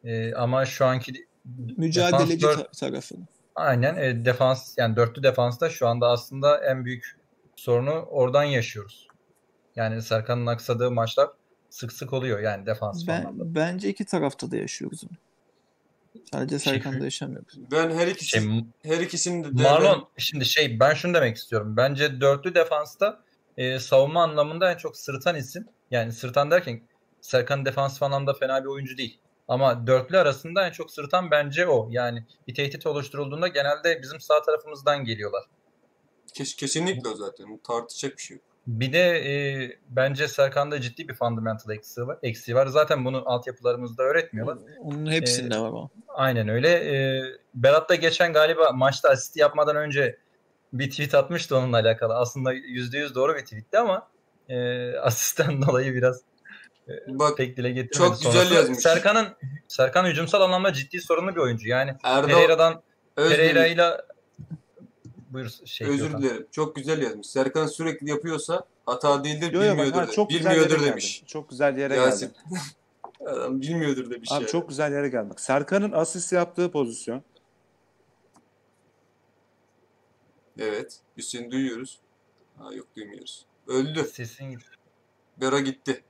E, 0.03 0.33
ama 0.33 0.65
şu 0.65 0.85
anki 0.85 1.13
Mücadeleci 1.77 2.45
ta- 2.45 2.71
tarafını. 2.71 3.27
aynen 3.55 3.95
e, 3.95 4.25
defans 4.25 4.75
yani 4.77 4.95
dörtlü 4.95 5.23
defansta 5.23 5.69
şu 5.69 5.87
anda 5.87 6.07
aslında 6.07 6.65
en 6.65 6.85
büyük 6.85 7.19
sorunu 7.55 7.91
oradan 7.91 8.43
yaşıyoruz. 8.43 9.07
Yani 9.75 10.01
Serkan'ın 10.01 10.45
aksadığı 10.45 10.91
maçlar 10.91 11.29
sık 11.73 11.93
sık 11.93 12.13
oluyor 12.13 12.39
yani 12.39 12.65
defansif 12.65 13.07
Ben, 13.07 13.19
anlamda. 13.19 13.55
bence 13.55 13.89
iki 13.89 14.05
tarafta 14.05 14.51
da 14.51 14.57
yaşıyoruz 14.57 15.03
onu. 15.03 15.17
Sadece 16.31 16.59
Şey- 16.59 16.73
Serkan'da 16.73 17.03
yaşamıyoruz. 17.03 17.59
Ben 17.71 17.91
her 17.91 18.07
ikisi 18.07 18.29
Şey, 18.29 18.41
her 18.83 18.99
ikisini 18.99 19.57
de 19.57 19.63
Marlon 19.63 20.07
şimdi 20.17 20.45
şey 20.45 20.79
ben 20.79 20.93
şunu 20.93 21.13
demek 21.13 21.37
istiyorum. 21.37 21.77
Bence 21.77 22.21
dörtlü 22.21 22.55
defansta 22.55 23.23
e, 23.57 23.79
savunma 23.79 24.23
anlamında 24.23 24.71
en 24.71 24.77
çok 24.77 24.97
sırıtan 24.97 25.35
isim. 25.35 25.67
Yani 25.91 26.11
sırıtan 26.11 26.51
derken 26.51 26.81
Serkan 27.21 27.65
defansif 27.65 28.03
anlamda 28.03 28.33
fena 28.33 28.63
bir 28.63 28.69
oyuncu 28.69 28.97
değil. 28.97 29.19
Ama 29.47 29.87
dörtlü 29.87 30.17
arasında 30.17 30.67
en 30.67 30.71
çok 30.71 30.91
sırıtan 30.91 31.31
bence 31.31 31.67
o. 31.67 31.87
Yani 31.91 32.25
bir 32.47 32.55
tehdit 32.55 32.85
oluşturulduğunda 32.85 33.47
genelde 33.47 34.01
bizim 34.01 34.19
sağ 34.19 34.41
tarafımızdan 34.41 35.03
geliyorlar. 35.05 35.43
Kes- 36.33 36.55
kesinlikle 36.55 37.09
o 37.09 37.15
zaten. 37.15 37.59
Tartışacak 37.67 38.17
bir 38.17 38.23
şey 38.23 38.37
yok. 38.37 38.45
Bir 38.67 38.93
de 38.93 38.99
e, 38.99 39.71
bence 39.89 40.27
Serkan'da 40.27 40.81
ciddi 40.81 41.07
bir 41.09 41.13
fundamental 41.13 41.71
eksiği 41.71 42.07
var. 42.07 42.17
Eksiği 42.23 42.55
var. 42.55 42.67
Zaten 42.67 43.05
bunu 43.05 43.23
altyapılarımızda 43.25 44.03
öğretmiyorlar. 44.03 44.57
Onun 44.79 45.11
hepsinde 45.11 45.55
Ee, 45.55 45.59
var 45.59 45.71
o. 45.71 45.89
Aynen 46.07 46.47
öyle. 46.47 46.69
Ee, 46.69 47.23
Berat 47.55 47.89
da 47.89 47.95
geçen 47.95 48.33
galiba 48.33 48.71
maçta 48.71 49.09
asist 49.09 49.37
yapmadan 49.37 49.75
önce 49.75 50.17
bir 50.73 50.89
tweet 50.89 51.15
atmıştı 51.15 51.57
onunla 51.57 51.77
alakalı. 51.77 52.15
Aslında 52.15 52.53
%100 52.53 53.15
doğru 53.15 53.35
bir 53.35 53.41
tweetti 53.41 53.77
ama 53.77 54.07
e, 54.49 54.89
asistten 54.97 55.61
dolayı 55.61 55.93
biraz 55.93 56.21
Bak 57.07 57.37
pek 57.37 57.57
dile 57.57 57.69
getirmedi. 57.71 57.97
Çok 57.97 58.17
güzel 58.17 58.31
Sonrası 58.31 58.53
yazmış. 58.53 58.79
Serkan'ın 58.79 59.27
Serkan 59.67 60.05
hücumsal 60.05 60.41
anlamda 60.41 60.73
ciddi 60.73 61.01
sorunlu 61.01 61.35
bir 61.35 61.41
oyuncu. 61.41 61.69
Yani 61.69 61.95
Erdal 62.03 62.27
Pereira'dan 62.27 62.81
Özdemir, 63.17 63.37
Pereira'yla 63.37 64.01
buyur 65.33 65.49
şey 65.65 65.87
özür 65.87 66.05
Gökhan. 66.05 66.21
dilerim. 66.21 66.47
Çok 66.51 66.75
güzel 66.75 67.01
yazmış. 67.01 67.27
Serkan 67.27 67.67
sürekli 67.67 68.09
yapıyorsa 68.09 68.65
hata 68.85 69.23
değildir, 69.23 69.53
Yo, 69.53 69.61
yo, 69.63 69.67
bak, 69.71 69.77
bilmiyordur. 69.77 69.99
ha, 70.01 70.07
de- 70.07 70.11
çok 70.11 70.29
bilmiyordur 70.29 70.81
demiş. 70.83 71.15
geldin. 71.15 71.27
Çok 71.27 71.49
güzel 71.49 71.77
yere 71.77 71.95
Yasin. 71.95 72.27
geldin. 72.27 72.57
Adam 73.27 73.61
bilmiyordur 73.61 74.09
demiş 74.11 74.31
Abi 74.31 74.41
yani. 74.41 74.51
çok 74.51 74.69
güzel 74.69 74.91
yere 74.91 75.09
geldik. 75.09 75.29
Bak, 75.31 75.39
Serkan'ın 75.39 75.91
asist 75.91 76.33
yaptığı 76.33 76.71
pozisyon. 76.71 77.23
Evet. 80.59 80.99
Biz 81.17 81.25
seni 81.25 81.51
duyuyoruz. 81.51 81.99
Ha 82.57 82.73
yok 82.73 82.87
duymuyoruz. 82.95 83.45
Öldü. 83.67 84.03
Sesin 84.03 84.45
gitti. 84.51 84.63
Bera 85.41 85.59
gitti. 85.59 86.03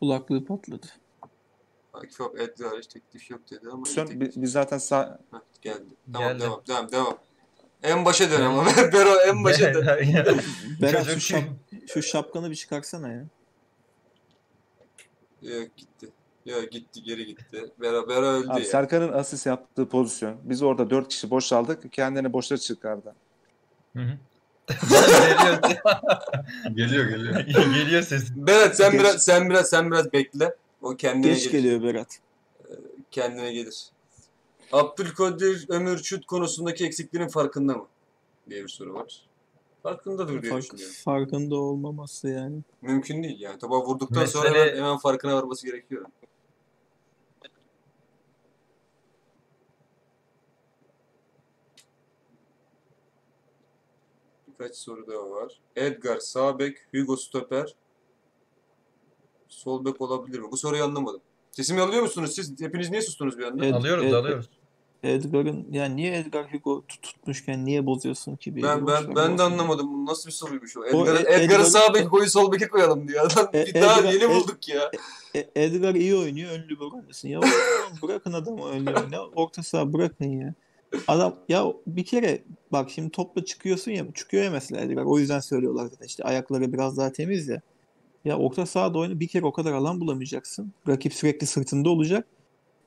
Kulaklığı 0.00 0.44
patladı. 0.44 0.86
Akif 1.92 2.20
abi 2.20 2.42
Edgar 2.42 2.68
hariç 2.68 2.86
teklif 2.86 3.30
yok 3.30 3.40
dedi 3.50 3.68
ama 3.72 3.84
bi- 3.86 4.32
biz 4.36 4.52
zaten 4.52 4.78
sağ, 4.78 5.20
Heh, 5.30 5.38
geldi. 5.62 5.84
Tamam 6.12 6.28
Geldi. 6.28 6.42
devam 6.42 6.62
devam 6.68 6.92
devam. 6.92 7.18
En 7.82 8.04
başa 8.04 8.30
dön 8.30 8.40
ama. 8.40 8.66
Bero 8.92 9.14
en 9.26 9.44
başa 9.44 9.74
dön. 9.74 9.86
Berat 10.82 11.04
Çocuk 11.04 11.14
şu, 11.14 11.20
şap, 11.20 11.42
şu 11.94 12.02
şapkanı 12.02 12.50
bir 12.50 12.56
çıkarsana 12.56 13.08
ya. 13.12 13.24
Yok 15.42 15.76
gitti. 15.76 16.08
Ya 16.44 16.64
gitti 16.64 17.02
geri 17.02 17.26
gitti. 17.26 17.64
Bera 17.80 18.08
Bera 18.08 18.26
öldü 18.26 18.48
Abi 18.48 18.60
ya. 18.60 18.66
Serkan'ın 18.66 19.12
asist 19.12 19.46
yaptığı 19.46 19.88
pozisyon. 19.88 20.36
Biz 20.44 20.62
orada 20.62 20.90
dört 20.90 21.08
kişi 21.08 21.30
boşaldık. 21.30 21.92
Kendini 21.92 22.32
boşa 22.32 22.56
çıkardı. 22.58 23.14
Hı 23.96 24.02
hı. 24.02 24.18
geliyor, 24.70 25.58
Geliyor 26.76 27.04
geliyor. 27.04 27.40
geliyor 27.74 28.02
ses. 28.02 28.30
Berat 28.36 28.76
sen 28.76 28.92
Geç. 28.92 29.00
biraz 29.00 29.24
sen 29.24 29.50
biraz 29.50 29.70
sen 29.70 29.90
biraz 29.90 30.12
bekle. 30.12 30.54
O 30.82 30.96
kendine 30.96 31.32
Geç 31.32 31.42
gelir. 31.44 31.52
geliyor 31.52 31.82
Berat. 31.82 32.18
Kendine 33.10 33.52
gelir. 33.52 33.84
Abdülkadir 34.72 35.66
Ömür 35.68 35.98
Şut 35.98 36.26
konusundaki 36.26 36.86
eksiklerin 36.86 37.28
farkında 37.28 37.74
mı? 37.74 37.86
diye 38.50 38.62
bir 38.62 38.68
soru 38.68 38.94
var. 38.94 39.22
Farkındadır 39.82 40.42
diye 40.42 40.52
Fark, 40.52 40.62
düşünüyorum. 40.62 40.94
farkında 41.04 41.56
olmaması 41.56 42.28
yani. 42.28 42.60
Mümkün 42.82 43.22
değil 43.22 43.40
yani. 43.40 43.58
Topa 43.58 43.80
vurduktan 43.84 44.24
sonra 44.24 44.48
Mesele- 44.48 44.60
hemen, 44.70 44.76
hemen 44.76 44.96
farkına 44.98 45.36
varması 45.36 45.66
gerekiyor. 45.66 46.06
Birkaç 54.48 54.76
soru 54.76 55.06
daha 55.06 55.30
var. 55.30 55.60
Edgar 55.76 56.18
sağ 56.18 56.58
bek, 56.58 56.78
Hugo 56.94 57.16
stoper. 57.16 57.74
Sol 59.48 59.84
bek 59.84 60.00
olabilir 60.00 60.38
mi? 60.38 60.50
Bu 60.52 60.56
soruyu 60.56 60.84
anlamadım. 60.84 61.20
Sesimi 61.50 61.80
alıyor 61.80 62.02
musunuz 62.02 62.34
siz? 62.34 62.60
Hepiniz 62.60 62.90
niye 62.90 63.02
sustunuz 63.02 63.38
bir 63.38 63.44
anda? 63.44 63.64
Ed- 63.66 63.74
Alıyoruz 63.74 64.04
Ed- 64.04 64.14
alıyoruz. 64.16 64.48
Edgar'ın 65.02 65.66
yani 65.70 65.96
niye 65.96 66.16
Edgar 66.18 66.52
Hugo 66.52 66.82
tut- 66.88 67.02
tutmuşken 67.02 67.64
niye 67.64 67.86
bozuyorsun 67.86 68.36
ki? 68.36 68.56
Bir 68.56 68.62
Ben 68.62 68.86
ben 68.86 69.16
ben 69.16 69.38
de 69.38 69.42
anlamadım. 69.42 69.88
Bu 69.92 70.06
nasıl 70.10 70.26
bir 70.26 70.32
soruymuş 70.34 70.76
o? 70.76 70.84
Edgar'ı 70.86 71.18
Ed- 71.18 71.20
Edgar'ı 71.42 71.62
Edgar- 71.62 71.64
sağ 71.64 71.94
beke 71.94 72.04
koyu 72.08 72.30
sol 72.30 72.52
beke 72.52 72.68
koyalım 72.68 73.08
diyor 73.08 73.26
adam. 73.32 73.48
E- 73.52 73.66
Bir 73.74 73.74
daha 73.74 74.00
Edgar- 74.00 74.12
yeni 74.12 74.22
Ed- 74.24 74.34
bulduk 74.34 74.68
ya. 74.68 74.90
E, 75.34 75.50
Edgar 75.56 75.94
iyi 75.94 76.16
oynuyor 76.16 76.50
ön 76.50 76.68
libero 76.68 76.96
oynasın. 76.96 77.28
Ya 77.28 77.40
bırakın 78.02 78.32
adamı 78.32 78.64
ön 78.68 78.80
libero. 78.80 79.10
Ne 79.10 79.20
orta 79.20 79.62
saha 79.62 79.92
bırakın 79.92 80.24
ya. 80.24 80.54
Adam 81.08 81.34
ya 81.48 81.66
bir 81.86 82.04
kere 82.04 82.42
bak 82.72 82.90
şimdi 82.90 83.10
topla 83.10 83.44
çıkıyorsun 83.44 83.90
ya 83.90 84.06
çıkıyor 84.14 84.44
ya 84.44 84.50
mesela 84.50 84.80
Edgar. 84.80 85.04
O 85.04 85.18
yüzden 85.18 85.40
söylüyorlar 85.40 85.86
zaten 85.86 86.06
işte 86.06 86.24
ayakları 86.24 86.72
biraz 86.72 86.96
daha 86.96 87.12
temiz 87.12 87.48
ya. 87.48 87.60
Ya 88.24 88.38
orta 88.38 88.66
sahada 88.66 88.98
oyna 88.98 89.20
bir 89.20 89.28
kere 89.28 89.44
o 89.46 89.52
kadar 89.52 89.72
alan 89.72 90.00
bulamayacaksın. 90.00 90.72
Rakip 90.88 91.14
sürekli 91.14 91.46
sırtında 91.46 91.90
olacak. 91.90 92.26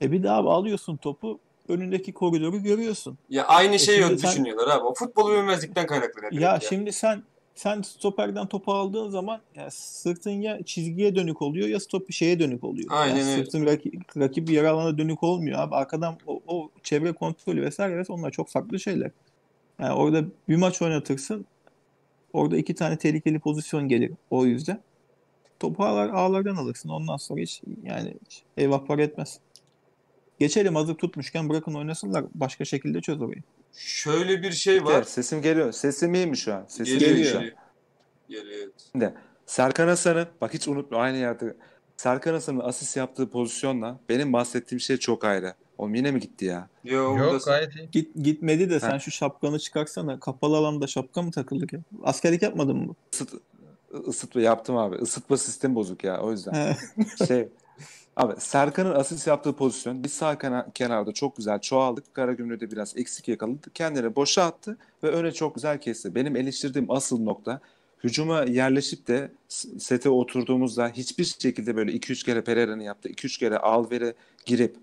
E 0.02 0.11
bir 0.11 0.23
daha 0.23 0.38
alıyorsun 0.38 0.98
topu 0.98 1.40
önündeki 1.68 2.14
koridoru 2.14 2.64
görüyorsun. 2.64 3.18
Ya 3.30 3.48
aynı 3.48 3.80
şeyi 3.80 3.99
şimdi 3.99 4.19
sen- 4.19 4.31
düşünüyorlar 4.31 4.68
abi. 4.68 4.84
O 4.84 4.94
futbolu 4.94 5.34
bilmezlikten 5.34 5.88
kaynaklanıyor. 5.88 6.31
direkt 6.31 6.44
Ya 6.44 6.60
şimdi 6.69 6.91
sen 6.91 7.23
sen 7.56 7.81
stoperden 7.81 8.48
topu 8.48 8.73
aldığın 8.73 9.10
zaman 9.10 9.41
ya 9.56 9.72
sırtın 9.72 10.31
ya 10.31 10.64
çizgiye 10.65 11.15
dönük 11.15 11.41
oluyor 11.41 11.68
ya 11.68 11.80
stopu 11.80 12.14
şeye 12.14 12.40
dönük 12.40 12.64
oluyor. 12.64 12.88
Aynen 12.91 13.15
ya 13.15 13.26
öyle. 13.26 13.44
sırtın 13.44 13.65
rakip, 13.65 14.18
rakip 14.18 14.49
yarı 14.49 14.69
alana 14.72 14.98
dönük 14.98 15.23
olmuyor 15.23 15.60
abi. 15.60 15.76
Arkadan 15.76 16.18
o, 16.27 16.41
o 16.48 16.69
çevre 16.84 17.11
kontrolü 17.11 17.61
vesaire 17.61 17.98
vesaire 17.98 18.19
onlar 18.19 18.31
çok 18.31 18.49
farklı 18.49 18.80
şeyler. 18.80 19.11
Yani 19.80 19.94
orada 19.94 20.26
bir 20.49 20.56
maç 20.56 20.81
oynatırsın. 20.81 21.45
Orada 22.34 22.57
iki 22.57 22.76
tane 22.76 22.98
tehlikeli 22.98 23.40
pozisyon 23.40 23.88
gelir 23.88 24.11
o 24.30 24.45
yüzden. 24.45 24.80
Topu 25.60 25.84
ağlar, 25.84 26.10
ağlardan 26.10 26.56
alırsın. 26.56 26.90
Ondan 26.90 27.18
sonra 27.18 27.41
hiç 27.41 27.61
yani 27.84 28.14
eyvah 28.57 28.85
para 28.85 29.02
etmez. 29.03 29.40
Geçelim 30.40 30.76
hazır 30.76 30.96
tutmuşken 30.96 31.50
bırakın 31.50 31.74
oynasınlar. 31.74 32.26
Başka 32.36 32.66
şekilde 32.66 33.02
çöz 33.02 33.22
orayı. 33.22 33.44
Şöyle 33.74 34.42
bir 34.44 34.52
şey 34.52 34.76
Gel, 34.76 34.86
var. 34.86 35.04
sesim 35.04 35.42
geliyor. 35.42 35.72
Sesim 35.72 36.14
iyi 36.14 36.28
mi 36.28 36.38
şu 36.38 36.54
an? 36.54 36.66
Sesim 36.68 37.00
Geliyor, 37.00 37.18
mi 37.20 37.26
şu 37.26 37.38
an? 37.38 37.44
geliyor. 37.44 37.58
Geliyor, 38.30 38.60
evet. 38.64 38.74
Şimdi 38.92 39.14
Serkan 39.46 39.88
Hasan'ın 39.88 40.28
bak 40.42 40.54
hiç 40.54 40.68
unutma 40.68 40.98
aynı 40.98 41.18
yerde 41.18 41.56
Serkan 41.98 42.34
Hasan'ın 42.34 42.60
asist 42.60 42.98
yaptığı 42.98 43.30
pozisyonla 43.30 44.00
benim 44.10 44.34
bahsettiğim 44.34 44.80
şey 44.80 44.98
çok 44.98 45.24
ayrı. 45.24 45.54
O 45.78 45.90
yine 45.90 46.12
mi 46.12 46.20
gitti 46.20 46.46
ya? 46.46 46.70
Yo, 46.84 47.18
Yok 47.18 47.46
gayet 47.46 47.76
iyi. 47.76 47.90
Git 47.92 48.16
gitmedi 48.24 48.70
de 48.70 48.80
sen 48.80 48.90
Ha. 48.90 49.00
şu 49.00 49.12
şapkanı 49.12 49.60
çıkarsana. 49.60 50.20
Kapalı 50.20 50.58
alanda 50.58 50.88
şapka 50.88 51.22
mı 51.22 51.32
takılır 51.32 51.70
ya? 51.72 51.80
Askerlik 52.04 52.42
yapmadın 52.42 52.78
mı? 52.78 52.96
Isıt, 53.14 53.34
ısıtma 54.08 54.42
yaptım 54.42 54.78
abi. 54.78 54.98
Isıtma 55.02 55.38
sistemi 55.38 55.76
bozuk 55.76 56.04
ya 56.04 56.22
o 56.22 56.32
yüzden. 56.32 56.76
Şey 57.28 57.48
abi 58.15 58.34
Serkan'ın 58.38 58.95
asist 58.95 59.27
yaptığı 59.27 59.56
pozisyon 59.56 60.03
biz 60.03 60.14
sağ 60.14 60.34
kena- 60.34 60.72
kenarda 60.73 61.11
çok 61.11 61.38
güzel 61.38 61.60
çoğaldık. 61.61 62.14
Karagümrük'te 62.14 62.72
biraz 62.72 62.98
eksik 62.98 63.27
yakaladı. 63.27 63.69
Kendini 63.73 64.15
boşa 64.15 64.44
attı 64.44 64.77
ve 65.03 65.07
öne 65.07 65.31
çok 65.31 65.56
güzel 65.56 65.81
kesti. 65.81 66.15
Benim 66.15 66.35
eleştirdiğim 66.35 66.91
asıl 66.91 67.19
nokta 67.23 67.60
hücuma 68.03 68.44
yerleşip 68.44 69.07
de 69.07 69.31
sete 69.77 70.10
oturduğumuzda 70.10 70.88
hiçbir 70.90 71.23
şekilde 71.23 71.76
böyle 71.76 71.91
2-3 71.91 72.26
kere 72.26 72.41
Pereira'nın 72.41 72.81
yaptığı 72.84 73.10
2-3 73.10 73.40
kere 73.40 73.57
Alver'e 73.57 74.14
girip 74.45 74.76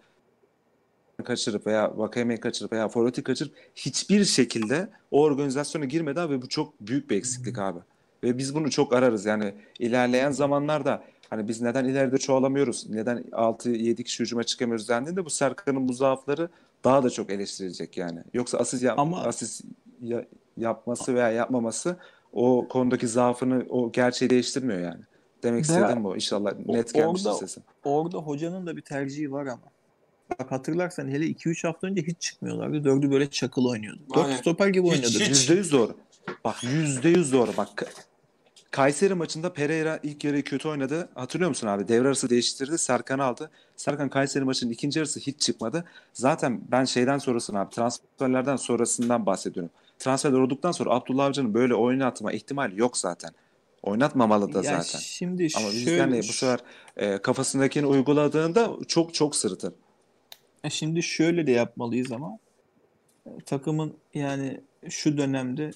kaçırıp 1.25 1.67
veya 1.67 1.99
Vakayeme'yi 1.99 2.41
kaçırıp 2.41 2.73
veya 2.73 2.89
Forvet'i 2.89 3.23
kaçırıp 3.23 3.53
hiçbir 3.75 4.25
şekilde 4.25 4.89
o 5.11 5.23
organizasyona 5.23 5.85
girmedi 5.85 6.21
abi 6.21 6.35
ve 6.35 6.43
bu 6.43 6.49
çok 6.49 6.81
büyük 6.81 7.11
bir 7.11 7.17
eksiklik 7.17 7.59
abi. 7.59 7.79
Ve 8.25 8.39
biz 8.39 8.55
bunu 8.55 8.71
çok 8.71 8.93
ararız 8.93 9.27
yani 9.27 9.55
ilerleyen 9.79 10.31
zamanlarda 10.31 11.05
hani 11.31 11.49
biz 11.49 11.61
neden 11.61 11.85
ileride 11.85 12.19
çoğalamıyoruz, 12.19 12.91
neden 12.91 13.19
6-7 13.33 14.05
kişi 14.05 14.23
hücuma 14.23 14.45
çıkamıyoruz 14.45 14.89
dendiğinde 14.89 15.25
bu 15.25 15.31
Serkan'ın 15.31 15.89
bu 15.89 15.93
zaafları 15.93 16.49
daha 16.85 17.03
da 17.03 17.11
çok 17.11 17.31
eleştirilecek 17.31 17.97
yani. 17.97 18.21
Yoksa 18.35 18.59
asist, 18.59 18.83
yap, 18.83 18.99
Ama- 18.99 19.23
asist 19.23 19.65
ya- 20.03 20.25
yapması 20.57 21.15
veya 21.15 21.31
yapmaması 21.31 21.97
o 22.33 22.69
konudaki 22.69 23.09
zaafını, 23.09 23.67
o 23.69 23.93
gerçeği 23.93 24.31
değiştirmiyor 24.31 24.81
yani. 24.81 25.01
Demek 25.43 25.65
Berat, 25.65 25.71
istediğim 25.81 26.05
bu. 26.05 26.15
İnşallah 26.15 26.53
net 26.67 26.97
orada- 26.97 27.35
sesim. 27.35 27.63
Orada 27.85 28.19
hocanın 28.19 28.67
da 28.67 28.77
bir 28.77 28.83
tercihi 28.83 29.33
var 29.33 29.47
ama. 29.47 29.63
Bak 30.41 30.51
hatırlarsan 30.53 31.09
hele 31.09 31.27
2-3 31.27 31.65
hafta 31.65 31.87
önce 31.87 32.03
hiç 32.03 32.21
çıkmıyorlardı. 32.21 32.85
Dördü 32.85 33.11
böyle 33.11 33.31
çakıl 33.31 33.65
oynuyordu. 33.65 34.01
Dört 34.15 34.33
stoper 34.33 34.69
gibi 34.69 34.87
Hiç- 34.87 34.93
oynadı. 34.93 35.07
hiç- 35.09 35.29
Yüzde 35.29 35.55
yüz 35.55 35.73
doğru. 35.73 35.97
Bak 36.45 36.65
yüzde 36.65 37.09
yüz 37.09 37.33
doğru. 37.33 37.51
Bak 37.57 37.69
Kayseri 38.71 39.15
maçında 39.15 39.53
Pereira 39.53 40.01
ilk 40.03 40.25
yarıyı 40.25 40.45
kötü 40.45 40.69
oynadı. 40.69 41.09
Hatırlıyor 41.15 41.49
musun 41.49 41.67
abi? 41.67 41.89
Devre 41.89 42.09
arası 42.09 42.31
değiştirdi. 42.31 42.79
Serkan'ı 42.79 43.25
aldı. 43.25 43.51
Serkan 43.77 44.09
Kayseri 44.09 44.45
maçının 44.45 44.71
ikinci 44.71 44.99
yarısı 44.99 45.21
hiç 45.21 45.41
çıkmadı. 45.41 45.85
Zaten 46.13 46.61
ben 46.71 46.85
şeyden 46.85 47.19
sonrasını 47.19 47.61
abi 47.61 47.75
transferlerden 47.75 48.57
sonrasından 48.57 49.27
bahsediyorum. 49.27 49.71
Transferler 49.99 50.39
olduktan 50.39 50.73
sonra 50.73 50.91
Abdullah 50.91 51.25
Avcı'nın 51.25 51.55
böyle 51.55 51.75
oynatma 51.75 52.33
ihtimali 52.33 52.81
yok 52.81 52.97
zaten. 52.97 53.31
Oynatmamalı 53.83 54.53
da 54.53 54.59
Ya 54.59 54.83
zaten. 54.83 54.99
Şimdi 54.99 55.49
Ama 55.57 55.71
şöyle, 55.71 56.19
bu 56.19 56.23
sefer 56.23 56.61
e, 56.97 57.19
kafasındakini 57.19 57.87
uyguladığında 57.87 58.71
çok 58.89 59.15
çok 59.15 59.37
sırıtır. 59.37 59.73
E 60.65 60.71
Şimdi 60.71 61.03
şöyle 61.03 61.47
de 61.47 61.51
yapmalıyız 61.51 62.13
ama 62.13 62.39
e, 63.27 63.31
takımın 63.47 63.95
yani 64.15 64.61
şu 64.89 65.19
dönemde 65.19 65.71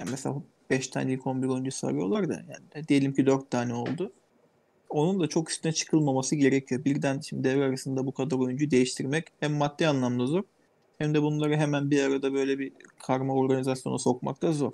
yani 0.00 0.10
mesela 0.10 0.36
5 0.70 0.88
tane 0.88 1.12
ilk 1.12 1.26
11 1.26 1.48
oyuncusu 1.48 1.86
arıyorlar 1.86 2.28
da 2.28 2.34
yani 2.34 2.88
diyelim 2.88 3.14
ki 3.14 3.26
4 3.26 3.50
tane 3.50 3.74
oldu. 3.74 4.12
Onun 4.88 5.20
da 5.20 5.26
çok 5.26 5.50
üstüne 5.50 5.72
çıkılmaması 5.72 6.36
gerekiyor. 6.36 6.84
Birden 6.84 7.20
şimdi 7.20 7.44
devre 7.44 7.64
arasında 7.64 8.06
bu 8.06 8.12
kadar 8.12 8.36
oyuncu 8.36 8.70
değiştirmek 8.70 9.26
hem 9.40 9.52
maddi 9.52 9.88
anlamda 9.88 10.26
zor 10.26 10.42
hem 10.98 11.14
de 11.14 11.22
bunları 11.22 11.56
hemen 11.56 11.90
bir 11.90 12.02
arada 12.02 12.32
böyle 12.32 12.58
bir 12.58 12.72
karma 12.98 13.34
organizasyona 13.34 13.98
sokmak 13.98 14.42
da 14.42 14.52
zor. 14.52 14.72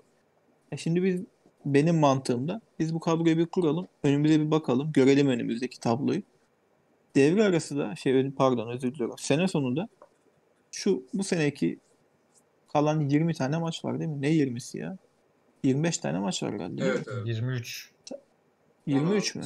E 0.73 0.77
şimdi 0.77 1.02
biz 1.02 1.23
benim 1.66 1.98
mantığımda 1.98 2.60
biz 2.78 2.94
bu 2.94 3.01
kadroyu 3.01 3.39
bir 3.39 3.47
kuralım, 3.47 3.89
önümüze 4.02 4.40
bir 4.40 4.51
bakalım, 4.51 4.93
görelim 4.93 5.28
önümüzdeki 5.28 5.81
tabloyu. 5.81 6.23
Devre 7.16 7.44
arası 7.44 7.77
da 7.77 7.97
şey 7.97 8.31
pardon 8.31 8.69
özür 8.69 8.94
diliyorum. 8.94 9.19
Sene 9.19 9.48
sonunda 9.48 9.89
şu 10.70 11.02
bu 11.14 11.24
seneki 11.24 11.78
kalan 12.73 13.09
20 13.09 13.35
tane 13.35 13.59
maç 13.59 13.85
var 13.85 13.98
değil 13.98 14.10
mi? 14.10 14.23
Ne 14.23 14.31
20'si 14.31 14.78
ya? 14.78 14.98
25 15.64 15.98
tane 15.98 16.18
maç 16.18 16.43
var 16.43 16.52
herhalde. 16.52 16.84
Evet 16.84 17.06
evet. 17.12 17.26
23. 17.26 17.90
23 18.86 19.34
mü? 19.34 19.43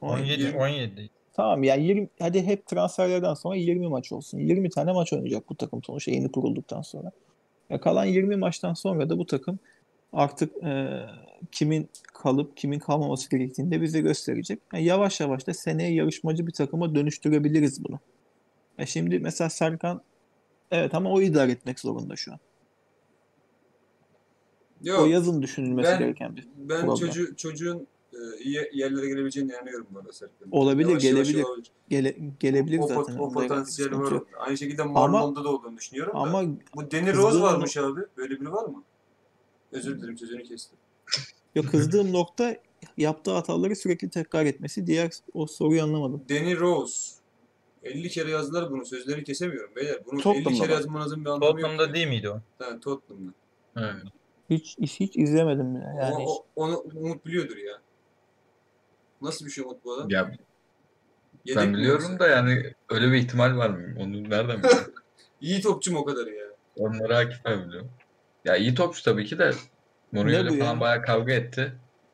17 0.00 0.56
17. 0.56 0.56
17. 0.56 1.10
Tamam 1.32 1.62
yani 1.62 1.84
20 1.86 2.08
hadi 2.20 2.42
hep 2.42 2.66
transferlerden 2.66 3.34
sonra 3.34 3.56
20 3.56 3.88
maç 3.88 4.12
olsun. 4.12 4.38
20 4.38 4.70
tane 4.70 4.92
maç 4.92 5.12
oynayacak 5.12 5.48
bu 5.48 5.54
takım 5.54 5.82
sonuçta 5.82 6.10
yeni 6.10 6.32
kurulduktan 6.32 6.82
sonra. 6.82 7.10
Ya 7.70 7.80
kalan 7.80 8.04
20 8.04 8.36
maçtan 8.36 8.74
sonra 8.74 9.10
da 9.10 9.18
bu 9.18 9.26
takım 9.26 9.58
artık 10.12 10.64
e, 10.64 11.00
kimin 11.52 11.88
kalıp 12.12 12.56
kimin 12.56 12.78
kalmaması 12.78 13.30
gerektiğini 13.30 13.70
de 13.70 13.82
bize 13.82 14.00
gösterecek. 14.00 14.58
Yani 14.72 14.84
yavaş 14.84 15.20
yavaş 15.20 15.46
da 15.46 15.54
seneye 15.54 15.92
yarışmacı 15.94 16.46
bir 16.46 16.52
takıma 16.52 16.94
dönüştürebiliriz 16.94 17.84
bunu. 17.84 17.98
Ya 18.78 18.86
şimdi 18.86 19.18
mesela 19.18 19.50
Serkan 19.50 20.02
evet 20.70 20.94
ama 20.94 21.12
o 21.12 21.20
idare 21.20 21.52
etmek 21.52 21.80
zorunda 21.80 22.16
şu 22.16 22.32
an. 22.32 22.38
O 24.84 24.88
Yok 24.88 25.10
yazın 25.10 25.42
düşünülmesi 25.42 25.90
Ben- 25.90 25.98
gereken 25.98 26.36
bir 26.36 26.48
ben 26.56 26.80
problem. 26.80 26.96
çocuğu, 26.96 27.36
çocuğun 27.36 27.86
e, 28.12 28.18
iyi 28.44 28.70
yerlere 28.72 29.06
gelebileceğine 29.08 29.52
inanıyorum 29.52 29.86
bu 29.90 29.98
arada. 29.98 30.10
Olabilir, 30.50 30.88
Yavaş 30.88 31.04
yavaş 31.04 31.26
gelebilir. 31.28 31.44
olabilir. 31.44 31.70
Gele, 31.88 32.16
gelebilir 32.40 32.78
O, 32.78 32.86
zaten. 32.86 33.18
o 33.18 33.28
bir 33.30 33.34
potansiyel 33.34 33.92
var 33.98 34.12
yok. 34.12 34.26
Aynı 34.38 34.58
şekilde 34.58 34.82
Marlon'da 34.82 35.44
da 35.44 35.48
olduğunu 35.48 35.76
düşünüyorum 35.76 36.14
da. 36.14 36.18
Ama 36.18 36.42
Bu 36.76 36.90
Danny 36.90 37.12
Rose 37.14 37.38
no- 37.38 37.42
varmış 37.42 37.76
abi. 37.76 38.00
Böyle 38.16 38.40
biri 38.40 38.52
var 38.52 38.64
mı? 38.64 38.82
Özür 39.72 39.98
dilerim 39.98 40.18
sözünü 40.18 40.42
kestim. 40.42 40.78
ya 41.54 41.62
kızdığım 41.62 42.12
nokta 42.12 42.56
yaptığı 42.96 43.30
hataları 43.32 43.76
sürekli 43.76 44.10
tekrar 44.10 44.46
etmesi. 44.46 44.86
Diğer 44.86 45.10
o 45.34 45.46
soruyu 45.46 45.82
anlamadım. 45.82 46.22
Danny 46.28 46.56
Rose. 46.58 47.12
50 47.82 48.08
kere 48.08 48.30
yazdılar 48.30 48.70
bunu. 48.70 48.84
Sözleri 48.86 49.24
kesemiyorum 49.24 49.70
beyler. 49.76 49.98
Bunu 50.06 50.14
50 50.14 50.22
Tottenham'da 50.22 50.58
kere 50.58 50.66
mı? 50.66 50.72
yazmanızın 50.72 51.24
bir 51.24 51.30
anlamı 51.30 51.44
yok. 51.44 51.54
Tottenham'da 51.54 51.94
değil 51.94 52.08
miydi 52.08 52.30
o? 52.30 52.40
Ha, 52.58 52.80
Tottenham'da. 52.80 53.32
Evet. 53.76 54.02
Hiç 54.50 54.76
hiç 54.78 55.16
izlemedim 55.16 55.74
bile. 55.74 55.84
Yani 56.00 56.14
o, 56.14 56.20
hiç. 56.20 56.28
o- 56.28 56.44
onu 56.56 56.78
Umut 56.94 57.26
biliyordur 57.26 57.56
ya. 57.56 57.74
Nasıl 59.22 59.46
bir 59.46 59.50
şey 59.50 59.64
Umut 59.64 59.84
bu 59.84 59.92
adam? 59.94 60.10
Ya 60.10 60.30
Yedek 61.44 61.62
ben 61.62 61.74
biliyorum 61.74 62.18
da 62.18 62.28
yani 62.28 62.72
öyle 62.90 63.06
bir 63.12 63.16
ihtimal 63.16 63.56
var 63.56 63.70
mı? 63.70 63.94
Onu 64.00 64.30
nereden 64.30 64.58
biliyorum? 64.62 64.94
İyi 65.40 65.60
topçu 65.60 65.92
mu 65.92 65.98
o 65.98 66.04
kadar 66.04 66.26
ya? 66.26 66.44
Onları 66.78 67.16
Akif 67.16 67.46
abi 67.46 67.66
biliyor. 67.68 67.84
Ya 68.44 68.56
iyi 68.56 68.74
topçu 68.74 69.04
tabii 69.04 69.24
ki 69.26 69.38
de 69.38 69.50
Mourinho 70.12 70.38
ile 70.40 70.58
falan 70.58 70.74
ya? 70.74 70.80
bayağı 70.80 71.02
kavga 71.02 71.32
etti. 71.32 71.72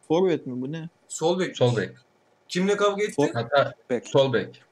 Forvet 0.09 0.47
mi 0.47 0.61
bu 0.63 0.73
ne? 0.73 0.89
Sol 1.09 1.39
bek. 1.39 1.57
Sol 1.57 1.77
bek. 1.77 1.91
Kimle 2.49 2.77
kavga 2.77 3.03
etti? 3.03 3.13
Sol- 3.13 3.33
Hatta 3.35 3.75
Bek. 3.91 4.07
sol 4.09 4.33
bek. 4.33 4.63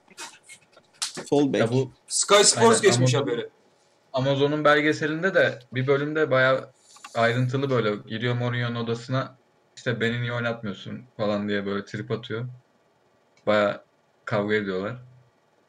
Sol 1.26 1.52
bek. 1.52 1.60
Ya 1.60 1.70
bu 1.72 1.90
Sky 2.08 2.34
Sports 2.34 2.56
Aynen, 2.58 2.82
geçmiş 2.82 3.14
Amazon- 3.14 3.18
haberi. 3.20 3.48
Amazon'un 4.12 4.64
belgeselinde 4.64 5.34
de 5.34 5.58
bir 5.74 5.86
bölümde 5.86 6.30
bayağı 6.30 6.70
ayrıntılı 7.14 7.70
böyle 7.70 7.96
giriyor 7.96 8.34
Mourinho'nun 8.34 8.74
odasına 8.74 9.38
işte 9.76 10.00
beni 10.00 10.20
niye 10.20 10.32
oynatmıyorsun 10.32 11.10
falan 11.16 11.48
diye 11.48 11.66
böyle 11.66 11.84
trip 11.84 12.10
atıyor. 12.10 12.48
Bayağı 13.46 13.84
kavga 14.24 14.54
ediyorlar. 14.54 15.02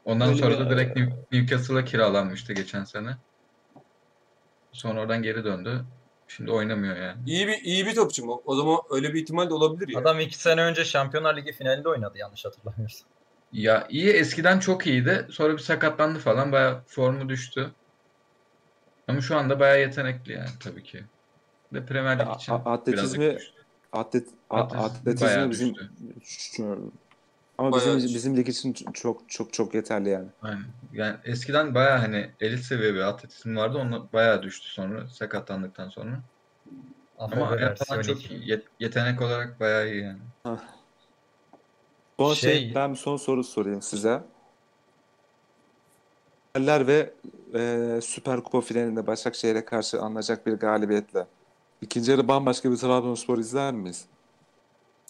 Ondan 0.05 0.27
Böyle 0.27 0.39
sonra 0.39 0.59
da 0.59 0.69
direkt 0.69 0.97
New- 0.97 1.25
Newcastle'a 1.31 1.85
kiralanmıştı 1.85 2.53
geçen 2.53 2.83
sene. 2.83 3.17
Sonra 4.73 5.01
oradan 5.01 5.23
geri 5.23 5.43
döndü. 5.43 5.85
Şimdi 6.27 6.51
oynamıyor 6.51 6.95
yani. 6.95 7.29
İyi 7.29 7.47
bir 7.47 7.57
iyi 7.61 7.85
bir 7.85 7.95
topçu 7.95 8.25
mu? 8.25 8.41
O 8.45 8.55
zaman 8.55 8.77
öyle 8.91 9.13
bir 9.13 9.21
ihtimal 9.21 9.49
de 9.49 9.53
olabilir 9.53 9.93
ya. 9.93 9.99
Adam 9.99 10.19
2 10.19 10.37
sene 10.37 10.61
önce 10.61 10.85
Şampiyonlar 10.85 11.37
Ligi 11.37 11.51
finalinde 11.51 11.89
oynadı 11.89 12.17
yanlış 12.17 12.45
hatırlamıyorsam. 12.45 13.09
Ya 13.51 13.87
iyi 13.89 14.09
eskiden 14.09 14.59
çok 14.59 14.87
iyiydi. 14.87 15.27
Sonra 15.31 15.53
bir 15.53 15.57
sakatlandı 15.59 16.19
falan. 16.19 16.51
Bayağı 16.51 16.83
formu 16.87 17.29
düştü. 17.29 17.75
Ama 19.07 19.21
şu 19.21 19.35
anda 19.35 19.59
bayağı 19.59 19.79
yetenekli 19.79 20.33
yani 20.33 20.49
tabii 20.63 20.83
ki. 20.83 21.05
De 21.73 21.85
Premier 21.85 22.19
Lig 22.19 22.35
için 22.35 22.53
atletizmi-. 22.53 23.39
Atlet, 23.91 24.27
Atletizmi 24.49 24.79
atletizmi 24.79 25.51
bizim 25.51 25.75
düştü. 25.75 25.91
Şu- 26.55 26.91
ama 27.57 27.71
Bayağı 27.71 27.85
bizim 27.87 27.99
düştü. 28.03 28.15
bizim 28.15 28.37
lig 28.37 28.49
için 28.49 28.73
çok 28.93 29.29
çok 29.29 29.53
çok 29.53 29.73
yeterli 29.75 30.09
yani. 30.09 30.27
Aynen. 30.41 30.63
Yani 30.93 31.17
eskiden 31.23 31.75
bayağı 31.75 31.97
hani 31.97 32.31
elit 32.39 32.63
seviye 32.63 32.93
bir 32.93 32.99
atletizm 32.99 33.55
vardı. 33.55 33.77
Onu 33.77 34.09
bayağı 34.13 34.43
düştü 34.43 34.69
sonra 34.69 35.07
sakatlandıktan 35.07 35.89
sonra. 35.89 36.19
Ama 37.17 37.35
falan 37.35 37.57
versiyon 37.57 38.01
çok. 38.01 38.17
Yet- 38.17 38.67
yetenek 38.79 39.21
olarak 39.21 39.59
bayağı 39.59 39.89
iyi 39.89 40.03
yani. 40.03 40.19
Son 42.19 42.33
şey, 42.33 42.59
Şey- 42.59 42.75
ben 42.75 42.91
bir 42.91 42.97
son 42.97 43.17
soru 43.17 43.43
sorayım 43.43 43.81
size. 43.81 44.23
Fenerler 46.53 46.87
ve 46.87 47.13
e, 47.55 47.99
Süper 48.01 48.43
Kupa 48.43 48.61
finalinde 48.61 49.07
Başakşehir'e 49.07 49.65
karşı 49.65 50.01
alınacak 50.01 50.47
bir 50.47 50.53
galibiyetle. 50.53 51.27
İkinci 51.81 52.11
yarı 52.11 52.27
bambaşka 52.27 52.71
bir 52.71 52.77
Trabzonspor 52.77 53.37
izler 53.37 53.73
miyiz? 53.73 54.05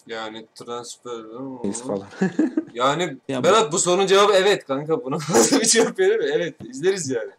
Yani 0.06 0.46
transfer. 0.54 1.12
Miyiz 1.62 1.82
falan. 1.82 2.06
Yani 2.74 3.16
Ya 3.28 3.44
Berat 3.44 3.72
bu 3.72 3.78
sorunun 3.78 4.06
cevabı 4.06 4.32
evet 4.32 4.64
kanka. 4.66 5.04
Buna 5.04 5.18
fazla 5.32 5.60
bir 5.60 5.64
cevap 5.66 5.98
verir 5.98 6.18
mi? 6.18 6.24
Evet 6.34 6.54
izleriz 6.64 7.10
yani. 7.10 7.30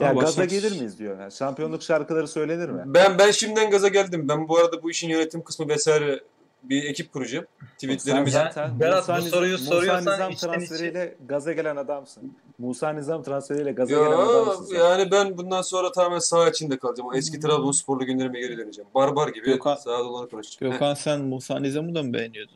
Ya 0.00 0.10
Ama 0.10 0.20
gaza 0.20 0.42
Başak- 0.42 0.50
gelir 0.50 0.72
miyiz 0.72 0.98
diyor. 0.98 1.20
Yani 1.20 1.32
şampiyonluk 1.32 1.82
şarkıları 1.82 2.28
söylenir 2.28 2.68
mi? 2.68 2.82
Ben 2.86 3.18
ben 3.18 3.30
şimdiden 3.30 3.70
gaza 3.70 3.88
geldim. 3.88 4.28
Ben 4.28 4.48
bu 4.48 4.56
arada 4.58 4.82
bu 4.82 4.90
işin 4.90 5.08
yönetim 5.08 5.42
kısmı 5.42 5.68
vesaire 5.68 6.20
bir 6.62 6.84
ekip 6.84 7.12
kuracağım. 7.12 7.46
Tweetlerimizi 7.78 8.38
Ben- 8.38 8.44
zaten 8.44 8.80
Berat, 8.80 8.96
Musa 9.08 9.12
bu 9.16 9.18
Nizam- 9.20 9.30
soruyu 9.30 9.52
Musa 9.52 9.64
soruyorsan 9.64 10.12
Nizam 10.14 10.34
transferiyle 10.34 11.16
gaza 11.28 11.52
gelen 11.52 11.76
adamsın. 11.76 12.36
Musa 12.58 12.92
Nizam 12.92 13.22
transferiyle 13.22 13.72
gaza 13.72 13.94
gelen 13.94 14.10
Ya 14.10 14.16
adamsın 14.18 14.64
sen. 14.64 14.76
yani 14.78 15.10
ben 15.10 15.38
bundan 15.38 15.62
sonra 15.62 15.92
tamamen 15.92 16.18
saha 16.18 16.48
içinde 16.48 16.78
kalacağım. 16.78 17.08
O 17.10 17.14
eski 17.14 17.40
Trabzonsporlu 17.40 18.06
günlerime 18.06 18.40
geri 18.40 18.58
döneceğim. 18.58 18.90
Barbar 18.94 19.28
gibi 19.28 19.46
Gökhan- 19.46 19.76
sağa 19.76 19.98
dolanıp 19.98 20.30
konuşacağım. 20.30 20.72
Heh, 20.72 20.78
Gökhan 20.78 20.94
sen 20.94 21.20
Musa 21.20 21.58
Nizam'ı 21.60 21.94
da 21.94 22.02
mı 22.02 22.12
beğeniyordun? 22.12 22.54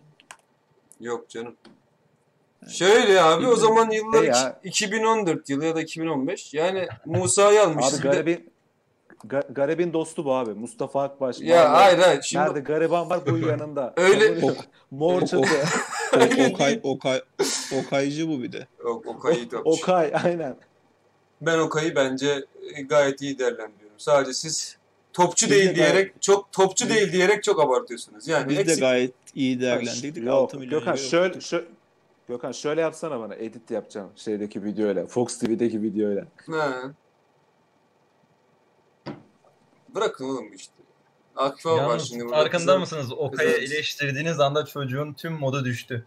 yok 1.00 1.28
canım. 1.28 1.54
Şöyle 2.68 3.22
abi 3.22 3.46
o 3.46 3.56
zaman 3.56 3.90
yıllar 3.90 4.22
E 4.22 4.26
ya. 4.26 4.58
iki- 4.64 4.68
2014 4.68 5.50
yılı 5.50 5.64
ya 5.64 5.74
da 5.76 5.80
2015. 5.80 6.54
Yani 6.54 6.88
Musa'yı 7.06 7.62
almışız. 7.62 7.94
Abi 7.94 8.02
garibin 8.02 8.50
Ga- 9.28 9.52
garibin 9.54 9.92
dostu 9.92 10.24
bu 10.24 10.34
abi. 10.34 10.50
Mustafa 10.50 11.02
Akbaş. 11.02 11.40
Ya 11.40 11.56
Vallahi 11.56 11.68
hayır 11.82 11.98
hayır. 11.98 12.22
Şimdi 12.22 12.44
Nerede 12.44 12.60
gariban 12.60 13.10
var 13.10 13.20
bu 13.26 13.38
yanında. 13.38 13.94
Öyle- 13.96 14.34
Kabul- 14.40 14.54
Mor 14.90 15.20
çatı. 15.20 15.36
O, 15.38 16.16
Okay, 16.52 16.80
Okay, 16.82 17.20
Okaycı 17.80 18.28
bu 18.28 18.42
bir 18.42 18.52
de. 18.52 18.66
Yok, 18.84 19.06
Okay 19.06 19.36
iyi 19.36 19.48
topçu. 19.48 19.70
Okay 19.70 20.12
aynen. 20.24 20.56
Ben 21.40 21.58
Okay'ı 21.58 21.94
bence 21.96 22.44
gayet 22.88 23.22
iyi 23.22 23.38
değerlendiriyorum. 23.38 23.98
Sadece 23.98 24.32
siz 24.32 24.76
topçu 25.12 25.46
Biz 25.46 25.52
değil 25.52 25.68
de 25.70 25.74
diyerek 25.74 26.22
çok 26.22 26.52
topçu 26.52 26.88
değil 26.88 27.12
diyerek 27.12 27.44
çok 27.44 27.60
abartıyorsunuz. 27.60 28.28
Yani 28.28 28.48
Biz 28.48 28.56
de 28.56 28.60
eksik 28.60 28.80
gayet 28.80 29.12
iyi 29.34 29.60
değerlendirdik. 29.60 30.24
Yok 30.24 30.34
6 30.34 30.58
milyon 30.58 30.80
Gökhan 30.80 30.96
şöyle, 30.96 31.40
şöyle 31.40 31.66
Gökhan 32.28 32.52
şöyle 32.52 32.80
yapsana 32.80 33.20
bana. 33.20 33.34
Edit 33.34 33.70
yapacağım 33.70 34.10
şeydeki 34.16 34.64
videoyla. 34.64 35.06
Fox 35.06 35.38
TV'deki 35.38 35.82
videoyla. 35.82 36.24
He. 36.46 36.52
Bırakın 39.94 40.24
oğlum 40.24 40.52
işte. 40.52 40.72
Akif 41.36 41.66
abi 41.66 41.86
var 41.86 41.98
şimdi 41.98 42.24
burada. 42.24 42.36
farkında 42.36 42.62
kızar- 42.72 42.78
mısınız? 42.78 43.12
Okay'ı 43.12 43.50
eleştirdiğiniz 43.50 44.40
anda 44.40 44.64
çocuğun 44.66 45.12
tüm 45.12 45.32
modu 45.32 45.64
düştü. 45.64 46.06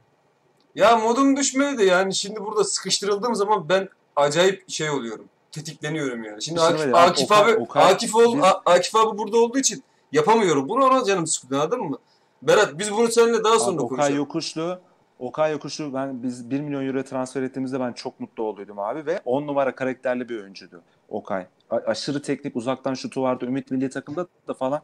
Ya 0.76 0.98
modum 0.98 1.38
düşmedi 1.38 1.78
de 1.78 1.84
yani 1.84 2.16
şimdi 2.16 2.40
burada 2.40 2.64
sıkıştırıldığım 2.64 3.36
zaman 3.36 3.70
ben 3.70 3.90
acayip 4.16 4.70
şey 4.70 4.90
oluyorum. 4.90 5.26
Tetikleniyorum 5.52 6.24
yani. 6.24 6.42
Şimdi 6.42 6.60
Düşünme 6.60 6.80
Akif, 6.80 6.88
ya, 6.94 6.96
Akif 6.98 7.32
Okay- 7.32 7.44
abi 7.44 7.52
Okay- 7.52 7.84
Akif 7.94 8.16
ol, 8.16 8.40
A- 8.42 8.62
Akif 8.66 8.96
abi 8.96 9.18
burada 9.18 9.38
olduğu 9.38 9.58
için 9.60 9.84
yapamıyorum. 10.12 10.70
Bunu 10.70 10.86
ona 10.86 11.04
canım 11.04 11.28
sıkıldı 11.28 11.56
anladın 11.56 11.82
mı? 11.82 11.98
Berat 12.42 12.80
biz 12.80 12.92
bunu 12.92 13.08
seninle 13.12 13.44
daha 13.44 13.60
sonra 13.60 13.76
Abi, 13.76 13.82
Okay 13.82 13.90
konuşalım. 13.98 14.18
Yokuşlu 14.18 14.80
Okay 15.20 15.52
Yokuşlu 15.52 15.94
ben 15.94 16.24
biz 16.24 16.50
1 16.52 16.62
milyon 16.62 16.88
euro 16.88 17.04
transfer 17.04 17.42
ettiğimizde 17.42 17.80
ben 17.80 17.94
çok 17.94 18.20
mutlu 18.20 18.44
olduydum 18.44 18.80
abi 18.80 19.06
ve 19.06 19.22
10 19.26 19.48
numara 19.48 19.76
karakterli 19.76 20.30
bir 20.30 20.42
oyuncuydu 20.42 20.82
Okay. 21.10 21.46
Aşırı 21.70 22.22
teknik 22.22 22.56
uzaktan 22.56 22.94
şutu 22.94 23.22
vardı. 23.22 23.46
Ümit 23.46 23.72
milli 23.72 23.90
takımda 23.90 24.28
da 24.48 24.54
falan 24.54 24.82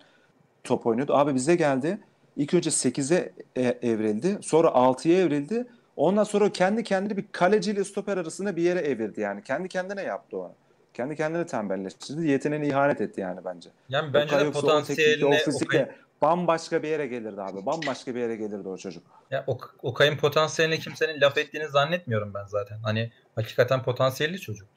top 0.63 0.85
oynuyordu. 0.85 1.13
Abi 1.15 1.35
bize 1.35 1.55
geldi. 1.55 1.99
İlk 2.37 2.53
önce 2.53 2.69
8'e 2.69 3.33
e- 3.55 3.79
evrildi. 3.81 4.37
Sonra 4.41 4.67
6'ya 4.67 5.19
evrildi. 5.19 5.67
Ondan 5.95 6.23
sonra 6.23 6.51
kendi 6.51 6.83
kendine 6.83 7.17
bir 7.17 7.25
kaleciyle 7.31 7.83
stoper 7.83 8.17
arasında 8.17 8.55
bir 8.55 8.61
yere 8.61 8.79
evirdi 8.79 9.21
yani. 9.21 9.43
Kendi 9.43 9.69
kendine 9.69 10.01
yaptı 10.01 10.37
o. 10.37 10.55
Kendi 10.93 11.15
kendine 11.15 11.45
tembelleştirdi. 11.45 12.27
Yeteneğine 12.27 12.67
ihanet 12.67 13.01
etti 13.01 13.21
yani 13.21 13.39
bence. 13.45 13.69
Yani 13.89 14.13
bence 14.13 14.25
Okay 14.25 14.39
de 14.39 14.45
yoksa 14.45 14.59
o 14.59 14.61
potansiyeline 14.61 15.25
o 15.25 15.37
fizikle 15.37 15.83
Okay, 15.83 15.95
bambaşka 16.21 16.83
bir 16.83 16.87
yere 16.87 17.07
gelirdi 17.07 17.41
abi. 17.41 17.65
Bambaşka 17.65 18.15
bir 18.15 18.19
yere 18.19 18.35
gelirdi 18.35 18.67
o 18.67 18.77
çocuk. 18.77 19.03
ya 19.31 19.43
Ok- 19.47 19.75
Okay'ın 19.83 20.17
potansiyeline 20.17 20.77
kimsenin 20.77 21.21
laf 21.21 21.37
ettiğini 21.37 21.67
zannetmiyorum 21.67 22.33
ben 22.33 22.45
zaten. 22.45 22.77
Hani 22.83 23.11
hakikaten 23.35 23.83
potansiyelli 23.83 24.39
çocuk. 24.39 24.67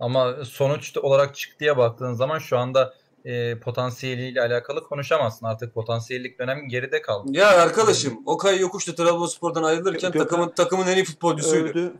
Ama 0.00 0.44
sonuç 0.44 0.96
olarak 0.96 1.34
çıktıya 1.34 1.76
baktığın 1.76 2.12
zaman 2.14 2.38
şu 2.38 2.58
anda 2.58 2.94
e, 3.24 3.58
potansiyeliyle 3.58 4.40
alakalı 4.40 4.84
konuşamazsın. 4.84 5.46
Artık 5.46 5.74
potansiyellik 5.74 6.38
dönemi 6.38 6.68
geride 6.68 7.02
kaldı. 7.02 7.28
Ya 7.32 7.48
arkadaşım 7.48 8.22
Okay 8.26 8.60
Yokuşlu 8.60 8.94
Trabzonspor'dan 8.94 9.62
ayrılırken 9.62 10.10
Gökhan- 10.12 10.18
takımın 10.18 10.48
takımın 10.50 10.86
en 10.86 10.96
iyi 10.96 11.04
futbolcusuydu. 11.04 11.68
Övdü. 11.68 11.92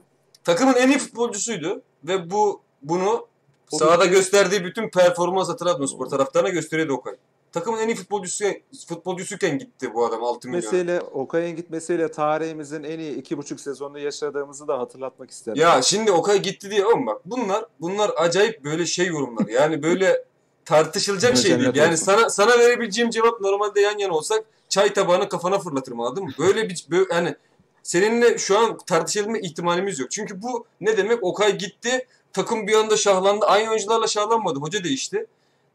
Takımın 0.45 0.75
en 0.75 0.89
iyi 0.89 0.99
futbolcusuydu 0.99 1.83
ve 2.05 2.31
bu 2.31 2.63
bunu 2.83 3.27
O 3.73 3.79
sahada 3.79 4.07
gösterdiği 4.07 4.65
bütün 4.65 4.91
performansa 4.91 5.57
Trabzonspor 5.57 6.07
taraftarına 6.07 6.49
gösteriyordu 6.49 6.93
Okay. 6.93 7.15
Takımın 7.53 7.79
en 7.79 7.89
iyi 7.89 7.95
futbolcusu 7.95 8.45
futbolcusuyken 8.89 9.59
gitti 9.59 9.95
bu 9.95 10.07
adam 10.07 10.25
6 10.25 10.49
milyon. 10.49 10.61
Gitmesiyle, 10.61 11.01
Okay'ın 11.01 11.57
gitmesiyle 11.57 12.11
tarihimizin 12.11 12.83
en 12.83 12.99
iyi 12.99 13.15
iki 13.15 13.39
buçuk 13.39 13.61
sezonunu 13.61 13.99
yaşadığımızı 13.99 14.69
da 14.69 14.79
hatırlatmak 14.79 15.31
isterim. 15.31 15.61
Ya 15.61 15.83
şimdi 15.83 16.13
Okay 16.13 16.43
gitti 16.43 16.71
diye 16.71 16.85
ama 16.85 17.07
bak 17.07 17.21
bunlar 17.25 17.65
bunlar 17.81 18.11
acayip 18.17 18.65
böyle 18.65 18.87
şey 18.87 19.07
yorumlar. 19.07 19.49
Yani 19.49 19.83
böyle 19.83 20.25
tartışılacak 20.65 21.37
şey 21.37 21.61
değil. 21.61 21.75
Yani 21.75 21.97
sana 21.97 22.31
sana 22.31 22.59
verebileceğim 22.59 23.11
cevap 23.11 23.41
normalde 23.41 23.81
yan 23.81 23.99
yana 23.99 24.13
olsak 24.13 24.45
çay 24.69 24.93
tabağını 24.93 25.29
kafana 25.29 25.59
fırlatırım 25.59 26.01
anladın 26.01 26.25
mı? 26.25 26.31
Böyle 26.39 26.69
bir 26.69 26.87
böyle, 26.91 27.15
hani 27.15 27.35
seninle 27.83 28.39
şu 28.39 28.59
an 28.59 28.79
tartışılma 28.79 29.39
ihtimalimiz 29.39 29.99
yok. 29.99 30.11
Çünkü 30.11 30.43
bu 30.43 30.67
ne 30.81 30.97
demek? 30.97 31.25
Okay 31.25 31.59
gitti. 31.59 32.07
Takım 32.33 32.67
bir 32.67 32.75
anda 32.75 32.97
şahlandı. 32.97 33.47
Aynı 33.47 33.71
oyuncularla 33.71 34.07
şahlanmadı. 34.07 34.59
Hoca 34.59 34.85
değişti. 34.85 35.27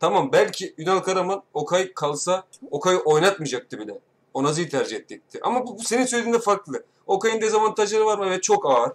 Tamam 0.05 0.29
belki 0.31 0.73
Ünal 0.77 0.99
Karaman 0.99 1.43
Okay 1.53 1.93
kalsa 1.93 2.43
Okay'ı 2.71 2.99
oynatmayacaktı 2.99 3.79
bile. 3.79 3.99
Onazi'yi 4.33 4.69
tercih 4.69 4.97
edecekti. 4.97 5.39
Ama 5.43 5.67
bu, 5.67 5.77
bu 5.77 5.83
senin 5.83 6.05
söylediğinde 6.05 6.39
farklı. 6.39 6.83
Okay'ın 7.07 7.41
dezavantajları 7.41 8.05
var 8.05 8.17
mı? 8.17 8.25
Evet 8.27 8.43
çok 8.43 8.65
ağır. 8.65 8.91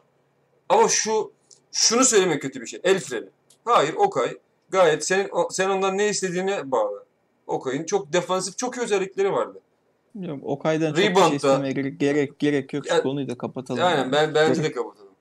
Ama 0.68 0.88
şu 0.88 1.32
şunu 1.72 2.04
söylemek 2.04 2.42
kötü 2.42 2.60
bir 2.60 2.66
şey. 2.66 2.80
El 2.84 3.00
freni. 3.00 3.28
Hayır 3.64 3.94
Okay 3.94 4.38
gayet 4.70 5.06
senin 5.06 5.30
sen 5.50 5.70
ondan 5.70 5.98
ne 5.98 6.08
istediğine 6.08 6.70
bağlı. 6.70 7.04
Okay'ın 7.46 7.84
çok 7.84 8.12
defansif 8.12 8.58
çok 8.58 8.76
iyi 8.76 8.80
özellikleri 8.80 9.32
vardı. 9.32 9.60
Yok, 10.20 10.38
Okay'dan 10.42 10.88
çok 10.88 10.98
şey 10.98 11.08
Rebound'da- 11.08 11.34
istemeye 11.36 11.72
gerek, 11.72 12.00
gerek, 12.00 12.38
gerek 12.38 12.72
yok. 12.72 12.84
Şu 12.88 13.02
konuyu 13.02 13.28
da 13.28 13.38
kapatalım. 13.38 13.82
Aynen 13.84 13.98
yani. 13.98 14.12
ben 14.12 14.34
bence 14.34 14.62
de 14.62 14.72
kapatalım. 14.72 15.12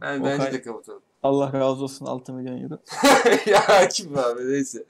Ben 0.00 0.24
bence 0.24 0.42
Okay. 0.42 0.52
de 0.52 0.62
kapatalım. 0.62 1.02
Allah 1.22 1.52
razı 1.52 1.84
olsun 1.84 2.06
6 2.06 2.32
milyon 2.32 2.62
euro. 2.62 2.78
ya 3.46 3.88
kim 3.88 4.18
abi 4.18 4.52
neyse. 4.52 4.84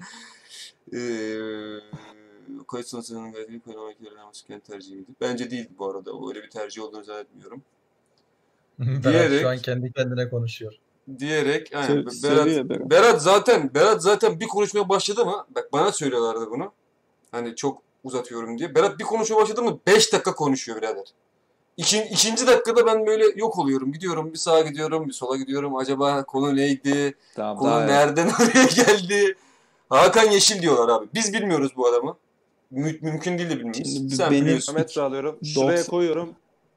Eee 0.92 1.80
kayıt 2.68 2.88
son 2.88 3.00
sezonun 3.00 3.32
galibiyeti 3.32 3.70
oynamak 3.70 4.00
yerine 4.00 4.20
Amasya'nın 4.20 4.60
tercihi 4.60 4.94
miydi? 4.94 5.10
Bence 5.20 5.50
değildi 5.50 5.72
bu 5.78 5.90
arada. 5.90 6.12
O 6.12 6.28
Öyle 6.28 6.42
bir 6.42 6.50
tercih 6.50 6.82
olduğunu 6.82 7.04
zannetmiyorum. 7.04 7.62
Berat 8.78 9.04
Diyerek- 9.04 9.40
şu 9.40 9.48
an 9.48 9.58
kendi 9.58 9.92
kendine 9.92 10.30
konuşuyor. 10.30 10.72
Diyerek 11.18 11.72
yani 11.72 11.86
Sö- 12.04 12.22
Berat, 12.22 12.68
Berat. 12.70 12.90
Berat 12.90 13.22
zaten 13.22 13.74
Berat 13.74 14.02
zaten 14.02 14.40
bir 14.40 14.46
konuşmaya 14.48 14.88
başladı 14.88 15.24
mı? 15.24 15.46
Bak 15.54 15.72
bana 15.72 15.92
söylüyorlardı 15.92 16.50
bunu. 16.50 16.72
Hani 17.30 17.56
çok 17.56 17.82
uzatıyorum 18.04 18.58
diye. 18.58 18.74
Berat 18.74 18.98
bir 18.98 19.04
konuşmaya 19.04 19.42
başladı 19.42 19.62
mı 19.62 19.78
5 19.86 20.12
dakika 20.12 20.34
konuşuyor 20.34 20.78
birader. 20.82 21.04
İkin, 21.76 22.02
ikinci 22.02 22.46
dakikada 22.46 22.86
ben 22.86 23.06
böyle 23.06 23.24
yok 23.36 23.58
oluyorum. 23.58 23.92
Gidiyorum 23.92 24.32
bir 24.32 24.38
sağa 24.38 24.60
gidiyorum 24.60 25.08
bir 25.08 25.12
sola 25.12 25.36
gidiyorum. 25.36 25.76
Acaba 25.76 26.24
konu 26.24 26.56
neydi? 26.56 27.14
Tamam, 27.34 27.56
Konu 27.56 27.70
daha 27.70 27.84
nereden 27.84 28.26
oraya 28.40 28.64
geldi? 28.64 29.36
Hakan 29.88 30.30
Yeşil 30.30 30.62
diyorlar 30.62 30.88
abi. 30.88 31.06
Biz 31.14 31.32
bilmiyoruz 31.32 31.72
bu 31.76 31.86
adamı. 31.86 32.16
Mü- 32.70 32.98
mümkün 33.00 33.38
değil 33.38 33.50
de 33.50 33.58
bilmeyiz. 33.58 33.94
Şimdi 33.96 34.14
Sen 34.16 34.30
benim- 34.30 34.44
biliyorsun. 34.44 34.74
metre 34.74 35.02
alıyorum. 35.02 35.38
Şuraya 35.44 35.78
90 35.78 35.90
koyuyorum. 35.90 36.34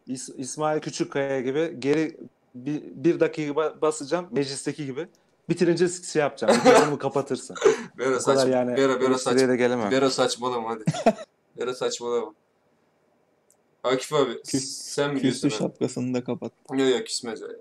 İs- 0.08 0.36
İsmail 0.38 0.80
Küçükkaya 0.82 1.42
gibi 1.42 1.76
geri 1.80 2.18
bir, 2.56 2.82
bir 2.84 3.20
dakika 3.20 3.52
ba- 3.52 3.82
basacağım 3.82 4.28
meclisteki 4.32 4.86
gibi. 4.86 5.08
Bitirince 5.50 5.88
şey 5.88 6.22
yapacağım. 6.22 6.56
Mikrofonumu 6.66 6.98
kapatırsın. 6.98 7.56
Bera 7.98 8.20
saçma. 8.20 8.50
yani. 8.56 8.78
Bera, 8.78 9.02
Bera, 9.02 9.18
saç, 9.18 9.40
de 9.40 9.56
gelemem. 9.56 9.92
Bera 9.92 10.10
saçmalama 10.10 10.70
hadi. 10.70 10.84
Bera 11.58 11.74
saçmalama. 11.76 12.34
Akif 13.84 14.14
abi 14.14 14.32
Küs- 14.32 14.60
sen 14.94 15.12
Küstü 15.12 15.20
biliyorsun. 15.20 15.48
abi. 15.48 15.54
şapkasını 15.54 16.14
da 16.14 16.24
kapat. 16.24 16.52
Yok 16.74 16.90
yok 16.90 17.08
küsmez 17.08 17.42
öyle. 17.42 17.58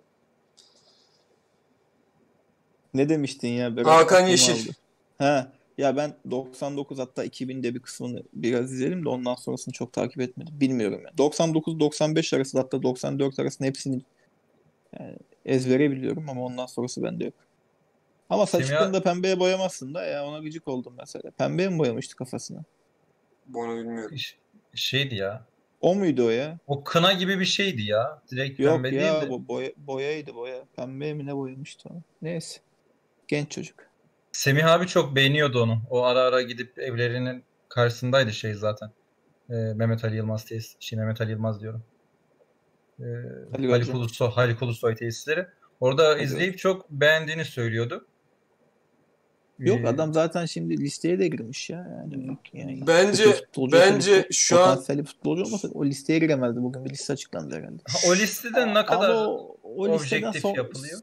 Ne 2.94 3.09
demiştin 3.09 3.48
ya? 3.48 3.77
Berat 3.77 3.86
Hakan 3.89 4.27
Yeşil. 4.27 4.52
aldı. 4.68 4.77
Ha, 5.20 5.52
ya 5.78 5.97
ben 5.97 6.14
99 6.30 6.98
hatta 6.98 7.24
2000'de 7.24 7.74
bir 7.74 7.82
kısmını 7.82 8.22
biraz 8.32 8.72
izledim 8.72 9.05
de 9.05 9.09
ondan 9.09 9.34
sonrasını 9.34 9.72
çok 9.74 9.92
takip 9.92 10.20
etmedim. 10.20 10.60
Bilmiyorum 10.60 11.01
yani. 11.05 11.18
99-95 11.18 12.36
arası 12.36 12.59
hatta 12.59 12.82
94 12.82 13.38
arasında 13.38 13.68
hepsini 13.68 14.02
yani 15.01 15.16
ezbere 15.44 15.90
biliyorum 15.90 16.28
ama 16.28 16.42
ondan 16.44 16.66
sonrası 16.66 17.02
bende 17.02 17.24
yok. 17.24 17.34
Ama 18.30 18.47
saçlarını 18.47 18.94
da 18.94 19.02
pembeye 19.02 19.40
boyamazsın 19.40 19.94
da 19.94 20.05
ya 20.05 20.26
ona 20.26 20.38
gıcık 20.38 20.68
oldum 20.68 20.94
mesela. 20.98 21.30
Pembeye 21.38 21.68
mi 21.68 21.78
boyamıştı 21.78 22.16
kafasını? 22.16 22.64
Bunu 23.47 23.76
bilmiyorum. 23.76 24.18
Ş- 24.18 24.36
Şeydi 24.74 25.14
ya. 25.14 25.47
O 25.80 25.94
muydu 25.94 26.26
o 26.26 26.30
ya? 26.30 26.59
O 26.66 26.84
kına 26.84 27.12
gibi 27.12 27.40
bir 27.40 27.44
şeydi 27.44 27.82
ya. 27.82 28.22
Direkt 28.30 28.60
Yok 28.60 28.82
pembe 28.82 28.88
ya 28.88 29.20
değildi. 29.20 29.32
bu 29.32 29.48
boya, 29.48 29.70
boyaydı 29.76 30.34
boya. 30.34 30.64
Pembeye 30.76 31.14
mi 31.14 31.26
ne 31.26 31.36
boyamıştı 31.36 31.88
onu? 31.88 32.02
Neyse. 32.22 32.60
Genç 33.28 33.51
çocuk. 33.51 33.89
Semih 34.32 34.66
abi 34.73 34.86
çok 34.86 35.16
beğeniyordu 35.16 35.62
onu. 35.62 35.82
O 35.90 36.02
ara 36.02 36.20
ara 36.20 36.43
gidip 36.43 36.78
evlerinin 36.78 37.44
karşısındaydı 37.69 38.32
şey 38.32 38.55
zaten. 38.55 38.90
Ee, 39.51 39.55
Mehmet 39.55 40.05
Ali 40.05 40.16
Yılmaz 40.16 40.44
tesis, 40.44 40.77
şey 40.81 40.98
Mehmet 40.98 41.20
Ali 41.20 41.31
Yılmaz 41.31 41.61
diyorum. 41.61 41.82
Ee, 43.01 43.05
Ali 43.55 43.70
Haluk 43.70 43.89
Hoca. 43.89 43.98
Ulusoy, 43.98 44.28
Haluk 44.31 44.62
Ulusoy 44.62 44.94
tesisleri. 44.94 45.47
Orada 45.81 46.11
Hoca. 46.11 46.19
izleyip 46.23 46.59
çok 46.59 46.90
beğendiğini 46.90 47.44
söylüyordu. 47.44 48.07
Yok 49.59 49.81
Ee, 49.85 49.89
adam 49.89 50.12
zaten 50.15 50.47
şimdi 50.47 50.77
listeye 50.78 51.19
de 51.19 51.28
girmiş 51.28 51.70
ya. 51.70 51.78
Yani, 52.01 52.39
yani 52.52 52.85
Bence- 52.86 53.28
olsa 53.28 53.43
bence 53.73 54.12
liste- 54.20 54.32
şu 54.32 54.61
an- 54.61 55.05
futbolcu 55.05 55.43
olmasa 55.44 55.69
o 55.74 55.85
listeye 55.85 56.19
giremezdi. 56.19 56.62
Bugün 56.62 56.85
bir 56.85 56.90
liste 56.90 57.12
açıklandı 57.12 57.55
herhalde. 57.57 57.82
ha, 57.89 57.98
o 58.09 58.15
listede 58.15 58.74
ne 58.74 58.86
kadar 58.86 59.11
Ama 59.11 59.27
o, 59.28 59.57
o 59.62 59.89
listeden 59.94 60.23
objektif 60.23 60.43
son- 60.43 60.55
yapılıyor? 60.55 61.01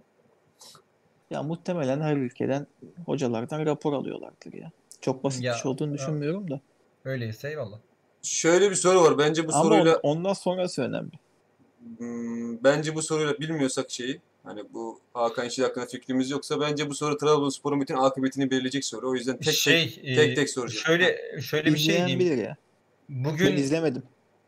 Ya 1.31 1.43
muhtemelen 1.43 2.01
her 2.01 2.17
ülkeden 2.17 2.67
hocalardan 3.05 3.65
rapor 3.65 3.93
alıyorlardır 3.93 4.53
ya. 4.53 4.71
Çok 5.01 5.23
basit 5.23 5.43
Ya, 5.43 5.53
bir 5.53 5.57
şey 5.59 5.71
olduğunu 5.71 5.87
ya. 5.89 5.93
düşünmüyorum 5.93 6.51
da. 6.51 6.61
Öyleyse 7.05 7.49
eyvallah. 7.49 7.77
Şöyle 8.23 8.69
bir 8.69 8.75
soru 8.75 9.01
var. 9.03 9.17
Bence 9.17 9.47
bu 9.47 9.53
Ama 9.53 9.63
soruyla 9.63 9.95
on- 9.95 10.17
ondan 10.17 10.33
sonrası 10.33 10.81
önemli. 10.81 11.11
Hmm, 11.97 12.63
bence 12.63 12.95
bu 12.95 13.01
soruyla 13.01 13.39
bilmiyorsak 13.39 13.91
şeyi 13.91 14.21
hani 14.43 14.61
bu 14.73 14.99
Hakan 15.13 15.43
Yeşil 15.43 15.63
hakkında 15.63 15.85
fikrimiz 15.85 16.29
yoksa 16.31 16.59
bence 16.59 16.89
bu 16.89 16.95
soru 16.95 17.17
Trabzonspor'un 17.17 17.81
bütün 17.81 17.95
akıbetini 17.95 18.51
belirleyecek 18.51 18.85
soru. 18.85 19.09
O 19.09 19.15
yüzden 19.15 19.37
tek 19.37 19.53
şey 19.53 19.85
tek 19.95 20.05
e, 20.05 20.15
tek 20.15 20.35
tek 20.35 20.49
soracağım. 20.49 20.83
Şöyle 20.85 21.17
şöyle 21.41 21.73
bir 21.73 21.77
şey 21.77 21.95
diyeyim. 21.95 22.19
bilir 22.19 22.37
ya. 22.37 22.57
Ben 23.09 23.23
Bugün 23.23 23.57
izlemedim. 23.57 24.03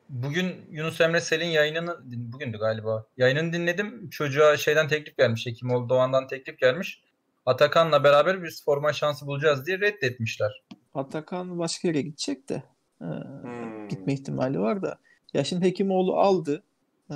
Bugün 0.09 0.55
Yunus 0.71 1.01
Emre 1.01 1.21
Sel'in 1.21 1.45
yayınını, 1.47 1.97
bugündü 2.05 2.57
galiba. 2.57 3.05
Yayınını 3.17 3.53
dinledim. 3.53 4.09
Çocuğa 4.09 4.57
şeyden 4.57 4.87
teklif 4.87 5.17
gelmiş. 5.17 5.45
Hekimoğlu 5.45 5.89
Doğan'dan 5.89 6.27
teklif 6.27 6.59
gelmiş. 6.59 7.03
Atakan'la 7.45 8.03
beraber 8.03 8.43
biz 8.43 8.63
forma 8.65 8.93
şansı 8.93 9.27
bulacağız 9.27 9.65
diye 9.65 9.79
reddetmişler. 9.79 10.63
Atakan 10.93 11.59
başka 11.59 11.87
yere 11.87 12.01
gidecek 12.01 12.49
de. 12.49 12.63
Ee, 13.01 13.05
Hmm. 13.05 13.87
gitme 13.87 14.13
ihtimali 14.13 14.59
var 14.59 14.81
da. 14.81 14.97
Ya 15.33 15.43
şimdi 15.43 15.65
Hekimoğlu 15.65 16.15
aldı. 16.19 16.63
Ee, 17.11 17.15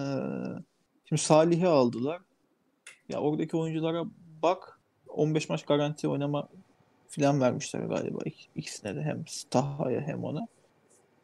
şimdi 1.06 1.22
Salih'i 1.22 1.68
aldılar. 1.68 2.22
Ya 3.10 3.20
oradaki 3.20 3.58
oyunculara 3.58 4.04
bak 4.44 4.80
15 5.08 5.50
maç 5.50 5.66
garanti 5.66 6.08
oynama 6.08 6.50
filan 7.08 7.42
vermişler 7.42 7.80
galiba 7.80 8.18
ik- 8.26 8.48
ikisine 8.56 8.96
de 8.96 9.02
hem 9.02 9.26
Taha'ya 9.50 10.02
hem 10.02 10.24
ona. 10.24 10.48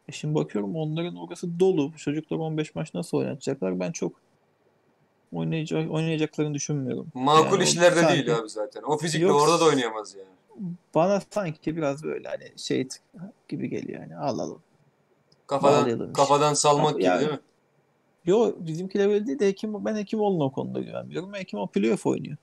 E 0.09 0.11
şimdi 0.11 0.35
bakıyorum 0.35 0.75
onların 0.75 1.15
orası 1.15 1.59
dolu. 1.59 1.91
Çocuklar 1.97 2.37
15 2.37 2.75
maç 2.75 2.93
nasıl 2.93 3.17
oynatacaklar? 3.17 3.79
Ben 3.79 3.91
çok 3.91 4.13
oynayacak 5.33 5.91
oynayacaklarını 5.91 6.53
düşünmüyorum. 6.53 7.07
Makul 7.13 7.51
Yani 7.51 7.63
işlerde 7.63 7.99
sanki- 8.01 8.25
değil 8.25 8.37
abi 8.37 8.49
zaten. 8.49 8.81
O 8.83 8.97
fizikle 8.97 9.25
Yok. 9.27 9.41
orada 9.41 9.59
da 9.59 9.65
oynayamaz 9.65 10.15
yani. 10.15 10.29
Bana 10.95 11.21
sanki 11.29 11.77
biraz 11.77 12.03
böyle 12.03 12.27
hani 12.29 12.43
şey 12.57 12.87
gibi 13.49 13.69
geliyor 13.69 14.01
yani. 14.01 14.17
Al 14.17 14.39
al. 14.39 14.55
Kafadan 15.47 15.81
Bağlayalım 15.81 16.13
kafadan 16.13 16.53
salmak 16.53 16.93
gibi 16.93 17.03
Yani- 17.03 17.19
değil 17.19 17.31
mi? 17.31 17.39
Yo 18.25 18.53
bizimkiler 18.59 19.07
öyle 19.07 19.27
değil 19.27 19.39
de 19.39 19.47
Hekim, 19.47 19.85
ben 19.85 19.95
Hekimoğlu'na 19.95 20.43
o 20.43 20.51
konuda 20.51 20.79
güvenmiyorum. 20.79 21.33
Hekim 21.33 21.59
o 21.59 21.67
playoff 21.67 22.05
oynuyor. 22.05 22.37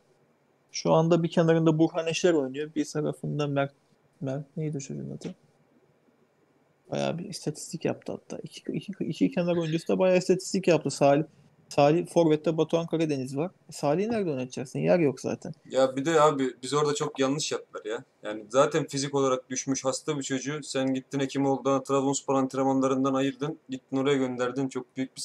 Şu 0.73 0.93
anda 0.93 1.23
bir 1.23 1.29
kenarında 1.31 1.79
Burhan 1.79 2.07
Eşer 2.07 2.33
oynuyor. 2.33 2.71
Bir 2.77 2.85
tarafında 2.85 3.47
Mert, 3.47 3.73
Mert 4.21 4.57
neydi 4.57 4.81
çocuğun 4.81 5.11
adı? 5.11 5.35
Bayağı 6.91 7.19
bir 7.19 7.25
istatistik 7.25 7.85
yaptı 7.85 8.13
hatta. 8.13 8.39
İki, 8.43 8.73
iki, 8.73 8.93
iki 9.05 9.31
kenar 9.31 9.57
oyuncusu 9.57 9.89
da 9.89 9.99
bayağı 9.99 10.19
istatistik 10.19 10.69
yaptı. 10.69 10.91
Salih, 10.91 11.25
Salih 11.69 12.07
Forvet'te 12.07 12.57
Batuhan 12.57 12.87
Karadeniz 12.87 13.37
var. 13.37 13.51
E, 13.69 13.73
Salih'i 13.73 14.11
nerede 14.11 14.31
oynatacaksın? 14.31 14.79
Yer 14.79 14.99
yok 14.99 15.21
zaten. 15.21 15.53
Ya 15.71 15.97
bir 15.97 16.05
de 16.05 16.21
abi 16.21 16.51
biz 16.63 16.75
orada 16.75 16.95
çok 16.95 17.19
yanlış 17.19 17.53
yaptılar 17.53 17.85
ya. 17.85 18.05
Yani 18.23 18.45
zaten 18.49 18.87
fizik 18.87 19.15
olarak 19.15 19.51
düşmüş 19.51 19.85
hasta 19.85 20.19
bir 20.19 20.23
çocuğu 20.23 20.63
sen 20.63 20.95
gittin 20.95 21.21
Hekimoğlu'dan 21.21 21.83
Trabzonspor 21.83 22.35
antrenmanlarından 22.35 23.15
ayırdın. 23.15 23.59
Gittin 23.69 23.97
oraya 23.97 24.17
gönderdin. 24.17 24.69
Çok 24.69 24.97
büyük 24.97 25.17
bir 25.17 25.23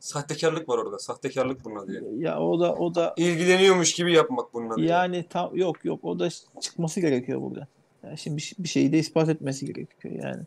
sahtekarlık 0.00 0.68
var 0.68 0.78
orada. 0.78 0.98
Sahtekarlık 0.98 1.64
bunun 1.64 1.76
adı 1.76 1.92
yani. 1.92 2.22
Ya 2.22 2.40
o 2.40 2.60
da 2.60 2.74
o 2.74 2.94
da 2.94 3.14
İlgileniyormuş 3.16 3.94
gibi 3.94 4.12
yapmak 4.12 4.54
bunun 4.54 4.70
adı. 4.70 4.80
yani. 4.80 5.24
tam 5.30 5.56
yok 5.56 5.84
yok 5.84 6.04
o 6.04 6.18
da 6.18 6.28
çıkması 6.60 7.00
gerekiyor 7.00 7.40
buradan. 7.40 7.66
Yani 8.04 8.18
şimdi 8.18 8.36
bir, 8.36 8.52
bir 8.58 8.68
şeyi 8.68 8.92
de 8.92 8.98
ispat 8.98 9.28
etmesi 9.28 9.66
gerekiyor 9.66 10.14
yani. 10.24 10.42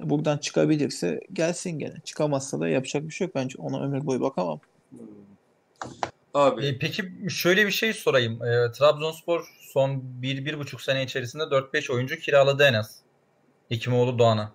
Buradan 0.00 0.38
çıkabilirse 0.38 1.20
gelsin 1.32 1.70
gene. 1.70 1.94
Çıkamazsa 2.04 2.60
da 2.60 2.68
yapacak 2.68 3.02
bir 3.02 3.10
şey 3.10 3.26
yok. 3.26 3.34
Bence 3.34 3.54
ona 3.58 3.84
ömür 3.84 4.06
boyu 4.06 4.20
bakamam. 4.20 4.60
Hmm. 4.90 4.98
Abi 6.34 6.66
E, 6.66 6.78
peki 6.78 7.12
şöyle 7.28 7.66
bir 7.66 7.70
şey 7.70 7.92
sorayım. 7.92 8.32
E, 8.44 8.72
Trabzonspor 8.72 9.46
son 9.60 9.90
1-1,5 10.22 10.82
sene 10.84 11.02
içerisinde 11.02 11.42
4-5 11.42 11.92
oyuncu 11.92 12.16
kiraladı 12.16 12.62
en 12.64 12.74
az. 12.74 12.98
Hekimoğlu 13.68 14.18
Doğan'a. 14.18 14.52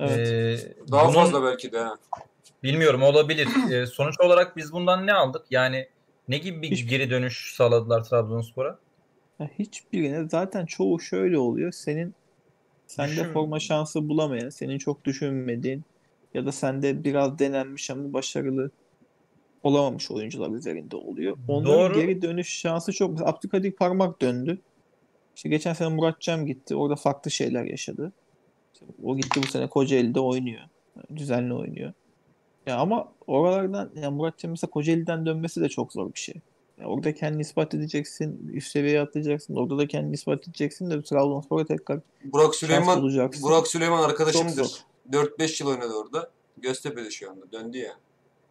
Evet. 0.00 0.28
E, 0.28 0.74
daha 0.92 1.04
bunun- 1.04 1.14
fazla 1.14 1.42
belki 1.42 1.72
de 1.72 1.78
ha. 1.78 1.94
Bilmiyorum 2.62 3.02
olabilir. 3.02 3.48
E, 3.72 3.86
sonuç 3.86 4.20
olarak 4.20 4.56
biz 4.56 4.72
bundan 4.72 5.06
ne 5.06 5.12
aldık? 5.12 5.42
Yani 5.50 5.88
ne 6.28 6.38
gibi 6.38 6.62
bir 6.62 6.70
Hiç- 6.70 6.88
geri 6.88 7.10
dönüş 7.10 7.54
sağladılar 7.56 8.04
Trabzonspor'a? 8.04 8.78
Ya 9.40 9.50
hiçbirine 9.58 10.28
zaten 10.28 10.66
çoğu 10.66 11.00
şöyle 11.00 11.38
oluyor. 11.38 11.72
Senin 11.72 12.14
sende 12.86 13.10
Düşün- 13.10 13.32
forma 13.32 13.60
şansı 13.60 14.08
bulamayan, 14.08 14.48
senin 14.48 14.78
çok 14.78 15.04
düşünmediğin 15.04 15.82
ya 16.34 16.46
da 16.46 16.52
sende 16.52 17.04
biraz 17.04 17.38
denenmiş 17.38 17.90
ama 17.90 18.12
başarılı 18.12 18.70
olamamış 19.62 20.10
oyuncular 20.10 20.50
üzerinde 20.50 20.96
oluyor. 20.96 21.36
Onların 21.48 21.78
Doğru. 21.78 21.94
geri 22.00 22.22
dönüş 22.22 22.48
şansı 22.48 22.92
çok. 22.92 23.10
Mesela 23.10 23.30
Abdülkadir 23.30 23.72
Parmak 23.72 24.22
döndü. 24.22 24.58
İşte 25.36 25.48
geçen 25.48 25.72
sene 25.72 25.88
Murat 25.88 26.20
Cem 26.20 26.46
gitti. 26.46 26.76
Orada 26.76 26.96
farklı 26.96 27.30
şeyler 27.30 27.64
yaşadı. 27.64 28.12
İşte 28.74 28.86
o 29.02 29.16
gitti 29.16 29.40
bu 29.42 29.46
sene 29.46 29.66
Kocaeli'de 29.68 30.20
oynuyor. 30.20 30.60
Düzenli 31.16 31.54
oynuyor. 31.54 31.92
Ya 32.66 32.76
ama 32.78 33.12
oralardan 33.26 33.90
ya 33.94 34.10
Murat 34.10 34.38
Cem 34.38 34.50
mesela 34.50 34.70
Kocaeli'den 34.70 35.26
dönmesi 35.26 35.60
de 35.60 35.68
çok 35.68 35.92
zor 35.92 36.14
bir 36.14 36.18
şey. 36.18 36.34
Orada 36.84 37.14
kendini 37.14 37.42
ispat 37.42 37.74
edeceksin. 37.74 38.50
Üst 38.54 38.72
seviyeye 38.72 39.00
atlayacaksın. 39.00 39.56
Orada 39.56 39.78
da 39.78 39.86
kendini 39.86 40.14
ispat 40.14 40.48
edeceksin 40.48 40.90
de 40.90 41.02
Trabzonspor'a 41.02 41.64
tekrar 41.64 42.00
Burak 42.24 42.54
Süleyman 42.54 43.02
bulacaksın. 43.02 43.42
Burak 43.42 43.66
Süleyman 43.66 44.02
arkadaşımdır. 44.02 44.64
zor. 44.64 44.78
4-5 45.12 45.62
yıl 45.62 45.70
oynadı 45.70 45.92
orada. 45.94 46.30
Göztepe'de 46.56 47.10
şu 47.10 47.30
anda. 47.30 47.52
Döndü 47.52 47.78
ya. 47.78 47.92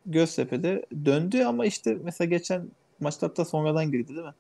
Göztepe'de 0.06 0.86
döndü 1.06 1.44
ama 1.44 1.66
işte 1.66 1.98
mesela 2.04 2.30
geçen 2.30 2.70
maçta 3.00 3.28
hatta 3.28 3.46
sonradan 3.46 3.92
girdi 3.92 4.08
değil 4.08 4.28
mi? 4.28 4.34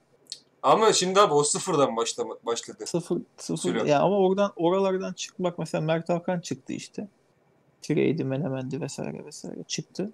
Ama 0.63 0.93
şimdi 0.93 1.19
abi 1.19 1.33
o 1.33 1.43
sıfırdan 1.43 1.97
başlama, 1.97 2.35
başladı. 2.45 2.83
Sıfır, 2.87 3.21
sıfır. 3.37 3.57
Süleyman. 3.57 3.87
Ya 3.87 3.99
ama 3.99 4.17
oradan 4.17 4.51
oralardan 4.55 5.13
çıkmak 5.13 5.59
mesela 5.59 5.81
Mert 5.81 6.09
Hakan 6.09 6.39
çıktı 6.39 6.73
işte. 6.73 7.07
Tireydi, 7.81 8.23
Menemendi 8.23 8.81
vesaire 8.81 9.25
vesaire 9.25 9.63
çıktı. 9.67 10.11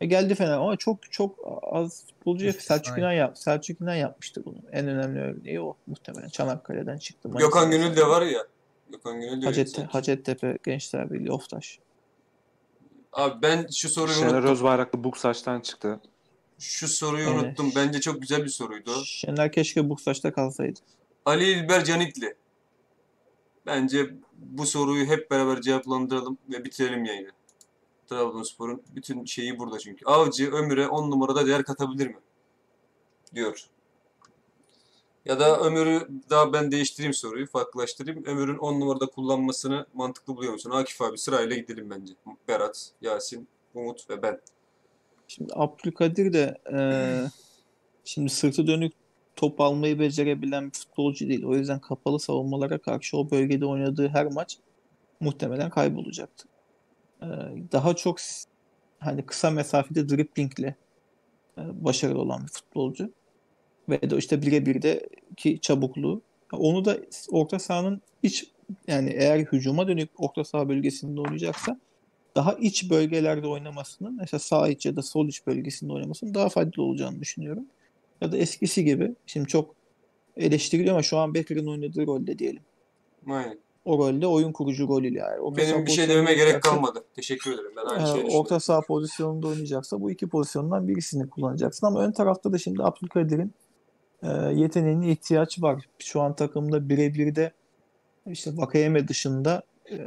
E 0.00 0.06
geldi 0.06 0.34
Fener 0.34 0.52
ama 0.52 0.76
çok 0.76 1.12
çok 1.12 1.38
az 1.62 2.06
futbolcu 2.06 2.46
yap- 2.46 2.54
İstisnai. 2.54 2.78
Selçuk 2.78 2.98
İnan 2.98 3.12
yap 3.12 3.38
Selçuk 3.38 3.80
İnan 3.80 3.94
yapmıştı 3.94 4.42
bunu. 4.44 4.58
En 4.72 4.88
önemli 4.88 5.20
örneği 5.20 5.60
o 5.60 5.76
muhtemelen 5.86 6.28
Çanakkale'den 6.28 6.98
çıktı. 6.98 7.30
Gökhan 7.38 7.70
Gönül 7.70 7.96
de 7.96 8.06
var 8.06 8.22
ya. 8.22 8.46
Gökhan 8.90 9.20
Gönül 9.20 9.42
de 9.42 9.46
Hacet, 9.46 9.78
öyle. 9.78 9.88
Hacettepe 9.88 10.58
Gençler 10.64 11.10
Birliği 11.10 11.32
Oftaş. 11.32 11.78
Abi 13.12 13.42
ben 13.42 13.66
şu 13.76 13.88
soruyu 13.88 14.16
Şener 14.16 14.32
unuttum. 14.32 14.50
Özbayraklı 14.50 15.04
Buksaç'tan 15.04 15.60
çıktı. 15.60 16.00
Şu 16.58 16.88
soruyu 16.88 17.28
Evet. 17.28 17.42
unuttum. 17.42 17.72
Bence 17.76 18.00
çok 18.00 18.20
güzel 18.20 18.44
bir 18.44 18.48
soruydu. 18.48 18.90
Şener 19.04 19.52
keşke 19.52 19.88
Bursaç'ta 19.88 20.32
kalsaydı. 20.32 20.80
Ali 21.24 21.44
İlber 21.50 21.84
Canikli. 21.84 22.34
Bence 23.66 24.10
bu 24.38 24.66
soruyu 24.66 25.06
hep 25.06 25.30
beraber 25.30 25.60
cevaplandıralım 25.60 26.38
ve 26.50 26.64
bitirelim 26.64 27.04
yayını. 27.04 27.30
Trabzonspor'un 28.10 28.82
bütün 28.96 29.24
şeyi 29.24 29.58
burada 29.58 29.78
çünkü. 29.78 30.04
Avcı 30.04 30.50
Ömür'e 30.52 30.88
10 30.88 31.10
numarada 31.10 31.46
değer 31.46 31.64
katabilir 31.64 32.06
mi? 32.06 32.18
Diyor. 33.34 33.66
Ya 35.24 35.40
da 35.40 35.60
Ömür'ü 35.60 36.08
daha 36.30 36.52
ben 36.52 36.70
değiştireyim 36.70 37.14
soruyu, 37.14 37.46
farklılaştırayım. 37.46 38.24
Ömür'ün 38.24 38.58
10 38.58 38.80
numarada 38.80 39.06
kullanmasını 39.06 39.86
mantıklı 39.94 40.36
buluyor 40.36 40.52
musun? 40.52 40.70
Akif 40.70 41.02
abi 41.02 41.18
sırayla 41.18 41.56
gidelim 41.56 41.90
bence. 41.90 42.12
Berat, 42.48 42.90
Yasin, 43.00 43.48
Umut 43.74 44.10
ve 44.10 44.22
ben. 44.22 44.40
Şimdi 45.28 45.52
Abdülkadir 45.56 46.32
de 46.32 46.58
eee, 46.72 47.30
şimdi 48.04 48.30
sırtı 48.30 48.66
dönük 48.66 48.92
top 49.36 49.60
almayı 49.60 49.98
becerebilen 49.98 50.66
bir 50.66 50.78
futbolcu 50.78 51.28
değil. 51.28 51.44
O 51.44 51.54
yüzden 51.54 51.80
kapalı 51.80 52.20
savunmalara 52.20 52.78
karşı 52.78 53.16
o 53.16 53.30
bölgede 53.30 53.66
oynadığı 53.66 54.08
her 54.08 54.26
maç 54.26 54.58
muhtemelen 55.20 55.70
kaybolacaktı. 55.70 56.49
Eee, 57.22 57.28
daha 57.72 57.96
çok 57.96 58.18
hani 58.98 59.26
kısa 59.26 59.50
mesafede 59.50 60.08
driblingle 60.08 60.74
e, 61.58 61.62
başarılı 61.84 62.18
olan 62.18 62.42
bir 62.42 62.52
futbolcu. 62.52 63.12
Ve 63.88 64.10
de 64.10 64.16
işte 64.16 64.42
birebir 64.42 64.82
de 64.82 65.08
ki 65.36 65.58
çabukluğu. 65.60 66.22
Onu 66.52 66.84
da 66.84 66.98
orta 67.30 67.58
sahanın 67.58 68.02
iç 68.22 68.52
yani 68.88 69.10
eğer 69.10 69.38
hücuma 69.38 69.88
dönük 69.88 70.10
orta 70.18 70.44
saha 70.44 70.68
bölgesinde 70.68 71.20
oynayacaksa 71.20 71.80
daha 72.36 72.52
iç 72.52 72.90
bölgelerde 72.90 73.46
oynamasının 73.46 74.16
mesela 74.20 74.38
sağ 74.38 74.68
iç 74.68 74.86
ya 74.86 74.96
da 74.96 75.02
sol 75.02 75.28
iç 75.28 75.46
bölgesinde 75.46 75.92
oynamasının 75.92 76.34
daha 76.34 76.48
faydalı 76.48 76.84
olacağını 76.84 77.20
düşünüyorum. 77.20 77.64
Ya 78.20 78.32
da 78.32 78.36
eskisi 78.36 78.84
gibi 78.84 79.14
şimdi 79.26 79.48
çok 79.48 79.74
eleştiriliyor 80.36 80.94
ama 80.94 81.02
şu 81.02 81.18
an 81.18 81.34
Becker'ın 81.34 81.66
oynadığı 81.66 82.06
rolde 82.06 82.38
diyelim. 82.38 82.62
Aynen. 83.26 83.58
O 83.90 83.98
rolde 83.98 84.26
oyun 84.26 84.52
kurucu 84.52 84.88
rolüyle 84.88 85.18
yani. 85.18 85.40
Orta 85.40 85.56
Benim 85.56 85.86
bir 85.86 85.90
şey 85.90 86.08
dememe 86.08 86.34
gerek 86.34 86.62
kalmadı. 86.62 87.04
Teşekkür 87.16 87.52
ederim. 87.52 87.70
Ben 87.76 87.84
aynı 87.86 88.00
şeyi 88.06 88.14
düşünüyorum. 88.14 88.40
orta 88.40 88.60
saha 88.60 88.80
pozisyonunda 88.80 89.48
oynayacaksa 89.48 90.00
bu 90.00 90.10
iki 90.10 90.28
pozisyondan 90.28 90.88
birisini 90.88 91.28
kullanacaksın 91.30 91.86
ama 91.86 92.00
ön 92.04 92.12
tarafta 92.12 92.52
da 92.52 92.58
şimdi 92.58 92.82
Abdülkadir'in 92.82 93.52
e, 94.22 94.28
yeteneğine 94.54 95.10
ihtiyaç 95.10 95.62
var. 95.62 95.84
Şu 95.98 96.20
an 96.20 96.36
takımda 96.36 96.88
birebir 96.88 97.34
de 97.34 97.52
işte 98.26 98.50
Vakayeme 98.56 99.08
dışında 99.08 99.62
e, 99.90 99.98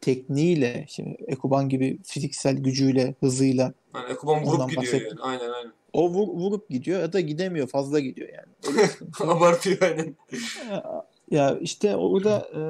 tekniğiyle 0.00 0.84
şimdi 0.88 1.16
Ekuban 1.26 1.68
gibi 1.68 1.98
fiziksel 2.04 2.56
gücüyle, 2.56 3.14
hızıyla 3.20 3.72
Yani 3.94 4.12
Ekuban 4.12 4.44
vurup 4.44 4.70
gidiyor 4.70 4.82
bahsettim. 4.82 5.08
yani. 5.08 5.20
Aynen 5.20 5.50
aynen. 5.50 5.72
o 5.92 6.08
vur- 6.10 6.34
vurup 6.40 6.68
gidiyor 6.70 7.00
ya 7.00 7.12
da 7.12 7.20
gidemiyor, 7.20 7.66
fazla 7.68 8.00
gidiyor 8.00 8.28
yani. 8.28 8.86
Abartıyor 9.20 9.82
aynen. 9.82 10.16
Ya- 11.30 11.58
işte 11.60 11.96
orada 11.96 12.48
e, 12.54 12.62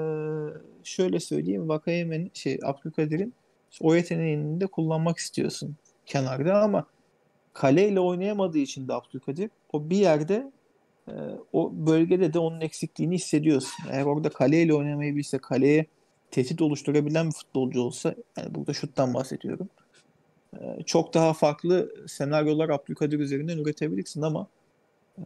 şöyle 0.85 1.21
söyleyeyim 1.21 1.69
Vakayeme'nin 1.69 2.31
şey 2.35 2.59
Abdülkadir'in 2.65 3.35
o 3.81 3.95
yeteneğini 3.95 4.61
de 4.61 4.67
kullanmak 4.67 5.19
istiyorsun 5.19 5.77
kenarda 6.07 6.63
ama 6.63 6.87
kaleyle 7.53 8.01
oynayamadığı 8.01 8.59
için 8.59 8.89
de 8.89 8.93
Abdülkadir 8.95 9.51
o 9.73 9.91
bir 9.91 9.97
yerde 9.97 10.53
e, 11.09 11.13
o 11.53 11.73
bölgede 11.75 12.33
de 12.33 12.39
onun 12.39 12.61
eksikliğini 12.61 13.15
hissediyorsun. 13.15 13.85
Eğer 13.93 14.05
orada 14.05 14.29
kaleyle 14.29 14.75
oynamayı 14.75 15.17
bilse 15.17 15.39
kaleye 15.39 15.87
tehdit 16.31 16.63
oluşturabilen 16.63 17.27
bir 17.27 17.33
futbolcu 17.35 17.81
olsa 17.83 18.15
yani 18.39 18.55
burada 18.55 18.73
şuttan 18.73 19.15
bahsediyorum. 19.15 19.69
e, 20.61 20.83
çok 20.87 21.15
daha 21.15 21.33
farklı 21.33 21.95
senaryolar 22.09 22.69
Abdülkadir 22.69 23.19
üzerinden 23.21 23.59
üretebilirsin 23.59 24.23
ama 24.23 24.47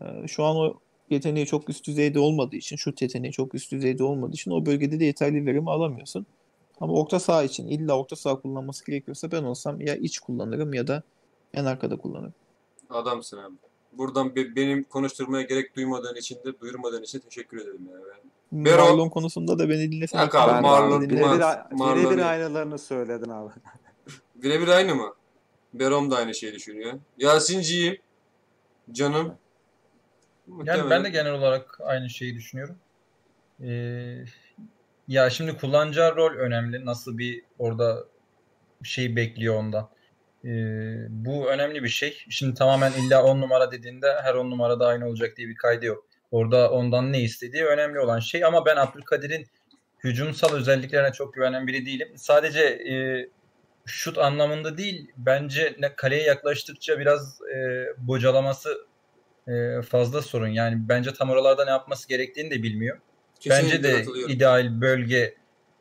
e, 0.00 0.28
şu 0.28 0.44
an 0.44 0.56
o 0.56 0.74
yeteneği 1.10 1.46
çok 1.46 1.68
üst 1.70 1.86
düzeyde 1.86 2.18
olmadığı 2.18 2.56
için, 2.56 2.76
şut 2.76 3.02
yeteneği 3.02 3.32
çok 3.32 3.54
üst 3.54 3.72
düzeyde 3.72 4.04
olmadığı 4.04 4.32
için 4.34 4.50
o 4.50 4.66
bölgede 4.66 5.00
de 5.00 5.04
yeterli 5.04 5.46
verimi 5.46 5.70
alamıyorsun. 5.70 6.26
Ama 6.80 6.92
orta 6.92 7.20
saha 7.20 7.42
için 7.42 7.66
illa 7.68 7.98
orta 7.98 8.16
saha 8.16 8.40
kullanması 8.40 8.86
gerekiyorsa 8.86 9.32
ben 9.32 9.42
olsam 9.42 9.80
ya 9.80 9.96
iç 9.96 10.18
kullanırım 10.18 10.74
ya 10.74 10.86
da 10.86 11.02
en 11.54 11.64
arkada 11.64 11.96
kullanırım. 11.96 12.34
Adamsın 12.90 13.38
abi. 13.38 13.54
Buradan 13.92 14.36
be- 14.36 14.56
benim 14.56 14.84
konuşturmaya 14.84 15.42
gerek 15.42 15.76
duymadığın 15.76 16.14
için 16.14 16.34
de 16.44 16.60
duyurmadığın 16.60 17.02
için 17.02 17.18
teşekkür 17.18 17.58
ederim 17.60 17.88
ya. 17.92 17.96
Ben- 17.96 18.30
Bero- 18.64 18.76
Marlon 18.90 19.08
konusunda 19.08 19.58
da 19.58 19.68
beni 19.68 19.92
dinlesene. 19.92 20.22
Yok 20.22 20.34
abi, 20.34 20.66
Marlon- 20.66 21.00
birebir, 21.10 21.24
birebir 21.70 22.18
aynılarını 22.30 22.78
söyledin 22.78 23.28
abi. 23.30 23.50
Birebir 24.34 24.68
aynı 24.68 24.94
mı? 24.94 25.14
Berom 25.74 26.10
da 26.10 26.16
aynı 26.16 26.34
şeyi 26.34 26.54
düşünüyor. 26.54 26.92
Yasinciğim. 27.18 27.96
Canım. 28.92 29.32
Yani 30.64 30.90
ben 30.90 31.04
de 31.04 31.10
genel 31.10 31.32
olarak 31.32 31.78
aynı 31.80 32.10
şeyi 32.10 32.34
düşünüyorum. 32.34 32.78
Ee, 33.62 34.24
ya 35.08 35.30
şimdi 35.30 35.56
kullanacağı 35.56 36.16
rol 36.16 36.34
önemli. 36.34 36.86
Nasıl 36.86 37.18
bir 37.18 37.42
orada 37.58 38.04
şey 38.82 39.16
bekliyor 39.16 39.54
ondan. 39.54 39.88
Ee, 40.44 40.48
bu 41.08 41.50
önemli 41.50 41.82
bir 41.82 41.88
şey. 41.88 42.24
Şimdi 42.28 42.54
tamamen 42.54 42.92
illa 42.92 43.24
10 43.24 43.40
numara 43.40 43.72
dediğinde 43.72 44.06
her 44.22 44.34
10 44.34 44.50
numarada 44.50 44.86
aynı 44.86 45.08
olacak 45.08 45.36
diye 45.36 45.48
bir 45.48 45.56
kaydı 45.56 45.86
yok. 45.86 46.06
Orada 46.30 46.70
ondan 46.70 47.12
ne 47.12 47.20
istediği 47.20 47.64
önemli 47.64 48.00
olan 48.00 48.18
şey. 48.18 48.44
Ama 48.44 48.66
ben 48.66 48.76
Abdülkadir'in 48.76 49.46
hücumsal 50.04 50.54
özelliklerine 50.54 51.12
çok 51.12 51.34
güvenen 51.34 51.66
biri 51.66 51.86
değilim. 51.86 52.08
Sadece 52.16 52.62
e, 52.62 52.94
şut 53.86 54.18
anlamında 54.18 54.78
değil, 54.78 55.10
bence 55.16 55.76
ne 55.78 55.94
kaleye 55.94 56.22
yaklaştıkça 56.22 56.98
biraz 56.98 57.40
e, 57.42 57.86
bocalaması 57.98 58.86
e, 59.50 59.82
fazla 59.82 60.22
sorun. 60.22 60.48
Yani 60.48 60.76
bence 60.88 61.14
tam 61.14 61.30
oralarda 61.30 61.64
ne 61.64 61.70
yapması 61.70 62.08
gerektiğini 62.08 62.50
de 62.50 62.62
bilmiyor. 62.62 62.98
Kesinlikle 63.40 63.82
bence 63.82 64.06
de 64.06 64.32
ideal 64.32 64.80
bölge 64.80 65.34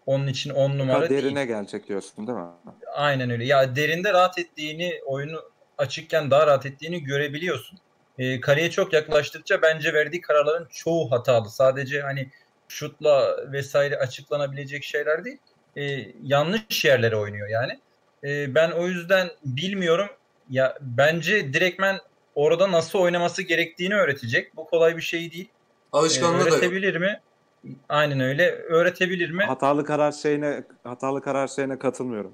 onun 0.06 0.28
için 0.28 0.50
10 0.50 0.78
numara 0.78 1.00
Ha, 1.06 1.10
değil. 1.10 1.24
derine 1.24 1.46
gelecek 1.46 1.88
diyorsun 1.88 2.28
değil 2.28 2.38
mi? 2.38 2.46
Aynen 2.94 3.30
öyle. 3.30 3.46
Ya 3.46 3.76
derinde 3.76 4.14
rahat 4.14 4.40
ettiğini, 4.40 5.02
oyunu 5.06 5.42
açıkken 5.78 6.32
daha 6.32 6.48
rahat 6.48 6.66
ettiğini 6.66 7.04
görebiliyorsun. 7.04 7.80
E, 8.18 8.42
kaleye 8.42 8.72
çok 8.72 8.94
yaklaştıkça 8.94 9.62
bence 9.62 9.94
verdiği 9.94 10.22
kararların 10.22 10.68
çoğu 10.72 11.12
hatalı. 11.12 11.50
Sadece 11.50 12.02
hani 12.02 12.30
şutla 12.68 13.38
vesaire 13.52 13.98
açıklanabilecek 13.98 14.84
şeyler 14.84 15.26
değil. 15.26 15.38
E, 15.76 16.12
yanlış 16.24 16.86
yerlere 16.86 17.16
oynuyor 17.16 17.48
yani. 17.50 17.80
E, 18.24 18.56
ben 18.56 18.72
o 18.72 18.88
yüzden 18.88 19.30
bilmiyorum. 19.46 20.08
Ya 20.50 20.78
bence 20.82 21.54
direktmen 21.54 22.00
orada 22.40 22.72
nasıl 22.72 23.00
oynaması 23.00 23.42
gerektiğini 23.42 23.96
öğretecek. 23.96 24.56
Bu 24.56 24.66
kolay 24.66 24.98
bir 24.98 25.02
şey 25.02 25.32
değil. 25.32 25.50
Alışkanlığı 25.92 26.40
da 26.40 26.44
yok. 26.44 26.52
öğretebilir 26.52 26.96
mi? 26.96 27.22
Aynen 27.90 28.20
öyle. 28.20 28.52
Öğretebilir 28.52 29.30
mi? 29.32 29.44
Hatalı 29.44 29.86
karar 29.86 30.12
şeyine 30.12 30.64
hatalı 30.84 31.22
karar 31.22 31.48
şeyine 31.48 31.80
katılmıyorum. 31.80 32.34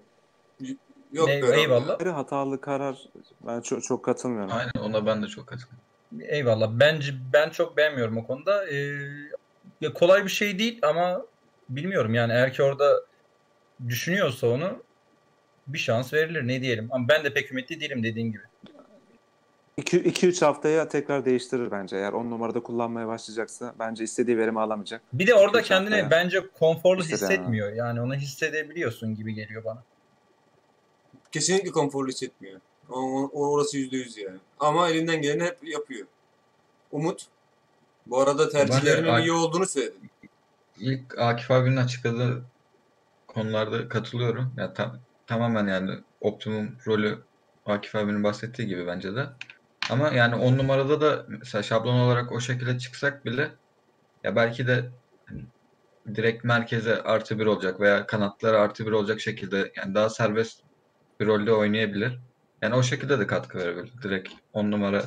Yok 1.11 1.29
Ey- 1.29 1.61
eyvallah. 1.61 1.99
Ayrı 1.99 2.09
hatalı 2.09 2.61
karar 2.61 2.97
ben 3.47 3.61
çok 3.61 3.83
çok 3.83 4.05
katılmıyorum. 4.05 4.51
Aynen 4.51 4.89
ona 4.89 5.05
ben 5.05 5.23
de 5.23 5.27
çok 5.27 5.47
katılıyorum. 5.47 5.85
Eyvallah. 6.21 6.69
Bence 6.71 7.13
ben 7.33 7.49
çok 7.49 7.77
beğenmiyorum 7.77 8.17
o 8.17 8.27
konuda. 8.27 8.69
Ee, 8.69 8.75
ya 9.81 9.93
kolay 9.93 10.23
bir 10.23 10.29
şey 10.29 10.59
değil 10.59 10.79
ama 10.83 11.25
bilmiyorum 11.69 12.13
yani 12.13 12.33
eğer 12.33 12.53
ki 12.53 12.63
orada 12.63 13.01
düşünüyorsa 13.87 14.47
onu 14.47 14.83
bir 15.67 15.77
şans 15.77 16.13
verilir 16.13 16.47
ne 16.47 16.61
diyelim. 16.61 16.87
Ama 16.91 17.07
ben 17.07 17.23
de 17.23 17.33
pek 17.33 17.51
ümitli 17.51 17.79
değilim 17.79 18.03
dediğin 18.03 18.31
gibi. 18.31 18.43
2-3 19.77 20.45
haftaya 20.45 20.87
tekrar 20.87 21.25
değiştirir 21.25 21.71
bence. 21.71 21.95
Eğer 21.97 22.13
10 22.13 22.29
numarada 22.31 22.63
kullanmaya 22.63 23.07
başlayacaksa 23.07 23.75
bence 23.79 24.03
istediği 24.03 24.37
verimi 24.37 24.59
alamayacak. 24.61 25.01
Bir 25.13 25.27
de 25.27 25.35
orada 25.35 25.61
kendini 25.61 25.95
hafta 25.95 26.11
bence 26.11 26.47
konforlu 26.59 27.01
Hisseden 27.01 27.15
hissetmiyor. 27.31 27.73
Yani 27.73 28.01
onu 28.01 28.15
hissedebiliyorsun 28.15 29.15
gibi 29.15 29.33
geliyor 29.33 29.63
bana. 29.63 29.83
Kesinlikle 31.31 31.71
konforlu 31.71 32.07
hissetmiyor. 32.07 32.61
O, 32.89 33.23
o- 33.33 33.51
orası 33.51 33.77
yüzde 33.77 33.97
yüz 33.97 34.17
yani. 34.17 34.37
Ama 34.59 34.89
elinden 34.89 35.21
geleni 35.21 35.43
hep 35.43 35.57
yapıyor. 35.63 36.07
Umut. 36.91 37.25
Bu 38.07 38.19
arada 38.21 38.49
tercihlerinin 38.49 39.17
iyi 39.21 39.31
olduğunu 39.31 39.65
söyledin. 39.65 40.09
İlk 40.79 41.19
Akif 41.19 41.51
abinin 41.51 41.77
açıkladığı 41.77 42.43
konularda 43.27 43.89
katılıyorum. 43.89 44.53
Ya 44.57 44.73
tam, 44.73 44.99
tamamen 45.27 45.67
yani 45.67 45.91
optimum 46.21 46.77
rolü 46.87 47.19
Akif 47.65 47.95
abinin 47.95 48.23
bahsettiği 48.23 48.67
gibi 48.67 48.87
bence 48.87 49.15
de. 49.15 49.25
Ama 49.89 50.09
yani 50.09 50.35
10 50.35 50.57
numarada 50.57 51.01
da 51.01 51.25
mesela 51.27 51.63
şablon 51.63 51.99
olarak 51.99 52.31
o 52.31 52.39
şekilde 52.39 52.79
çıksak 52.79 53.25
bile 53.25 53.51
ya 54.23 54.35
belki 54.35 54.67
de 54.67 54.91
hani 55.25 55.41
direkt 56.15 56.43
merkeze 56.43 57.01
artı 57.01 57.39
bir 57.39 57.45
olacak 57.45 57.79
veya 57.79 58.07
kanatlara 58.07 58.59
artı 58.59 58.85
bir 58.85 58.91
olacak 58.91 59.21
şekilde 59.21 59.71
yani 59.77 59.95
daha 59.95 60.09
serbest 60.09 60.61
bir 61.19 61.27
rolde 61.27 61.53
oynayabilir. 61.53 62.19
Yani 62.61 62.75
o 62.75 62.83
şekilde 62.83 63.19
de 63.19 63.27
katkı 63.27 63.57
verebilir. 63.57 63.93
Direkt 64.03 64.29
10 64.53 64.71
numara 64.71 65.05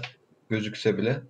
gözükse 0.48 0.98
bile. 0.98 1.22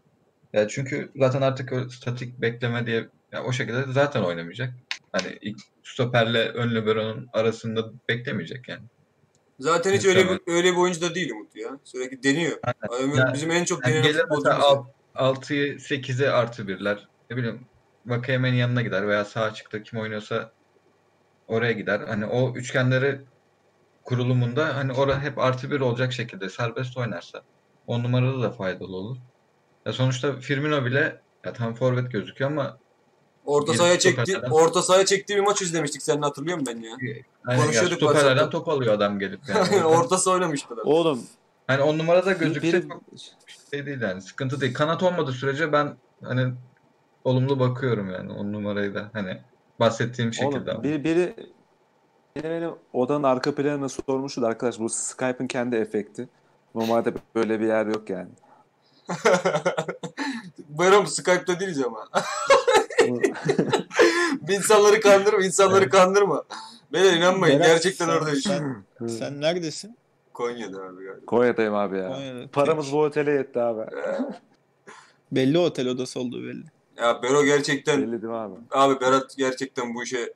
Ya 0.52 0.68
çünkü 0.68 1.12
zaten 1.16 1.42
artık 1.42 1.92
statik 1.92 2.40
bekleme 2.40 2.86
diye 2.86 3.08
ya 3.32 3.44
o 3.44 3.52
şekilde 3.52 3.88
de 3.88 3.92
zaten 3.92 4.22
oynamayacak. 4.22 4.74
Hani 5.12 5.38
ilk 5.40 5.58
stoperle 5.84 6.48
ön 6.48 6.74
libero'nun 6.74 7.28
arasında 7.32 7.92
beklemeyecek 8.08 8.68
yani. 8.68 8.88
Zaten 9.58 9.92
hiç 9.92 10.04
öyle 10.06 10.28
bir, 10.30 10.40
öyle 10.52 10.72
bir 10.72 10.76
oyuncu 10.76 11.00
da 11.00 11.14
değil 11.14 11.30
Umut 11.30 11.56
ya. 11.56 11.78
Sürekli 11.84 12.22
deniyor. 12.22 12.58
Ömür- 13.00 13.18
Yani- 13.18 13.34
bizim 13.34 13.50
en 13.50 13.64
çok 13.64 13.86
Yani 13.86 14.00
mesela 14.04 14.22
futbolcumuz. 14.22 14.64
alt- 14.64 14.86
6'yı 15.14 15.80
8'e 15.80 16.30
artı 16.30 16.68
birler. 16.68 17.08
Ne 17.30 17.36
bileyim 17.36 17.66
Vakayemen'in 18.06 18.56
yanına 18.56 18.82
gider 18.82 19.08
veya 19.08 19.24
sağ 19.24 19.42
açıkta 19.42 19.82
kim 19.82 19.98
oynuyorsa 20.00 20.52
oraya 21.48 21.72
gider. 21.72 22.00
Hani 22.08 22.26
o 22.26 22.54
üçgenleri 22.56 23.20
kurulumunda 24.04 24.76
hani 24.76 24.92
orada 24.92 25.20
hep 25.20 25.38
artı 25.38 25.70
bir 25.70 25.80
olacak 25.80 26.12
şekilde 26.12 26.48
serbest 26.48 26.96
oynarsa 26.96 27.42
10 27.86 28.02
numarada 28.02 28.42
da 28.42 28.50
faydalı 28.50 28.96
olur. 28.96 29.16
Ya 29.86 29.92
sonuçta 29.92 30.36
Firmino 30.36 30.84
bile 30.84 31.20
ya 31.44 31.52
tam 31.52 31.74
forvet 31.74 32.12
gözüküyor 32.12 32.50
ama 32.50 32.78
Orta 33.48 33.74
sahaya 33.74 33.98
çekti, 33.98 34.20
stoperlerden- 34.32 34.50
orta 34.50 34.82
sahaya 34.82 35.06
çektiği 35.06 35.34
bir 35.36 35.40
maç 35.40 35.62
izlemiştik. 35.62 36.02
Sen 36.02 36.22
hatırlıyor 36.22 36.58
musun 36.58 36.74
ben 36.76 36.80
ya? 36.82 36.96
hani 37.42 37.58
ya 37.58 37.64
Konuşuyorduk 37.64 37.96
stoperlerden 37.98 38.28
WhatsApp'ta. 38.28 38.58
top 38.58 38.68
alıyor 38.68 38.94
adam 38.94 39.18
gelip 39.18 39.40
yani. 39.48 39.84
Orta 39.84 40.18
saha 40.18 40.34
oynamıştı 40.34 40.76
da. 40.76 40.82
Oğlum 40.82 41.22
Hani 41.66 41.82
10 41.82 41.98
numarada 41.98 42.32
gözükse 42.32 42.82
çok 42.88 43.02
şey 43.70 43.86
değil 43.86 44.00
yani 44.00 44.22
sıkıntı 44.22 44.60
değil. 44.60 44.74
Kanat 44.74 45.02
olmadığı 45.02 45.32
sürece 45.32 45.72
ben 45.72 45.96
hani 46.24 46.52
olumlu 47.24 47.60
bakıyorum 47.60 48.10
yani 48.10 48.32
10 48.32 48.52
numarayı 48.52 48.94
da 48.94 49.10
hani 49.12 49.40
bahsettiğim 49.80 50.32
şekilde 50.32 50.56
Oğlum 50.58 50.70
ama. 50.70 50.82
biri, 50.84 51.04
biri 51.04 51.34
benim 52.44 52.70
odanın 52.92 53.22
arka 53.22 53.54
planını 53.54 53.88
sormuştu 53.88 54.42
da 54.42 54.46
arkadaş 54.46 54.78
bu 54.78 54.88
Skype'ın 54.88 55.46
kendi 55.46 55.76
efekti. 55.76 56.28
Normalde 56.74 57.14
böyle 57.34 57.60
bir 57.60 57.66
yer 57.66 57.86
yok 57.86 58.10
yani. 58.10 58.28
Bayram 60.68 61.06
Skype'da 61.06 61.60
değiliz 61.60 61.82
ama. 61.82 62.08
insanları 64.48 65.00
kandırma, 65.00 65.44
insanları 65.44 65.88
kandırma. 65.88 66.44
Beyler 66.92 67.12
inanmayın 67.12 67.60
Berat, 67.60 67.68
gerçekten 67.70 68.06
sen- 68.06 68.12
oradayız. 68.12 68.42
Sen, 68.44 68.84
sen 69.08 69.40
neredesin? 69.40 69.96
Konya'da 70.34 70.82
abi 70.82 71.04
galiba. 71.04 71.26
Konya'dayım 71.26 71.74
abi 71.74 71.98
ya. 71.98 72.08
Konya'da. 72.12 72.48
Paramız 72.52 72.92
bu 72.92 73.00
otele 73.02 73.30
yetti 73.30 73.60
abi. 73.60 73.90
Belli 75.32 75.58
otel 75.58 75.88
odası 75.88 76.20
olduğu 76.20 76.42
belli. 76.42 76.64
Ya 76.96 77.22
Bero 77.22 77.44
gerçekten 77.44 78.02
Belli 78.02 78.12
değil 78.12 78.32
mi 78.32 78.36
abi? 78.38 78.54
abi 78.70 79.00
Berat 79.00 79.36
gerçekten 79.36 79.94
bu 79.94 80.02
işe 80.04 80.32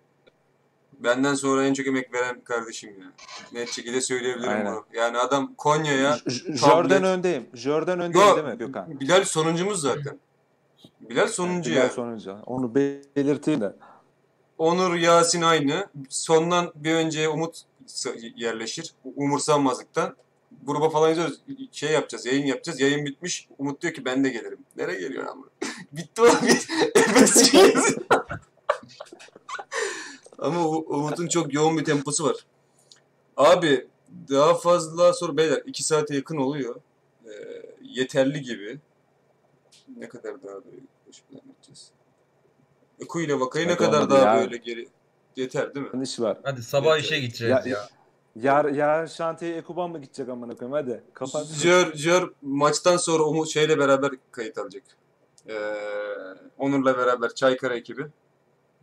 benden 1.00 1.34
sonra 1.34 1.64
en 1.66 1.74
çok 1.74 1.86
emek 1.86 2.14
veren 2.14 2.40
kardeşim 2.40 2.90
ya. 3.00 3.06
Net 3.52 3.68
şekilde 3.70 4.00
söyleyebilirim 4.00 4.50
Aynen. 4.50 4.66
bunu. 4.72 4.84
Yani 4.94 5.18
adam 5.18 5.54
Konya'ya 5.58 6.12
J- 6.26 6.30
J- 6.30 6.44
tablet- 6.44 6.58
Jordan 6.58 7.04
öndeyim. 7.04 7.46
Jordan 7.54 8.00
öndeyim 8.00 8.28
Yo, 8.28 8.36
değil 8.36 8.46
mi 8.48 8.58
Gökhan? 8.58 9.00
Bilal 9.00 9.24
sonuncumuz 9.24 9.80
zaten. 9.80 10.18
Bilal 11.12 11.28
sonuncu 11.28 11.70
Bilal 11.70 11.82
ya. 11.82 11.90
sonuncu. 11.90 12.36
Onu 12.46 12.74
belirteyim 12.74 13.60
de. 13.60 13.76
Onur 14.58 14.94
Yasin 14.94 15.42
aynı. 15.42 15.86
Sondan 16.08 16.72
bir 16.74 16.94
önce 16.94 17.28
Umut 17.28 17.62
yerleşir. 18.36 18.94
Umursamazlıktan. 19.16 20.16
Gruba 20.62 20.90
falan 20.90 21.08
yazıyoruz. 21.08 21.40
Şey 21.72 21.92
yapacağız, 21.92 22.26
yayın 22.26 22.46
yapacağız. 22.46 22.80
Yayın 22.80 23.06
bitmiş. 23.06 23.48
Umut 23.58 23.82
diyor 23.82 23.94
ki 23.94 24.04
ben 24.04 24.24
de 24.24 24.28
gelirim. 24.28 24.58
Nereye 24.76 25.00
geliyor 25.00 25.26
ama? 25.26 25.44
Bitti 25.92 26.22
oğlum. 26.22 26.32
Efes. 26.94 27.52
Ama 30.38 30.68
Umut'un 30.68 31.28
çok 31.28 31.54
yoğun 31.54 31.78
bir 31.78 31.84
temposu 31.84 32.24
var. 32.24 32.36
Abi 33.36 33.86
daha 34.30 34.54
fazla 34.54 35.12
soru 35.12 35.36
beyler 35.36 35.62
2 35.66 35.82
saate 35.82 36.14
yakın 36.14 36.36
oluyor. 36.36 36.80
Ee, 37.26 37.30
yeterli 37.82 38.42
gibi. 38.42 38.78
Ne 39.96 40.08
kadar 40.08 40.42
daha 40.42 40.54
böyle 40.54 40.76
plan 41.20 41.40
yapacağız? 41.48 41.90
Eku 43.00 43.20
ile 43.20 43.40
Vakayı 43.40 43.68
ne 43.68 43.76
kadar 43.76 44.10
daha 44.10 44.36
ya. 44.36 44.40
böyle 44.44 44.56
geri 44.56 44.88
yeter 45.36 45.74
değil 45.74 45.86
mi? 45.94 46.02
iş 46.02 46.20
var. 46.20 46.38
Hadi 46.42 46.62
sabah 46.62 46.92
Evet, 46.94 47.04
işe 47.04 47.20
gideceğiz 47.20 47.66
Ya- 47.66 47.72
ya. 47.72 47.88
Yar, 48.36 48.64
yarın 48.64 49.06
şantiye 49.06 49.56
Ekuban 49.56 49.90
mı 49.90 49.98
gidecek 50.00 50.28
amına 50.28 50.54
koyayım 50.56 50.72
hadi. 50.72 51.04
Kapat. 51.14 51.46
Jör, 51.46 51.92
Jör 51.94 52.32
maçtan 52.42 52.96
sonra 52.96 53.22
Umut 53.22 53.48
şeyle 53.48 53.78
beraber 53.78 54.10
kayıt 54.30 54.58
alacak. 54.58 54.82
Ee, 55.48 55.54
Onur'la 56.58 56.98
beraber 56.98 57.34
Çaykara 57.34 57.76
ekibi. 57.76 58.06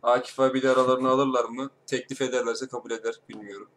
Akif 0.02 0.40
abiyle 0.40 0.70
aralarını 0.70 1.08
alırlar 1.08 1.44
mı? 1.44 1.70
Teklif 1.86 2.20
ederlerse 2.22 2.66
kabul 2.68 2.90
eder. 2.90 3.14
Bilmiyorum. 3.28 3.68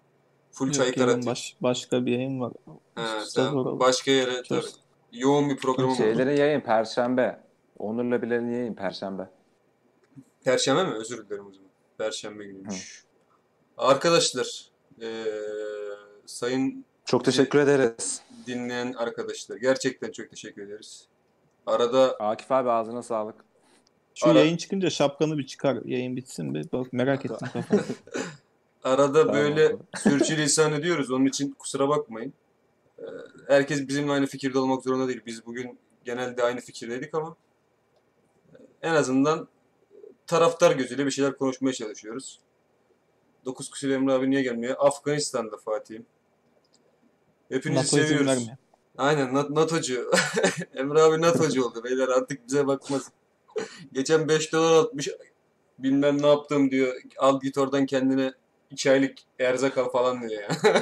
Full 0.51 0.65
Yok, 0.65 0.75
çaykar 0.75 1.01
yarın 1.01 1.09
atayım. 1.11 1.25
baş, 1.27 1.55
başka 1.61 2.05
bir 2.05 2.11
yayın 2.11 2.39
var. 2.41 2.53
He, 2.95 3.41
Oral. 3.41 3.79
başka 3.79 4.11
yere 4.11 4.31
Söz. 4.43 4.47
tabii. 4.47 4.81
Yoğun 5.11 5.49
bir 5.49 5.57
programım 5.57 5.91
oldu. 5.91 5.97
Şeylerin 5.97 6.37
yayın 6.37 6.61
Perşembe. 6.61 7.42
Onur'la 7.83 8.21
Bilal'in 8.21 8.51
yayın 8.51 8.73
Perşembe. 8.73 9.29
Perşembe 10.45 10.83
mi? 10.83 10.93
Özür 10.93 11.25
dilerim 11.29 11.47
o 11.47 11.51
zaman. 11.51 11.69
Perşembe 11.97 12.45
günüymüş. 12.45 13.03
Arkadaşlar, 13.77 14.67
eee, 15.01 15.25
sayın 16.25 16.85
Çok 17.05 17.25
teşekkür 17.25 17.59
ederiz. 17.59 18.21
dinleyen 18.47 18.93
arkadaşlar 18.93 19.57
gerçekten 19.57 20.11
çok 20.11 20.29
teşekkür 20.29 20.61
ederiz. 20.67 21.07
Arada 21.65 22.15
Akif 22.19 22.51
abi 22.51 22.69
ağzına 22.69 23.03
sağlık. 23.03 23.35
Şu 24.15 24.29
Ara- 24.29 24.39
yayın 24.39 24.57
çıkınca 24.57 24.89
şapkanı 24.89 25.37
bir 25.37 25.45
çıkar. 25.45 25.77
Yayın 25.85 26.15
bitsin 26.15 26.53
bir. 26.53 26.71
Bak 26.71 26.93
merak 26.93 27.25
ettim 27.25 27.47
kafamı. 27.53 27.81
arada 28.83 29.19
Tamam. 29.27 29.35
böyle 29.35 29.75
sürçülisan 29.97 30.73
ediyoruz. 30.73 31.11
Onun 31.11 31.25
için 31.25 31.51
kusura 31.51 31.89
bakmayın. 31.89 32.33
Eee, 32.99 33.05
herkes 33.47 33.87
bizimle 33.87 34.11
aynı 34.11 34.25
fikirde 34.25 34.59
olmak 34.59 34.83
zorunda 34.83 35.07
değil. 35.07 35.21
Biz 35.25 35.45
bugün 35.45 35.79
genelde 36.05 36.43
aynı 36.43 36.59
fikirdeydik 36.59 37.15
ama 37.15 37.29
e, 37.29 37.35
en 38.83 38.93
azından 38.93 39.47
taraftar 40.27 40.71
gözüyle 40.71 41.05
bir 41.05 41.11
şeyler 41.11 41.37
konuşmaya 41.37 41.73
çalışıyoruz. 41.73 42.39
9 43.45 43.69
kusur 43.69 43.89
Emre 43.89 44.13
abi 44.13 44.29
niye 44.29 44.41
gelmiyor? 44.41 44.75
Afganistan'da 44.79 45.57
Fatih'im. 45.57 46.05
Hepinizi 47.49 47.97
NATO 47.97 48.07
seviyoruz. 48.07 48.47
Aynen 48.97 49.33
Nat- 49.33 49.49
NATO'cu. 49.49 50.11
Emre 50.75 51.01
abi 51.01 51.21
NATO'cu 51.21 51.65
oldu 51.65 51.83
beyler 51.83 52.07
artık 52.07 52.47
bize 52.47 52.67
bakmaz. 52.67 53.11
Geçen 53.93 54.27
5 54.27 54.53
dolar 54.53 54.83
atmış 54.83 55.09
bilmem 55.79 56.21
ne 56.21 56.27
yaptım 56.27 56.71
diyor. 56.71 56.95
Al 57.17 57.39
git 57.39 57.57
oradan 57.57 57.85
kendine 57.85 58.33
2 58.71 58.91
aylık 58.91 59.17
erzak 59.39 59.77
al 59.77 59.89
falan 59.89 60.29
diyor 60.29 60.41
ya. 60.41 60.49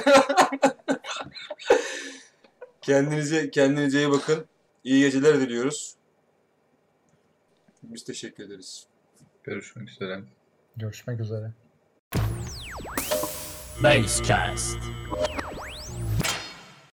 kendinize 2.82 3.50
kendinize 3.50 3.98
iyi 3.98 4.10
bakın. 4.10 4.44
İyi 4.84 5.00
geceler 5.00 5.40
diliyoruz. 5.40 5.94
Biz 7.82 8.04
teşekkür 8.04 8.44
ederiz. 8.44 8.86
Görüşmek 9.44 9.88
üzere. 9.88 10.20
Görüşmek 10.76 11.20
üzere. 11.20 11.52
Basecast. 13.82 14.78